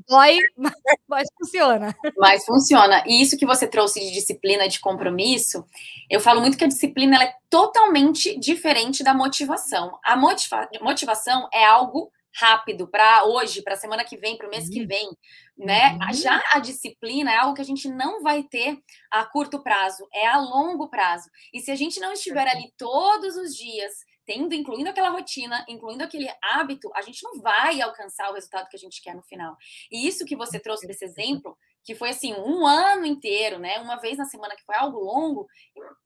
dói, 0.09 0.39
mas 1.09 1.29
funciona. 1.39 1.97
Mas 2.17 2.45
funciona. 2.45 3.03
E 3.07 3.23
isso 3.23 3.37
que 3.37 3.47
você 3.47 3.67
trouxe 3.67 4.01
de 4.01 4.13
disciplina, 4.13 4.69
de 4.69 4.81
compromisso, 4.81 5.65
eu 6.11 6.21
falo 6.21 6.41
muito 6.41 6.59
que 6.59 6.65
a 6.65 6.69
disciplina 6.69 7.23
é 7.23 7.35
totalmente 7.49 8.39
diferente 8.39 9.03
da 9.03 9.15
motivação. 9.15 9.99
A 10.05 10.17
motiva 10.17 10.69
motivação 10.83 11.49
é 11.53 11.65
algo 11.65 12.11
rápido 12.35 12.87
para 12.87 13.25
hoje, 13.25 13.63
para 13.63 13.75
a 13.75 13.77
semana 13.77 14.05
que 14.05 14.17
vem, 14.17 14.37
para 14.37 14.47
o 14.47 14.51
mês 14.51 14.65
uhum. 14.67 14.71
que 14.71 14.87
vem, 14.87 15.09
né? 15.57 15.93
Uhum. 15.93 16.13
Já 16.13 16.41
a 16.53 16.61
disciplina 16.61 17.33
é 17.33 17.37
algo 17.37 17.55
que 17.55 17.63
a 17.63 17.65
gente 17.65 17.89
não 17.89 18.23
vai 18.23 18.43
ter 18.45 18.79
a 19.11 19.25
curto 19.25 19.61
prazo, 19.63 20.07
é 20.13 20.27
a 20.27 20.39
longo 20.39 20.89
prazo. 20.89 21.29
E 21.53 21.61
se 21.61 21.71
a 21.71 21.77
gente 21.77 21.99
não 21.99 22.13
estiver 22.13 22.47
ali 22.47 22.73
todos 22.77 23.37
os 23.37 23.55
dias 23.55 23.93
tendo, 24.29 24.55
incluindo 24.55 24.91
aquela 24.91 25.09
rotina, 25.09 25.65
incluindo 25.67 26.05
aquele 26.05 26.29
hábito, 26.43 26.91
a 26.95 27.01
gente 27.01 27.25
não 27.25 27.41
vai 27.41 27.81
alcançar 27.81 28.31
o 28.31 28.35
resultado 28.35 28.69
que 28.69 28.77
a 28.77 28.79
gente 28.79 29.01
quer 29.03 29.17
no 29.17 29.23
final. 29.23 29.57
E 29.91 30.07
isso 30.07 30.27
que 30.27 30.37
você 30.37 30.61
trouxe 30.61 30.87
desse 30.87 31.03
exemplo, 31.03 31.57
que 31.83 31.95
foi 31.95 32.11
assim, 32.11 32.35
um 32.35 32.67
ano 32.67 33.07
inteiro, 33.07 33.59
né? 33.59 33.79
Uma 33.81 33.97
vez 33.97 34.19
na 34.19 34.27
semana, 34.27 34.55
que 34.55 34.67
foi 34.67 34.77
algo 34.77 34.99
longo, 34.99 35.49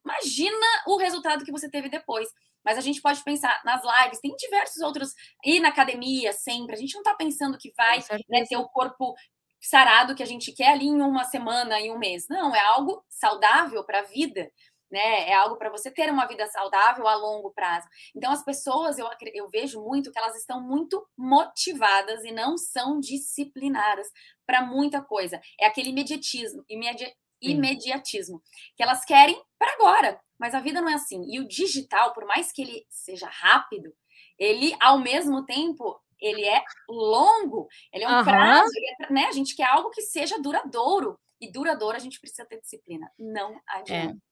imagina 0.04 0.56
o 0.86 0.96
resultado 0.96 1.44
que 1.44 1.50
você 1.50 1.68
teve 1.68 1.88
depois. 1.88 2.28
Mas 2.64 2.78
a 2.78 2.80
gente 2.80 3.02
pode 3.02 3.24
pensar 3.24 3.60
nas 3.64 3.82
lives, 3.82 4.20
tem 4.20 4.36
diversos 4.36 4.80
outros, 4.82 5.12
ir 5.44 5.58
na 5.58 5.70
academia 5.70 6.32
sempre, 6.32 6.76
a 6.76 6.78
gente 6.78 6.94
não 6.94 7.00
está 7.00 7.12
pensando 7.12 7.58
que 7.58 7.72
vai 7.76 7.98
né, 8.30 8.44
ter 8.48 8.56
o 8.56 8.68
corpo 8.68 9.16
sarado 9.60 10.14
que 10.14 10.22
a 10.22 10.26
gente 10.26 10.52
quer 10.52 10.72
ali 10.72 10.86
em 10.86 11.02
uma 11.02 11.24
semana, 11.24 11.80
em 11.80 11.90
um 11.90 11.98
mês. 11.98 12.26
Não, 12.30 12.54
é 12.54 12.60
algo 12.60 13.04
saudável 13.08 13.82
para 13.84 14.00
a 14.00 14.04
vida 14.04 14.48
né? 14.92 15.30
É 15.30 15.34
algo 15.34 15.56
para 15.56 15.70
você 15.70 15.90
ter 15.90 16.10
uma 16.10 16.26
vida 16.26 16.46
saudável 16.48 17.08
a 17.08 17.16
longo 17.16 17.50
prazo. 17.50 17.88
Então, 18.14 18.30
as 18.30 18.44
pessoas, 18.44 18.98
eu, 18.98 19.08
eu 19.34 19.48
vejo 19.48 19.82
muito 19.82 20.12
que 20.12 20.18
elas 20.18 20.36
estão 20.36 20.60
muito 20.60 21.04
motivadas 21.16 22.22
e 22.24 22.30
não 22.30 22.58
são 22.58 23.00
disciplinadas 23.00 24.06
para 24.46 24.62
muita 24.62 25.00
coisa. 25.00 25.40
É 25.58 25.66
aquele 25.66 25.88
imediatismo, 25.88 26.62
imedi 26.68 27.10
imediatismo, 27.40 28.40
que 28.76 28.84
elas 28.84 29.04
querem 29.04 29.36
para 29.58 29.72
agora, 29.72 30.20
mas 30.38 30.54
a 30.54 30.60
vida 30.60 30.80
não 30.80 30.88
é 30.88 30.94
assim. 30.94 31.24
E 31.26 31.40
o 31.40 31.48
digital, 31.48 32.12
por 32.12 32.24
mais 32.24 32.52
que 32.52 32.62
ele 32.62 32.86
seja 32.88 33.26
rápido, 33.26 33.92
ele, 34.38 34.72
ao 34.78 35.00
mesmo 35.00 35.44
tempo, 35.44 36.00
ele 36.20 36.44
é 36.44 36.62
longo, 36.88 37.66
ele 37.92 38.04
é 38.04 38.08
um 38.08 38.18
uhum. 38.18 38.24
prazo, 38.24 38.70
é, 39.00 39.12
né? 39.12 39.24
A 39.24 39.32
gente 39.32 39.56
quer 39.56 39.64
algo 39.64 39.90
que 39.90 40.02
seja 40.02 40.40
duradouro. 40.40 41.18
E 41.40 41.50
duradouro 41.50 41.96
a 41.96 42.00
gente 42.00 42.20
precisa 42.20 42.46
ter 42.46 42.60
disciplina. 42.60 43.10
Não 43.18 43.60
adianta. 43.66 44.14
É. 44.14 44.31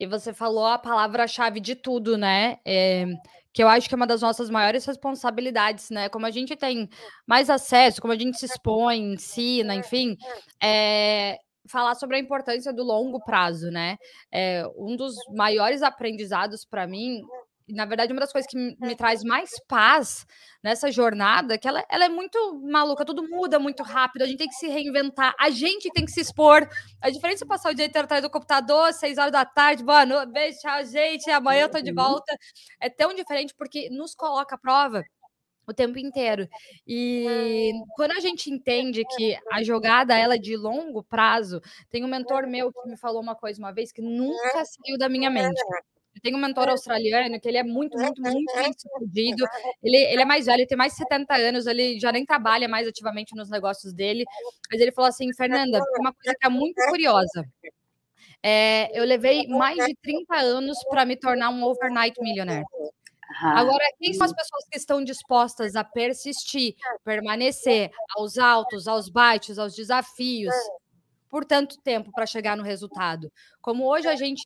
E 0.00 0.06
você 0.06 0.32
falou 0.32 0.64
a 0.64 0.78
palavra-chave 0.78 1.60
de 1.60 1.74
tudo, 1.74 2.16
né? 2.16 2.56
É, 2.64 3.04
que 3.52 3.62
eu 3.62 3.68
acho 3.68 3.86
que 3.86 3.94
é 3.94 3.96
uma 3.96 4.06
das 4.06 4.22
nossas 4.22 4.48
maiores 4.48 4.86
responsabilidades, 4.86 5.90
né? 5.90 6.08
Como 6.08 6.24
a 6.24 6.30
gente 6.30 6.56
tem 6.56 6.88
mais 7.26 7.50
acesso, 7.50 8.00
como 8.00 8.14
a 8.14 8.16
gente 8.16 8.38
se 8.38 8.46
expõe, 8.46 9.12
ensina, 9.12 9.74
enfim, 9.74 10.16
é, 10.62 11.36
falar 11.68 11.94
sobre 11.96 12.16
a 12.16 12.18
importância 12.18 12.72
do 12.72 12.82
longo 12.82 13.22
prazo, 13.22 13.70
né? 13.70 13.98
É, 14.32 14.64
um 14.74 14.96
dos 14.96 15.14
maiores 15.34 15.82
aprendizados 15.82 16.64
para 16.64 16.86
mim 16.86 17.20
na 17.72 17.84
verdade, 17.84 18.12
uma 18.12 18.20
das 18.20 18.32
coisas 18.32 18.50
que 18.50 18.56
me 18.56 18.96
traz 18.96 19.22
mais 19.22 19.50
paz 19.66 20.26
nessa 20.62 20.90
jornada, 20.90 21.58
que 21.58 21.66
ela, 21.66 21.84
ela 21.88 22.04
é 22.04 22.08
muito 22.08 22.60
maluca, 22.62 23.04
tudo 23.04 23.28
muda 23.28 23.58
muito 23.58 23.82
rápido, 23.82 24.22
a 24.22 24.26
gente 24.26 24.38
tem 24.38 24.48
que 24.48 24.54
se 24.54 24.68
reinventar, 24.68 25.34
a 25.38 25.50
gente 25.50 25.90
tem 25.90 26.04
que 26.04 26.10
se 26.10 26.20
expor. 26.20 26.68
A 27.00 27.10
diferença 27.10 27.44
é 27.44 27.48
passar 27.48 27.70
o 27.70 27.74
dia 27.74 27.86
inteiro 27.86 28.04
atrás 28.04 28.22
do 28.22 28.30
computador, 28.30 28.92
seis 28.92 29.18
horas 29.18 29.32
da 29.32 29.44
tarde, 29.44 29.84
boa 29.84 30.04
noite, 30.04 30.32
beijo, 30.32 30.58
tchau, 30.58 30.84
gente, 30.84 31.30
amanhã 31.30 31.62
eu 31.62 31.70
tô 31.70 31.80
de 31.80 31.90
uhum. 31.90 31.96
volta. 31.96 32.36
É 32.80 32.90
tão 32.90 33.14
diferente 33.14 33.54
porque 33.56 33.88
nos 33.90 34.14
coloca 34.14 34.54
à 34.54 34.58
prova 34.58 35.02
o 35.70 35.74
tempo 35.74 35.98
inteiro. 35.98 36.48
E 36.86 37.72
quando 37.94 38.12
a 38.12 38.20
gente 38.20 38.50
entende 38.50 39.02
que 39.16 39.38
a 39.52 39.62
jogada 39.62 40.16
ela 40.16 40.34
é 40.34 40.38
de 40.38 40.56
longo 40.56 41.02
prazo, 41.02 41.60
tem 41.90 42.04
um 42.04 42.08
mentor 42.08 42.46
meu 42.46 42.72
que 42.72 42.88
me 42.88 42.96
falou 42.96 43.22
uma 43.22 43.34
coisa 43.34 43.58
uma 43.58 43.72
vez 43.72 43.92
que 43.92 44.02
nunca 44.02 44.64
saiu 44.64 44.98
da 44.98 45.08
minha 45.08 45.30
mente 45.30 45.60
Eu 46.20 46.22
tenho 46.22 46.36
um 46.36 46.40
mentor 46.40 46.68
australiano 46.68 47.40
que 47.40 47.48
ele 47.48 47.56
é 47.56 47.64
muito, 47.64 47.96
muito, 47.98 48.20
muito 48.20 48.54
bem 48.54 48.72
sucedido. 48.72 49.44
Ele, 49.82 49.96
ele 49.96 50.20
é 50.20 50.24
mais 50.26 50.44
velho, 50.44 50.60
ele 50.60 50.66
tem 50.66 50.76
mais 50.76 50.92
de 50.92 50.98
70 50.98 51.34
anos, 51.34 51.66
ele 51.66 51.98
já 51.98 52.12
nem 52.12 52.26
trabalha 52.26 52.68
mais 52.68 52.86
ativamente 52.86 53.34
nos 53.34 53.48
negócios 53.48 53.94
dele. 53.94 54.24
Mas 54.70 54.80
ele 54.80 54.92
falou 54.92 55.08
assim: 55.08 55.32
Fernanda, 55.32 55.80
uma 55.98 56.12
coisa 56.12 56.36
que 56.38 56.46
é 56.46 56.50
muito 56.50 56.76
curiosa. 56.90 57.44
É, 58.42 58.98
eu 58.98 59.04
levei 59.04 59.46
mais 59.48 59.76
de 59.76 59.94
30 60.02 60.36
anos 60.36 60.78
para 60.90 61.06
me 61.06 61.16
tornar 61.16 61.48
um 61.48 61.64
overnight 61.64 62.20
millionaire. 62.20 62.64
Agora, 63.42 63.84
quem 63.98 64.12
são 64.12 64.26
as 64.26 64.34
pessoas 64.34 64.64
que 64.70 64.76
estão 64.76 65.02
dispostas 65.02 65.74
a 65.76 65.84
persistir, 65.84 66.74
permanecer 67.02 67.90
aos 68.16 68.36
altos, 68.36 68.86
aos 68.86 69.08
baixos, 69.08 69.58
aos 69.58 69.74
desafios, 69.74 70.54
por 71.30 71.44
tanto 71.44 71.80
tempo 71.80 72.10
para 72.12 72.26
chegar 72.26 72.56
no 72.56 72.62
resultado? 72.62 73.32
Como 73.62 73.86
hoje 73.86 74.08
a 74.08 74.16
gente, 74.16 74.42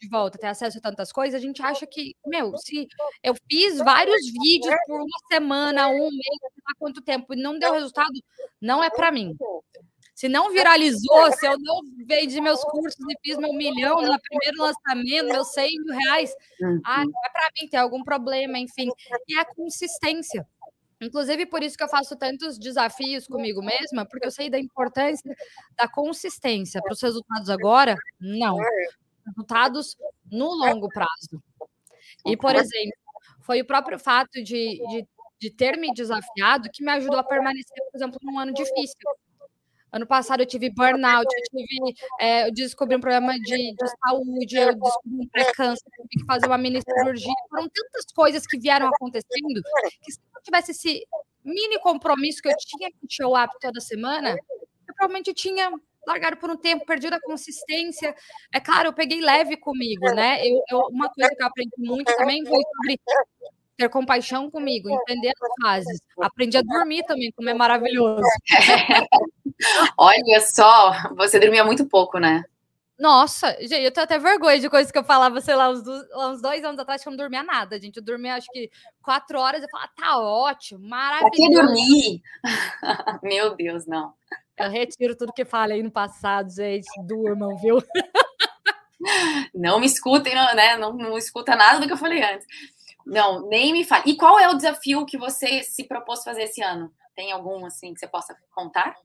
de 0.00 0.08
volta, 0.08 0.36
tem 0.36 0.50
acesso 0.50 0.78
a 0.78 0.80
tantas 0.80 1.12
coisas, 1.12 1.40
a 1.40 1.42
gente 1.42 1.62
acha 1.62 1.86
que, 1.86 2.14
meu, 2.26 2.56
se 2.58 2.86
eu 3.22 3.34
fiz 3.48 3.78
vários 3.78 4.20
vídeos 4.42 4.74
por 4.86 5.00
uma 5.00 5.18
semana, 5.30 5.88
um 5.88 6.10
mês, 6.10 6.40
há 6.66 6.74
quanto 6.78 7.00
tempo, 7.00 7.32
e 7.32 7.40
não 7.40 7.58
deu 7.58 7.72
resultado, 7.72 8.12
não 8.60 8.82
é 8.82 8.90
para 8.90 9.12
mim. 9.12 9.36
Se 10.14 10.28
não 10.28 10.52
viralizou, 10.52 11.32
se 11.32 11.44
eu 11.44 11.58
não 11.58 11.80
vendi 12.06 12.40
meus 12.40 12.62
cursos 12.62 13.04
e 13.10 13.18
fiz 13.20 13.36
meu 13.36 13.52
milhão 13.52 14.00
no 14.00 14.16
primeiro 14.20 14.58
lançamento, 14.58 15.32
meus 15.32 15.48
100 15.52 15.70
mil 15.84 15.96
reais, 15.96 16.32
ah, 16.84 17.00
uhum. 17.00 17.10
não 17.10 17.24
é 17.26 17.30
para 17.32 17.48
mim, 17.60 17.68
tem 17.68 17.80
algum 17.80 18.02
problema, 18.04 18.56
enfim. 18.58 18.90
E 19.28 19.36
a 19.36 19.44
consistência. 19.44 20.46
Inclusive, 21.00 21.46
por 21.46 21.62
isso 21.62 21.76
que 21.76 21.84
eu 21.84 21.88
faço 21.88 22.16
tantos 22.16 22.58
desafios 22.58 23.26
comigo 23.26 23.62
mesma, 23.62 24.06
porque 24.06 24.26
eu 24.26 24.30
sei 24.30 24.48
da 24.48 24.58
importância 24.58 25.34
da 25.76 25.88
consistência. 25.88 26.80
Para 26.80 26.92
os 26.92 27.02
resultados 27.02 27.50
agora, 27.50 27.96
não. 28.20 28.58
Resultados 29.26 29.96
no 30.30 30.46
longo 30.54 30.88
prazo. 30.88 31.42
E, 32.26 32.36
por 32.36 32.54
exemplo, 32.54 32.96
foi 33.40 33.60
o 33.60 33.66
próprio 33.66 33.98
fato 33.98 34.42
de, 34.42 34.78
de, 34.88 35.06
de 35.38 35.50
ter 35.50 35.76
me 35.76 35.92
desafiado 35.92 36.70
que 36.72 36.82
me 36.82 36.92
ajudou 36.92 37.18
a 37.18 37.24
permanecer, 37.24 37.76
por 37.90 37.96
exemplo, 37.96 38.18
num 38.22 38.38
ano 38.38 38.52
difícil. 38.52 38.96
Ano 39.94 40.08
passado 40.08 40.40
eu 40.40 40.46
tive 40.46 40.70
burnout, 40.70 41.24
eu, 41.24 41.42
tive, 41.56 41.94
é, 42.18 42.48
eu 42.48 42.52
descobri 42.52 42.96
um 42.96 43.00
problema 43.00 43.32
de, 43.34 43.74
de 43.76 43.88
saúde, 44.04 44.56
eu 44.56 44.74
descobri 44.74 45.20
um 45.20 45.28
pré-câncer, 45.28 45.84
tive 45.88 46.08
que 46.08 46.26
fazer 46.26 46.46
uma 46.48 46.58
mini 46.58 46.80
cirurgia. 46.82 47.32
Foram 47.48 47.68
tantas 47.68 48.04
coisas 48.12 48.44
que 48.44 48.58
vieram 48.58 48.88
acontecendo 48.88 49.62
que 50.02 50.10
se 50.10 50.18
eu 50.34 50.42
tivesse 50.42 50.72
esse 50.72 51.06
mini 51.44 51.78
compromisso 51.78 52.42
que 52.42 52.48
eu 52.48 52.56
tinha 52.58 52.90
que 52.90 53.06
show 53.08 53.40
up 53.40 53.54
toda 53.60 53.80
semana, 53.80 54.30
eu 54.30 54.94
provavelmente 54.96 55.32
tinha 55.32 55.70
largado 56.04 56.38
por 56.38 56.50
um 56.50 56.56
tempo, 56.56 56.84
perdido 56.84 57.14
a 57.14 57.20
consistência. 57.20 58.16
É 58.52 58.58
claro, 58.58 58.88
eu 58.88 58.92
peguei 58.92 59.20
leve 59.20 59.56
comigo, 59.56 60.12
né? 60.12 60.44
Eu, 60.44 60.60
eu, 60.70 60.78
uma 60.90 61.08
coisa 61.08 61.30
que 61.36 61.40
eu 61.40 61.46
aprendi 61.46 61.70
muito 61.78 62.12
também 62.16 62.44
foi 62.44 62.60
sobre 62.60 63.00
ter 63.76 63.88
compaixão 63.88 64.50
comigo, 64.50 64.90
entender 64.90 65.30
as 65.40 65.62
fases. 65.62 66.00
Aprendi 66.20 66.56
a 66.56 66.62
dormir 66.62 67.04
também, 67.04 67.30
como 67.30 67.48
é 67.48 67.54
maravilhoso. 67.54 68.24
Olha 69.96 70.40
só, 70.40 70.92
você 71.16 71.38
dormia 71.38 71.64
muito 71.64 71.86
pouco, 71.86 72.18
né? 72.18 72.44
Nossa, 72.98 73.50
gente, 73.60 73.82
eu 73.82 73.90
tenho 73.90 74.04
até 74.04 74.18
vergonha 74.18 74.60
de 74.60 74.70
coisas 74.70 74.92
que 74.92 74.98
eu 74.98 75.02
falava, 75.02 75.40
sei 75.40 75.56
lá, 75.56 75.68
uns, 75.68 75.82
uns 75.86 76.40
dois 76.40 76.64
anos 76.64 76.78
atrás 76.78 77.02
que 77.02 77.08
eu 77.08 77.10
não 77.10 77.16
dormia 77.16 77.42
nada, 77.42 77.80
gente. 77.80 77.96
Eu 77.96 78.04
dormia 78.04 78.36
acho 78.36 78.46
que 78.52 78.70
quatro 79.02 79.38
horas, 79.40 79.62
eu 79.62 79.68
falava, 79.68 79.90
tá 79.96 80.18
ótimo, 80.18 80.88
maravilhoso. 80.88 81.52
Pra 81.52 81.62
dormir? 81.62 82.22
Meu 83.22 83.56
Deus, 83.56 83.84
não. 83.84 84.14
Eu 84.56 84.70
retiro 84.70 85.16
tudo 85.16 85.32
que 85.32 85.44
falei 85.44 85.82
no 85.82 85.90
passado, 85.90 86.48
gente. 86.50 86.86
Durmam, 87.04 87.56
viu? 87.56 87.82
Não 89.52 89.80
me 89.80 89.86
escutem, 89.86 90.34
né? 90.34 90.76
Não, 90.78 90.94
não 90.94 91.18
escuta 91.18 91.54
nada 91.54 91.78
do 91.78 91.86
que 91.86 91.92
eu 91.92 91.96
falei 91.96 92.22
antes. 92.22 92.46
Não, 93.04 93.46
nem 93.48 93.72
me 93.72 93.84
fale. 93.84 94.04
E 94.06 94.16
qual 94.16 94.38
é 94.38 94.48
o 94.48 94.54
desafio 94.54 95.04
que 95.04 95.18
você 95.18 95.62
se 95.62 95.84
propôs 95.84 96.24
fazer 96.24 96.44
esse 96.44 96.62
ano? 96.62 96.90
Tem 97.14 97.30
algum 97.30 97.66
assim 97.66 97.92
que 97.92 98.00
você 98.00 98.08
possa 98.08 98.34
contar? 98.54 98.96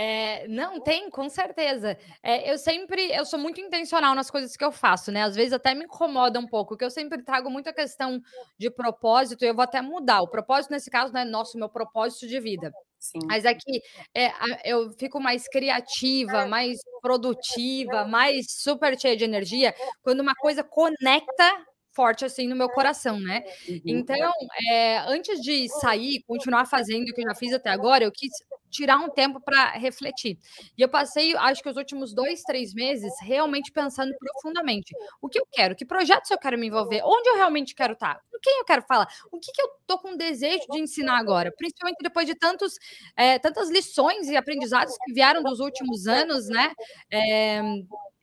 É, 0.00 0.46
não, 0.46 0.80
tem, 0.80 1.10
com 1.10 1.28
certeza. 1.28 1.98
É, 2.22 2.52
eu 2.52 2.56
sempre, 2.56 3.10
eu 3.10 3.24
sou 3.24 3.36
muito 3.36 3.60
intencional 3.60 4.14
nas 4.14 4.30
coisas 4.30 4.56
que 4.56 4.64
eu 4.64 4.70
faço, 4.70 5.10
né? 5.10 5.24
Às 5.24 5.34
vezes 5.34 5.52
até 5.52 5.74
me 5.74 5.86
incomoda 5.86 6.38
um 6.38 6.46
pouco, 6.46 6.76
que 6.76 6.84
eu 6.84 6.90
sempre 6.90 7.20
trago 7.20 7.50
muita 7.50 7.72
questão 7.72 8.22
de 8.56 8.70
propósito, 8.70 9.44
e 9.44 9.48
eu 9.48 9.54
vou 9.56 9.64
até 9.64 9.82
mudar. 9.82 10.20
O 10.22 10.28
propósito, 10.28 10.70
nesse 10.70 10.88
caso, 10.88 11.12
não 11.12 11.20
é 11.20 11.24
nosso, 11.24 11.58
meu 11.58 11.68
propósito 11.68 12.28
de 12.28 12.38
vida. 12.38 12.70
Sim. 12.96 13.18
Mas 13.26 13.44
aqui 13.44 13.82
é, 14.14 14.26
é, 14.26 14.32
eu 14.66 14.92
fico 14.92 15.18
mais 15.20 15.48
criativa, 15.48 16.46
mais 16.46 16.78
produtiva, 17.02 18.04
mais 18.04 18.46
super 18.50 18.96
cheia 18.96 19.16
de 19.16 19.24
energia, 19.24 19.74
quando 20.00 20.20
uma 20.20 20.34
coisa 20.36 20.62
conecta 20.62 21.66
forte 21.98 22.24
assim 22.24 22.46
no 22.46 22.54
meu 22.54 22.68
coração, 22.68 23.18
né? 23.18 23.42
Uhum. 23.68 23.80
Então, 23.84 24.32
é, 24.70 24.98
antes 24.98 25.40
de 25.40 25.68
sair, 25.80 26.22
continuar 26.28 26.64
fazendo 26.64 27.08
o 27.08 27.12
que 27.12 27.20
eu 27.20 27.28
já 27.28 27.34
fiz 27.34 27.52
até 27.52 27.70
agora, 27.70 28.04
eu 28.04 28.12
quis 28.12 28.30
tirar 28.70 28.98
um 28.98 29.08
tempo 29.10 29.40
para 29.40 29.72
refletir. 29.72 30.38
E 30.76 30.82
eu 30.82 30.88
passei, 30.88 31.34
acho 31.34 31.60
que 31.60 31.68
os 31.68 31.76
últimos 31.76 32.14
dois, 32.14 32.42
três 32.42 32.72
meses, 32.72 33.12
realmente 33.20 33.72
pensando 33.72 34.14
profundamente. 34.16 34.94
O 35.20 35.28
que 35.28 35.40
eu 35.40 35.46
quero? 35.50 35.74
Que 35.74 35.84
projetos 35.84 36.30
eu 36.30 36.38
quero 36.38 36.56
me 36.56 36.68
envolver? 36.68 37.02
Onde 37.04 37.28
eu 37.30 37.34
realmente 37.34 37.74
quero 37.74 37.94
estar? 37.94 38.20
Com 38.30 38.38
quem 38.40 38.58
eu 38.58 38.64
quero 38.64 38.82
falar? 38.82 39.08
O 39.32 39.40
que, 39.40 39.50
que 39.50 39.60
eu 39.60 39.68
tô 39.84 39.98
com 39.98 40.16
desejo 40.16 40.64
de 40.70 40.78
ensinar 40.78 41.18
agora? 41.18 41.52
Principalmente 41.56 41.98
depois 42.00 42.28
de 42.28 42.36
tantos, 42.36 42.74
é, 43.16 43.40
tantas 43.40 43.70
lições 43.70 44.28
e 44.28 44.36
aprendizados 44.36 44.94
que 45.04 45.12
vieram 45.12 45.42
dos 45.42 45.58
últimos 45.58 46.06
anos, 46.06 46.46
né? 46.48 46.70
É, 47.12 47.60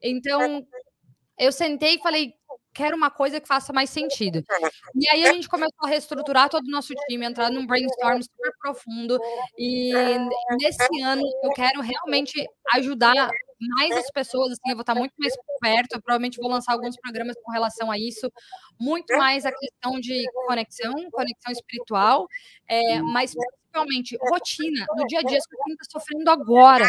então, 0.01 0.65
eu 1.37 1.51
sentei 1.51 1.95
e 1.95 1.99
falei, 1.99 2.33
quero 2.75 2.95
uma 2.95 3.09
coisa 3.09 3.39
que 3.39 3.47
faça 3.47 3.71
mais 3.71 3.89
sentido. 3.89 4.43
E 4.93 5.09
aí 5.09 5.25
a 5.25 5.33
gente 5.33 5.47
começou 5.47 5.85
a 5.85 5.87
reestruturar 5.87 6.49
todo 6.49 6.65
o 6.65 6.71
nosso 6.71 6.93
time, 7.07 7.25
entrar 7.25 7.49
num 7.49 7.65
brainstorm 7.65 8.21
super 8.21 8.51
profundo. 8.59 9.17
E 9.57 9.93
nesse 10.59 11.01
ano 11.01 11.23
eu 11.41 11.51
quero 11.51 11.79
realmente 11.79 12.45
ajudar 12.73 13.29
mais 13.77 13.95
as 13.95 14.11
pessoas, 14.11 14.51
assim, 14.51 14.69
eu 14.69 14.75
vou 14.75 14.81
estar 14.81 14.93
muito 14.93 15.13
mais 15.17 15.33
perto, 15.61 15.93
eu 15.93 16.01
provavelmente 16.01 16.37
vou 16.37 16.49
lançar 16.49 16.73
alguns 16.73 16.97
programas 16.97 17.35
com 17.41 17.51
relação 17.51 17.89
a 17.89 17.97
isso, 17.97 18.29
muito 18.77 19.17
mais 19.17 19.45
a 19.45 19.51
questão 19.51 19.99
de 19.99 20.25
conexão, 20.45 20.93
conexão 21.09 21.53
espiritual, 21.53 22.27
é, 22.67 23.01
mas 23.01 23.33
principalmente 23.33 24.17
rotina, 24.29 24.85
no 24.95 25.07
dia 25.07 25.19
a 25.19 25.23
dia, 25.23 25.39
que 25.39 25.71
está 25.71 25.99
sofrendo 25.99 26.29
agora, 26.29 26.85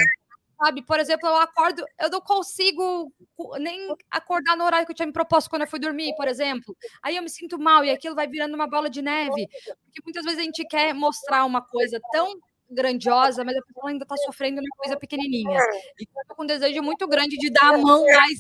Sabe, 0.58 0.82
por 0.82 0.98
exemplo, 0.98 1.28
eu 1.28 1.36
acordo, 1.36 1.84
eu 2.00 2.10
não 2.10 2.20
consigo 2.20 3.12
nem 3.58 3.94
acordar 4.10 4.56
no 4.56 4.64
horário 4.64 4.86
que 4.86 4.92
eu 4.92 4.96
tinha 4.96 5.06
me 5.06 5.12
proposto 5.12 5.50
quando 5.50 5.62
eu 5.62 5.68
fui 5.68 5.78
dormir, 5.78 6.14
por 6.16 6.26
exemplo. 6.26 6.74
Aí 7.02 7.16
eu 7.16 7.22
me 7.22 7.28
sinto 7.28 7.58
mal 7.58 7.84
e 7.84 7.90
aquilo 7.90 8.14
vai 8.14 8.26
virando 8.26 8.54
uma 8.54 8.66
bola 8.66 8.88
de 8.88 9.02
neve. 9.02 9.46
Porque 9.84 10.02
muitas 10.02 10.24
vezes 10.24 10.38
a 10.40 10.42
gente 10.42 10.64
quer 10.66 10.94
mostrar 10.94 11.44
uma 11.44 11.60
coisa 11.60 12.00
tão 12.10 12.38
grandiosa, 12.70 13.44
mas 13.44 13.54
a 13.56 13.62
pessoa 13.62 13.90
ainda 13.90 14.04
está 14.04 14.16
sofrendo 14.16 14.60
uma 14.60 14.76
coisa 14.78 14.96
pequenininha. 14.96 15.60
E 16.00 16.04
eu 16.04 16.26
tô 16.26 16.34
com 16.34 16.42
um 16.44 16.46
desejo 16.46 16.82
muito 16.82 17.06
grande 17.06 17.36
de 17.36 17.50
dar 17.50 17.74
a 17.74 17.78
mão 17.78 18.04
mais 18.06 18.38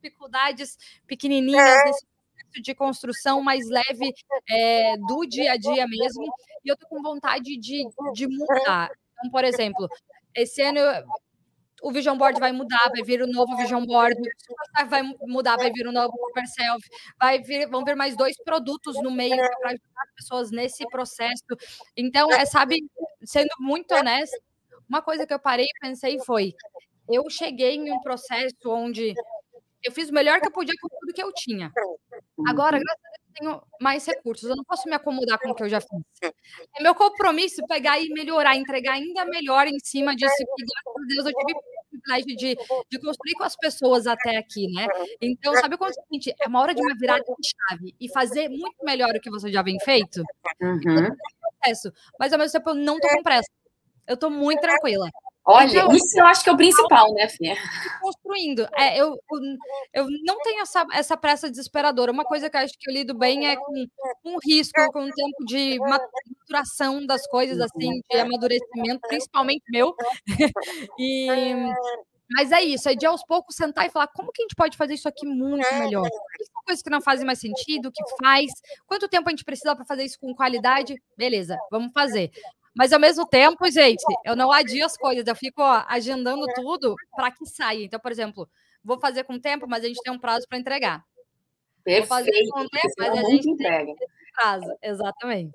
dificuldades 0.00 0.78
pequenininhas 1.06 1.84
nesse 1.84 2.06
processo 2.06 2.62
de 2.62 2.74
construção 2.74 3.42
mais 3.42 3.68
leve 3.68 4.10
é, 4.50 4.96
do 4.96 5.26
dia 5.26 5.52
a 5.52 5.56
dia 5.58 5.86
mesmo. 5.86 6.24
E 6.64 6.68
eu 6.70 6.76
tô 6.78 6.86
com 6.88 7.02
vontade 7.02 7.58
de, 7.58 7.84
de 8.14 8.26
mudar. 8.26 8.90
Então, 9.18 9.30
por 9.30 9.44
exemplo, 9.44 9.86
esse 10.34 10.62
ano 10.62 10.80
o 11.82 11.92
Vision 11.92 12.16
Board 12.16 12.40
vai 12.40 12.52
mudar, 12.52 12.90
vai 12.90 13.02
vir 13.02 13.22
o 13.22 13.26
novo 13.26 13.56
Vision 13.56 13.84
Board, 13.84 14.16
vai 14.88 15.02
mudar, 15.26 15.56
vai 15.56 15.70
vir 15.70 15.86
o 15.86 15.92
novo 15.92 16.12
Super 16.28 16.46
Self, 16.46 16.88
vai 17.18 17.40
vir, 17.40 17.68
vão 17.68 17.84
vir 17.84 17.96
mais 17.96 18.16
dois 18.16 18.36
produtos 18.42 18.96
no 19.02 19.10
meio 19.10 19.36
para 19.36 19.70
ajudar 19.70 20.02
as 20.02 20.14
pessoas 20.14 20.50
nesse 20.50 20.86
processo. 20.88 21.44
Então, 21.96 22.32
é, 22.32 22.44
sabe, 22.44 22.76
sendo 23.22 23.50
muito 23.60 23.94
honesta, 23.94 24.36
uma 24.88 25.02
coisa 25.02 25.26
que 25.26 25.34
eu 25.34 25.38
parei 25.38 25.66
e 25.66 25.80
pensei 25.80 26.18
foi: 26.24 26.54
eu 27.08 27.28
cheguei 27.30 27.76
em 27.76 27.92
um 27.92 28.00
processo 28.00 28.56
onde 28.66 29.14
eu 29.82 29.92
fiz 29.92 30.08
o 30.10 30.14
melhor 30.14 30.40
que 30.40 30.48
eu 30.48 30.52
podia 30.52 30.74
com 30.80 30.88
tudo 30.88 31.12
que 31.12 31.22
eu 31.22 31.32
tinha. 31.32 31.72
Agora, 32.46 32.78
graças 32.78 33.04
a 33.04 33.08
Deus, 33.08 33.27
eu 33.27 33.27
tenho 33.38 33.62
mais 33.80 34.06
recursos. 34.06 34.48
Eu 34.48 34.56
não 34.56 34.64
posso 34.64 34.88
me 34.88 34.94
acomodar 34.94 35.38
com 35.38 35.50
o 35.50 35.54
que 35.54 35.62
eu 35.62 35.68
já 35.68 35.80
fiz. 35.80 35.88
É 36.78 36.82
meu 36.82 36.94
compromisso 36.94 37.66
pegar 37.66 37.98
e 37.98 38.08
melhorar, 38.10 38.56
entregar 38.56 38.92
ainda 38.92 39.24
melhor 39.24 39.66
em 39.66 39.78
cima 39.80 40.14
disso. 40.14 40.34
E, 40.38 40.44
graças 40.44 41.02
a 41.02 41.06
Deus, 41.08 41.26
eu 41.26 41.32
tive 41.32 41.58
o 41.58 41.62
privilégio 41.90 42.36
de, 42.36 42.56
de 42.90 43.00
construir 43.00 43.34
com 43.34 43.44
as 43.44 43.56
pessoas 43.56 44.06
até 44.06 44.36
aqui, 44.36 44.72
né? 44.72 44.86
Então, 45.20 45.54
sabe 45.54 45.76
é 45.80 45.84
o 45.84 45.92
seguinte? 45.92 46.34
É 46.40 46.48
uma 46.48 46.60
hora 46.60 46.74
de 46.74 46.80
uma 46.80 46.94
virada 46.96 47.24
de 47.24 47.48
chave 47.48 47.94
e 48.00 48.08
fazer 48.12 48.48
muito 48.48 48.76
melhor 48.84 49.10
o 49.10 49.20
que 49.20 49.30
você 49.30 49.50
já 49.50 49.62
vem 49.62 49.78
feito. 49.80 50.22
Uhum. 50.60 51.08
Processo, 51.60 51.92
mas 52.18 52.32
ao 52.32 52.38
mesmo 52.38 52.52
tempo 52.52 52.70
eu 52.70 52.74
não 52.74 52.96
estou 52.96 53.10
com 53.10 53.22
pressa. 53.22 53.50
Eu 54.06 54.14
estou 54.14 54.30
muito 54.30 54.60
tranquila. 54.60 55.08
Olha, 55.50 55.66
então, 55.66 55.92
isso 55.92 56.20
eu 56.20 56.26
acho 56.26 56.44
que 56.44 56.50
é 56.50 56.52
o 56.52 56.56
principal, 56.56 57.10
né, 57.14 57.26
Fia? 57.26 57.56
Construindo. 58.02 58.68
É, 58.76 59.00
eu, 59.00 59.18
eu 59.94 60.06
não 60.24 60.38
tenho 60.40 60.60
essa, 60.60 60.86
essa 60.92 61.16
pressa 61.16 61.48
desesperadora. 61.48 62.12
Uma 62.12 62.24
coisa 62.24 62.50
que 62.50 62.56
eu 62.56 62.60
acho 62.60 62.74
que 62.78 62.90
eu 62.90 62.92
lido 62.92 63.16
bem 63.16 63.46
é 63.46 63.56
com 63.56 63.72
um 64.26 64.36
risco, 64.44 64.92
com 64.92 65.04
um 65.04 65.10
tempo 65.10 65.44
de 65.46 65.78
maturação 65.78 67.06
das 67.06 67.26
coisas, 67.26 67.58
assim, 67.60 68.02
de 68.10 68.18
amadurecimento, 68.18 69.00
principalmente 69.08 69.64
meu. 69.70 69.94
e, 70.98 71.54
mas 72.30 72.52
é 72.52 72.62
isso, 72.62 72.86
é 72.90 72.94
de 72.94 73.06
aos 73.06 73.24
poucos 73.24 73.56
sentar 73.56 73.86
e 73.86 73.90
falar 73.90 74.08
como 74.08 74.30
que 74.30 74.42
a 74.42 74.44
gente 74.44 74.54
pode 74.54 74.76
fazer 74.76 74.94
isso 74.94 75.08
aqui 75.08 75.26
muito 75.26 75.66
melhor. 75.76 76.06
Isso 76.38 76.52
coisas 76.68 76.82
que 76.82 76.90
não 76.90 77.00
fazem 77.00 77.24
mais 77.24 77.38
sentido, 77.38 77.90
que 77.90 78.04
faz. 78.22 78.50
Quanto 78.86 79.08
tempo 79.08 79.28
a 79.28 79.30
gente 79.30 79.44
precisa 79.44 79.74
para 79.74 79.86
fazer 79.86 80.04
isso 80.04 80.18
com 80.20 80.34
qualidade? 80.34 80.94
Beleza, 81.16 81.56
vamos 81.70 81.90
fazer. 81.92 82.30
Mas 82.78 82.92
ao 82.92 83.00
mesmo 83.00 83.26
tempo, 83.26 83.68
gente, 83.68 84.04
eu 84.24 84.36
não 84.36 84.52
adio 84.52 84.86
as 84.86 84.96
coisas, 84.96 85.26
eu 85.26 85.34
fico 85.34 85.60
ó, 85.60 85.84
agendando 85.88 86.46
tudo 86.54 86.94
para 87.10 87.32
que 87.32 87.44
saia. 87.44 87.82
Então, 87.82 87.98
por 87.98 88.12
exemplo, 88.12 88.48
vou 88.84 89.00
fazer 89.00 89.24
com 89.24 89.36
tempo, 89.36 89.66
mas 89.68 89.82
a 89.82 89.88
gente 89.88 90.00
tem 90.00 90.12
um 90.12 90.18
prazo 90.18 90.46
para 90.48 90.58
entregar. 90.58 91.04
Perfeito. 91.82 92.08
Vou 92.08 92.16
fazer 92.16 92.48
com 92.50 92.68
tempo, 92.68 92.94
mas 92.96 93.18
a 93.18 93.30
gente 93.30 93.50
entrega. 93.50 93.92
tem 93.96 94.08
prazo. 94.32 94.78
Exatamente. 94.80 95.52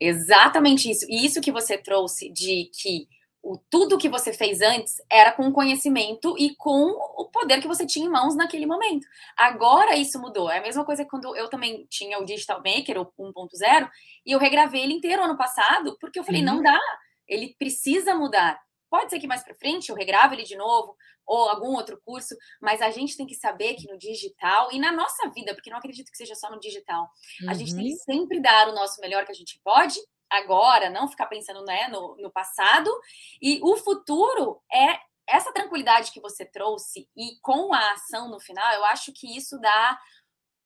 Exatamente 0.00 0.90
isso. 0.90 1.06
E 1.08 1.24
isso 1.24 1.40
que 1.40 1.52
você 1.52 1.78
trouxe 1.78 2.28
de 2.30 2.68
que 2.74 3.06
o, 3.46 3.56
tudo 3.70 3.96
que 3.96 4.08
você 4.08 4.32
fez 4.32 4.60
antes 4.60 4.96
era 5.08 5.30
com 5.30 5.52
conhecimento 5.52 6.36
e 6.36 6.56
com 6.56 6.90
o 7.16 7.30
poder 7.30 7.60
que 7.60 7.68
você 7.68 7.86
tinha 7.86 8.04
em 8.04 8.10
mãos 8.10 8.34
naquele 8.34 8.66
momento. 8.66 9.06
Agora 9.36 9.96
isso 9.96 10.20
mudou. 10.20 10.50
É 10.50 10.58
a 10.58 10.62
mesma 10.62 10.84
coisa 10.84 11.04
quando 11.04 11.34
eu 11.36 11.48
também 11.48 11.86
tinha 11.88 12.18
o 12.18 12.24
Digital 12.24 12.58
Maker, 12.58 13.00
o 13.00 13.06
1.0, 13.16 13.88
e 14.26 14.32
eu 14.32 14.38
regravei 14.40 14.82
ele 14.82 14.94
inteiro 14.94 15.22
ano 15.22 15.36
passado, 15.36 15.96
porque 16.00 16.18
eu 16.18 16.24
falei, 16.24 16.40
uhum. 16.40 16.56
não 16.56 16.62
dá, 16.62 16.80
ele 17.28 17.54
precisa 17.56 18.16
mudar. 18.16 18.60
Pode 18.90 19.10
ser 19.10 19.20
que 19.20 19.28
mais 19.28 19.44
para 19.44 19.54
frente 19.54 19.90
eu 19.90 19.96
regrave 19.96 20.34
ele 20.34 20.44
de 20.44 20.56
novo, 20.56 20.96
ou 21.24 21.48
algum 21.48 21.74
outro 21.74 22.00
curso, 22.04 22.36
mas 22.60 22.82
a 22.82 22.90
gente 22.90 23.16
tem 23.16 23.26
que 23.26 23.34
saber 23.34 23.74
que 23.74 23.90
no 23.90 23.98
digital 23.98 24.70
e 24.72 24.78
na 24.78 24.90
nossa 24.90 25.28
vida, 25.30 25.54
porque 25.54 25.70
não 25.70 25.78
acredito 25.78 26.10
que 26.10 26.16
seja 26.16 26.34
só 26.34 26.50
no 26.50 26.58
digital, 26.58 27.08
uhum. 27.42 27.50
a 27.50 27.54
gente 27.54 27.74
tem 27.74 27.84
que 27.84 27.92
uhum. 27.92 27.98
sempre 27.98 28.40
dar 28.40 28.68
o 28.68 28.74
nosso 28.74 29.00
melhor 29.00 29.24
que 29.24 29.32
a 29.32 29.34
gente 29.34 29.60
pode 29.62 29.98
agora, 30.30 30.90
não 30.90 31.08
ficar 31.08 31.26
pensando 31.26 31.64
né, 31.64 31.88
no, 31.88 32.16
no 32.16 32.30
passado. 32.30 32.90
E 33.40 33.60
o 33.62 33.76
futuro 33.76 34.60
é 34.72 34.98
essa 35.26 35.52
tranquilidade 35.52 36.12
que 36.12 36.20
você 36.20 36.44
trouxe 36.44 37.08
e 37.16 37.38
com 37.42 37.74
a 37.74 37.92
ação 37.92 38.30
no 38.30 38.38
final, 38.38 38.72
eu 38.74 38.84
acho 38.84 39.12
que 39.12 39.36
isso 39.36 39.58
dá 39.58 39.98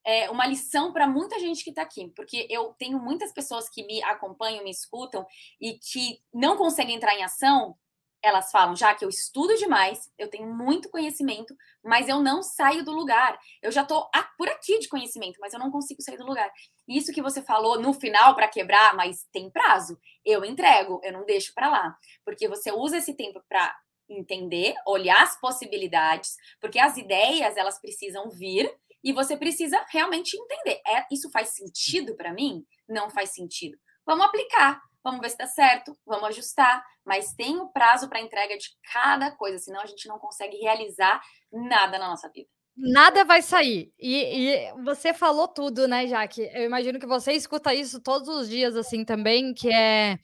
é, 0.04 0.30
uma 0.30 0.46
lição 0.46 0.92
para 0.92 1.06
muita 1.06 1.38
gente 1.38 1.64
que 1.64 1.70
está 1.70 1.82
aqui, 1.82 2.12
porque 2.14 2.46
eu 2.50 2.74
tenho 2.78 2.98
muitas 2.98 3.32
pessoas 3.32 3.68
que 3.68 3.84
me 3.86 4.02
acompanham, 4.02 4.64
me 4.64 4.70
escutam 4.70 5.26
e 5.60 5.78
que 5.78 6.20
não 6.32 6.56
conseguem 6.56 6.96
entrar 6.96 7.14
em 7.14 7.22
ação 7.22 7.76
elas 8.22 8.50
falam 8.50 8.76
já 8.76 8.94
que 8.94 9.04
eu 9.04 9.08
estudo 9.08 9.56
demais, 9.56 10.10
eu 10.18 10.28
tenho 10.28 10.52
muito 10.54 10.90
conhecimento, 10.90 11.56
mas 11.82 12.08
eu 12.08 12.20
não 12.20 12.42
saio 12.42 12.84
do 12.84 12.92
lugar. 12.92 13.38
Eu 13.62 13.72
já 13.72 13.82
estou 13.82 14.08
por 14.36 14.48
aqui 14.48 14.78
de 14.78 14.88
conhecimento, 14.88 15.38
mas 15.40 15.52
eu 15.52 15.58
não 15.58 15.70
consigo 15.70 16.02
sair 16.02 16.18
do 16.18 16.26
lugar. 16.26 16.50
Isso 16.90 17.12
que 17.12 17.22
você 17.22 17.40
falou 17.40 17.80
no 17.80 17.92
final 17.94 18.34
para 18.34 18.48
quebrar, 18.48 18.96
mas 18.96 19.24
tem 19.32 19.48
prazo. 19.48 19.96
Eu 20.24 20.44
entrego, 20.44 21.00
eu 21.04 21.12
não 21.12 21.24
deixo 21.24 21.54
para 21.54 21.70
lá, 21.70 21.96
porque 22.24 22.48
você 22.48 22.72
usa 22.72 22.98
esse 22.98 23.14
tempo 23.14 23.40
para 23.48 23.72
entender, 24.08 24.74
olhar 24.84 25.22
as 25.22 25.40
possibilidades, 25.40 26.36
porque 26.60 26.80
as 26.80 26.96
ideias 26.96 27.56
elas 27.56 27.80
precisam 27.80 28.28
vir 28.28 28.68
e 29.04 29.12
você 29.12 29.36
precisa 29.36 29.82
realmente 29.90 30.36
entender. 30.36 30.80
É, 30.84 31.06
isso 31.12 31.30
faz 31.30 31.50
sentido 31.50 32.16
para 32.16 32.34
mim? 32.34 32.66
Não 32.88 33.08
faz 33.08 33.30
sentido. 33.30 33.78
Vamos 34.04 34.26
aplicar 34.26 34.82
vamos 35.02 35.20
ver 35.20 35.30
se 35.30 35.38
dá 35.38 35.46
certo, 35.46 35.98
vamos 36.06 36.28
ajustar, 36.28 36.84
mas 37.04 37.34
tem 37.34 37.58
o 37.58 37.68
prazo 37.68 38.08
para 38.08 38.20
entrega 38.20 38.56
de 38.56 38.68
cada 38.92 39.30
coisa, 39.30 39.58
senão 39.58 39.80
a 39.80 39.86
gente 39.86 40.06
não 40.08 40.18
consegue 40.18 40.56
realizar 40.58 41.20
nada 41.50 41.98
na 41.98 42.08
nossa 42.08 42.28
vida. 42.28 42.48
Nada 42.82 43.24
vai 43.24 43.42
sair. 43.42 43.92
E, 43.98 44.54
e, 44.54 44.72
você 44.82 45.12
falou 45.12 45.46
tudo, 45.46 45.86
né, 45.86 46.06
Jaque? 46.06 46.48
Eu 46.54 46.64
imagino 46.64 46.98
que 46.98 47.06
você 47.06 47.32
escuta 47.32 47.74
isso 47.74 48.00
todos 48.00 48.26
os 48.28 48.48
dias, 48.48 48.74
assim, 48.74 49.04
também, 49.04 49.52
que 49.52 49.70
é. 49.70 50.18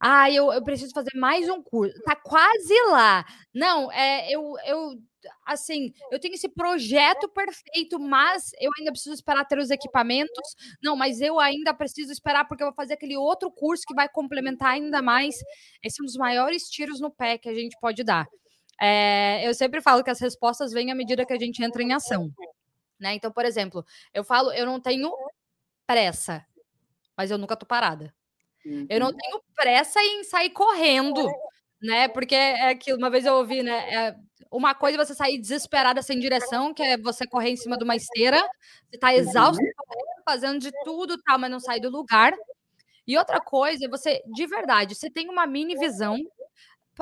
Ah, 0.00 0.30
eu, 0.30 0.52
eu 0.52 0.62
preciso 0.64 0.92
fazer 0.92 1.16
mais 1.16 1.48
um 1.48 1.62
curso. 1.62 1.94
Tá 2.04 2.16
quase 2.16 2.74
lá. 2.90 3.24
Não, 3.54 3.92
é, 3.92 4.28
eu, 4.34 4.54
eu 4.66 4.94
assim, 5.46 5.92
eu 6.10 6.18
tenho 6.18 6.34
esse 6.34 6.48
projeto 6.48 7.28
perfeito, 7.28 7.98
mas 8.00 8.50
eu 8.60 8.70
ainda 8.78 8.90
preciso 8.90 9.14
esperar 9.14 9.44
ter 9.44 9.58
os 9.58 9.70
equipamentos. 9.70 10.56
Não, 10.82 10.96
mas 10.96 11.20
eu 11.20 11.38
ainda 11.38 11.72
preciso 11.74 12.10
esperar 12.12 12.46
porque 12.48 12.62
eu 12.62 12.68
vou 12.68 12.74
fazer 12.74 12.94
aquele 12.94 13.16
outro 13.16 13.50
curso 13.52 13.84
que 13.86 13.94
vai 13.94 14.08
complementar 14.08 14.72
ainda 14.72 15.00
mais. 15.02 15.36
Esse 15.84 16.00
é 16.00 16.02
um 16.02 16.06
dos 16.06 16.16
maiores 16.16 16.64
tiros 16.64 17.00
no 17.00 17.10
pé 17.10 17.38
que 17.38 17.48
a 17.48 17.54
gente 17.54 17.76
pode 17.80 18.02
dar. 18.02 18.26
É, 18.80 19.46
eu 19.46 19.52
sempre 19.52 19.80
falo 19.82 20.02
que 20.02 20.10
as 20.10 20.20
respostas 20.20 20.72
vêm 20.72 20.90
à 20.90 20.94
medida 20.94 21.26
que 21.26 21.32
a 21.32 21.38
gente 21.38 21.62
entra 21.62 21.82
em 21.82 21.92
ação. 21.92 22.32
Né? 22.98 23.14
Então, 23.14 23.30
por 23.30 23.44
exemplo, 23.44 23.84
eu 24.12 24.24
falo, 24.24 24.52
eu 24.52 24.66
não 24.66 24.80
tenho 24.80 25.12
pressa, 25.86 26.44
mas 27.16 27.30
eu 27.30 27.38
nunca 27.38 27.56
tô 27.56 27.66
parada. 27.66 28.14
Eu 28.88 29.00
não 29.00 29.08
uhum. 29.08 29.16
tenho 29.16 29.42
pressa 29.54 30.00
em 30.02 30.22
sair 30.24 30.50
correndo, 30.50 31.26
né? 31.80 32.08
Porque 32.08 32.34
é 32.34 32.68
aquilo, 32.68 32.98
uma 32.98 33.08
vez 33.08 33.24
eu 33.24 33.34
ouvi, 33.34 33.62
né? 33.62 33.94
É, 33.94 34.16
uma 34.50 34.74
coisa 34.74 35.00
é 35.00 35.04
você 35.04 35.14
sair 35.14 35.38
desesperada 35.38 36.02
sem 36.02 36.18
direção, 36.18 36.74
que 36.74 36.82
é 36.82 36.98
você 36.98 37.26
correr 37.26 37.50
em 37.50 37.56
cima 37.56 37.78
de 37.78 37.84
uma 37.84 37.96
esteira, 37.96 38.40
você 38.90 38.98
tá 38.98 39.14
exausto, 39.14 39.62
uhum. 39.62 40.22
fazendo 40.24 40.58
de 40.58 40.70
tudo, 40.84 41.16
tal, 41.22 41.38
mas 41.38 41.50
não 41.50 41.60
sai 41.60 41.80
do 41.80 41.88
lugar. 41.88 42.34
E 43.06 43.16
outra 43.16 43.40
coisa 43.40 43.86
é 43.86 43.88
você, 43.88 44.22
de 44.26 44.46
verdade, 44.46 44.94
você 44.94 45.10
tem 45.10 45.28
uma 45.28 45.46
mini 45.46 45.76
visão. 45.76 46.18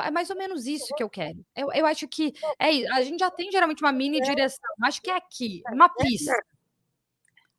É 0.01 0.11
mais 0.11 0.30
ou 0.30 0.36
menos 0.36 0.66
isso 0.66 0.94
que 0.94 1.03
eu 1.03 1.11
quero. 1.11 1.44
Eu, 1.57 1.72
eu 1.72 1.86
acho 1.86 2.07
que 2.09 2.32
é 2.59 2.86
a 2.92 3.03
gente 3.03 3.20
já 3.20 3.30
tem 3.30 3.51
geralmente 3.51 3.82
uma 3.82 3.92
mini 3.92 4.20
direção. 4.20 4.70
Acho 4.82 5.01
que 5.03 5.11
é 5.11 5.16
aqui, 5.16 5.62
uma 5.72 5.88
pista. 5.88 6.32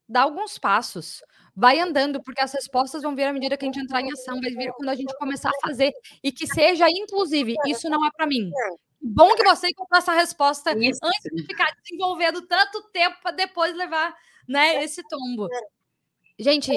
Dá 0.08 0.24
alguns 0.24 0.58
passos 0.58 1.22
vai 1.60 1.78
andando, 1.78 2.24
porque 2.24 2.40
as 2.40 2.54
respostas 2.54 3.02
vão 3.02 3.14
vir 3.14 3.26
à 3.26 3.34
medida 3.34 3.58
que 3.58 3.66
a 3.66 3.68
gente 3.68 3.82
entrar 3.82 4.02
em 4.02 4.10
ação, 4.14 4.40
vai 4.40 4.50
vir 4.52 4.72
quando 4.72 4.88
a 4.88 4.96
gente 4.96 5.14
começar 5.18 5.50
a 5.50 5.68
fazer. 5.68 5.92
E 6.24 6.32
que 6.32 6.48
seja, 6.48 6.86
inclusive, 6.90 7.54
isso 7.68 7.90
não 7.90 8.06
é 8.06 8.10
para 8.16 8.26
mim. 8.26 8.50
Bom 9.02 9.36
que 9.36 9.44
você 9.44 9.68
encontrou 9.68 9.98
essa 9.98 10.14
resposta 10.14 10.72
Isso. 10.78 11.00
antes 11.04 11.36
de 11.36 11.44
ficar 11.44 11.74
desenvolvendo 11.84 12.42
tanto 12.48 12.82
tempo 12.92 13.18
para 13.22 13.32
depois 13.32 13.76
levar 13.76 14.16
né, 14.48 14.84
esse 14.84 15.02
tombo. 15.08 15.50
Gente, 16.38 16.72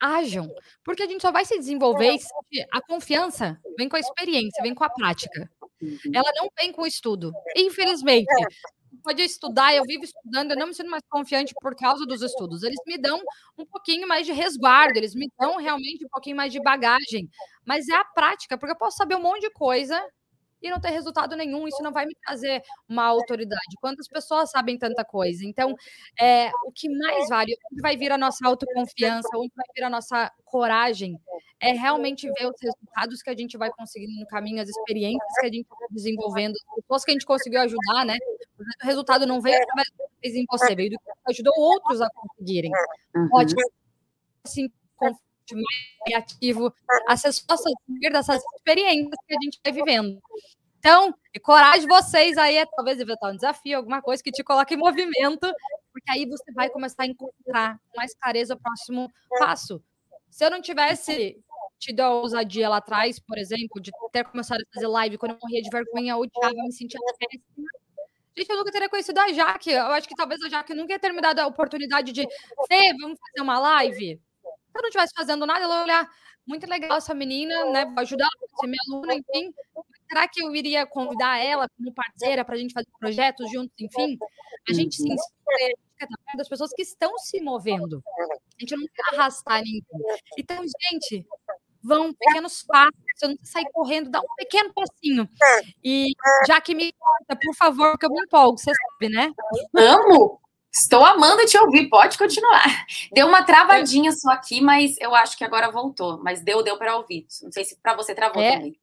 ajam, 0.00 0.48
porque 0.84 1.02
a 1.02 1.06
gente 1.06 1.22
só 1.22 1.32
vai 1.32 1.44
se 1.44 1.58
desenvolver 1.58 2.18
se 2.18 2.28
a 2.72 2.80
confiança 2.80 3.60
vem 3.76 3.88
com 3.88 3.96
a 3.96 4.00
experiência, 4.00 4.62
vem 4.62 4.74
com 4.74 4.84
a 4.84 4.90
prática. 4.90 5.50
Ela 6.12 6.30
não 6.36 6.48
vem 6.58 6.72
com 6.72 6.82
o 6.82 6.86
estudo. 6.86 7.32
Infelizmente, 7.56 8.26
pode 9.02 9.22
estudar, 9.22 9.74
eu 9.74 9.84
vivo 9.84 10.04
estudando, 10.04 10.52
eu 10.52 10.56
não 10.56 10.66
me 10.68 10.74
sinto 10.74 10.90
mais 10.90 11.02
confiante 11.08 11.54
por 11.60 11.74
causa 11.74 12.04
dos 12.04 12.22
estudos. 12.22 12.62
Eles 12.62 12.78
me 12.86 12.98
dão 12.98 13.20
um 13.56 13.64
pouquinho 13.64 14.06
mais 14.06 14.26
de 14.26 14.32
resguardo, 14.32 14.98
eles 14.98 15.14
me 15.14 15.30
dão 15.38 15.56
realmente 15.56 16.04
um 16.04 16.08
pouquinho 16.08 16.36
mais 16.36 16.52
de 16.52 16.60
bagagem, 16.60 17.28
mas 17.64 17.88
é 17.88 17.94
a 17.94 18.04
prática, 18.04 18.58
porque 18.58 18.72
eu 18.72 18.78
posso 18.78 18.96
saber 18.96 19.16
um 19.16 19.22
monte 19.22 19.42
de 19.42 19.50
coisa 19.50 20.02
e 20.62 20.70
não 20.70 20.80
ter 20.80 20.90
resultado 20.90 21.36
nenhum. 21.36 21.66
Isso 21.66 21.82
não 21.82 21.92
vai 21.92 22.06
me 22.06 22.14
trazer 22.24 22.62
uma 22.88 23.04
autoridade. 23.04 23.76
Quantas 23.80 24.08
pessoas 24.08 24.50
sabem 24.50 24.78
tanta 24.78 25.04
coisa? 25.04 25.44
Então, 25.44 25.74
é, 26.20 26.50
o 26.66 26.72
que 26.72 26.88
mais 26.88 27.28
vale, 27.28 27.56
onde 27.72 27.80
vai 27.80 27.96
vir 27.96 28.12
a 28.12 28.18
nossa 28.18 28.46
autoconfiança, 28.46 29.28
onde 29.36 29.52
vai 29.54 29.66
vir 29.74 29.84
a 29.84 29.90
nossa 29.90 30.30
coragem, 30.44 31.18
é 31.60 31.72
realmente 31.72 32.30
ver 32.38 32.46
os 32.46 32.56
resultados 32.60 33.22
que 33.22 33.30
a 33.30 33.36
gente 33.36 33.56
vai 33.58 33.70
conseguindo 33.70 34.18
no 34.18 34.26
caminho, 34.26 34.62
as 34.62 34.68
experiências 34.68 35.34
que 35.40 35.46
a 35.46 35.52
gente 35.52 35.66
está 35.70 35.86
desenvolvendo, 35.90 36.52
as 36.52 36.74
pessoas 36.82 37.04
que 37.04 37.10
a 37.10 37.14
gente 37.14 37.26
conseguiu 37.26 37.60
ajudar, 37.62 38.04
né? 38.04 38.16
O 38.58 38.86
resultado 38.86 39.26
não 39.26 39.40
veio 39.40 39.56
através 39.60 39.88
do 39.90 40.04
que 40.20 40.30
fez 40.30 40.44
você, 40.48 40.74
veio 40.74 40.90
do 40.90 40.98
que 40.98 41.10
ajudou 41.30 41.52
outros 41.56 42.00
a 42.00 42.08
conseguirem. 42.10 42.70
Pode 43.30 43.50
ser 43.50 43.70
assim, 44.44 44.70
mais 45.54 46.04
criativo, 46.04 46.72
respostas 47.08 47.72
dessas 48.12 48.42
experiências 48.56 49.16
que 49.26 49.34
a 49.34 49.38
gente 49.42 49.60
vai 49.64 49.72
vivendo. 49.72 50.20
Então, 50.78 51.12
coragem 51.42 51.88
vocês 51.88 52.38
aí, 52.38 52.56
é 52.56 52.66
talvez 52.66 53.00
inventar 53.00 53.32
um 53.32 53.36
desafio, 53.36 53.78
alguma 53.78 54.00
coisa 54.00 54.22
que 54.22 54.30
te 54.30 54.44
coloque 54.44 54.74
em 54.74 54.78
movimento, 54.78 55.52
porque 55.92 56.10
aí 56.10 56.24
você 56.26 56.52
vai 56.52 56.70
começar 56.70 57.02
a 57.02 57.06
encontrar 57.06 57.80
mais 57.96 58.14
clareza 58.14 58.54
o 58.54 58.60
próximo 58.60 59.10
passo. 59.38 59.82
Se 60.30 60.44
eu 60.44 60.50
não 60.50 60.60
tivesse 60.60 61.36
tido 61.78 62.00
a 62.00 62.10
ousadia 62.10 62.68
lá 62.68 62.78
atrás, 62.78 63.18
por 63.18 63.38
exemplo, 63.38 63.80
de 63.80 63.90
ter 64.12 64.24
começado 64.24 64.60
a 64.60 64.74
fazer 64.74 64.86
live 64.86 65.18
quando 65.18 65.32
eu 65.32 65.38
morria 65.42 65.62
de 65.62 65.70
vergonha, 65.70 66.16
odiava, 66.16 66.54
me 66.54 66.72
sentia 66.72 67.00
péssima. 67.18 67.68
Gente, 68.36 68.50
eu 68.50 68.56
nunca 68.56 68.70
teria 68.70 68.88
conhecido 68.88 69.18
a 69.18 69.32
Jaque. 69.32 69.70
Eu 69.70 69.86
acho 69.86 70.08
que 70.08 70.14
talvez 70.14 70.40
a 70.42 70.48
Jaque 70.48 70.74
nunca 70.74 70.92
ia 70.92 70.98
ter 70.98 71.12
me 71.12 71.20
dado 71.20 71.40
a 71.40 71.46
oportunidade 71.46 72.12
de, 72.12 72.22
Fê, 72.68 72.94
vamos 73.00 73.18
fazer 73.18 73.42
uma 73.42 73.58
live? 73.58 74.20
Eu 74.78 74.82
não 74.82 74.88
estivesse 74.88 75.12
fazendo 75.16 75.46
nada, 75.46 75.64
ela 75.64 75.76
ia 75.76 75.82
olhar, 75.82 76.10
muito 76.46 76.66
legal 76.66 76.96
essa 76.96 77.14
menina, 77.14 77.66
né? 77.66 77.84
Vou 77.84 78.00
ajudar 78.00 78.26
a 78.26 78.60
ser 78.60 78.66
minha 78.66 78.78
aluna, 78.88 79.14
enfim. 79.14 79.52
Será 80.08 80.26
que 80.26 80.42
eu 80.42 80.54
iria 80.54 80.86
convidar 80.86 81.36
ela 81.38 81.68
como 81.76 81.92
parceira 81.92 82.44
para 82.44 82.54
a 82.54 82.58
gente 82.58 82.72
fazer 82.72 82.88
projetos 82.98 83.50
juntos, 83.52 83.74
enfim? 83.78 84.18
A 84.68 84.72
gente 84.72 84.96
se 84.96 85.02
inspira 85.02 85.74
das 86.36 86.48
pessoas 86.48 86.72
que 86.72 86.82
estão 86.82 87.16
se 87.18 87.40
movendo. 87.40 88.02
A 88.56 88.60
gente 88.60 88.74
não 88.76 88.86
quer 88.86 89.14
arrastar 89.14 89.62
ninguém. 89.62 89.82
Então, 90.38 90.64
gente, 90.90 91.26
vão 91.82 92.14
pequenos 92.14 92.62
passos, 92.62 92.94
você 93.14 93.28
não 93.28 93.36
sair 93.42 93.68
correndo, 93.72 94.10
dá 94.10 94.20
um 94.20 94.34
pequeno 94.36 94.72
passinho. 94.72 95.28
E 95.84 96.12
já 96.46 96.60
que 96.60 96.74
me 96.74 96.92
conta, 96.92 97.38
por 97.40 97.54
favor, 97.54 97.90
porque 97.90 98.06
eu 98.06 98.10
me 98.10 98.22
empolgo, 98.22 98.58
você 98.58 98.72
sabe, 98.74 99.12
né? 99.12 99.32
Amo! 99.76 100.40
Estou 100.72 101.04
amando 101.04 101.44
te 101.46 101.58
ouvir, 101.58 101.88
pode 101.88 102.18
continuar. 102.18 102.86
Deu 103.12 103.26
uma 103.26 103.42
travadinha 103.42 104.12
só 104.12 104.30
aqui, 104.30 104.60
mas 104.60 104.96
eu 105.00 105.14
acho 105.14 105.36
que 105.36 105.44
agora 105.44 105.70
voltou. 105.70 106.18
Mas 106.22 106.42
deu, 106.42 106.62
deu 106.62 106.76
para 106.76 106.96
ouvir. 106.96 107.26
Não 107.42 107.50
sei 107.50 107.64
se 107.64 107.76
para 107.76 107.94
você 107.94 108.14
travou 108.14 108.42
é, 108.42 108.52
também. 108.52 108.78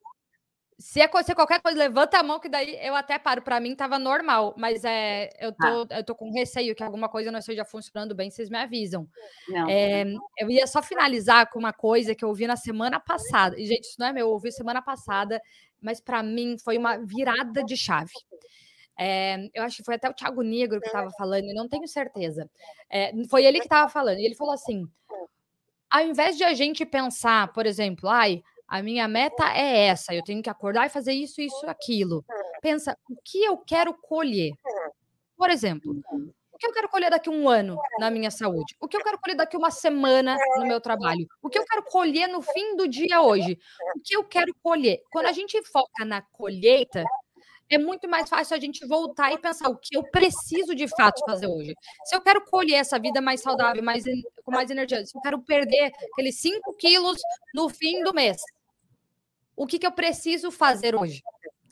Se 0.78 1.00
acontecer 1.00 1.34
qualquer 1.34 1.62
coisa, 1.62 1.78
levanta 1.78 2.18
a 2.18 2.22
mão, 2.22 2.38
que 2.38 2.50
daí 2.50 2.76
eu 2.82 2.94
até 2.94 3.18
paro. 3.18 3.40
Para 3.40 3.60
mim 3.60 3.74
tava 3.74 3.98
normal, 3.98 4.52
mas 4.58 4.84
é, 4.84 5.30
eu, 5.40 5.52
tô, 5.52 5.66
ah. 5.90 5.98
eu 5.98 6.04
tô 6.04 6.14
com 6.14 6.30
receio 6.32 6.74
que 6.74 6.82
alguma 6.82 7.08
coisa 7.08 7.30
não 7.30 7.38
esteja 7.38 7.64
funcionando 7.64 8.14
bem, 8.14 8.30
vocês 8.30 8.50
me 8.50 8.58
avisam. 8.58 9.08
É, 9.68 10.04
eu 10.38 10.50
ia 10.50 10.66
só 10.66 10.82
finalizar 10.82 11.48
com 11.50 11.58
uma 11.58 11.72
coisa 11.72 12.14
que 12.14 12.24
eu 12.24 12.28
ouvi 12.28 12.46
na 12.46 12.56
semana 12.56 13.00
passada. 13.00 13.58
E, 13.58 13.64
gente, 13.64 13.84
isso 13.84 13.96
não 13.98 14.08
é 14.08 14.12
meu, 14.12 14.26
eu 14.26 14.32
ouvi 14.32 14.52
semana 14.52 14.82
passada, 14.82 15.40
mas 15.80 15.98
para 16.00 16.22
mim 16.22 16.56
foi 16.58 16.76
uma 16.76 16.98
virada 16.98 17.64
de 17.64 17.76
chave. 17.76 18.12
É, 18.98 19.48
eu 19.54 19.62
acho 19.62 19.78
que 19.78 19.84
foi 19.84 19.96
até 19.96 20.08
o 20.08 20.14
Thiago 20.14 20.42
Negro 20.42 20.80
que 20.80 20.86
estava 20.86 21.10
falando, 21.18 21.52
não 21.54 21.68
tenho 21.68 21.86
certeza. 21.86 22.50
É, 22.90 23.12
foi 23.28 23.44
ele 23.44 23.58
que 23.58 23.66
estava 23.66 23.88
falando, 23.90 24.18
e 24.18 24.24
ele 24.24 24.34
falou 24.34 24.54
assim: 24.54 24.86
ao 25.90 26.02
invés 26.02 26.36
de 26.36 26.44
a 26.44 26.54
gente 26.54 26.84
pensar, 26.84 27.52
por 27.52 27.66
exemplo, 27.66 28.08
ai, 28.08 28.42
a 28.68 28.82
minha 28.82 29.06
meta 29.06 29.44
é 29.56 29.86
essa, 29.86 30.14
eu 30.14 30.24
tenho 30.24 30.42
que 30.42 30.50
acordar 30.50 30.86
e 30.86 30.90
fazer 30.90 31.12
isso, 31.12 31.40
isso, 31.40 31.66
aquilo. 31.68 32.24
Pensa, 32.60 32.96
o 33.08 33.16
que 33.24 33.44
eu 33.44 33.56
quero 33.58 33.94
colher? 33.94 34.52
Por 35.36 35.50
exemplo, 35.50 35.94
o 36.56 36.58
que 36.58 36.66
eu 36.66 36.72
quero 36.72 36.88
colher 36.88 37.10
daqui 37.10 37.28
um 37.28 37.48
ano 37.48 37.76
na 37.98 38.10
minha 38.10 38.30
saúde? 38.30 38.74
O 38.80 38.88
que 38.88 38.96
eu 38.96 39.02
quero 39.02 39.18
colher 39.20 39.36
daqui 39.36 39.56
uma 39.56 39.70
semana 39.70 40.36
no 40.56 40.66
meu 40.66 40.80
trabalho? 40.80 41.26
O 41.42 41.50
que 41.50 41.58
eu 41.58 41.64
quero 41.64 41.82
colher 41.84 42.28
no 42.28 42.40
fim 42.40 42.74
do 42.76 42.88
dia 42.88 43.20
hoje? 43.20 43.58
O 43.94 44.00
que 44.02 44.16
eu 44.16 44.24
quero 44.24 44.54
colher? 44.62 45.02
Quando 45.12 45.26
a 45.26 45.32
gente 45.32 45.62
foca 45.64 46.04
na 46.04 46.22
colheita, 46.22 47.04
é 47.70 47.78
muito 47.78 48.08
mais 48.08 48.28
fácil 48.28 48.56
a 48.56 48.60
gente 48.60 48.86
voltar 48.86 49.32
e 49.32 49.38
pensar 49.38 49.68
o 49.68 49.76
que 49.76 49.96
eu 49.96 50.02
preciso 50.04 50.74
de 50.74 50.86
fato 50.88 51.24
fazer 51.24 51.46
hoje. 51.46 51.74
Se 52.04 52.14
eu 52.14 52.20
quero 52.20 52.44
colher 52.44 52.76
essa 52.76 52.98
vida 52.98 53.20
mais 53.20 53.40
saudável, 53.40 53.82
mais, 53.82 54.04
com 54.44 54.52
mais 54.52 54.70
energia, 54.70 55.04
se 55.04 55.16
eu 55.16 55.20
quero 55.20 55.40
perder 55.40 55.92
aqueles 56.12 56.38
5 56.40 56.74
quilos 56.74 57.20
no 57.54 57.68
fim 57.68 58.02
do 58.02 58.14
mês, 58.14 58.40
o 59.56 59.66
que, 59.66 59.78
que 59.78 59.86
eu 59.86 59.92
preciso 59.92 60.50
fazer 60.50 60.94
hoje? 60.94 61.22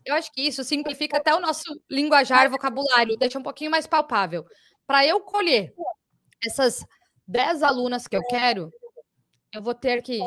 Eu 0.05 0.15
acho 0.15 0.33
que 0.33 0.43
isso 0.43 0.65
simplifica 0.65 1.19
até 1.19 1.35
o 1.35 1.41
nosso 1.41 1.81
linguajar, 1.89 2.51
vocabulário, 2.51 3.17
deixa 3.17 3.39
um 3.39 3.43
pouquinho 3.43 3.71
mais 3.71 3.87
palpável. 3.87 4.45
Para 4.87 5.07
eu 5.07 5.21
colher 5.21 5.73
essas 6.45 6.85
10 7.27 7.63
alunas 7.63 8.07
que 8.07 8.17
eu 8.17 8.23
quero, 8.29 8.71
eu 9.53 9.63
vou 9.63 9.75
ter 9.75 10.03
que 10.03 10.21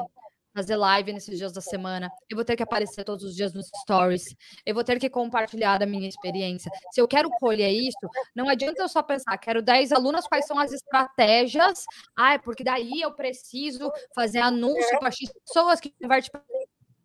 fazer 0.58 0.76
live 0.76 1.14
nesses 1.14 1.38
dias 1.38 1.54
da 1.54 1.62
semana, 1.62 2.12
eu 2.28 2.36
vou 2.36 2.44
ter 2.44 2.56
que 2.56 2.64
aparecer 2.64 3.04
todos 3.04 3.24
os 3.24 3.36
dias 3.36 3.54
nos 3.54 3.68
stories, 3.84 4.36
eu 4.66 4.74
vou 4.74 4.84
ter 4.84 5.00
que 5.00 5.08
compartilhar 5.08 5.78
da 5.78 5.86
minha 5.86 6.10
experiência. 6.10 6.72
Se 6.92 7.00
eu 7.00 7.08
quero 7.08 7.30
colher 7.30 7.70
isso, 7.70 8.10
não 8.36 8.50
adianta 8.50 8.82
eu 8.82 8.90
só 8.90 9.04
pensar, 9.04 9.38
quero 9.38 9.62
10 9.62 9.92
alunas, 9.92 10.28
quais 10.28 10.48
são 10.48 10.58
as 10.58 10.74
estratégias? 10.74 11.86
Ah, 12.18 12.34
é 12.34 12.38
porque 12.40 12.64
daí 12.64 13.02
eu 13.02 13.14
preciso 13.14 13.92
fazer 14.16 14.40
anúncio 14.40 14.98
para 15.00 15.12
X 15.12 15.32
pessoas 15.46 15.80
que 15.80 15.94
converte 16.02 16.32
para. 16.32 16.42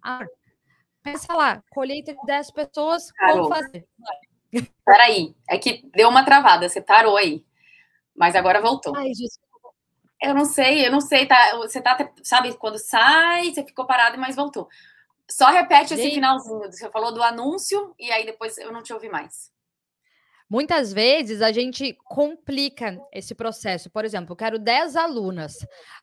Ah, 0.03 0.25
pensa 1.03 1.35
lá, 1.35 1.63
colheita 1.71 2.15
de 2.15 2.21
10 2.25 2.51
pessoas, 2.53 3.13
como 3.13 3.49
fazer? 3.49 3.87
Peraí, 4.83 5.35
é 5.49 5.59
que 5.59 5.87
deu 5.95 6.09
uma 6.09 6.25
travada, 6.25 6.71
você 6.71 6.81
parou 6.81 7.19
aí. 7.19 7.45
Mas 8.17 8.35
agora 8.35 8.63
voltou. 8.63 8.97
Ai, 8.97 9.09
Jesus. 9.09 9.39
Eu 10.23 10.35
não 10.35 10.45
sei, 10.45 10.87
eu 10.87 10.93
não 10.93 11.01
sei, 11.01 11.27
tá? 11.27 11.57
Você 11.57 11.83
tá, 11.83 11.99
sabe, 12.23 12.57
quando 12.57 12.79
sai, 12.79 13.53
você 13.53 13.65
ficou 13.65 13.85
parado, 13.85 14.17
mas 14.19 14.37
voltou. 14.37 14.69
Só 15.29 15.49
repete 15.49 15.95
esse 15.95 16.11
finalzinho. 16.11 16.71
Você 16.71 16.89
falou 16.91 17.13
do 17.13 17.23
anúncio 17.23 17.93
e 17.99 18.11
aí 18.13 18.25
depois 18.25 18.57
eu 18.59 18.71
não 18.71 18.83
te 18.83 18.93
ouvi 18.93 19.09
mais. 19.09 19.51
Muitas 20.49 20.93
vezes 20.93 21.41
a 21.41 21.51
gente 21.51 21.97
complica 22.05 23.01
esse 23.11 23.35
processo. 23.35 23.91
Por 23.91 24.05
exemplo, 24.05 24.33
eu 24.33 24.37
quero 24.37 24.59
10 24.59 24.97
alunas. 24.97 25.57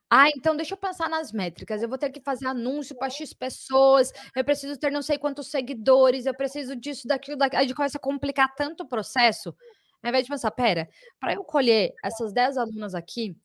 Ah, 0.10 0.28
então 0.30 0.58
deixa 0.58 0.74
eu 0.74 0.78
pensar 0.78 1.08
nas 1.08 1.32
métricas. 1.32 1.82
Eu 1.82 1.88
vou 1.88 2.00
ter 2.00 2.10
que 2.10 2.20
fazer 2.20 2.48
anúncio 2.48 2.98
para 2.98 3.12
X 3.12 3.32
pessoas, 3.32 4.12
eu 4.36 4.44
preciso 4.44 4.76
ter 4.78 4.92
não 4.92 5.04
sei 5.04 5.20
quantos 5.20 5.52
seguidores, 5.52 6.26
eu 6.26 6.34
preciso 6.34 6.76
disso, 6.76 7.08
daquilo, 7.08 7.38
daquilo. 7.38 7.60
A 7.60 7.64
gente 7.64 7.76
começa 7.76 8.00
a 8.00 8.02
complicar 8.02 8.54
tanto 8.56 8.84
o 8.84 8.88
processo. 8.88 9.56
Ao 10.02 10.10
invés 10.10 10.26
de 10.26 10.32
pensar, 10.32 10.50
pera, 10.50 10.90
para 11.20 11.34
eu 11.34 11.44
colher 11.44 11.94
essas 12.04 12.34
10 12.34 12.58
alunas 12.58 12.96
aqui, 12.96 13.38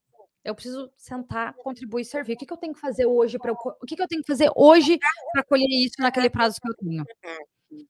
eu 0.44 0.54
preciso 0.54 0.90
sentar, 0.96 1.54
contribuir 1.54 2.02
e 2.02 2.04
servir. 2.04 2.34
O 2.34 2.36
que, 2.36 2.46
que 2.46 2.52
eu 2.52 2.58
tenho 2.58 2.74
que 2.74 2.80
fazer 2.80 3.06
hoje 3.06 3.38
para 3.38 3.52
o 3.52 3.86
que, 3.86 3.96
que 3.96 4.02
eu 4.02 4.08
tenho 4.08 4.22
que 4.22 4.26
fazer 4.26 4.50
hoje 4.54 4.98
para 5.32 5.42
colher 5.44 5.66
isso 5.70 5.96
naquele 6.00 6.28
prazo 6.28 6.60
que 6.60 6.68
eu 6.68 6.74
tenho? 6.74 7.04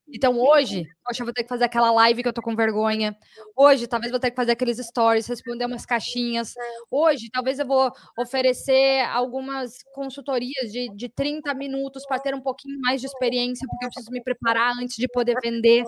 Então 0.09 0.39
hoje, 0.39 0.87
poxa, 1.05 1.23
eu 1.23 1.27
vou 1.27 1.35
ter 1.35 1.43
que 1.43 1.49
fazer 1.49 1.65
aquela 1.65 1.91
live 1.91 2.23
que 2.23 2.29
eu 2.29 2.33
tô 2.33 2.41
com 2.41 2.55
vergonha. 2.55 3.17
Hoje, 3.57 3.87
talvez 3.87 4.11
vou 4.11 4.21
ter 4.21 4.31
que 4.31 4.37
fazer 4.37 4.53
aqueles 4.53 4.79
stories, 4.79 5.27
responder 5.27 5.67
umas 5.67 5.85
caixinhas. 5.85 6.55
Hoje, 6.91 7.29
talvez 7.31 7.59
eu 7.59 7.67
vou 7.67 7.91
oferecer 8.19 9.05
algumas 9.11 9.83
consultorias 9.93 10.73
de, 10.73 10.89
de 10.95 11.09
30 11.09 11.53
minutos 11.55 12.07
para 12.07 12.19
ter 12.19 12.35
um 12.35 12.41
pouquinho 12.41 12.79
mais 12.81 13.01
de 13.01 13.09
experiência, 13.09 13.67
porque 13.69 13.85
eu 13.85 13.91
preciso 13.91 14.11
me 14.11 14.23
preparar 14.23 14.73
antes 14.81 14.97
de 14.97 15.09
poder 15.09 15.37
vender. 15.43 15.85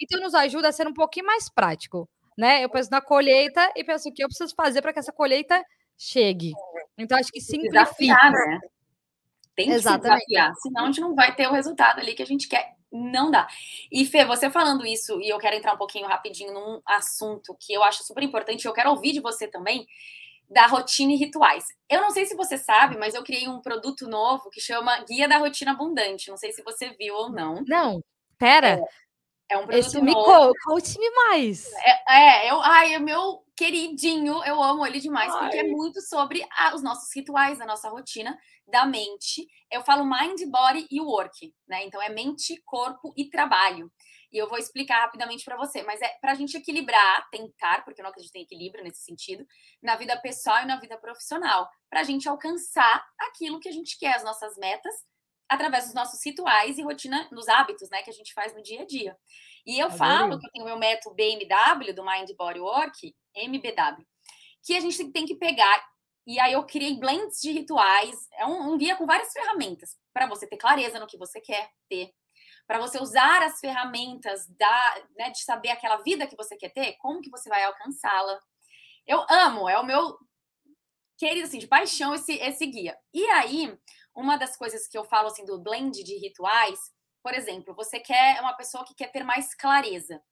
Então, 0.00 0.20
nos 0.20 0.34
ajuda 0.34 0.68
a 0.68 0.72
ser 0.72 0.86
um 0.86 0.94
pouquinho 0.94 1.26
mais 1.26 1.50
prático. 1.50 2.08
Né? 2.38 2.62
Eu 2.62 2.68
penso 2.68 2.90
na 2.90 3.00
colheita 3.00 3.72
e 3.74 3.82
penso 3.82 4.08
o 4.08 4.12
que 4.12 4.22
eu 4.22 4.28
preciso 4.28 4.54
fazer 4.54 4.82
para 4.82 4.92
que 4.92 4.98
essa 4.98 5.12
colheita 5.12 5.62
chegue. 5.98 6.52
Então, 6.98 7.18
acho 7.18 7.30
que 7.30 7.40
simplifica. 7.40 7.84
Desafiar, 7.84 8.32
né? 8.32 8.60
Tem 9.54 9.66
que 9.66 9.72
Exatamente. 9.72 10.20
se 10.20 10.26
desafiar, 10.26 10.54
senão 10.56 10.82
a 10.82 10.86
gente 10.86 11.00
não 11.00 11.14
vai 11.14 11.34
ter 11.34 11.48
o 11.48 11.52
resultado 11.52 11.98
ali 11.98 12.14
que 12.14 12.22
a 12.22 12.26
gente 12.26 12.46
quer. 12.46 12.74
Não 12.92 13.30
dá. 13.30 13.48
E 13.90 14.04
Fê, 14.04 14.24
você 14.24 14.50
falando 14.50 14.86
isso, 14.86 15.20
e 15.20 15.28
eu 15.28 15.38
quero 15.38 15.56
entrar 15.56 15.74
um 15.74 15.78
pouquinho 15.78 16.06
rapidinho 16.06 16.52
num 16.52 16.80
assunto 16.86 17.56
que 17.58 17.72
eu 17.72 17.82
acho 17.82 18.04
super 18.04 18.22
importante, 18.22 18.66
eu 18.66 18.72
quero 18.72 18.90
ouvir 18.90 19.12
de 19.12 19.20
você 19.20 19.48
também, 19.48 19.86
da 20.48 20.66
rotina 20.66 21.12
e 21.12 21.16
rituais. 21.16 21.64
Eu 21.88 22.00
não 22.00 22.10
sei 22.10 22.26
se 22.26 22.36
você 22.36 22.56
sabe, 22.56 22.96
mas 22.96 23.14
eu 23.14 23.24
criei 23.24 23.48
um 23.48 23.60
produto 23.60 24.06
novo 24.06 24.50
que 24.50 24.60
chama 24.60 25.02
Guia 25.04 25.26
da 25.26 25.38
Rotina 25.38 25.72
Abundante. 25.72 26.30
Não 26.30 26.36
sei 26.36 26.52
se 26.52 26.62
você 26.62 26.90
viu 26.90 27.14
ou 27.14 27.30
não. 27.30 27.64
Não, 27.66 28.04
pera. 28.38 28.78
É, 28.78 28.80
é 29.48 29.56
um 29.56 29.66
produto 29.66 29.86
Esse 29.86 30.00
novo. 30.00 30.48
Me 30.48 30.52
conte-me 30.64 31.10
mais. 31.10 31.72
É, 31.74 32.46
é, 32.46 32.50
eu, 32.50 32.60
ai, 32.60 32.94
é 32.94 32.98
meu 32.98 33.44
queridinho, 33.56 34.44
eu 34.44 34.62
amo 34.62 34.86
ele 34.86 35.00
demais, 35.00 35.32
Ai. 35.32 35.40
porque 35.40 35.58
é 35.58 35.64
muito 35.64 36.00
sobre 36.02 36.46
a, 36.58 36.74
os 36.74 36.82
nossos 36.82 37.08
rituais, 37.14 37.60
a 37.60 37.66
nossa 37.66 37.88
rotina 37.88 38.36
da 38.66 38.84
mente. 38.84 39.46
Eu 39.70 39.82
falo 39.82 40.04
mind, 40.04 40.40
body 40.50 40.86
e 40.90 41.00
work, 41.00 41.54
né? 41.66 41.84
Então 41.84 42.02
é 42.02 42.08
mente, 42.08 42.60
corpo 42.64 43.14
e 43.16 43.30
trabalho. 43.30 43.90
E 44.32 44.38
eu 44.38 44.48
vou 44.48 44.58
explicar 44.58 45.00
rapidamente 45.00 45.44
para 45.44 45.56
você, 45.56 45.82
mas 45.84 46.02
é 46.02 46.08
para 46.20 46.32
a 46.32 46.34
gente 46.34 46.56
equilibrar, 46.56 47.28
tentar, 47.30 47.84
porque 47.84 48.00
eu 48.00 48.02
não 48.02 48.10
acredito 48.10 48.34
em 48.34 48.42
equilíbrio 48.42 48.84
nesse 48.84 49.02
sentido, 49.02 49.46
na 49.80 49.96
vida 49.96 50.20
pessoal 50.20 50.62
e 50.62 50.66
na 50.66 50.78
vida 50.78 50.98
profissional, 50.98 51.68
para 51.88 52.00
a 52.00 52.04
gente 52.04 52.28
alcançar 52.28 53.02
aquilo 53.18 53.60
que 53.60 53.68
a 53.68 53.72
gente 53.72 53.96
quer, 53.98 54.16
as 54.16 54.24
nossas 54.24 54.56
metas, 54.56 54.94
através 55.48 55.84
dos 55.84 55.94
nossos 55.94 56.24
rituais 56.24 56.78
e 56.78 56.82
rotina, 56.82 57.28
nos 57.30 57.48
hábitos, 57.48 57.88
né, 57.90 58.02
que 58.02 58.10
a 58.10 58.12
gente 58.12 58.32
faz 58.34 58.54
no 58.54 58.62
dia 58.62 58.82
a 58.82 58.86
dia. 58.86 59.16
E 59.66 59.78
eu 59.78 59.90
falo 59.90 60.38
que 60.38 60.46
eu 60.46 60.50
tenho 60.52 60.64
o 60.64 60.68
meu 60.68 60.78
método 60.78 61.14
BMW, 61.14 61.92
do 61.92 62.04
Mind 62.04 62.30
Body 62.36 62.60
Work, 62.60 63.14
MBW, 63.34 64.06
que 64.64 64.76
a 64.76 64.80
gente 64.80 65.12
tem 65.12 65.26
que 65.26 65.34
pegar. 65.34 65.84
E 66.26 66.38
aí 66.40 66.52
eu 66.52 66.64
criei 66.64 66.98
blends 66.98 67.40
de 67.40 67.52
rituais, 67.52 68.28
é 68.32 68.46
um, 68.46 68.72
um 68.72 68.78
guia 68.78 68.96
com 68.96 69.06
várias 69.06 69.32
ferramentas 69.32 69.96
para 70.12 70.26
você 70.26 70.46
ter 70.46 70.56
clareza 70.56 70.98
no 70.98 71.06
que 71.06 71.18
você 71.18 71.40
quer 71.40 71.70
ter, 71.88 72.10
para 72.66 72.78
você 72.78 73.00
usar 73.00 73.42
as 73.42 73.60
ferramentas 73.60 74.46
da, 74.56 75.04
né, 75.16 75.30
de 75.30 75.42
saber 75.42 75.70
aquela 75.70 75.98
vida 75.98 76.26
que 76.26 76.36
você 76.36 76.56
quer 76.56 76.70
ter, 76.70 76.96
como 76.98 77.20
que 77.20 77.30
você 77.30 77.48
vai 77.48 77.62
alcançá-la. 77.64 78.40
Eu 79.06 79.24
amo, 79.30 79.68
é 79.68 79.78
o 79.78 79.86
meu 79.86 80.16
querido 81.16 81.46
assim 81.46 81.58
de 81.58 81.68
paixão 81.68 82.14
esse 82.14 82.34
esse 82.34 82.66
guia. 82.66 82.96
E 83.12 83.24
aí, 83.26 83.76
uma 84.16 84.36
das 84.36 84.56
coisas 84.56 84.88
que 84.88 84.96
eu 84.96 85.04
falo 85.04 85.28
assim 85.28 85.44
do 85.44 85.60
blend 85.60 86.02
de 86.02 86.16
rituais, 86.18 86.78
por 87.22 87.34
exemplo, 87.34 87.74
você 87.74 88.00
quer 88.00 88.40
uma 88.40 88.54
pessoa 88.54 88.84
que 88.84 88.94
quer 88.94 89.12
ter 89.12 89.22
mais 89.22 89.54
clareza. 89.54 90.22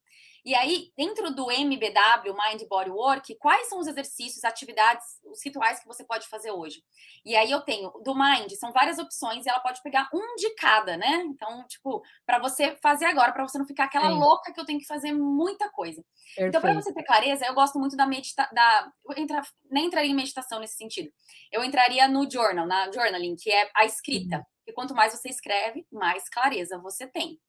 E 0.44 0.54
aí, 0.54 0.92
dentro 0.94 1.34
do 1.34 1.50
MBW, 1.50 2.34
Mind 2.34 2.62
Body 2.68 2.90
Work, 2.90 3.34
quais 3.36 3.66
são 3.66 3.78
os 3.78 3.86
exercícios, 3.86 4.44
atividades, 4.44 5.18
os 5.24 5.42
rituais 5.42 5.80
que 5.80 5.86
você 5.86 6.04
pode 6.04 6.28
fazer 6.28 6.50
hoje? 6.50 6.84
E 7.24 7.34
aí 7.34 7.50
eu 7.50 7.62
tenho 7.62 7.90
do 8.04 8.14
Mind, 8.14 8.52
são 8.52 8.70
várias 8.70 8.98
opções 8.98 9.46
e 9.46 9.48
ela 9.48 9.60
pode 9.60 9.82
pegar 9.82 10.06
um 10.12 10.36
de 10.36 10.54
cada, 10.56 10.98
né? 10.98 11.22
Então, 11.24 11.66
tipo, 11.66 12.02
para 12.26 12.38
você 12.38 12.76
fazer 12.82 13.06
agora, 13.06 13.32
para 13.32 13.48
você 13.48 13.56
não 13.56 13.66
ficar 13.66 13.84
aquela 13.84 14.10
Sim. 14.10 14.18
louca 14.18 14.52
que 14.52 14.60
eu 14.60 14.66
tenho 14.66 14.78
que 14.78 14.86
fazer 14.86 15.12
muita 15.12 15.70
coisa. 15.70 16.04
Perfeito. 16.34 16.48
Então, 16.48 16.60
para 16.60 16.74
você 16.74 16.92
ter 16.92 17.04
clareza, 17.04 17.46
eu 17.46 17.54
gosto 17.54 17.78
muito 17.78 17.96
da 17.96 18.06
meditação, 18.06 18.52
da 18.54 18.92
eu 19.08 19.22
entra... 19.22 19.40
nem 19.70 19.86
entraria 19.86 20.10
em 20.10 20.14
meditação 20.14 20.60
nesse 20.60 20.76
sentido. 20.76 21.10
Eu 21.50 21.64
entraria 21.64 22.06
no 22.06 22.30
journal, 22.30 22.66
na 22.66 22.92
journaling, 22.92 23.34
que 23.36 23.50
é 23.50 23.70
a 23.74 23.86
escrita. 23.86 24.36
Uhum. 24.36 24.44
E 24.66 24.72
quanto 24.74 24.94
mais 24.94 25.14
você 25.14 25.30
escreve, 25.30 25.86
mais 25.90 26.28
clareza 26.28 26.78
você 26.78 27.06
tem. 27.06 27.40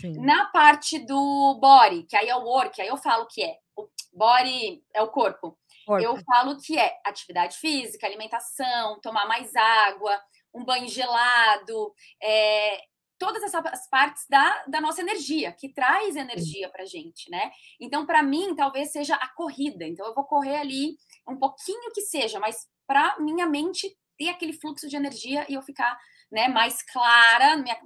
Sim. 0.00 0.12
Na 0.20 0.46
parte 0.46 0.98
do 0.98 1.58
body, 1.60 2.04
que 2.04 2.16
aí 2.16 2.28
é 2.28 2.36
o 2.36 2.44
work, 2.44 2.80
aí 2.80 2.88
eu 2.88 2.96
falo 2.96 3.26
que 3.26 3.42
é. 3.42 3.58
O 3.76 3.88
body 4.12 4.82
é 4.94 5.02
o 5.02 5.08
corpo. 5.08 5.58
corpo. 5.86 6.04
Eu 6.04 6.16
falo 6.24 6.58
que 6.60 6.78
é 6.78 7.00
atividade 7.04 7.56
física, 7.56 8.06
alimentação, 8.06 9.00
tomar 9.00 9.26
mais 9.26 9.54
água, 9.54 10.20
um 10.54 10.64
banho 10.64 10.88
gelado, 10.88 11.92
é, 12.22 12.80
todas 13.18 13.42
essas 13.42 13.88
partes 13.88 14.26
da, 14.28 14.64
da 14.66 14.80
nossa 14.80 15.00
energia, 15.00 15.52
que 15.52 15.72
traz 15.72 16.16
energia 16.16 16.68
pra 16.68 16.84
gente, 16.84 17.30
né? 17.30 17.50
Então, 17.80 18.06
para 18.06 18.22
mim, 18.22 18.54
talvez 18.54 18.92
seja 18.92 19.14
a 19.16 19.28
corrida. 19.28 19.84
Então, 19.86 20.06
eu 20.06 20.14
vou 20.14 20.24
correr 20.24 20.56
ali 20.56 20.96
um 21.28 21.36
pouquinho 21.36 21.90
que 21.92 22.02
seja, 22.02 22.38
mas 22.38 22.68
para 22.86 23.18
minha 23.18 23.46
mente 23.46 23.96
ter 24.18 24.28
aquele 24.28 24.52
fluxo 24.52 24.88
de 24.88 24.96
energia 24.96 25.46
e 25.48 25.54
eu 25.54 25.62
ficar 25.62 25.98
né, 26.30 26.48
mais 26.48 26.82
clara 26.82 27.56
minha, 27.56 27.76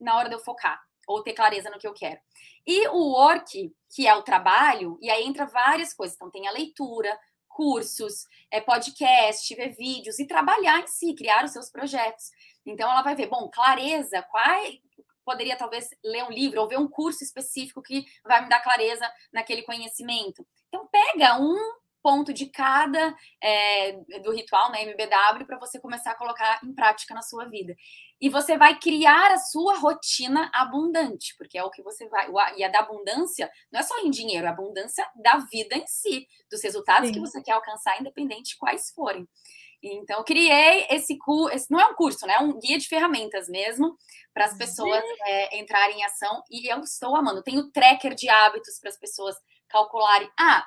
na 0.00 0.16
hora 0.16 0.28
de 0.28 0.34
eu 0.34 0.40
focar. 0.40 0.80
Ou 1.10 1.22
ter 1.22 1.32
clareza 1.32 1.70
no 1.70 1.78
que 1.78 1.86
eu 1.86 1.92
quero. 1.92 2.20
E 2.66 2.88
o 2.88 3.12
work, 3.12 3.74
que 3.94 4.06
é 4.06 4.14
o 4.14 4.22
trabalho, 4.22 4.98
e 5.00 5.10
aí 5.10 5.24
entra 5.24 5.46
várias 5.46 5.92
coisas. 5.92 6.16
Então, 6.16 6.30
tem 6.30 6.46
a 6.46 6.52
leitura, 6.52 7.18
cursos, 7.48 8.26
é, 8.50 8.60
podcast, 8.60 9.54
ver 9.54 9.74
vídeos 9.74 10.18
e 10.18 10.26
trabalhar 10.26 10.78
em 10.80 10.86
si, 10.86 11.14
criar 11.14 11.44
os 11.44 11.52
seus 11.52 11.70
projetos. 11.70 12.30
Então, 12.64 12.90
ela 12.90 13.02
vai 13.02 13.14
ver, 13.14 13.26
bom, 13.26 13.50
clareza, 13.50 14.22
qual, 14.30 14.62
poderia 15.24 15.56
talvez 15.56 15.88
ler 16.04 16.24
um 16.24 16.30
livro 16.30 16.60
ou 16.60 16.68
ver 16.68 16.78
um 16.78 16.88
curso 16.88 17.24
específico 17.24 17.82
que 17.82 18.04
vai 18.24 18.42
me 18.42 18.48
dar 18.48 18.62
clareza 18.62 19.10
naquele 19.32 19.62
conhecimento. 19.62 20.46
Então, 20.68 20.86
pega 20.86 21.40
um 21.40 21.56
ponto 22.02 22.32
de 22.32 22.46
cada 22.46 23.14
é, 23.42 23.92
do 24.22 24.32
ritual, 24.32 24.70
né, 24.70 24.82
MBW, 24.82 25.46
para 25.46 25.58
você 25.58 25.78
começar 25.78 26.12
a 26.12 26.16
colocar 26.16 26.60
em 26.64 26.74
prática 26.74 27.14
na 27.14 27.22
sua 27.22 27.46
vida. 27.46 27.74
E 28.20 28.28
você 28.28 28.56
vai 28.56 28.78
criar 28.78 29.32
a 29.32 29.38
sua 29.38 29.78
rotina 29.78 30.50
abundante, 30.52 31.34
porque 31.38 31.56
é 31.56 31.64
o 31.64 31.70
que 31.70 31.82
você 31.82 32.08
vai. 32.08 32.28
E 32.56 32.64
a 32.64 32.68
da 32.68 32.80
abundância 32.80 33.50
não 33.72 33.80
é 33.80 33.82
só 33.82 33.98
em 34.00 34.10
dinheiro, 34.10 34.46
é 34.46 34.48
a 34.48 34.52
abundância 34.52 35.06
da 35.16 35.38
vida 35.50 35.76
em 35.76 35.86
si, 35.86 36.26
dos 36.50 36.62
resultados 36.62 37.08
Sim. 37.08 37.14
que 37.14 37.20
você 37.20 37.42
quer 37.42 37.52
alcançar, 37.52 38.00
independente 38.00 38.50
de 38.50 38.58
quais 38.58 38.90
forem. 38.90 39.26
Então, 39.82 40.18
eu 40.18 40.24
criei 40.24 40.86
esse 40.90 41.16
curso, 41.16 41.66
não 41.70 41.80
é 41.80 41.86
um 41.86 41.94
curso, 41.94 42.26
né? 42.26 42.34
É 42.34 42.40
um 42.40 42.58
guia 42.58 42.76
de 42.76 42.86
ferramentas 42.86 43.48
mesmo, 43.48 43.96
para 44.34 44.44
as 44.44 44.56
pessoas 44.56 45.02
é, 45.26 45.58
entrarem 45.58 46.00
em 46.00 46.04
ação. 46.04 46.42
E 46.50 46.70
eu 46.70 46.80
estou 46.80 47.16
amando. 47.16 47.42
Tenho 47.42 47.70
tracker 47.70 48.14
de 48.14 48.28
hábitos 48.28 48.78
para 48.78 48.90
as 48.90 48.98
pessoas 48.98 49.36
calcularem. 49.68 50.30
Ah, 50.38 50.66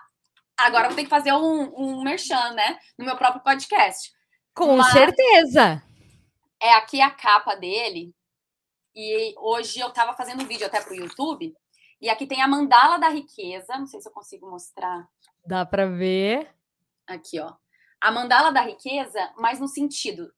agora 0.58 0.88
vou 0.88 0.96
ter 0.96 1.04
que 1.04 1.10
fazer 1.10 1.34
um, 1.34 1.74
um 1.76 2.04
merchan, 2.04 2.54
né? 2.54 2.80
No 2.98 3.06
meu 3.06 3.18
próprio 3.18 3.44
podcast. 3.44 4.12
Com 4.54 4.78
Mas 4.78 4.92
certeza. 4.92 5.82
É 6.62 6.74
aqui 6.74 7.02
a 7.02 7.10
capa 7.10 7.56
dele. 7.56 8.14
E 8.96 9.34
hoje 9.38 9.80
eu 9.80 9.88
estava 9.88 10.14
fazendo 10.14 10.44
um 10.44 10.48
vídeo 10.48 10.68
até 10.68 10.80
para 10.80 10.94
o 10.94 10.96
YouTube. 10.96 11.54
E 12.00 12.10
aqui 12.10 12.28
tem 12.28 12.42
a 12.42 12.48
mandala 12.48 12.98
da 12.98 13.10
riqueza. 13.10 13.78
Não 13.78 13.88
sei 13.88 14.00
se 14.00 14.08
eu 14.08 14.14
consigo 14.14 14.50
mostrar. 14.50 15.08
Dá 15.46 15.66
para 15.66 15.86
ver. 15.86 16.50
Aqui, 17.08 17.40
ó 17.40 17.54
a 18.04 18.12
mandala 18.12 18.52
da 18.52 18.60
riqueza, 18.60 19.32
mas 19.38 19.62
no 19.62 19.68
sentido 19.68 20.30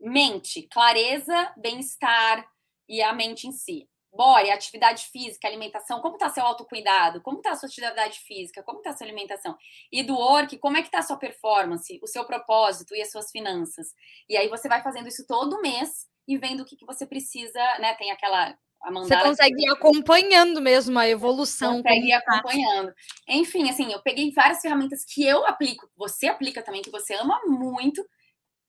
mente, 0.00 0.62
clareza, 0.72 1.52
bem-estar 1.54 2.48
e 2.88 3.02
a 3.02 3.12
mente 3.12 3.46
em 3.46 3.52
si. 3.52 3.86
Bora, 4.12 4.52
atividade 4.52 5.04
física, 5.06 5.46
alimentação, 5.46 6.00
como 6.00 6.16
está 6.16 6.28
seu 6.28 6.44
autocuidado? 6.44 7.20
Como 7.20 7.38
está 7.38 7.52
a 7.52 7.56
sua 7.56 7.68
atividade 7.68 8.18
física? 8.20 8.62
Como 8.62 8.78
está 8.78 8.90
a 8.90 8.96
sua 8.96 9.06
alimentação? 9.06 9.56
E 9.90 10.02
do 10.02 10.14
work, 10.14 10.58
como 10.58 10.76
é 10.76 10.82
que 10.82 10.88
está 10.88 10.98
a 10.98 11.02
sua 11.02 11.16
performance, 11.16 11.98
o 12.02 12.06
seu 12.06 12.24
propósito 12.24 12.94
e 12.94 13.00
as 13.00 13.10
suas 13.10 13.30
finanças? 13.30 13.94
E 14.28 14.36
aí 14.36 14.48
você 14.48 14.68
vai 14.68 14.82
fazendo 14.82 15.08
isso 15.08 15.24
todo 15.26 15.60
mês 15.60 16.08
e 16.26 16.36
vendo 16.36 16.62
o 16.62 16.64
que, 16.64 16.76
que 16.76 16.86
você 16.86 17.06
precisa, 17.06 17.60
né? 17.78 17.94
Tem 17.94 18.10
aquela 18.10 18.56
você 18.88 19.20
consegue 19.20 19.62
ir 19.62 19.70
acompanhando 19.70 20.58
mesmo 20.58 20.98
a 20.98 21.06
evolução. 21.06 21.82
Consegue 21.82 22.06
ir 22.06 22.20
tá. 22.22 22.36
acompanhando. 22.36 22.94
Enfim, 23.28 23.68
assim, 23.68 23.92
eu 23.92 24.00
peguei 24.00 24.32
várias 24.32 24.62
ferramentas 24.62 25.04
que 25.04 25.22
eu 25.22 25.46
aplico, 25.46 25.88
você 25.94 26.28
aplica 26.28 26.62
também, 26.62 26.80
que 26.80 26.90
você 26.90 27.14
ama 27.14 27.38
muito, 27.46 28.02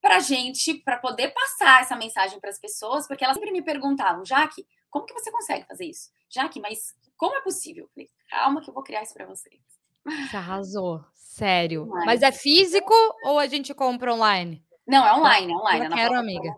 para 0.02 0.20
gente, 0.20 0.74
para 0.74 0.98
poder 0.98 1.34
passar 1.34 1.82
essa 1.82 1.96
mensagem 1.96 2.40
para 2.42 2.50
as 2.50 2.60
pessoas, 2.60 3.08
porque 3.08 3.24
elas 3.24 3.38
sempre 3.38 3.52
me 3.52 3.62
perguntavam, 3.62 4.26
Jaque, 4.26 4.66
como 4.92 5.06
que 5.06 5.14
você 5.14 5.32
consegue 5.32 5.66
fazer 5.66 5.86
isso? 5.86 6.12
Jaque, 6.30 6.60
mas 6.60 6.94
como 7.18 7.36
é 7.36 7.42
possível? 7.42 7.90
Falei, 7.96 8.10
calma 8.30 8.62
que 8.62 8.70
eu 8.70 8.74
vou 8.74 8.84
criar 8.84 9.02
isso 9.02 9.14
para 9.14 9.26
vocês. 9.26 9.60
Você 10.06 10.38
arrasou, 10.38 11.04
sério. 11.14 11.88
Mas... 11.88 12.06
mas 12.06 12.22
é 12.22 12.32
físico 12.32 12.94
ou 13.24 13.40
a 13.40 13.48
gente 13.48 13.74
compra 13.74 14.14
online? 14.14 14.64
Não, 14.88 15.06
é 15.06 15.14
online, 15.14 15.54
é 15.54 15.56
online. 15.56 15.86
Eu 15.86 15.92
quero, 15.92 16.16
amiga. 16.16 16.56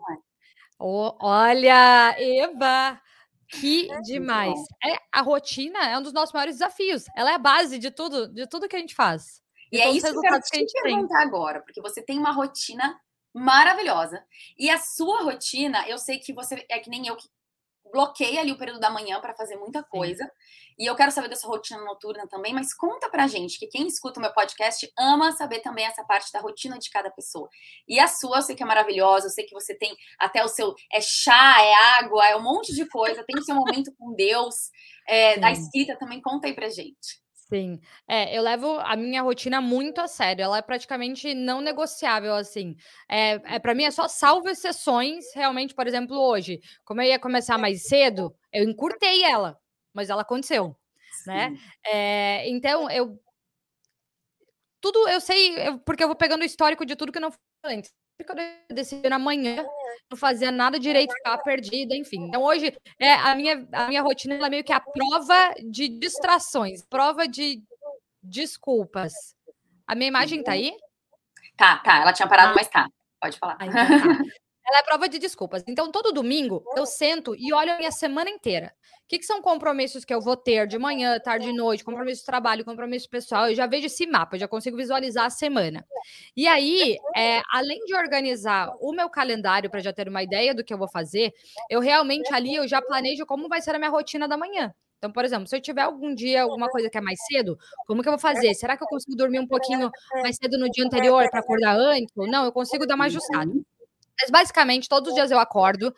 Oh, 0.78 1.16
olha, 1.20 2.16
Eva, 2.18 3.00
que 3.48 3.90
é 3.90 4.00
demais. 4.00 4.58
É, 4.84 4.96
a 5.12 5.20
rotina 5.20 5.78
é 5.88 5.96
um 5.96 6.02
dos 6.02 6.12
nossos 6.12 6.32
maiores 6.32 6.56
desafios. 6.56 7.04
Ela 7.16 7.30
é 7.30 7.34
a 7.34 7.38
base 7.38 7.78
de 7.78 7.90
tudo, 7.90 8.28
de 8.32 8.46
tudo 8.48 8.68
que 8.68 8.76
a 8.76 8.80
gente 8.80 8.94
faz. 8.94 9.42
E 9.70 9.80
é 9.80 9.90
isso 9.90 10.10
que 10.10 10.16
eu 10.16 10.20
quero 10.20 10.40
te 10.40 10.50
que 10.50 10.56
a 10.56 10.60
gente 10.60 10.82
perguntar 10.82 11.18
tem. 11.18 11.26
agora, 11.26 11.60
porque 11.60 11.80
você 11.80 12.02
tem 12.02 12.18
uma 12.18 12.32
rotina 12.32 12.98
maravilhosa. 13.32 14.24
E 14.58 14.70
a 14.70 14.78
sua 14.78 15.22
rotina, 15.22 15.88
eu 15.88 15.98
sei 15.98 16.18
que 16.18 16.32
você 16.32 16.64
é 16.68 16.78
que 16.78 16.90
nem 16.90 17.06
eu 17.06 17.16
que 17.16 17.28
bloqueia 17.94 18.40
ali 18.40 18.50
o 18.50 18.58
período 18.58 18.80
da 18.80 18.90
manhã 18.90 19.20
para 19.20 19.34
fazer 19.34 19.56
muita 19.56 19.82
coisa. 19.84 20.24
Sim. 20.24 20.30
E 20.76 20.90
eu 20.90 20.96
quero 20.96 21.12
saber 21.12 21.28
da 21.28 21.36
sua 21.36 21.50
rotina 21.50 21.80
noturna 21.84 22.26
também, 22.26 22.52
mas 22.52 22.74
conta 22.74 23.08
pra 23.08 23.28
gente, 23.28 23.58
que 23.58 23.68
quem 23.68 23.86
escuta 23.86 24.18
o 24.18 24.22
meu 24.22 24.32
podcast 24.32 24.90
ama 24.98 25.30
saber 25.30 25.60
também 25.60 25.86
essa 25.86 26.02
parte 26.04 26.32
da 26.32 26.40
rotina 26.40 26.76
de 26.78 26.90
cada 26.90 27.10
pessoa. 27.10 27.48
E 27.86 28.00
a 28.00 28.08
sua, 28.08 28.38
eu 28.38 28.42
sei 28.42 28.56
que 28.56 28.62
é 28.64 28.66
maravilhosa, 28.66 29.26
eu 29.26 29.30
sei 29.30 29.46
que 29.46 29.54
você 29.54 29.74
tem 29.74 29.96
até 30.18 30.44
o 30.44 30.48
seu. 30.48 30.74
É 30.92 31.00
chá, 31.00 31.62
é 31.62 31.74
água, 32.00 32.26
é 32.26 32.36
um 32.36 32.42
monte 32.42 32.74
de 32.74 32.84
coisa, 32.88 33.24
tem 33.24 33.38
o 33.38 33.44
seu 33.44 33.54
momento 33.54 33.94
com 33.96 34.12
Deus. 34.14 34.54
É, 35.06 35.38
da 35.38 35.52
escrita 35.52 35.96
também, 35.96 36.20
conta 36.20 36.48
aí 36.48 36.54
pra 36.54 36.68
gente. 36.68 37.23
Sim, 37.48 37.78
é, 38.08 38.36
eu 38.36 38.42
levo 38.42 38.78
a 38.80 38.96
minha 38.96 39.20
rotina 39.20 39.60
muito 39.60 40.00
a 40.00 40.08
sério, 40.08 40.42
ela 40.44 40.58
é 40.58 40.62
praticamente 40.62 41.34
não 41.34 41.60
negociável, 41.60 42.34
assim. 42.34 42.74
É, 43.08 43.32
é 43.56 43.58
para 43.58 43.74
mim 43.74 43.84
é 43.84 43.90
só 43.90 44.08
salvo 44.08 44.48
exceções, 44.48 45.26
realmente, 45.34 45.74
por 45.74 45.86
exemplo, 45.86 46.16
hoje, 46.18 46.58
como 46.84 47.02
eu 47.02 47.06
ia 47.08 47.18
começar 47.18 47.58
mais 47.58 47.86
cedo, 47.86 48.34
eu 48.52 48.64
encurtei 48.64 49.22
ela, 49.24 49.58
mas 49.92 50.08
ela 50.08 50.22
aconteceu, 50.22 50.74
né? 51.26 51.52
É, 51.86 52.48
então, 52.48 52.90
eu 52.90 53.18
tudo 54.80 55.08
eu 55.08 55.20
sei, 55.20 55.68
eu, 55.68 55.78
porque 55.80 56.02
eu 56.04 56.08
vou 56.08 56.16
pegando 56.16 56.42
o 56.42 56.44
histórico 56.44 56.84
de 56.86 56.96
tudo 56.96 57.12
que 57.12 57.20
não 57.20 57.30
foi 57.30 57.40
antes 57.64 57.92
quando 58.22 58.38
eu 58.40 58.74
decidi 58.74 59.08
na 59.08 59.18
manhã, 59.18 59.64
não 60.10 60.16
fazia 60.16 60.52
nada 60.52 60.78
direito, 60.78 61.12
ficava 61.14 61.42
perdida, 61.42 61.96
enfim. 61.96 62.26
Então 62.28 62.42
hoje 62.42 62.72
é 62.98 63.14
a 63.14 63.34
minha, 63.34 63.66
a 63.72 63.88
minha 63.88 64.02
rotina 64.02 64.34
é 64.34 64.50
meio 64.50 64.62
que 64.62 64.72
a 64.72 64.80
prova 64.80 65.54
de 65.64 65.88
distrações, 65.88 66.82
prova 66.82 67.26
de 67.26 67.62
desculpas. 68.22 69.12
A 69.86 69.94
minha 69.94 70.08
imagem 70.08 70.42
tá 70.42 70.52
aí? 70.52 70.72
Tá, 71.56 71.78
tá. 71.78 72.00
Ela 72.00 72.12
tinha 72.12 72.28
parado, 72.28 72.52
ah. 72.52 72.54
mas 72.54 72.68
tá. 72.68 72.88
Pode 73.20 73.38
falar. 73.38 73.56
Ah, 73.58 73.66
então 73.66 73.86
tá. 73.86 74.24
Ela 74.66 74.78
é 74.78 74.82
prova 74.82 75.08
de 75.08 75.18
desculpas. 75.18 75.62
Então, 75.66 75.90
todo 75.90 76.12
domingo 76.12 76.64
eu 76.76 76.86
sento 76.86 77.34
e 77.36 77.52
olho 77.52 77.72
a 77.72 77.78
minha 77.78 77.90
semana 77.90 78.30
inteira. 78.30 78.72
O 79.04 79.06
que, 79.06 79.18
que, 79.18 79.26
são 79.26 79.42
compromissos 79.42 80.02
que 80.02 80.14
eu 80.14 80.20
vou 80.20 80.34
ter 80.34 80.66
de 80.66 80.78
manhã, 80.78 81.20
tarde 81.20 81.50
e 81.50 81.52
noite, 81.52 81.84
compromisso 81.84 82.22
de 82.22 82.26
trabalho, 82.26 82.64
compromisso 82.64 83.08
pessoal? 83.08 83.48
Eu 83.48 83.54
já 83.54 83.66
vejo 83.66 83.86
esse 83.86 84.06
mapa, 84.06 84.36
eu 84.36 84.40
já 84.40 84.48
consigo 84.48 84.78
visualizar 84.78 85.26
a 85.26 85.30
semana. 85.30 85.86
E 86.34 86.48
aí, 86.48 86.96
é, 87.14 87.42
além 87.52 87.84
de 87.84 87.94
organizar 87.94 88.72
o 88.80 88.92
meu 88.92 89.10
calendário 89.10 89.68
para 89.68 89.80
já 89.80 89.92
ter 89.92 90.08
uma 90.08 90.22
ideia 90.22 90.54
do 90.54 90.64
que 90.64 90.72
eu 90.72 90.78
vou 90.78 90.88
fazer, 90.88 91.34
eu 91.68 91.80
realmente 91.80 92.32
ali 92.32 92.54
eu 92.54 92.66
já 92.66 92.80
planejo 92.80 93.26
como 93.26 93.46
vai 93.46 93.60
ser 93.60 93.74
a 93.74 93.78
minha 93.78 93.90
rotina 93.90 94.26
da 94.26 94.38
manhã. 94.38 94.74
Então, 95.04 95.12
por 95.12 95.22
exemplo, 95.22 95.46
se 95.46 95.54
eu 95.54 95.60
tiver 95.60 95.82
algum 95.82 96.14
dia 96.14 96.42
alguma 96.42 96.66
coisa 96.70 96.88
que 96.88 96.96
é 96.96 97.00
mais 97.02 97.18
cedo, 97.26 97.58
como 97.86 98.02
que 98.02 98.08
eu 98.08 98.12
vou 98.12 98.18
fazer? 98.18 98.54
Será 98.54 98.74
que 98.74 98.82
eu 98.82 98.88
consigo 98.88 99.14
dormir 99.14 99.38
um 99.38 99.46
pouquinho 99.46 99.90
mais 100.22 100.34
cedo 100.34 100.56
no 100.56 100.70
dia 100.70 100.82
anterior 100.82 101.28
para 101.28 101.40
acordar 101.40 101.76
antes? 101.76 102.10
Ou 102.16 102.26
não? 102.26 102.46
Eu 102.46 102.52
consigo 102.52 102.86
dar 102.86 102.94
uma 102.94 103.04
ajustada. 103.04 103.52
Mas 104.20 104.30
basicamente, 104.30 104.88
todos 104.88 105.10
os 105.10 105.14
dias 105.14 105.30
eu 105.30 105.38
acordo, 105.38 105.94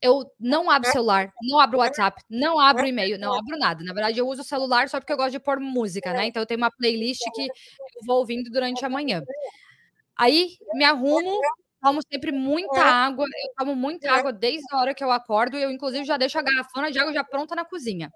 eu 0.00 0.30
não 0.38 0.70
abro 0.70 0.90
celular, 0.90 1.32
não 1.42 1.58
abro 1.58 1.78
WhatsApp, 1.78 2.22
não 2.28 2.60
abro 2.60 2.86
e-mail, 2.86 3.18
não 3.18 3.32
abro 3.32 3.58
nada. 3.58 3.82
Na 3.82 3.94
verdade, 3.94 4.18
eu 4.18 4.28
uso 4.28 4.42
o 4.42 4.44
celular 4.44 4.88
só 4.88 5.00
porque 5.00 5.12
eu 5.12 5.16
gosto 5.16 5.32
de 5.32 5.40
pôr 5.40 5.58
música, 5.58 6.12
né? 6.12 6.26
Então 6.26 6.42
eu 6.42 6.46
tenho 6.46 6.58
uma 6.58 6.70
playlist 6.70 7.22
que 7.34 7.42
eu 7.42 8.06
vou 8.06 8.18
ouvindo 8.18 8.50
durante 8.50 8.84
a 8.84 8.88
manhã. 8.88 9.22
Aí 10.16 10.58
me 10.74 10.84
arrumo, 10.84 11.40
tomo 11.82 12.00
sempre 12.10 12.32
muita 12.32 12.82
água, 12.82 13.24
eu 13.24 13.54
tomo 13.56 13.74
muita 13.74 14.12
água 14.12 14.32
desde 14.32 14.66
a 14.72 14.78
hora 14.78 14.94
que 14.94 15.02
eu 15.02 15.10
acordo, 15.10 15.56
eu 15.56 15.70
inclusive 15.70 16.04
já 16.04 16.18
deixo 16.18 16.38
a 16.38 16.42
garrafona 16.42 16.90
de 16.90 16.98
água 16.98 17.12
já 17.12 17.24
pronta 17.24 17.54
na 17.54 17.64
cozinha. 17.64 18.12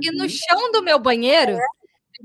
E 0.00 0.10
no 0.12 0.22
uhum. 0.22 0.28
chão 0.28 0.72
do 0.72 0.82
meu 0.82 0.98
banheiro, 0.98 1.58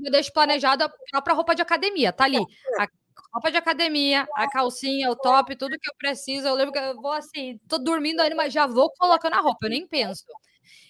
eu 0.00 0.10
deixo 0.10 0.32
planejado 0.32 0.84
a 0.84 0.88
própria 1.10 1.34
roupa 1.34 1.54
de 1.54 1.62
academia, 1.62 2.12
tá 2.12 2.24
ali. 2.24 2.38
A 2.78 2.86
roupa 3.32 3.50
de 3.50 3.56
academia, 3.56 4.28
a 4.34 4.48
calcinha, 4.48 5.10
o 5.10 5.16
top, 5.16 5.56
tudo 5.56 5.78
que 5.78 5.90
eu 5.90 5.94
preciso. 5.96 6.46
Eu 6.46 6.54
lembro 6.54 6.72
que 6.72 6.78
eu 6.78 7.00
vou 7.00 7.12
assim, 7.12 7.58
tô 7.68 7.78
dormindo 7.78 8.20
ainda, 8.20 8.36
mas 8.36 8.52
já 8.52 8.66
vou 8.66 8.90
colocando 8.98 9.34
a 9.34 9.40
roupa, 9.40 9.66
eu 9.66 9.70
nem 9.70 9.86
penso. 9.86 10.24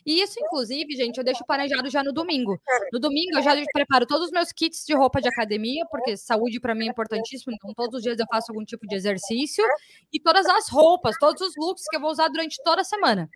E 0.04 0.20
isso, 0.20 0.38
inclusive, 0.40 0.94
gente, 0.96 1.18
eu 1.18 1.24
deixo 1.24 1.44
planejado 1.46 1.88
já 1.88 2.02
no 2.02 2.12
domingo. 2.12 2.60
No 2.92 2.98
domingo, 2.98 3.38
eu 3.38 3.42
já 3.42 3.54
preparo 3.72 4.04
todos 4.04 4.26
os 4.26 4.32
meus 4.32 4.50
kits 4.52 4.84
de 4.84 4.94
roupa 4.94 5.20
de 5.20 5.28
academia, 5.28 5.84
porque 5.90 6.16
saúde 6.16 6.60
para 6.60 6.74
mim 6.74 6.88
é 6.88 6.90
importantíssimo. 6.90 7.54
Então, 7.54 7.72
todos 7.74 7.98
os 7.98 8.02
dias 8.02 8.18
eu 8.18 8.26
faço 8.30 8.50
algum 8.50 8.64
tipo 8.64 8.86
de 8.86 8.96
exercício. 8.96 9.64
E 10.12 10.20
todas 10.20 10.46
as 10.46 10.68
roupas, 10.68 11.16
todos 11.18 11.40
os 11.40 11.54
looks 11.56 11.84
que 11.88 11.96
eu 11.96 12.00
vou 12.00 12.10
usar 12.10 12.28
durante 12.28 12.60
toda 12.64 12.82
a 12.82 12.84
semana. 12.84 13.30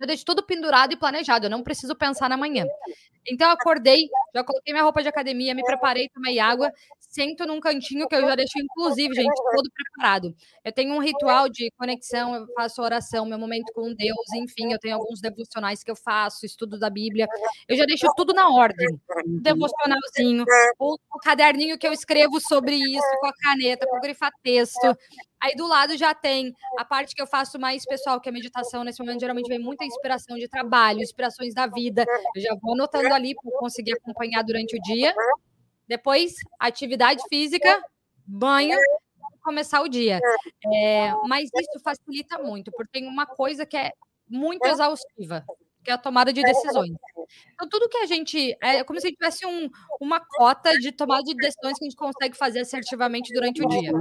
Eu 0.00 0.06
deixo 0.06 0.24
tudo 0.24 0.42
pendurado 0.44 0.92
e 0.92 0.96
planejado, 0.96 1.46
eu 1.46 1.50
não 1.50 1.62
preciso 1.62 1.94
pensar 1.94 2.28
na 2.28 2.36
manhã. 2.36 2.64
Então, 3.26 3.50
acordei, 3.50 4.08
já 4.34 4.44
coloquei 4.44 4.72
minha 4.72 4.84
roupa 4.84 5.02
de 5.02 5.08
academia, 5.08 5.54
me 5.54 5.62
preparei, 5.62 6.08
tomei 6.08 6.38
água, 6.38 6.72
sento 6.98 7.46
num 7.46 7.60
cantinho 7.60 8.06
que 8.06 8.14
eu 8.14 8.20
já 8.20 8.34
deixo, 8.34 8.58
inclusive, 8.58 9.14
gente, 9.14 9.34
todo 9.54 9.70
preparado. 9.70 10.34
Eu 10.64 10.72
tenho 10.72 10.94
um 10.94 10.98
ritual 10.98 11.48
de 11.48 11.70
conexão, 11.76 12.34
eu 12.34 12.46
faço 12.54 12.82
oração, 12.82 13.26
meu 13.26 13.38
momento 13.38 13.72
com 13.74 13.94
Deus, 13.94 14.32
enfim, 14.36 14.72
eu 14.72 14.78
tenho 14.78 14.96
alguns 14.96 15.20
devocionais 15.20 15.82
que 15.82 15.90
eu 15.90 15.96
faço, 15.96 16.46
estudo 16.46 16.78
da 16.78 16.90
Bíblia. 16.90 17.26
Eu 17.68 17.76
já 17.76 17.84
deixo 17.84 18.06
tudo 18.16 18.32
na 18.32 18.48
ordem. 18.50 18.88
Um 19.26 19.40
devocionalzinho, 19.40 20.44
o, 20.78 20.94
o 20.94 21.18
caderninho 21.18 21.78
que 21.78 21.86
eu 21.86 21.92
escrevo 21.92 22.40
sobre 22.40 22.76
isso, 22.76 23.20
com 23.20 23.26
a 23.26 23.32
caneta, 23.32 23.86
com 23.86 23.96
o 23.96 24.00
grifa-texto. 24.00 24.96
Aí 25.40 25.54
do 25.54 25.68
lado 25.68 25.96
já 25.96 26.12
tem 26.14 26.52
a 26.76 26.84
parte 26.84 27.14
que 27.14 27.22
eu 27.22 27.26
faço 27.26 27.58
mais 27.58 27.84
pessoal, 27.84 28.20
que 28.20 28.28
é 28.28 28.32
meditação. 28.32 28.82
Nesse 28.82 29.00
momento, 29.00 29.20
geralmente 29.20 29.48
vem 29.48 29.58
muita 29.58 29.84
inspiração 29.84 30.36
de 30.36 30.48
trabalho, 30.48 31.00
inspirações 31.00 31.54
da 31.54 31.66
vida. 31.66 32.04
Eu 32.34 32.42
já 32.42 32.56
vou 32.60 32.74
anotando 32.74 33.07
ali 33.12 33.34
para 33.34 33.58
conseguir 33.58 33.94
acompanhar 33.94 34.42
durante 34.42 34.76
o 34.76 34.82
dia. 34.82 35.14
Depois, 35.86 36.34
atividade 36.60 37.22
física, 37.28 37.82
banho, 38.26 38.78
começar 39.42 39.80
o 39.80 39.88
dia. 39.88 40.20
É, 40.72 41.12
mas 41.26 41.48
isso 41.54 41.80
facilita 41.82 42.38
muito, 42.38 42.70
porque 42.72 42.92
tem 42.92 43.08
uma 43.08 43.26
coisa 43.26 43.64
que 43.64 43.76
é 43.76 43.92
muito 44.28 44.66
exaustiva, 44.66 45.44
que 45.82 45.90
é 45.90 45.94
a 45.94 45.98
tomada 45.98 46.32
de 46.32 46.42
decisões. 46.42 46.92
Então, 47.54 47.68
tudo 47.68 47.88
que 47.88 47.98
a 47.98 48.06
gente. 48.06 48.56
É 48.60 48.84
como 48.84 49.00
se 49.00 49.12
tivesse 49.12 49.46
um, 49.46 49.68
uma 50.00 50.20
cota 50.20 50.72
de 50.78 50.92
tomada 50.92 51.22
de 51.22 51.34
decisões 51.34 51.78
que 51.78 51.84
a 51.84 51.88
gente 51.88 51.96
consegue 51.96 52.36
fazer 52.36 52.60
assertivamente 52.60 53.32
durante 53.32 53.62
o 53.62 53.68
dia. 53.68 53.92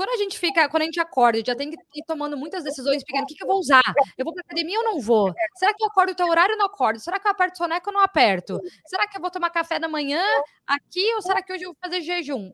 Quando 0.00 0.12
a 0.12 0.16
gente 0.16 0.38
fica, 0.38 0.66
quando 0.66 0.80
a 0.80 0.86
gente 0.86 0.98
acorda, 0.98 1.42
já 1.44 1.54
tem 1.54 1.70
que 1.70 1.76
ir 1.76 2.04
tomando 2.06 2.34
muitas 2.34 2.64
decisões 2.64 3.04
pequenas. 3.04 3.24
O 3.24 3.26
que, 3.26 3.34
que 3.34 3.44
eu 3.44 3.46
vou 3.46 3.58
usar? 3.58 3.82
Eu 4.16 4.24
vou 4.24 4.32
para 4.32 4.40
academia 4.40 4.78
ou 4.78 4.84
não 4.86 4.98
vou? 4.98 5.30
Será 5.56 5.74
que 5.74 5.84
eu 5.84 5.88
acordo 5.88 6.12
o 6.12 6.14
teu 6.14 6.26
horário 6.26 6.54
ou 6.54 6.58
não 6.58 6.64
acordo? 6.64 6.98
Será 6.98 7.20
que 7.20 7.28
eu 7.28 7.30
aperto 7.30 7.58
soneca 7.58 7.90
ou 7.90 7.92
não 7.92 8.00
aperto? 8.00 8.58
Será 8.86 9.06
que 9.06 9.18
eu 9.18 9.20
vou 9.20 9.30
tomar 9.30 9.50
café 9.50 9.78
da 9.78 9.88
manhã 9.88 10.22
aqui 10.66 11.04
ou 11.16 11.20
será 11.20 11.42
que 11.42 11.52
hoje 11.52 11.64
eu 11.64 11.72
vou 11.72 11.76
fazer 11.78 12.00
jejum? 12.00 12.50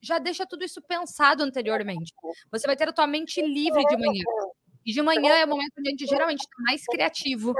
Já 0.00 0.20
deixa 0.20 0.46
tudo 0.46 0.64
isso 0.64 0.80
pensado 0.80 1.42
anteriormente. 1.42 2.14
Você 2.52 2.68
vai 2.68 2.76
ter 2.76 2.88
a 2.88 2.92
tua 2.92 3.08
mente 3.08 3.42
livre 3.42 3.84
de 3.84 3.96
manhã. 3.96 4.22
E 4.86 4.92
de 4.92 5.02
manhã 5.02 5.34
é 5.34 5.44
o 5.44 5.48
momento 5.48 5.72
onde 5.76 5.88
a 5.88 5.90
gente 5.90 6.06
geralmente 6.06 6.42
está 6.42 6.56
mais 6.68 6.84
criativo, 6.84 7.52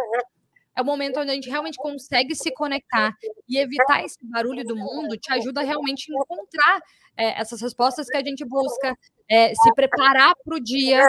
é 0.77 0.83
o 0.83 0.85
momento 0.85 1.19
onde 1.19 1.31
a 1.31 1.35
gente 1.35 1.49
realmente 1.49 1.79
consegue 1.79 2.37
se 2.37 2.53
conectar 2.53 3.13
e 3.49 3.59
evitar 3.59 4.05
esse 4.05 4.19
barulho 4.23 4.63
do 4.63 4.77
mundo 4.77 5.17
te 5.17 5.33
ajuda 5.33 5.63
realmente 5.63 6.13
a 6.13 6.15
encontrar 6.15 6.81
é, 7.17 7.41
essas 7.41 7.61
respostas 7.61 8.09
que 8.09 8.17
a 8.17 8.23
gente 8.23 8.45
busca, 8.45 8.97
é, 9.29 9.53
se 9.55 9.75
preparar 9.75 10.35
para 10.45 10.57
o 10.57 10.61
dia, 10.61 11.01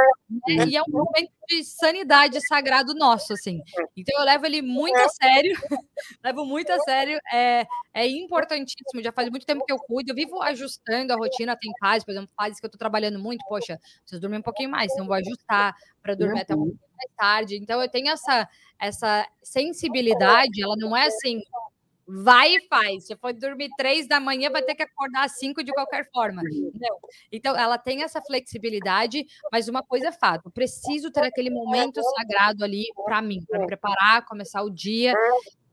né? 0.48 0.66
e 0.68 0.76
é 0.76 0.82
um 0.82 0.92
momento 0.92 1.32
de 1.48 1.64
sanidade 1.64 2.40
sagrado 2.48 2.96
nosso, 2.96 3.34
assim. 3.34 3.62
Então 3.96 4.20
eu 4.20 4.26
levo 4.26 4.46
ele 4.46 4.62
muito 4.62 4.98
a 4.98 5.10
sério, 5.10 5.52
levo 6.24 6.46
muito 6.46 6.72
a 6.72 6.80
sério, 6.80 7.20
é, 7.32 7.66
é 7.94 8.08
importantíssimo, 8.08 9.04
já 9.04 9.12
faz 9.12 9.30
muito 9.30 9.46
tempo 9.46 9.64
que 9.66 9.72
eu 9.72 9.78
cuido, 9.78 10.12
eu 10.12 10.16
vivo 10.16 10.42
ajustando 10.42 11.14
a 11.14 11.16
rotina, 11.16 11.56
tem 11.56 11.72
fases, 11.80 12.04
por 12.04 12.12
exemplo, 12.12 12.30
fases 12.36 12.60
que 12.60 12.66
eu 12.66 12.70
estou 12.70 12.80
trabalhando 12.80 13.20
muito, 13.20 13.46
poxa, 13.48 13.80
preciso 14.02 14.22
dormir 14.22 14.38
um 14.38 14.42
pouquinho 14.42 14.70
mais, 14.70 14.92
então 14.92 15.06
vou 15.06 15.16
ajustar 15.16 15.76
para 16.02 16.16
dormir 16.16 16.42
até 16.42 16.56
um 16.56 16.60
pouquinho 16.60 16.80
mais 16.98 17.12
tarde, 17.16 17.58
então 17.58 17.82
eu 17.82 17.90
tenho 17.90 18.10
essa, 18.10 18.50
essa 18.80 19.28
sensibilidade, 19.44 20.64
ela 20.64 20.76
não 20.76 20.98
é 20.98 21.06
assim, 21.06 21.42
vai 22.08 22.56
e 22.56 22.68
faz. 22.68 23.06
Se 23.06 23.16
for 23.18 23.34
dormir 23.34 23.70
três 23.78 24.08
da 24.08 24.20
manhã, 24.20 24.50
vai 24.50 24.62
ter 24.62 24.76
que 24.76 24.84
acordar 24.84 25.26
às 25.26 25.38
cinco 25.38 25.64
de 25.64 25.72
qualquer 25.74 26.10
forma. 26.12 26.42
Entendeu? 26.42 26.98
Então, 27.32 27.56
ela 27.56 27.78
tem 27.78 28.04
essa 28.04 28.22
flexibilidade, 28.22 29.26
mas 29.52 29.68
uma 29.68 29.84
coisa 29.84 30.08
é 30.08 30.12
fato: 30.12 30.50
preciso 30.50 31.12
ter 31.12 31.26
aquele 31.26 31.50
momento 31.50 32.02
sagrado 32.18 32.64
ali 32.64 32.86
para 33.06 33.22
mim, 33.22 33.44
para 33.48 33.60
me 33.60 33.68
preparar, 33.68 34.26
começar 34.26 34.64
o 34.64 34.70
dia. 34.70 35.14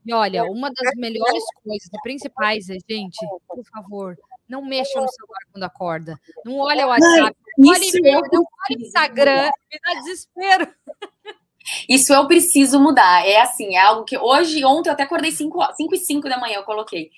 E 0.05 0.13
olha, 0.13 0.43
uma 0.43 0.69
das 0.71 0.95
melhores 0.97 1.43
coisas 1.63 1.87
e 1.91 2.01
principais 2.03 2.69
é, 2.69 2.75
gente, 2.87 3.17
por 3.47 3.63
favor, 3.65 4.15
não 4.47 4.63
mexa 4.63 5.01
no 5.01 5.07
celular 5.07 5.39
quando 5.51 5.63
acorda. 5.63 6.19
Não 6.45 6.57
olha 6.57 6.85
o 6.85 6.89
WhatsApp, 6.89 7.35
não 7.57 7.69
olha 7.71 7.83
e-mail, 7.83 8.21
não 8.31 8.43
olha 8.43 8.81
Instagram, 8.85 9.49
me 9.71 9.79
dá 9.83 10.01
desespero. 10.01 10.75
Isso 11.89 12.13
eu 12.13 12.27
preciso 12.27 12.79
mudar. 12.79 13.25
É 13.27 13.41
assim, 13.41 13.75
é 13.75 13.81
algo 13.81 14.03
que 14.05 14.17
hoje, 14.17 14.63
ontem 14.65 14.89
eu 14.89 14.93
até 14.93 15.03
acordei 15.03 15.31
5, 15.31 15.73
5 15.75 15.95
e 15.95 15.97
5 15.97 16.29
da 16.29 16.39
manhã, 16.39 16.55
eu 16.57 16.63
coloquei. 16.63 17.09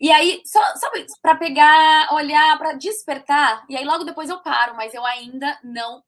E 0.00 0.10
aí, 0.10 0.42
só, 0.44 0.60
sabe, 0.76 1.06
para 1.22 1.36
pegar, 1.36 2.12
olhar, 2.12 2.58
para 2.58 2.72
despertar, 2.72 3.64
e 3.68 3.76
aí 3.76 3.84
logo 3.84 4.02
depois 4.04 4.28
eu 4.28 4.40
paro, 4.40 4.74
mas 4.74 4.92
eu 4.92 5.04
ainda 5.06 5.56
não 5.62 6.02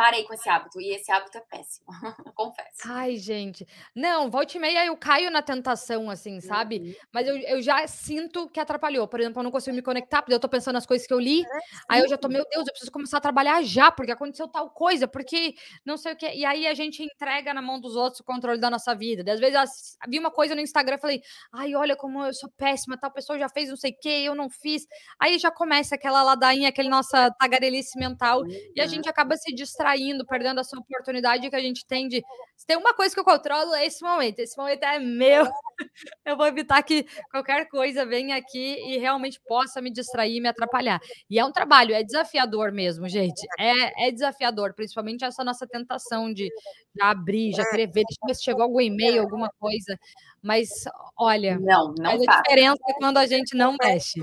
parei 0.00 0.24
com 0.24 0.32
esse 0.32 0.48
hábito. 0.48 0.80
E 0.80 0.94
esse 0.94 1.12
hábito 1.12 1.36
é 1.36 1.42
péssimo, 1.42 1.86
confesso. 2.34 2.78
Ai, 2.86 3.18
gente. 3.18 3.66
Não, 3.94 4.30
volte 4.30 4.56
e 4.56 4.60
meia 4.60 4.86
eu 4.86 4.96
caio 4.96 5.30
na 5.30 5.42
tentação, 5.42 6.08
assim, 6.08 6.40
sabe? 6.40 6.78
Uhum. 6.78 6.94
Mas 7.12 7.28
eu, 7.28 7.36
eu 7.36 7.60
já 7.60 7.86
sinto 7.86 8.48
que 8.48 8.58
atrapalhou. 8.58 9.06
Por 9.06 9.20
exemplo, 9.20 9.40
eu 9.40 9.44
não 9.44 9.50
consigo 9.50 9.76
me 9.76 9.82
conectar, 9.82 10.22
porque 10.22 10.32
eu 10.32 10.40
tô 10.40 10.48
pensando 10.48 10.76
nas 10.76 10.86
coisas 10.86 11.06
que 11.06 11.12
eu 11.12 11.20
li. 11.20 11.44
Aí 11.86 12.00
eu 12.00 12.08
já 12.08 12.16
tô, 12.16 12.28
meu 12.28 12.46
Deus, 12.50 12.66
eu 12.66 12.72
preciso 12.72 12.90
começar 12.90 13.18
a 13.18 13.20
trabalhar 13.20 13.62
já, 13.62 13.92
porque 13.92 14.10
aconteceu 14.10 14.48
tal 14.48 14.70
coisa, 14.70 15.06
porque 15.06 15.54
não 15.84 15.98
sei 15.98 16.14
o 16.14 16.16
que. 16.16 16.32
E 16.32 16.46
aí 16.46 16.66
a 16.66 16.72
gente 16.72 17.02
entrega 17.02 17.52
na 17.52 17.60
mão 17.60 17.78
dos 17.78 17.94
outros 17.94 18.20
o 18.20 18.24
controle 18.24 18.58
da 18.58 18.70
nossa 18.70 18.94
vida. 18.94 19.30
Às 19.30 19.38
vezes 19.38 19.98
vi 20.08 20.18
uma 20.18 20.30
coisa 20.30 20.54
no 20.54 20.62
Instagram 20.62 20.96
e 20.96 21.00
falei, 21.00 21.22
ai, 21.52 21.74
olha 21.74 21.94
como 21.94 22.24
eu 22.24 22.32
sou 22.32 22.50
péssima, 22.56 22.96
tal 22.96 23.10
pessoa 23.10 23.38
já 23.38 23.50
fez 23.50 23.68
não 23.68 23.76
sei 23.76 23.90
o 23.90 23.98
que, 24.00 24.08
eu 24.08 24.34
não 24.34 24.48
fiz. 24.48 24.86
Aí 25.18 25.38
já 25.38 25.50
começa 25.50 25.94
aquela 25.94 26.22
ladainha, 26.22 26.70
aquele 26.70 26.88
nossa 26.88 27.30
tagarelice 27.32 27.98
mental, 27.98 28.46
e 28.74 28.80
a 28.80 28.86
gente 28.86 29.06
acaba 29.06 29.36
se 29.36 29.54
distraindo 29.54 29.89
distraindo, 29.90 30.24
perdendo 30.26 30.60
essa 30.60 30.78
oportunidade 30.78 31.48
que 31.48 31.56
a 31.56 31.60
gente 31.60 31.84
tem 31.86 32.08
de. 32.08 32.22
Se 32.56 32.66
tem 32.66 32.76
uma 32.76 32.94
coisa 32.94 33.14
que 33.14 33.20
eu 33.20 33.24
controlo, 33.24 33.74
é 33.74 33.86
esse 33.86 34.02
momento. 34.02 34.38
Esse 34.38 34.56
momento 34.56 34.82
é 34.84 34.98
meu. 34.98 35.44
Eu 36.24 36.36
vou 36.36 36.46
evitar 36.46 36.82
que 36.82 37.06
qualquer 37.30 37.66
coisa 37.68 38.04
venha 38.04 38.36
aqui 38.36 38.76
e 38.86 38.98
realmente 38.98 39.40
possa 39.48 39.80
me 39.80 39.90
distrair 39.90 40.36
e 40.36 40.40
me 40.40 40.48
atrapalhar. 40.48 41.00
E 41.28 41.38
é 41.38 41.44
um 41.44 41.50
trabalho, 41.50 41.94
é 41.94 42.02
desafiador 42.02 42.70
mesmo, 42.70 43.08
gente. 43.08 43.46
É, 43.58 44.08
é 44.08 44.10
desafiador, 44.10 44.74
principalmente 44.74 45.24
essa 45.24 45.42
nossa 45.42 45.66
tentação 45.66 46.32
de 46.32 46.50
já 46.94 47.10
abrir, 47.10 47.52
já 47.54 47.64
querer 47.64 47.86
ver, 47.86 48.04
deixa 48.06 48.20
eu 48.22 48.26
ver 48.28 48.34
se 48.34 48.44
chegou 48.44 48.62
algum 48.62 48.80
e-mail, 48.80 49.22
alguma 49.22 49.50
coisa. 49.58 49.98
Mas 50.42 50.68
olha, 51.16 51.58
não, 51.58 51.94
não 51.98 52.10
faz 52.10 52.28
a 52.28 52.42
diferença 52.42 52.82
é 52.88 52.92
quando 52.94 53.16
a 53.16 53.26
gente 53.26 53.56
não 53.56 53.76
mexe. 53.82 54.20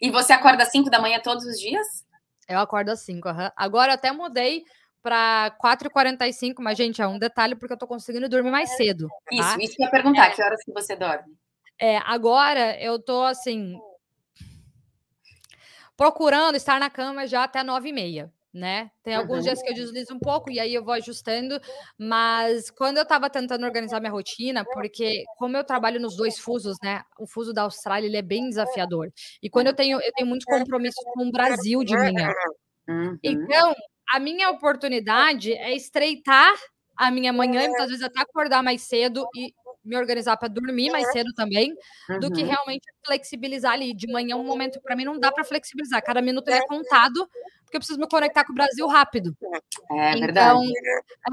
E 0.00 0.10
você 0.10 0.32
acorda 0.32 0.64
às 0.64 0.70
5 0.70 0.90
da 0.90 1.00
manhã 1.00 1.20
todos 1.20 1.44
os 1.44 1.58
dias? 1.60 2.04
Eu 2.48 2.58
acordo 2.58 2.90
às 2.90 3.00
5, 3.00 3.28
uhum. 3.28 3.50
Agora 3.56 3.92
eu 3.92 3.94
até 3.94 4.12
mudei 4.12 4.64
para 5.02 5.50
4h45, 5.62 6.54
mas, 6.60 6.78
gente, 6.78 7.02
é 7.02 7.06
um 7.06 7.18
detalhe 7.18 7.54
porque 7.54 7.72
eu 7.72 7.78
tô 7.78 7.86
conseguindo 7.86 8.28
dormir 8.28 8.50
mais 8.50 8.76
cedo. 8.76 9.08
Tá? 9.08 9.14
Isso, 9.32 9.60
isso 9.60 9.76
que 9.76 9.82
eu 9.82 9.86
ia 9.86 9.90
perguntar, 9.90 10.26
é, 10.26 10.30
que 10.30 10.42
horas 10.42 10.62
que 10.64 10.72
você 10.72 10.94
dorme? 10.94 11.34
É, 11.78 11.98
agora 11.98 12.80
eu 12.80 12.98
tô 12.98 13.22
assim. 13.22 13.78
Procurando 15.96 16.56
estar 16.56 16.80
na 16.80 16.88
cama 16.88 17.26
já 17.26 17.44
até 17.44 17.62
9h30 17.62 18.30
né? 18.52 18.90
Tem 19.02 19.14
alguns 19.14 19.38
uhum. 19.38 19.42
dias 19.44 19.62
que 19.62 19.70
eu 19.70 19.74
deslizo 19.74 20.14
um 20.14 20.18
pouco 20.18 20.50
e 20.50 20.60
aí 20.60 20.74
eu 20.74 20.84
vou 20.84 20.92
ajustando, 20.92 21.58
mas 21.96 22.70
quando 22.70 22.98
eu 22.98 23.02
estava 23.02 23.30
tentando 23.30 23.64
organizar 23.64 23.98
minha 23.98 24.12
rotina, 24.12 24.64
porque 24.64 25.24
como 25.38 25.56
eu 25.56 25.64
trabalho 25.64 25.98
nos 25.98 26.16
dois 26.16 26.38
fusos, 26.38 26.76
né? 26.82 27.02
O 27.18 27.26
fuso 27.26 27.52
da 27.52 27.62
Austrália 27.62 28.06
ele 28.06 28.16
é 28.16 28.22
bem 28.22 28.48
desafiador. 28.48 29.10
E 29.42 29.48
quando 29.48 29.68
eu 29.68 29.74
tenho 29.74 29.98
eu 30.00 30.12
tenho 30.12 30.28
muito 30.28 30.44
compromisso 30.44 31.00
com 31.14 31.26
o 31.26 31.32
Brasil 31.32 31.82
de 31.82 31.96
manhã. 31.96 32.30
Uhum. 32.88 33.18
Então, 33.22 33.74
a 34.10 34.18
minha 34.18 34.50
oportunidade 34.50 35.52
é 35.52 35.74
estreitar 35.74 36.54
a 36.96 37.10
minha 37.10 37.32
manhã 37.32 37.64
e 37.64 37.68
muitas 37.68 37.88
vezes 37.88 38.04
até 38.04 38.20
acordar 38.20 38.62
mais 38.62 38.82
cedo 38.82 39.26
e 39.34 39.54
me 39.84 39.96
organizar 39.96 40.36
para 40.36 40.48
dormir 40.48 40.90
mais 40.90 41.10
cedo 41.10 41.32
também, 41.34 41.74
uhum. 42.08 42.20
do 42.20 42.30
que 42.30 42.42
realmente 42.42 42.86
flexibilizar 43.04 43.72
ali. 43.72 43.92
De 43.92 44.06
manhã, 44.06 44.36
um 44.36 44.44
momento 44.44 44.80
para 44.80 44.94
mim 44.94 45.04
não 45.04 45.18
dá 45.18 45.32
para 45.32 45.44
flexibilizar. 45.44 46.02
Cada 46.02 46.22
minuto 46.22 46.48
é 46.48 46.64
contado, 46.66 47.28
porque 47.72 47.76
eu 47.78 47.80
preciso 47.80 47.98
me 47.98 48.06
conectar 48.06 48.44
com 48.44 48.52
o 48.52 48.54
Brasil 48.54 48.86
rápido. 48.86 49.34
É 49.90 50.10
então, 50.10 50.20
verdade. 50.20 50.72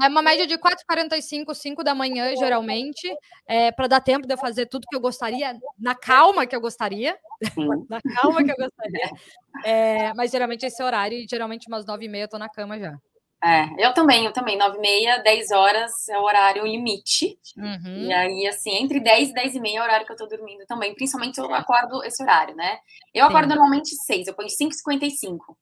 é 0.02 0.08
uma 0.08 0.22
média 0.22 0.46
de 0.46 0.56
4h45, 0.56 1.54
5 1.54 1.84
da 1.84 1.94
manhã, 1.94 2.34
geralmente, 2.34 3.14
é, 3.46 3.70
para 3.70 3.86
dar 3.86 4.00
tempo 4.00 4.26
de 4.26 4.32
eu 4.32 4.38
fazer 4.38 4.66
tudo 4.66 4.86
que 4.88 4.96
eu 4.96 5.00
gostaria, 5.00 5.58
na 5.78 5.94
calma 5.94 6.46
que 6.46 6.56
eu 6.56 6.60
gostaria. 6.60 7.16
na 7.90 8.00
calma 8.00 8.42
que 8.42 8.50
eu 8.50 8.56
gostaria. 8.56 9.10
É, 9.64 10.14
mas 10.14 10.30
geralmente 10.30 10.64
esse 10.64 10.82
horário, 10.82 11.18
e 11.18 11.26
geralmente 11.28 11.68
umas 11.68 11.84
9h30 11.84 12.16
eu 12.16 12.28
tô 12.28 12.38
na 12.38 12.48
cama 12.48 12.78
já. 12.78 12.96
É, 13.42 13.86
eu 13.86 13.92
também, 13.94 14.26
eu 14.26 14.32
também. 14.32 14.56
9 14.56 14.76
e 14.76 14.80
meia, 14.80 15.18
10 15.18 15.50
horas 15.50 16.08
é 16.08 16.18
o 16.18 16.22
horário 16.22 16.66
limite. 16.66 17.38
Uhum. 17.56 18.04
E 18.04 18.12
aí, 18.12 18.46
assim, 18.46 18.76
entre 18.76 19.00
10 19.00 19.30
e 19.30 19.34
10 19.34 19.54
e 19.54 19.60
meia 19.60 19.78
é 19.78 19.80
o 19.80 19.84
horário 19.84 20.06
que 20.06 20.12
eu 20.12 20.16
tô 20.16 20.26
dormindo 20.26 20.64
também. 20.66 20.94
Principalmente 20.94 21.38
eu 21.38 21.52
acordo 21.54 22.04
esse 22.04 22.22
horário, 22.22 22.54
né? 22.54 22.78
Eu 23.14 23.24
Sim. 23.26 23.30
acordo 23.30 23.48
normalmente 23.48 23.94
6, 23.94 24.26
eu 24.26 24.34
ponho 24.34 24.48
5h55. 24.48 25.56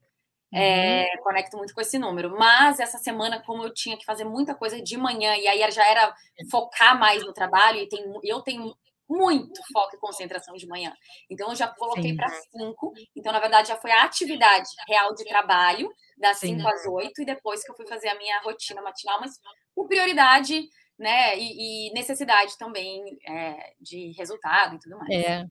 É, 0.53 0.59
uhum. 0.59 0.61
É, 0.61 1.17
conecto 1.23 1.57
muito 1.57 1.75
com 1.75 1.81
esse 1.81 1.99
número. 1.99 2.31
Mas 2.39 2.81
essa 2.81 2.99
semana, 2.99 3.43
como 3.45 3.63
eu 3.63 3.73
tinha 3.73 3.97
que 3.97 4.05
fazer 4.05 4.25
muita 4.25 4.55
coisa 4.55 4.81
de 4.81 4.97
manhã, 4.97 5.37
e 5.37 5.47
aí 5.47 5.71
já 5.71 5.87
era 5.87 6.15
focar 6.51 6.99
mais 6.99 7.25
no 7.25 7.33
trabalho, 7.33 7.79
e 7.79 7.89
tem, 7.89 8.05
eu 8.25 8.41
tenho 8.43 8.75
muito 9.09 9.61
foco 9.73 9.97
e 9.97 9.99
concentração 9.99 10.55
de 10.55 10.67
manhã. 10.67 10.93
Então, 11.31 11.49
eu 11.49 11.55
já 11.55 11.67
coloquei 11.67 12.15
para 12.15 12.29
5. 12.29 12.93
Então, 13.17 13.33
na 13.33 13.41
verdade, 13.41 13.69
já 13.69 13.77
foi 13.77 13.91
a 13.91 14.05
atividade 14.05 14.69
real 14.87 15.15
de 15.15 15.25
trabalho, 15.25 15.91
das 16.19 16.39
5 16.39 16.67
às 16.69 16.85
8, 16.87 17.23
e 17.23 17.25
depois 17.25 17.65
que 17.65 17.71
eu 17.71 17.77
fui 17.77 17.87
fazer 17.87 18.09
a 18.09 18.19
minha 18.19 18.39
rotina 18.43 18.83
matinal, 18.83 19.19
mas 19.21 19.39
com 19.75 19.87
prioridade, 19.87 20.69
né, 20.99 21.39
e, 21.39 21.89
e 21.89 21.93
necessidade 21.95 22.59
também 22.59 23.19
é, 23.27 23.73
de 23.81 24.13
resultado 24.19 24.77
e 24.77 24.79
tudo 24.79 24.99
mais. 24.99 25.11
É. 25.11 25.47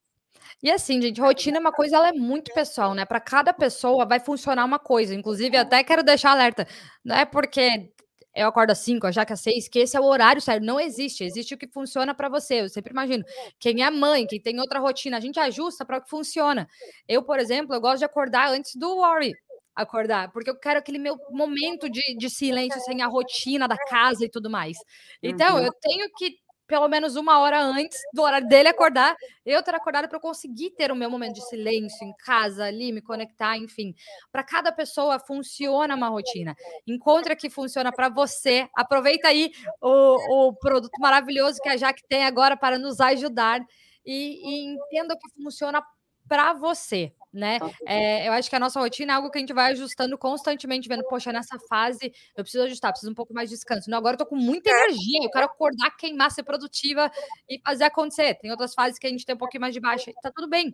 E 0.61 0.71
assim, 0.71 1.01
gente, 1.01 1.21
rotina 1.21 1.57
é 1.57 1.59
uma 1.59 1.71
coisa, 1.71 1.97
ela 1.97 2.09
é 2.09 2.13
muito 2.13 2.53
pessoal, 2.53 2.93
né? 2.93 3.05
Para 3.05 3.19
cada 3.19 3.53
pessoa 3.53 4.05
vai 4.05 4.19
funcionar 4.19 4.65
uma 4.65 4.79
coisa. 4.79 5.13
Inclusive, 5.13 5.57
até 5.57 5.83
quero 5.83 6.03
deixar 6.03 6.31
alerta, 6.31 6.67
não 7.03 7.15
é 7.15 7.25
porque 7.25 7.91
eu 8.37 8.47
acordo 8.47 8.69
às 8.69 8.77
5, 8.79 9.11
já 9.11 9.25
que 9.25 9.33
às 9.33 9.41
6, 9.41 9.67
que 9.67 9.79
esse 9.79 9.97
é 9.97 9.99
o 9.99 10.05
horário 10.05 10.39
certo. 10.39 10.63
Não 10.63 10.79
existe. 10.79 11.23
Existe 11.23 11.55
o 11.55 11.57
que 11.57 11.67
funciona 11.67 12.13
para 12.13 12.29
você. 12.29 12.61
Eu 12.61 12.69
sempre 12.69 12.91
imagino. 12.91 13.23
Quem 13.59 13.83
é 13.83 13.89
mãe, 13.89 14.27
quem 14.27 14.39
tem 14.39 14.59
outra 14.59 14.79
rotina, 14.79 15.17
a 15.17 15.19
gente 15.19 15.39
ajusta 15.39 15.83
para 15.83 15.97
o 15.97 16.01
que 16.01 16.09
funciona. 16.09 16.67
Eu, 17.07 17.23
por 17.23 17.39
exemplo, 17.39 17.73
eu 17.73 17.81
gosto 17.81 17.99
de 17.99 18.05
acordar 18.05 18.49
antes 18.51 18.75
do 18.75 18.97
Worry. 18.97 19.33
acordar, 19.75 20.31
porque 20.31 20.49
eu 20.49 20.59
quero 20.59 20.79
aquele 20.79 20.99
meu 20.99 21.17
momento 21.31 21.89
de, 21.89 22.01
de 22.17 22.29
silêncio 22.29 22.79
sem 22.81 23.01
a 23.01 23.07
rotina 23.07 23.67
da 23.67 23.77
casa 23.77 24.25
e 24.25 24.29
tudo 24.29 24.49
mais. 24.49 24.77
Então, 25.21 25.55
uhum. 25.57 25.63
eu 25.63 25.73
tenho 25.81 26.07
que 26.17 26.35
pelo 26.67 26.87
menos 26.87 27.15
uma 27.15 27.39
hora 27.39 27.61
antes 27.61 27.97
do 28.13 28.21
horário 28.21 28.47
dele 28.47 28.69
acordar, 28.69 29.15
eu 29.45 29.63
ter 29.63 29.73
acordado 29.73 30.07
para 30.07 30.17
eu 30.17 30.21
conseguir 30.21 30.71
ter 30.71 30.91
o 30.91 30.95
meu 30.95 31.09
momento 31.09 31.35
de 31.35 31.47
silêncio 31.47 32.05
em 32.05 32.13
casa, 32.17 32.65
ali, 32.65 32.91
me 32.91 33.01
conectar, 33.01 33.57
enfim. 33.57 33.95
Para 34.31 34.43
cada 34.43 34.71
pessoa 34.71 35.19
funciona 35.19 35.95
uma 35.95 36.09
rotina. 36.09 36.55
Encontra 36.85 37.35
que 37.35 37.49
funciona 37.49 37.91
para 37.91 38.09
você. 38.09 38.67
Aproveita 38.75 39.29
aí 39.29 39.51
o, 39.81 40.49
o 40.49 40.53
produto 40.53 40.99
maravilhoso 40.99 41.61
que 41.61 41.69
a 41.69 41.77
Jaque 41.77 42.03
tem 42.07 42.25
agora 42.25 42.57
para 42.57 42.77
nos 42.77 42.99
ajudar 42.99 43.61
e, 44.05 44.41
e 44.43 44.65
entenda 44.73 45.13
o 45.13 45.17
que 45.17 45.29
funciona 45.41 45.81
para 46.27 46.53
você 46.53 47.13
né? 47.37 47.59
É, 47.85 48.27
eu 48.27 48.33
acho 48.33 48.49
que 48.49 48.55
a 48.55 48.59
nossa 48.59 48.79
rotina 48.79 49.13
é 49.13 49.15
algo 49.15 49.29
que 49.29 49.37
a 49.37 49.41
gente 49.41 49.53
vai 49.53 49.71
ajustando 49.71 50.17
constantemente, 50.17 50.87
vendo, 50.89 51.03
poxa, 51.07 51.31
nessa 51.31 51.57
fase 51.69 52.11
eu 52.35 52.43
preciso 52.43 52.63
ajustar, 52.65 52.91
preciso 52.91 53.11
um 53.11 53.15
pouco 53.15 53.33
mais 53.33 53.49
de 53.49 53.55
descanso. 53.55 53.89
Não, 53.89 53.97
agora 53.97 54.15
eu 54.15 54.19
tô 54.19 54.25
com 54.25 54.35
muita 54.35 54.69
energia, 54.69 55.23
eu 55.23 55.29
quero 55.29 55.45
acordar, 55.45 55.91
queimar, 55.97 56.31
ser 56.31 56.43
produtiva 56.43 57.11
e 57.49 57.59
fazer 57.63 57.85
acontecer. 57.85 58.35
Tem 58.35 58.51
outras 58.51 58.73
fases 58.73 58.99
que 58.99 59.07
a 59.07 59.09
gente 59.09 59.25
tem 59.25 59.35
um 59.35 59.37
pouquinho 59.37 59.61
mais 59.61 59.73
de 59.73 59.79
baixa, 59.79 60.11
tá 60.21 60.31
tudo 60.35 60.49
bem. 60.49 60.71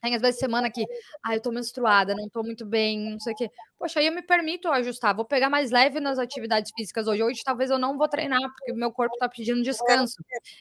Tem 0.00 0.14
às 0.14 0.22
vezes 0.22 0.40
semana 0.40 0.70
que, 0.70 0.84
ah, 1.24 1.34
eu 1.34 1.42
tô 1.42 1.50
menstruada, 1.50 2.14
não 2.14 2.28
tô 2.28 2.42
muito 2.42 2.64
bem, 2.64 3.10
não 3.10 3.20
sei 3.20 3.32
o 3.32 3.36
quê. 3.36 3.50
Poxa, 3.78 4.00
aí 4.00 4.06
eu 4.06 4.12
me 4.12 4.22
permito 4.22 4.68
ajustar, 4.68 5.14
vou 5.14 5.24
pegar 5.24 5.48
mais 5.50 5.70
leve 5.70 6.00
nas 6.00 6.18
atividades 6.18 6.70
físicas 6.76 7.06
hoje. 7.06 7.22
Hoje 7.22 7.42
talvez 7.44 7.70
eu 7.70 7.78
não 7.78 7.96
vou 7.96 8.08
treinar, 8.08 8.40
porque 8.40 8.72
meu 8.72 8.92
corpo 8.92 9.16
tá 9.18 9.28
pedindo 9.28 9.62
descanso. 9.62 10.16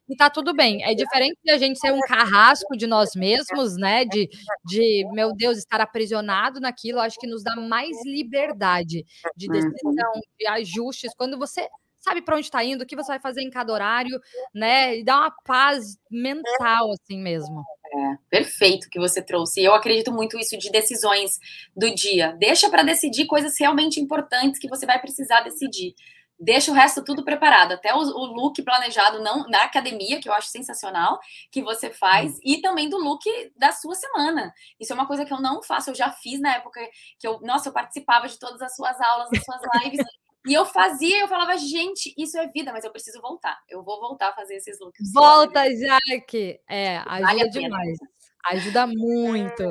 E 0.08 0.16
tá 0.16 0.30
tudo 0.30 0.54
bem. 0.54 0.84
É 0.84 0.94
diferente 0.94 1.38
de 1.44 1.52
a 1.52 1.58
gente 1.58 1.80
ser 1.80 1.92
um 1.92 2.00
carrasco 2.02 2.76
de 2.78 2.88
nós 2.88 3.12
mesmos, 3.16 3.76
né? 3.78 4.06
De, 4.06 4.30
de 4.66 5.06
meu 5.12 5.34
Deus, 5.34 5.58
estar 5.58 5.82
aprisionado 5.82 6.60
naquilo. 6.60 7.00
Acho 7.00 7.18
que 7.20 7.28
nos 7.28 7.44
dá 7.44 7.56
mais 7.56 7.96
liberdade 8.06 9.06
de 9.36 9.48
uhum. 9.48 9.54
decisão, 9.54 10.14
de 10.38 10.48
ajustes. 10.48 11.14
Quando 11.16 11.38
você 11.38 11.68
sabe 12.00 12.22
para 12.22 12.36
onde 12.36 12.46
está 12.46 12.64
indo, 12.64 12.84
o 12.84 12.86
que 12.86 12.96
você 12.96 13.12
vai 13.12 13.20
fazer 13.20 13.42
em 13.42 13.50
cada 13.50 13.72
horário, 13.72 14.20
né? 14.54 14.98
E 14.98 15.04
dá 15.04 15.18
uma 15.18 15.32
paz 15.46 15.98
mental, 16.10 16.92
assim 16.94 17.20
mesmo. 17.20 17.64
É, 17.92 18.18
perfeito 18.30 18.90
que 18.90 19.00
você 19.00 19.22
trouxe. 19.22 19.64
Eu 19.64 19.74
acredito 19.74 20.12
muito 20.12 20.38
isso 20.38 20.58
de 20.58 20.72
decisões 20.72 21.40
do 21.76 21.94
dia. 21.94 22.36
Deixa 22.40 22.70
para 22.70 22.84
decidir 22.84 23.26
coisas 23.26 23.60
realmente 23.60 24.00
importantes 24.00 24.60
que 24.60 24.70
você 24.70 24.86
vai 24.86 25.00
precisar 25.00 25.42
decidir. 25.42 25.96
Deixa 26.40 26.72
o 26.72 26.74
resto 26.74 27.04
tudo 27.04 27.26
preparado, 27.26 27.74
até 27.74 27.94
o, 27.94 27.98
o, 27.98 28.26
look 28.28 28.62
planejado 28.64 29.22
não 29.22 29.46
na 29.50 29.64
academia, 29.64 30.22
que 30.22 30.30
eu 30.30 30.34
acho 30.34 30.48
sensacional, 30.48 31.20
que 31.52 31.62
você 31.62 31.90
faz, 31.90 32.40
e 32.46 32.62
também 32.62 32.88
do 32.88 32.98
look 32.98 33.26
da 33.58 33.74
sua 33.74 33.94
semana. 33.94 34.54
Isso 34.80 34.94
é 34.94 34.96
uma 34.96 35.06
coisa 35.06 35.26
que 35.26 35.34
eu 35.34 35.42
não 35.42 35.62
faço, 35.62 35.90
eu 35.90 35.96
já 35.96 36.10
fiz 36.12 36.40
na 36.40 36.56
época 36.56 36.80
que 37.20 37.28
eu, 37.28 37.42
nossa, 37.42 37.68
eu 37.68 37.74
participava 37.74 38.26
de 38.30 38.40
todas 38.40 38.62
as 38.62 38.74
suas 38.74 39.02
aulas, 39.02 39.30
das 39.30 39.44
suas 39.44 39.60
lives, 39.84 40.00
E 40.48 40.54
eu 40.54 40.66
fazia, 40.66 41.20
eu 41.20 41.28
falava, 41.28 41.58
gente, 41.58 42.14
isso 42.18 42.38
é 42.38 42.48
vida, 42.48 42.72
mas 42.72 42.84
eu 42.84 42.92
preciso 42.92 43.22
voltar. 43.22 43.58
Eu 43.68 43.84
vou 43.84 44.00
voltar 44.00 44.30
a 44.30 44.34
fazer 44.34 44.56
esses 44.56 44.80
looks. 44.80 45.12
Volta, 45.14 45.64
Jaque! 45.76 46.60
É, 46.68 46.98
ajuda 46.98 47.22
vale 47.22 47.50
demais. 47.50 47.98
Ajuda 48.46 48.88
muito. 48.88 49.64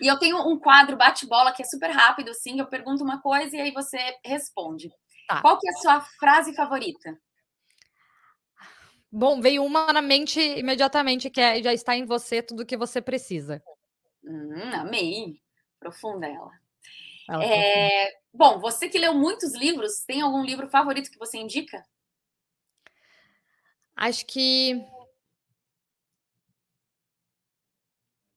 E 0.00 0.06
eu 0.06 0.18
tenho 0.18 0.38
um 0.48 0.58
quadro 0.58 0.96
bate-bola 0.96 1.52
que 1.52 1.62
é 1.62 1.66
super 1.66 1.90
rápido, 1.90 2.30
assim. 2.30 2.58
Eu 2.58 2.66
pergunto 2.66 3.02
uma 3.02 3.20
coisa 3.20 3.56
e 3.56 3.60
aí 3.60 3.72
você 3.72 3.98
responde. 4.24 4.90
Tá. 5.26 5.40
Qual 5.42 5.58
que 5.58 5.68
é 5.68 5.70
a 5.70 5.74
sua 5.74 6.00
frase 6.18 6.54
favorita? 6.54 7.18
Bom, 9.12 9.40
veio 9.40 9.64
uma 9.64 9.92
na 9.92 10.00
mente 10.00 10.40
imediatamente, 10.40 11.28
que 11.30 11.40
é 11.40 11.60
já 11.60 11.74
está 11.74 11.96
em 11.96 12.06
você 12.06 12.40
tudo 12.40 12.62
o 12.62 12.66
que 12.66 12.76
você 12.76 13.02
precisa. 13.02 13.60
Hum, 14.24 14.72
amei. 14.72 15.40
Profunda 15.80 16.28
ela. 16.28 16.52
ela 17.28 17.44
é, 17.44 18.19
Bom, 18.32 18.60
você 18.60 18.88
que 18.88 18.98
leu 18.98 19.14
muitos 19.14 19.54
livros, 19.54 20.04
tem 20.04 20.20
algum 20.20 20.44
livro 20.44 20.68
favorito 20.68 21.10
que 21.10 21.18
você 21.18 21.38
indica? 21.38 21.84
Acho 23.96 24.24
que 24.24 24.82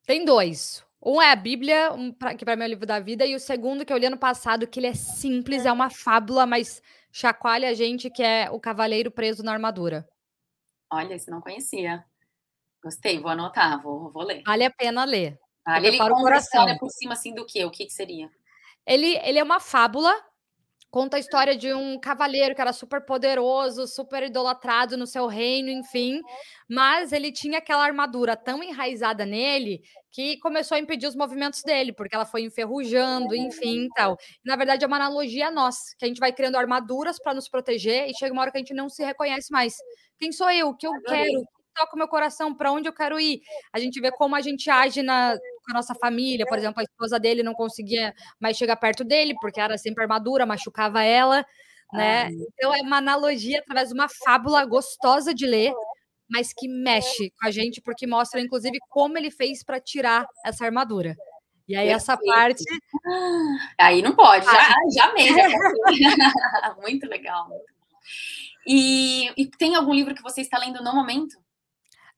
tem 0.05 0.25
dois. 0.25 0.85
Um 1.01 1.21
é 1.21 1.31
a 1.31 1.35
Bíblia, 1.35 1.91
um 1.93 2.11
pra, 2.11 2.35
que 2.35 2.45
para 2.45 2.55
mim 2.55 2.63
é 2.63 2.65
o 2.65 2.69
livro 2.69 2.85
da 2.85 2.99
vida, 2.99 3.25
e 3.25 3.35
o 3.35 3.39
segundo 3.39 3.85
que 3.85 3.91
eu 3.91 3.97
li 3.97 4.05
ano 4.05 4.17
passado, 4.17 4.67
que 4.67 4.79
ele 4.79 4.87
é 4.87 4.93
simples, 4.93 5.65
é 5.65 5.71
uma 5.71 5.89
fábula, 5.89 6.45
mas 6.45 6.81
chacoalha 7.11 7.69
a 7.69 7.73
gente, 7.73 8.09
que 8.09 8.23
é 8.23 8.49
o 8.49 8.59
Cavaleiro 8.59 9.11
Preso 9.11 9.43
na 9.43 9.51
Armadura. 9.53 10.07
Olha, 10.91 11.13
esse 11.13 11.29
não 11.29 11.41
conhecia. 11.41 12.05
Gostei, 12.81 13.19
vou 13.19 13.31
anotar, 13.31 13.81
vou, 13.81 14.11
vou 14.11 14.23
ler. 14.23 14.43
Vale 14.45 14.65
a 14.65 14.71
pena 14.71 15.03
ler. 15.05 15.39
Vale, 15.65 15.87
ele 15.87 15.97
conta 15.97 16.13
o 16.13 16.21
coração. 16.21 16.77
por 16.77 16.89
cima 16.89 17.13
assim 17.13 17.33
do 17.33 17.45
quê? 17.45 17.63
O 17.65 17.71
que, 17.71 17.85
que 17.85 17.93
seria? 17.93 18.29
Ele, 18.85 19.17
ele 19.23 19.39
é 19.39 19.43
uma 19.43 19.59
fábula, 19.59 20.13
conta 20.91 21.17
a 21.17 21.19
história 21.19 21.55
de 21.57 21.73
um 21.73 21.99
cavaleiro 21.99 22.53
que 22.53 22.61
era 22.61 22.71
super 22.73 23.03
poderoso, 23.05 23.87
super 23.87 24.23
idolatrado 24.23 24.95
no 24.97 25.07
seu 25.07 25.25
reino, 25.25 25.69
enfim, 25.69 26.21
mas 26.69 27.11
ele 27.11 27.31
tinha 27.31 27.57
aquela 27.59 27.83
armadura 27.83 28.37
tão 28.37 28.61
enraizada 28.63 29.25
nele 29.25 29.81
que 30.11 30.37
começou 30.39 30.75
a 30.75 30.79
impedir 30.79 31.07
os 31.07 31.15
movimentos 31.15 31.63
dele, 31.63 31.91
porque 31.93 32.13
ela 32.15 32.25
foi 32.25 32.43
enferrujando, 32.43 33.35
enfim, 33.35 33.87
tal. 33.95 34.15
Na 34.45 34.55
verdade, 34.55 34.83
é 34.83 34.87
uma 34.87 34.97
analogia 34.97 35.47
a 35.47 35.51
nós, 35.51 35.95
que 35.97 36.05
a 36.05 36.07
gente 36.07 36.19
vai 36.19 36.31
criando 36.31 36.57
armaduras 36.57 37.17
para 37.19 37.33
nos 37.33 37.49
proteger 37.49 38.07
e 38.07 38.15
chega 38.15 38.31
uma 38.33 38.43
hora 38.43 38.51
que 38.51 38.57
a 38.57 38.61
gente 38.61 38.73
não 38.75 38.89
se 38.89 39.03
reconhece 39.03 39.51
mais. 39.51 39.75
Quem 40.19 40.31
sou 40.31 40.51
eu? 40.51 40.69
O 40.69 40.77
que 40.77 40.85
eu 40.85 40.93
quero? 41.07 41.43
Toca 41.73 41.95
o 41.95 41.97
meu 41.97 42.07
coração, 42.07 42.53
para 42.53 42.71
onde 42.71 42.87
eu 42.87 42.93
quero 42.93 43.19
ir. 43.19 43.41
A 43.71 43.79
gente 43.79 43.99
vê 43.99 44.11
como 44.11 44.35
a 44.35 44.41
gente 44.41 44.69
age 44.69 45.01
na, 45.01 45.35
com 45.37 45.71
a 45.71 45.73
nossa 45.73 45.95
família, 45.95 46.45
por 46.45 46.57
exemplo, 46.57 46.79
a 46.79 46.83
esposa 46.83 47.19
dele 47.19 47.43
não 47.43 47.53
conseguia 47.53 48.13
mais 48.39 48.57
chegar 48.57 48.75
perto 48.75 49.03
dele, 49.03 49.35
porque 49.41 49.59
era 49.59 49.77
sempre 49.77 50.03
armadura, 50.03 50.45
machucava 50.45 51.03
ela, 51.03 51.45
né? 51.91 52.29
Então 52.53 52.73
é 52.73 52.81
uma 52.81 52.97
analogia 52.97 53.59
através 53.59 53.89
de 53.89 53.93
uma 53.93 54.07
fábula 54.09 54.65
gostosa 54.65 55.33
de 55.33 55.45
ler, 55.45 55.73
mas 56.29 56.53
que 56.53 56.67
mexe 56.67 57.31
com 57.39 57.47
a 57.47 57.51
gente, 57.51 57.81
porque 57.81 58.07
mostra, 58.07 58.41
inclusive, 58.41 58.77
como 58.89 59.17
ele 59.17 59.29
fez 59.29 59.63
para 59.63 59.79
tirar 59.79 60.25
essa 60.45 60.65
armadura. 60.65 61.15
E 61.67 61.75
aí, 61.75 61.87
essa 61.87 62.17
parte. 62.17 62.63
Aí 63.77 64.01
não 64.01 64.13
pode, 64.15 64.45
já, 64.45 64.75
já 64.93 65.13
mesmo. 65.13 65.37
muito 66.81 67.07
legal. 67.07 67.47
E, 68.67 69.31
e 69.37 69.47
tem 69.47 69.75
algum 69.75 69.93
livro 69.93 70.15
que 70.15 70.21
você 70.21 70.41
está 70.41 70.57
lendo 70.57 70.83
no 70.83 70.93
momento? 70.93 71.37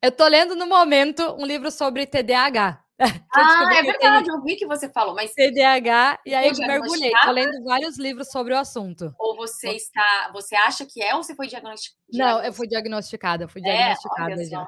Eu 0.01 0.11
tô 0.11 0.27
lendo 0.27 0.55
no 0.55 0.67
momento 0.67 1.35
um 1.39 1.45
livro 1.45 1.71
sobre 1.71 2.05
TDAH. 2.05 2.81
Ah, 3.37 3.69
é 3.75 3.83
verdade, 3.83 4.29
eu 4.29 4.41
vi 4.41 4.55
que 4.55 4.65
você 4.65 4.89
falou, 4.89 5.13
mas 5.13 5.33
TDAH 5.33 6.17
e 6.25 6.33
aí 6.33 6.47
eu 6.47 6.55
mergulhei, 6.65 7.11
tô 7.25 7.31
lendo 7.31 7.61
vários 7.65 7.99
livros 7.99 8.29
sobre 8.31 8.53
o 8.53 8.57
assunto. 8.57 9.13
Ou 9.19 9.35
você 9.35 9.71
está, 9.71 10.29
você 10.31 10.55
acha 10.55 10.85
que 10.85 11.03
é 11.03 11.13
ou 11.13 11.21
você 11.21 11.35
foi 11.35 11.47
diagnosticada? 11.47 11.99
Não, 12.13 12.41
eu 12.41 12.53
fui 12.53 12.65
diagnosticada, 12.65 13.49
fui 13.49 13.61
é, 13.65 13.65
diagnosticada 13.65 14.41
é, 14.41 14.45
já. 14.45 14.65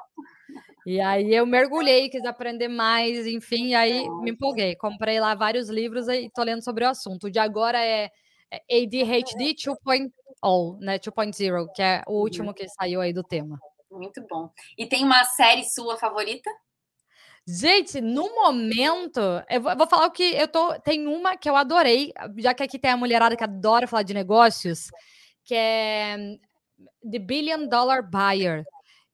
E 0.86 1.00
aí 1.00 1.34
eu 1.34 1.46
mergulhei, 1.46 2.08
quis 2.08 2.24
aprender 2.24 2.68
mais, 2.68 3.26
enfim, 3.26 3.68
e 3.68 3.74
aí 3.74 4.08
me 4.22 4.30
empolguei. 4.30 4.76
Comprei 4.76 5.20
lá 5.20 5.34
vários 5.34 5.68
livros 5.68 6.08
e 6.08 6.30
tô 6.34 6.42
lendo 6.42 6.62
sobre 6.62 6.84
o 6.84 6.88
assunto. 6.88 7.28
O 7.28 7.30
de 7.30 7.38
agora 7.38 7.78
é, 7.78 8.10
é 8.50 8.82
ADHD 8.82 9.54
2.0, 9.54 10.78
né? 10.80 10.98
2.0, 10.98 11.66
que 11.74 11.82
é 11.82 12.02
o 12.06 12.20
último 12.20 12.54
que 12.54 12.68
saiu 12.68 13.00
aí 13.00 13.12
do 13.12 13.22
tema. 13.22 13.58
Muito 13.90 14.24
bom. 14.28 14.50
E 14.76 14.86
tem 14.86 15.04
uma 15.04 15.24
série 15.24 15.64
sua 15.64 15.96
favorita? 15.96 16.50
Gente, 17.46 18.00
no 18.00 18.34
momento, 18.34 19.20
eu 19.48 19.62
vou, 19.62 19.86
falar 19.86 20.06
o 20.06 20.10
que 20.10 20.34
eu 20.34 20.46
tô. 20.46 20.78
Tem 20.80 21.06
uma 21.06 21.34
que 21.34 21.48
eu 21.48 21.56
adorei, 21.56 22.12
já 22.36 22.52
que 22.52 22.62
aqui 22.62 22.78
tem 22.78 22.90
a 22.90 22.96
mulherada 22.96 23.36
que 23.36 23.42
adora 23.42 23.86
falar 23.86 24.02
de 24.02 24.12
negócios, 24.12 24.90
que 25.44 25.54
é 25.54 26.36
The 27.10 27.18
Billion 27.18 27.66
Dollar 27.66 28.02
Buyer, 28.02 28.64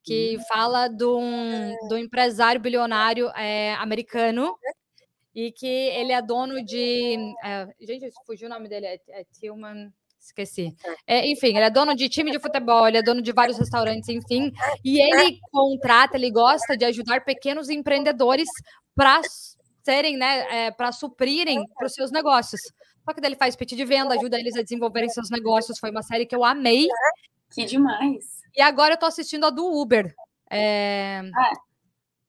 que 0.02 0.36
hum. 0.36 0.42
fala 0.48 0.88
de 0.88 1.04
um, 1.04 1.76
do 1.88 1.96
empresário 1.96 2.60
bilionário 2.60 3.28
é, 3.36 3.74
americano 3.74 4.58
e 5.32 5.52
que 5.52 5.66
ele 5.66 6.10
é 6.10 6.20
dono 6.20 6.64
de. 6.64 7.16
É, 7.44 7.68
gente, 7.80 8.10
fugiu 8.26 8.48
o 8.48 8.50
nome 8.50 8.68
dele, 8.68 8.86
é, 8.86 9.00
é 9.10 9.24
Tillman. 9.32 9.92
Esqueci. 10.24 10.74
É, 11.06 11.30
enfim, 11.30 11.48
ele 11.48 11.66
é 11.66 11.70
dono 11.70 11.94
de 11.94 12.08
time 12.08 12.30
de 12.30 12.38
futebol, 12.40 12.88
ele 12.88 12.96
é 12.96 13.02
dono 13.02 13.20
de 13.20 13.30
vários 13.30 13.58
restaurantes, 13.58 14.08
enfim. 14.08 14.50
E 14.82 14.98
ele 14.98 15.38
contrata, 15.52 16.16
ele 16.16 16.30
gosta 16.30 16.76
de 16.76 16.84
ajudar 16.86 17.24
pequenos 17.24 17.68
empreendedores 17.68 18.48
para 18.94 19.20
serem, 19.82 20.16
né, 20.16 20.66
é, 20.66 20.70
para 20.70 20.92
suprirem 20.92 21.62
para 21.76 21.86
os 21.86 21.92
seus 21.92 22.10
negócios. 22.10 22.60
Só 23.04 23.12
que 23.12 23.20
daí 23.20 23.32
ele 23.32 23.36
faz 23.36 23.54
pitch 23.54 23.74
de 23.74 23.84
venda, 23.84 24.14
ajuda 24.14 24.40
eles 24.40 24.56
a 24.56 24.62
desenvolverem 24.62 25.10
seus 25.10 25.28
negócios. 25.28 25.78
Foi 25.78 25.90
uma 25.90 26.02
série 26.02 26.24
que 26.24 26.34
eu 26.34 26.42
amei. 26.42 26.88
Que 27.52 27.66
demais. 27.66 28.24
E 28.56 28.62
agora 28.62 28.94
eu 28.94 28.98
tô 28.98 29.04
assistindo 29.04 29.44
a 29.44 29.50
do 29.50 29.66
Uber. 29.78 30.10
É... 30.50 31.20
Ah. 31.36 31.52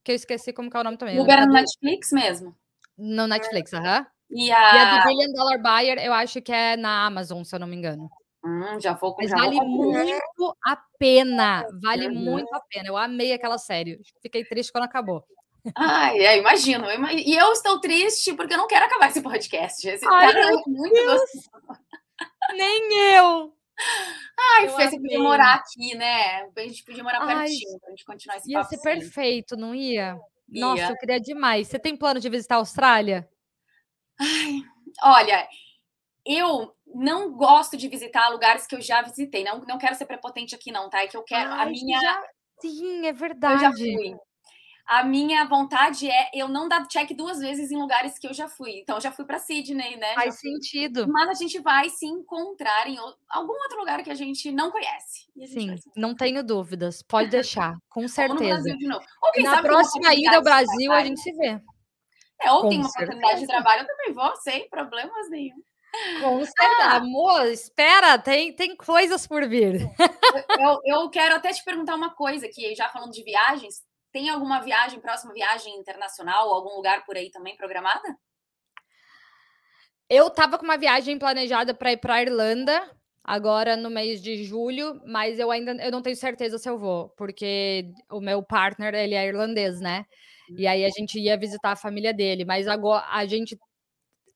Que 0.04 0.12
eu 0.12 0.16
esqueci 0.16 0.52
como 0.52 0.70
que 0.70 0.76
é 0.76 0.82
o 0.82 0.84
nome 0.84 0.98
também. 0.98 1.18
Uber 1.18 1.48
no 1.48 1.54
Netflix 1.54 2.12
mesmo? 2.12 2.54
No 2.98 3.26
Netflix, 3.26 3.74
aham. 3.74 4.00
Uhum. 4.00 4.06
E 4.36 4.52
a... 4.52 4.76
e 4.76 4.78
a 4.80 4.98
do 4.98 5.08
Billion 5.08 5.32
Dollar 5.32 5.62
Buyer, 5.62 5.98
eu 5.98 6.12
acho 6.12 6.42
que 6.42 6.52
é 6.52 6.76
na 6.76 7.06
Amazon, 7.06 7.42
se 7.44 7.56
eu 7.56 7.60
não 7.60 7.68
me 7.68 7.76
engano. 7.76 8.10
Hum, 8.44 8.80
já 8.82 8.94
vou 8.94 9.16
Mas 9.18 9.32
já 9.32 9.38
vale 9.38 9.56
vou 9.56 9.66
muito 9.66 10.58
a 10.64 10.78
pena. 11.00 11.66
Vale 11.82 12.08
uhum. 12.08 12.14
muito 12.16 12.54
a 12.54 12.60
pena. 12.60 12.90
Eu 12.90 12.98
amei 12.98 13.32
aquela 13.32 13.58
série. 13.58 14.00
Fiquei 14.22 14.44
triste 14.44 14.74
quando 14.74 14.84
acabou. 14.84 15.24
Ai, 15.74 16.20
é, 16.20 16.38
imagino. 16.38 16.86
E 17.12 17.36
eu 17.36 17.52
estou 17.54 17.80
triste 17.80 18.34
porque 18.34 18.54
eu 18.54 18.58
não 18.58 18.68
quero 18.68 18.86
acabar 18.86 19.10
esse 19.10 19.22
podcast. 19.22 19.88
Esse 19.88 20.06
Ai, 20.06 20.34
cara 20.34 20.40
é 20.42 20.52
muito 20.68 21.06
gostoso. 21.06 21.50
Nem 22.56 23.16
eu. 23.16 23.54
Ai, 24.38 24.68
Fê, 24.68 24.90
você 24.90 24.98
podia 24.98 25.20
morar 25.20 25.56
aqui, 25.56 25.96
né? 25.96 26.44
A 26.56 26.62
gente 26.62 26.84
podia 26.84 27.04
morar 27.04 27.22
Ai, 27.22 27.48
pertinho 27.48 27.80
pra 27.80 27.90
gente 27.90 28.06
continuar 28.06 28.38
esse 28.38 28.52
ia 28.52 28.60
papo. 28.60 28.74
Ia 28.76 28.78
ser 28.78 28.84
perfeito, 28.84 29.58
não 29.58 29.74
ia? 29.74 30.20
ia? 30.50 30.62
Nossa, 30.62 30.92
eu 30.92 30.98
queria 30.98 31.20
demais. 31.20 31.68
Você 31.68 31.80
tem 31.80 31.98
plano 31.98 32.20
de 32.20 32.30
visitar 32.30 32.56
a 32.56 32.60
Austrália? 32.60 33.28
Ai, 34.20 34.62
olha, 35.04 35.48
eu 36.26 36.74
não 36.88 37.34
gosto 37.34 37.76
de 37.78 37.88
visitar 37.88 38.30
lugares 38.30 38.68
que 38.68 38.76
eu 38.76 38.82
já 38.82 39.02
visitei. 39.02 39.44
Não, 39.44 39.60
não 39.68 39.78
quero 39.78 39.96
ser 39.96 40.06
prepotente 40.06 40.56
aqui, 40.56 40.72
não, 40.72 40.90
tá? 40.90 41.04
É 41.04 41.08
que 41.08 41.18
eu 41.18 41.24
quero. 41.24 41.52
Ai, 41.52 41.68
a 41.68 41.70
minha. 41.70 42.00
Já... 42.00 42.24
Sim, 42.62 43.06
é 43.06 43.14
verdade. 43.14 43.56
Eu 43.56 43.60
já 43.60 43.72
fui 43.72 44.16
a 44.86 45.04
minha 45.04 45.46
vontade 45.46 46.08
é 46.08 46.30
eu 46.34 46.48
não 46.48 46.68
dar 46.68 46.88
check 46.88 47.12
duas 47.16 47.40
vezes 47.40 47.72
em 47.72 47.78
lugares 47.78 48.20
que 48.20 48.28
eu 48.28 48.34
já 48.34 48.48
fui. 48.48 48.80
Então, 48.80 48.98
eu 48.98 49.02
já 49.02 49.12
fui 49.12 49.26
para 49.26 49.40
Sydney, 49.40 49.98
né? 49.98 50.14
Faz 50.14 50.40
sentido. 50.40 51.08
Mas 51.08 51.30
a 51.30 51.34
gente 51.34 51.60
vai 51.60 51.90
se 51.90 52.06
encontrar 52.06 52.88
em 52.88 52.98
algum 53.30 53.54
outro 53.54 53.80
lugar 53.80 54.04
que 54.04 54.12
a 54.12 54.16
gente 54.16 54.52
não 54.52 54.72
conhece. 54.72 55.26
Sim, 55.48 55.76
não 55.96 56.16
tenho 56.16 56.44
dúvidas. 56.44 57.02
Pode 57.02 57.30
deixar, 57.30 57.76
com 57.90 58.08
certeza. 58.08 58.76
de 58.78 58.88
novo. 58.88 59.04
Ou, 59.24 59.44
Na 59.44 59.62
próxima 59.62 60.14
ida 60.14 60.38
ao 60.38 60.44
Brasil, 60.44 60.92
a 60.92 61.04
gente 61.04 61.20
se 61.20 61.32
vê. 61.34 61.60
É, 62.42 62.52
ou 62.52 62.64
com 62.64 62.70
tem 62.70 62.80
uma 62.80 62.90
certeza. 62.90 63.12
oportunidade 63.12 63.42
de 63.42 63.48
trabalho, 63.48 63.82
eu 63.84 63.88
também 63.88 64.14
vou, 64.14 64.36
sem 64.38 64.70
problemas 64.70 65.30
nenhum. 65.30 65.62
Com 66.22 66.44
certeza. 66.44 66.76
Ah, 66.82 66.96
Amor, 66.98 67.48
espera, 67.48 68.18
tem, 68.18 68.54
tem 68.54 68.76
coisas 68.76 69.26
por 69.26 69.48
vir. 69.48 69.80
Eu, 70.60 70.80
eu 70.84 71.10
quero 71.10 71.36
até 71.36 71.54
te 71.54 71.64
perguntar 71.64 71.96
uma 71.96 72.14
coisa 72.14 72.46
aqui, 72.46 72.74
já 72.76 72.90
falando 72.90 73.12
de 73.12 73.24
viagens. 73.24 73.76
Tem 74.12 74.30
alguma 74.30 74.60
viagem, 74.60 75.00
próxima 75.00 75.34
viagem 75.34 75.78
internacional, 75.78 76.50
algum 76.50 76.76
lugar 76.76 77.06
por 77.06 77.16
aí 77.16 77.30
também 77.30 77.56
programada? 77.56 78.18
Eu 80.10 80.30
tava 80.30 80.58
com 80.58 80.66
uma 80.66 80.78
viagem 80.78 81.18
planejada 81.18 81.74
para 81.74 81.92
ir 81.92 81.98
para 81.98 82.22
Irlanda 82.22 82.92
agora 83.24 83.76
no 83.76 83.90
mês 83.90 84.22
de 84.22 84.44
julho, 84.44 85.02
mas 85.06 85.40
eu 85.40 85.50
ainda 85.52 85.72
eu 85.84 85.92
não 85.92 86.02
tenho 86.02 86.16
certeza 86.16 86.58
se 86.58 86.70
eu 86.70 86.78
vou, 86.78 87.10
porque 87.18 87.92
o 88.12 88.20
meu 88.20 88.44
partner, 88.44 88.94
ele 88.94 89.16
é 89.16 89.28
irlandês, 89.28 89.80
né? 89.80 90.06
E 90.58 90.68
aí 90.68 90.86
a 90.86 90.90
gente 90.90 91.20
ia 91.20 91.38
visitar 91.38 91.72
a 91.72 91.76
família 91.76 92.14
dele, 92.14 92.46
mas 92.46 92.68
agora 92.68 93.06
a 93.10 93.26
gente 93.26 93.58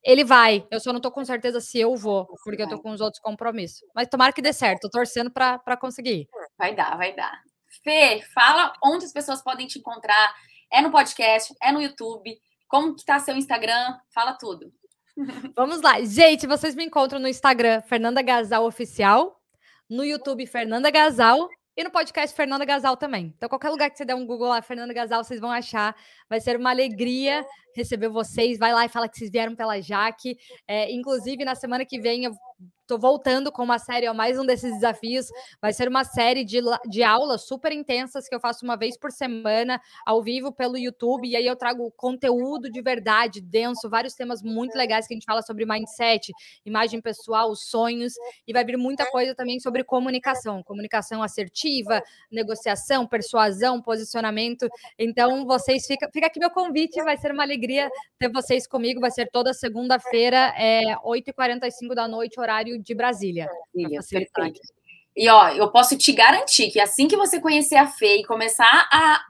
ele 0.03 0.23
vai, 0.23 0.65
eu 0.71 0.79
só 0.79 0.93
não 0.93 1.01
tô 1.01 1.11
com 1.11 1.25
certeza 1.25 1.59
se 1.59 1.77
eu 1.77 1.95
vou, 1.95 2.25
porque 2.43 2.61
eu 2.61 2.69
tô 2.69 2.81
com 2.81 2.91
os 2.91 3.01
outros 3.01 3.21
compromissos. 3.21 3.81
Mas 3.93 4.07
tomara 4.07 4.31
que 4.31 4.41
dê 4.41 4.53
certo, 4.53 4.83
tô 4.83 4.89
torcendo 4.89 5.29
para 5.29 5.77
conseguir. 5.77 6.27
Vai 6.57 6.73
dar, 6.73 6.97
vai 6.97 7.13
dar. 7.13 7.41
Fê, 7.83 8.21
fala 8.33 8.73
onde 8.83 9.05
as 9.05 9.11
pessoas 9.11 9.41
podem 9.41 9.67
te 9.67 9.79
encontrar. 9.79 10.33
É 10.71 10.81
no 10.81 10.91
podcast, 10.91 11.53
é 11.61 11.71
no 11.71 11.81
YouTube. 11.81 12.39
Como 12.67 12.95
que 12.95 13.03
tá 13.03 13.19
seu 13.19 13.35
Instagram? 13.35 13.97
Fala 14.13 14.33
tudo. 14.33 14.71
Vamos 15.55 15.81
lá. 15.81 16.01
Gente, 16.01 16.47
vocês 16.47 16.75
me 16.75 16.85
encontram 16.85 17.19
no 17.19 17.27
Instagram, 17.27 17.81
Fernanda 17.81 18.21
Gasal 18.21 18.65
Oficial, 18.65 19.41
no 19.89 20.05
YouTube, 20.05 20.45
Fernanda 20.45 20.89
Gasal, 20.89 21.49
e 21.79 21.83
no 21.85 21.89
podcast 21.89 22.35
Fernanda 22.35 22.65
Gasal 22.65 22.97
também. 22.97 23.33
Então, 23.37 23.47
qualquer 23.47 23.69
lugar 23.69 23.89
que 23.89 23.97
você 23.97 24.03
der 24.03 24.13
um 24.13 24.25
Google 24.25 24.49
lá, 24.49 24.61
Fernanda 24.61 24.93
Gasal, 24.93 25.23
vocês 25.23 25.39
vão 25.39 25.49
achar. 25.49 25.95
Vai 26.29 26.41
ser 26.41 26.57
uma 26.57 26.71
alegria 26.71 27.45
receber 27.73 28.09
vocês. 28.09 28.59
Vai 28.59 28.73
lá 28.73 28.83
e 28.83 28.89
fala 28.89 29.07
que 29.07 29.17
vocês 29.17 29.31
vieram 29.31 29.55
pela 29.55 29.79
Jaque. 29.79 30.37
É, 30.67 30.91
inclusive, 30.91 31.45
na 31.45 31.55
semana 31.55 31.85
que 31.85 31.97
vem, 31.97 32.25
eu 32.25 32.33
Tô 32.89 32.97
voltando 32.97 33.51
com 33.51 33.61
uma 33.61 33.77
série, 33.77 34.09
ó, 34.09 34.15
mais 34.15 34.39
um 34.39 34.43
desses 34.43 34.73
desafios. 34.73 35.27
Vai 35.61 35.71
ser 35.71 35.87
uma 35.87 36.03
série 36.03 36.43
de, 36.43 36.59
de 36.89 37.03
aulas 37.03 37.45
super 37.45 37.71
intensas 37.71 38.27
que 38.27 38.33
eu 38.33 38.39
faço 38.39 38.65
uma 38.65 38.75
vez 38.75 38.97
por 38.97 39.11
semana, 39.11 39.79
ao 40.03 40.23
vivo 40.23 40.51
pelo 40.51 40.75
YouTube. 40.75 41.27
E 41.27 41.35
aí 41.35 41.45
eu 41.45 41.55
trago 41.55 41.91
conteúdo 41.91 42.67
de 42.67 42.81
verdade, 42.81 43.41
denso, 43.41 43.87
vários 43.87 44.15
temas 44.15 44.41
muito 44.41 44.75
legais 44.75 45.05
que 45.05 45.13
a 45.13 45.17
gente 45.17 45.25
fala 45.27 45.43
sobre 45.43 45.67
mindset, 45.67 46.33
imagem 46.65 46.99
pessoal, 46.99 47.55
sonhos. 47.55 48.13
E 48.47 48.51
vai 48.51 48.65
vir 48.65 48.75
muita 48.75 49.05
coisa 49.05 49.35
também 49.35 49.59
sobre 49.59 49.83
comunicação, 49.83 50.63
comunicação 50.63 51.21
assertiva, 51.21 52.01
negociação, 52.31 53.05
persuasão, 53.05 53.79
posicionamento. 53.79 54.67
Então, 54.97 55.45
vocês 55.45 55.85
fica, 55.85 56.09
fica 56.11 56.25
aqui 56.25 56.39
meu 56.39 56.49
convite, 56.49 56.99
vai 57.03 57.17
ser 57.17 57.31
uma 57.31 57.43
alegria 57.43 57.87
ter 58.17 58.31
vocês 58.31 58.65
comigo. 58.65 58.99
Vai 58.99 59.11
ser 59.11 59.29
toda 59.31 59.53
segunda-feira, 59.53 60.55
é 60.57 60.95
8h45 61.05 61.93
da 61.93 62.07
noite, 62.07 62.39
horário 62.39 62.78
de 62.81 62.95
Brasília. 62.95 63.47
Brasília 63.73 64.01
perfeito. 64.09 64.59
E 65.15 65.27
ó, 65.29 65.49
eu 65.49 65.71
posso 65.71 65.97
te 65.97 66.13
garantir 66.13 66.71
que 66.71 66.79
assim 66.79 67.07
que 67.07 67.17
você 67.17 67.39
conhecer 67.39 67.75
a 67.75 67.87
Fê 67.87 68.17
e 68.17 68.25
começar 68.25 68.87
a 68.91 69.21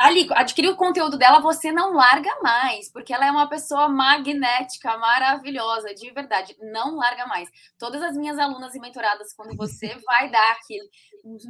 ali 0.00 0.26
adquirir 0.32 0.70
o 0.70 0.76
conteúdo 0.76 1.18
dela, 1.18 1.40
você 1.40 1.70
não 1.70 1.92
larga 1.92 2.30
mais, 2.42 2.90
porque 2.90 3.12
ela 3.12 3.26
é 3.26 3.30
uma 3.30 3.48
pessoa 3.48 3.88
magnética, 3.88 4.96
maravilhosa, 4.96 5.94
de 5.94 6.10
verdade, 6.10 6.56
não 6.72 6.96
larga 6.96 7.26
mais. 7.26 7.48
Todas 7.78 8.02
as 8.02 8.16
minhas 8.16 8.38
alunas 8.38 8.74
e 8.74 8.80
mentoradas, 8.80 9.34
quando 9.34 9.54
você 9.56 9.88
vai 10.06 10.30
dar 10.30 10.52
aquilo, 10.52 10.88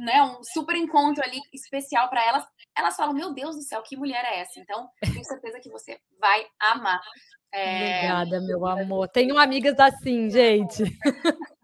né, 0.05 0.21
um 0.23 0.43
super 0.43 0.75
encontro 0.75 1.23
ali 1.23 1.39
especial 1.53 2.09
para 2.09 2.25
elas, 2.25 2.45
elas 2.77 2.95
falam: 2.95 3.13
"Meu 3.13 3.33
Deus 3.33 3.55
do 3.55 3.61
céu, 3.61 3.81
que 3.81 3.95
mulher 3.95 4.23
é 4.25 4.41
essa?". 4.41 4.59
Então, 4.59 4.89
tenho 5.01 5.23
certeza 5.23 5.59
que 5.61 5.69
você 5.69 5.97
vai 6.19 6.45
amar. 6.59 6.99
É... 7.53 8.11
Obrigada, 8.11 8.41
meu 8.41 8.65
amor. 8.67 9.07
Tenho 9.09 9.37
amigas 9.37 9.79
assim, 9.79 10.29
gente. 10.29 10.83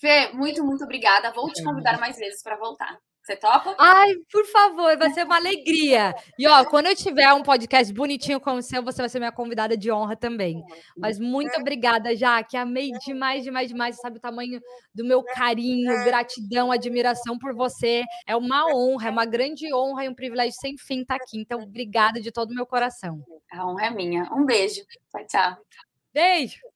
Fê, 0.00 0.32
muito, 0.32 0.64
muito 0.64 0.82
obrigada. 0.84 1.32
Vou 1.32 1.50
te 1.52 1.62
convidar 1.62 1.98
mais 1.98 2.16
vezes 2.16 2.42
para 2.42 2.56
voltar. 2.56 2.98
Você 3.24 3.36
topa? 3.36 3.74
Ai, 3.78 4.12
por 4.30 4.44
favor, 4.44 4.98
vai 4.98 5.10
ser 5.10 5.24
uma 5.24 5.36
alegria. 5.40 6.14
E 6.38 6.46
ó, 6.46 6.62
quando 6.66 6.86
eu 6.86 6.94
tiver 6.94 7.32
um 7.32 7.42
podcast 7.42 7.90
bonitinho 7.90 8.38
como 8.38 8.58
o 8.58 8.62
seu, 8.62 8.82
você 8.82 9.00
vai 9.00 9.08
ser 9.08 9.18
minha 9.18 9.32
convidada 9.32 9.78
de 9.78 9.90
honra 9.90 10.14
também. 10.14 10.62
Mas 10.94 11.18
muito 11.18 11.58
obrigada, 11.58 12.14
Jaque. 12.14 12.54
Amei 12.54 12.90
demais, 13.04 13.42
demais, 13.42 13.68
demais. 13.68 13.96
Você 13.96 14.02
sabe 14.02 14.18
o 14.18 14.20
tamanho 14.20 14.60
do 14.94 15.06
meu 15.06 15.22
carinho, 15.22 16.04
gratidão, 16.04 16.70
admiração 16.70 17.38
por 17.38 17.54
você. 17.54 18.04
É 18.26 18.36
uma 18.36 18.66
honra, 18.66 19.08
é 19.08 19.10
uma 19.10 19.24
grande 19.24 19.72
honra 19.74 20.04
e 20.04 20.08
um 20.10 20.14
privilégio 20.14 20.52
sem 20.60 20.76
fim 20.76 21.00
estar 21.00 21.14
aqui. 21.14 21.38
Então, 21.38 21.62
obrigada 21.62 22.20
de 22.20 22.30
todo 22.30 22.50
o 22.50 22.54
meu 22.54 22.66
coração. 22.66 23.24
A 23.50 23.66
honra 23.66 23.86
é 23.86 23.90
minha. 23.90 24.28
Um 24.34 24.44
beijo. 24.44 24.82
Tchau, 25.10 25.26
tchau. 25.26 25.56
Beijo. 26.12 26.73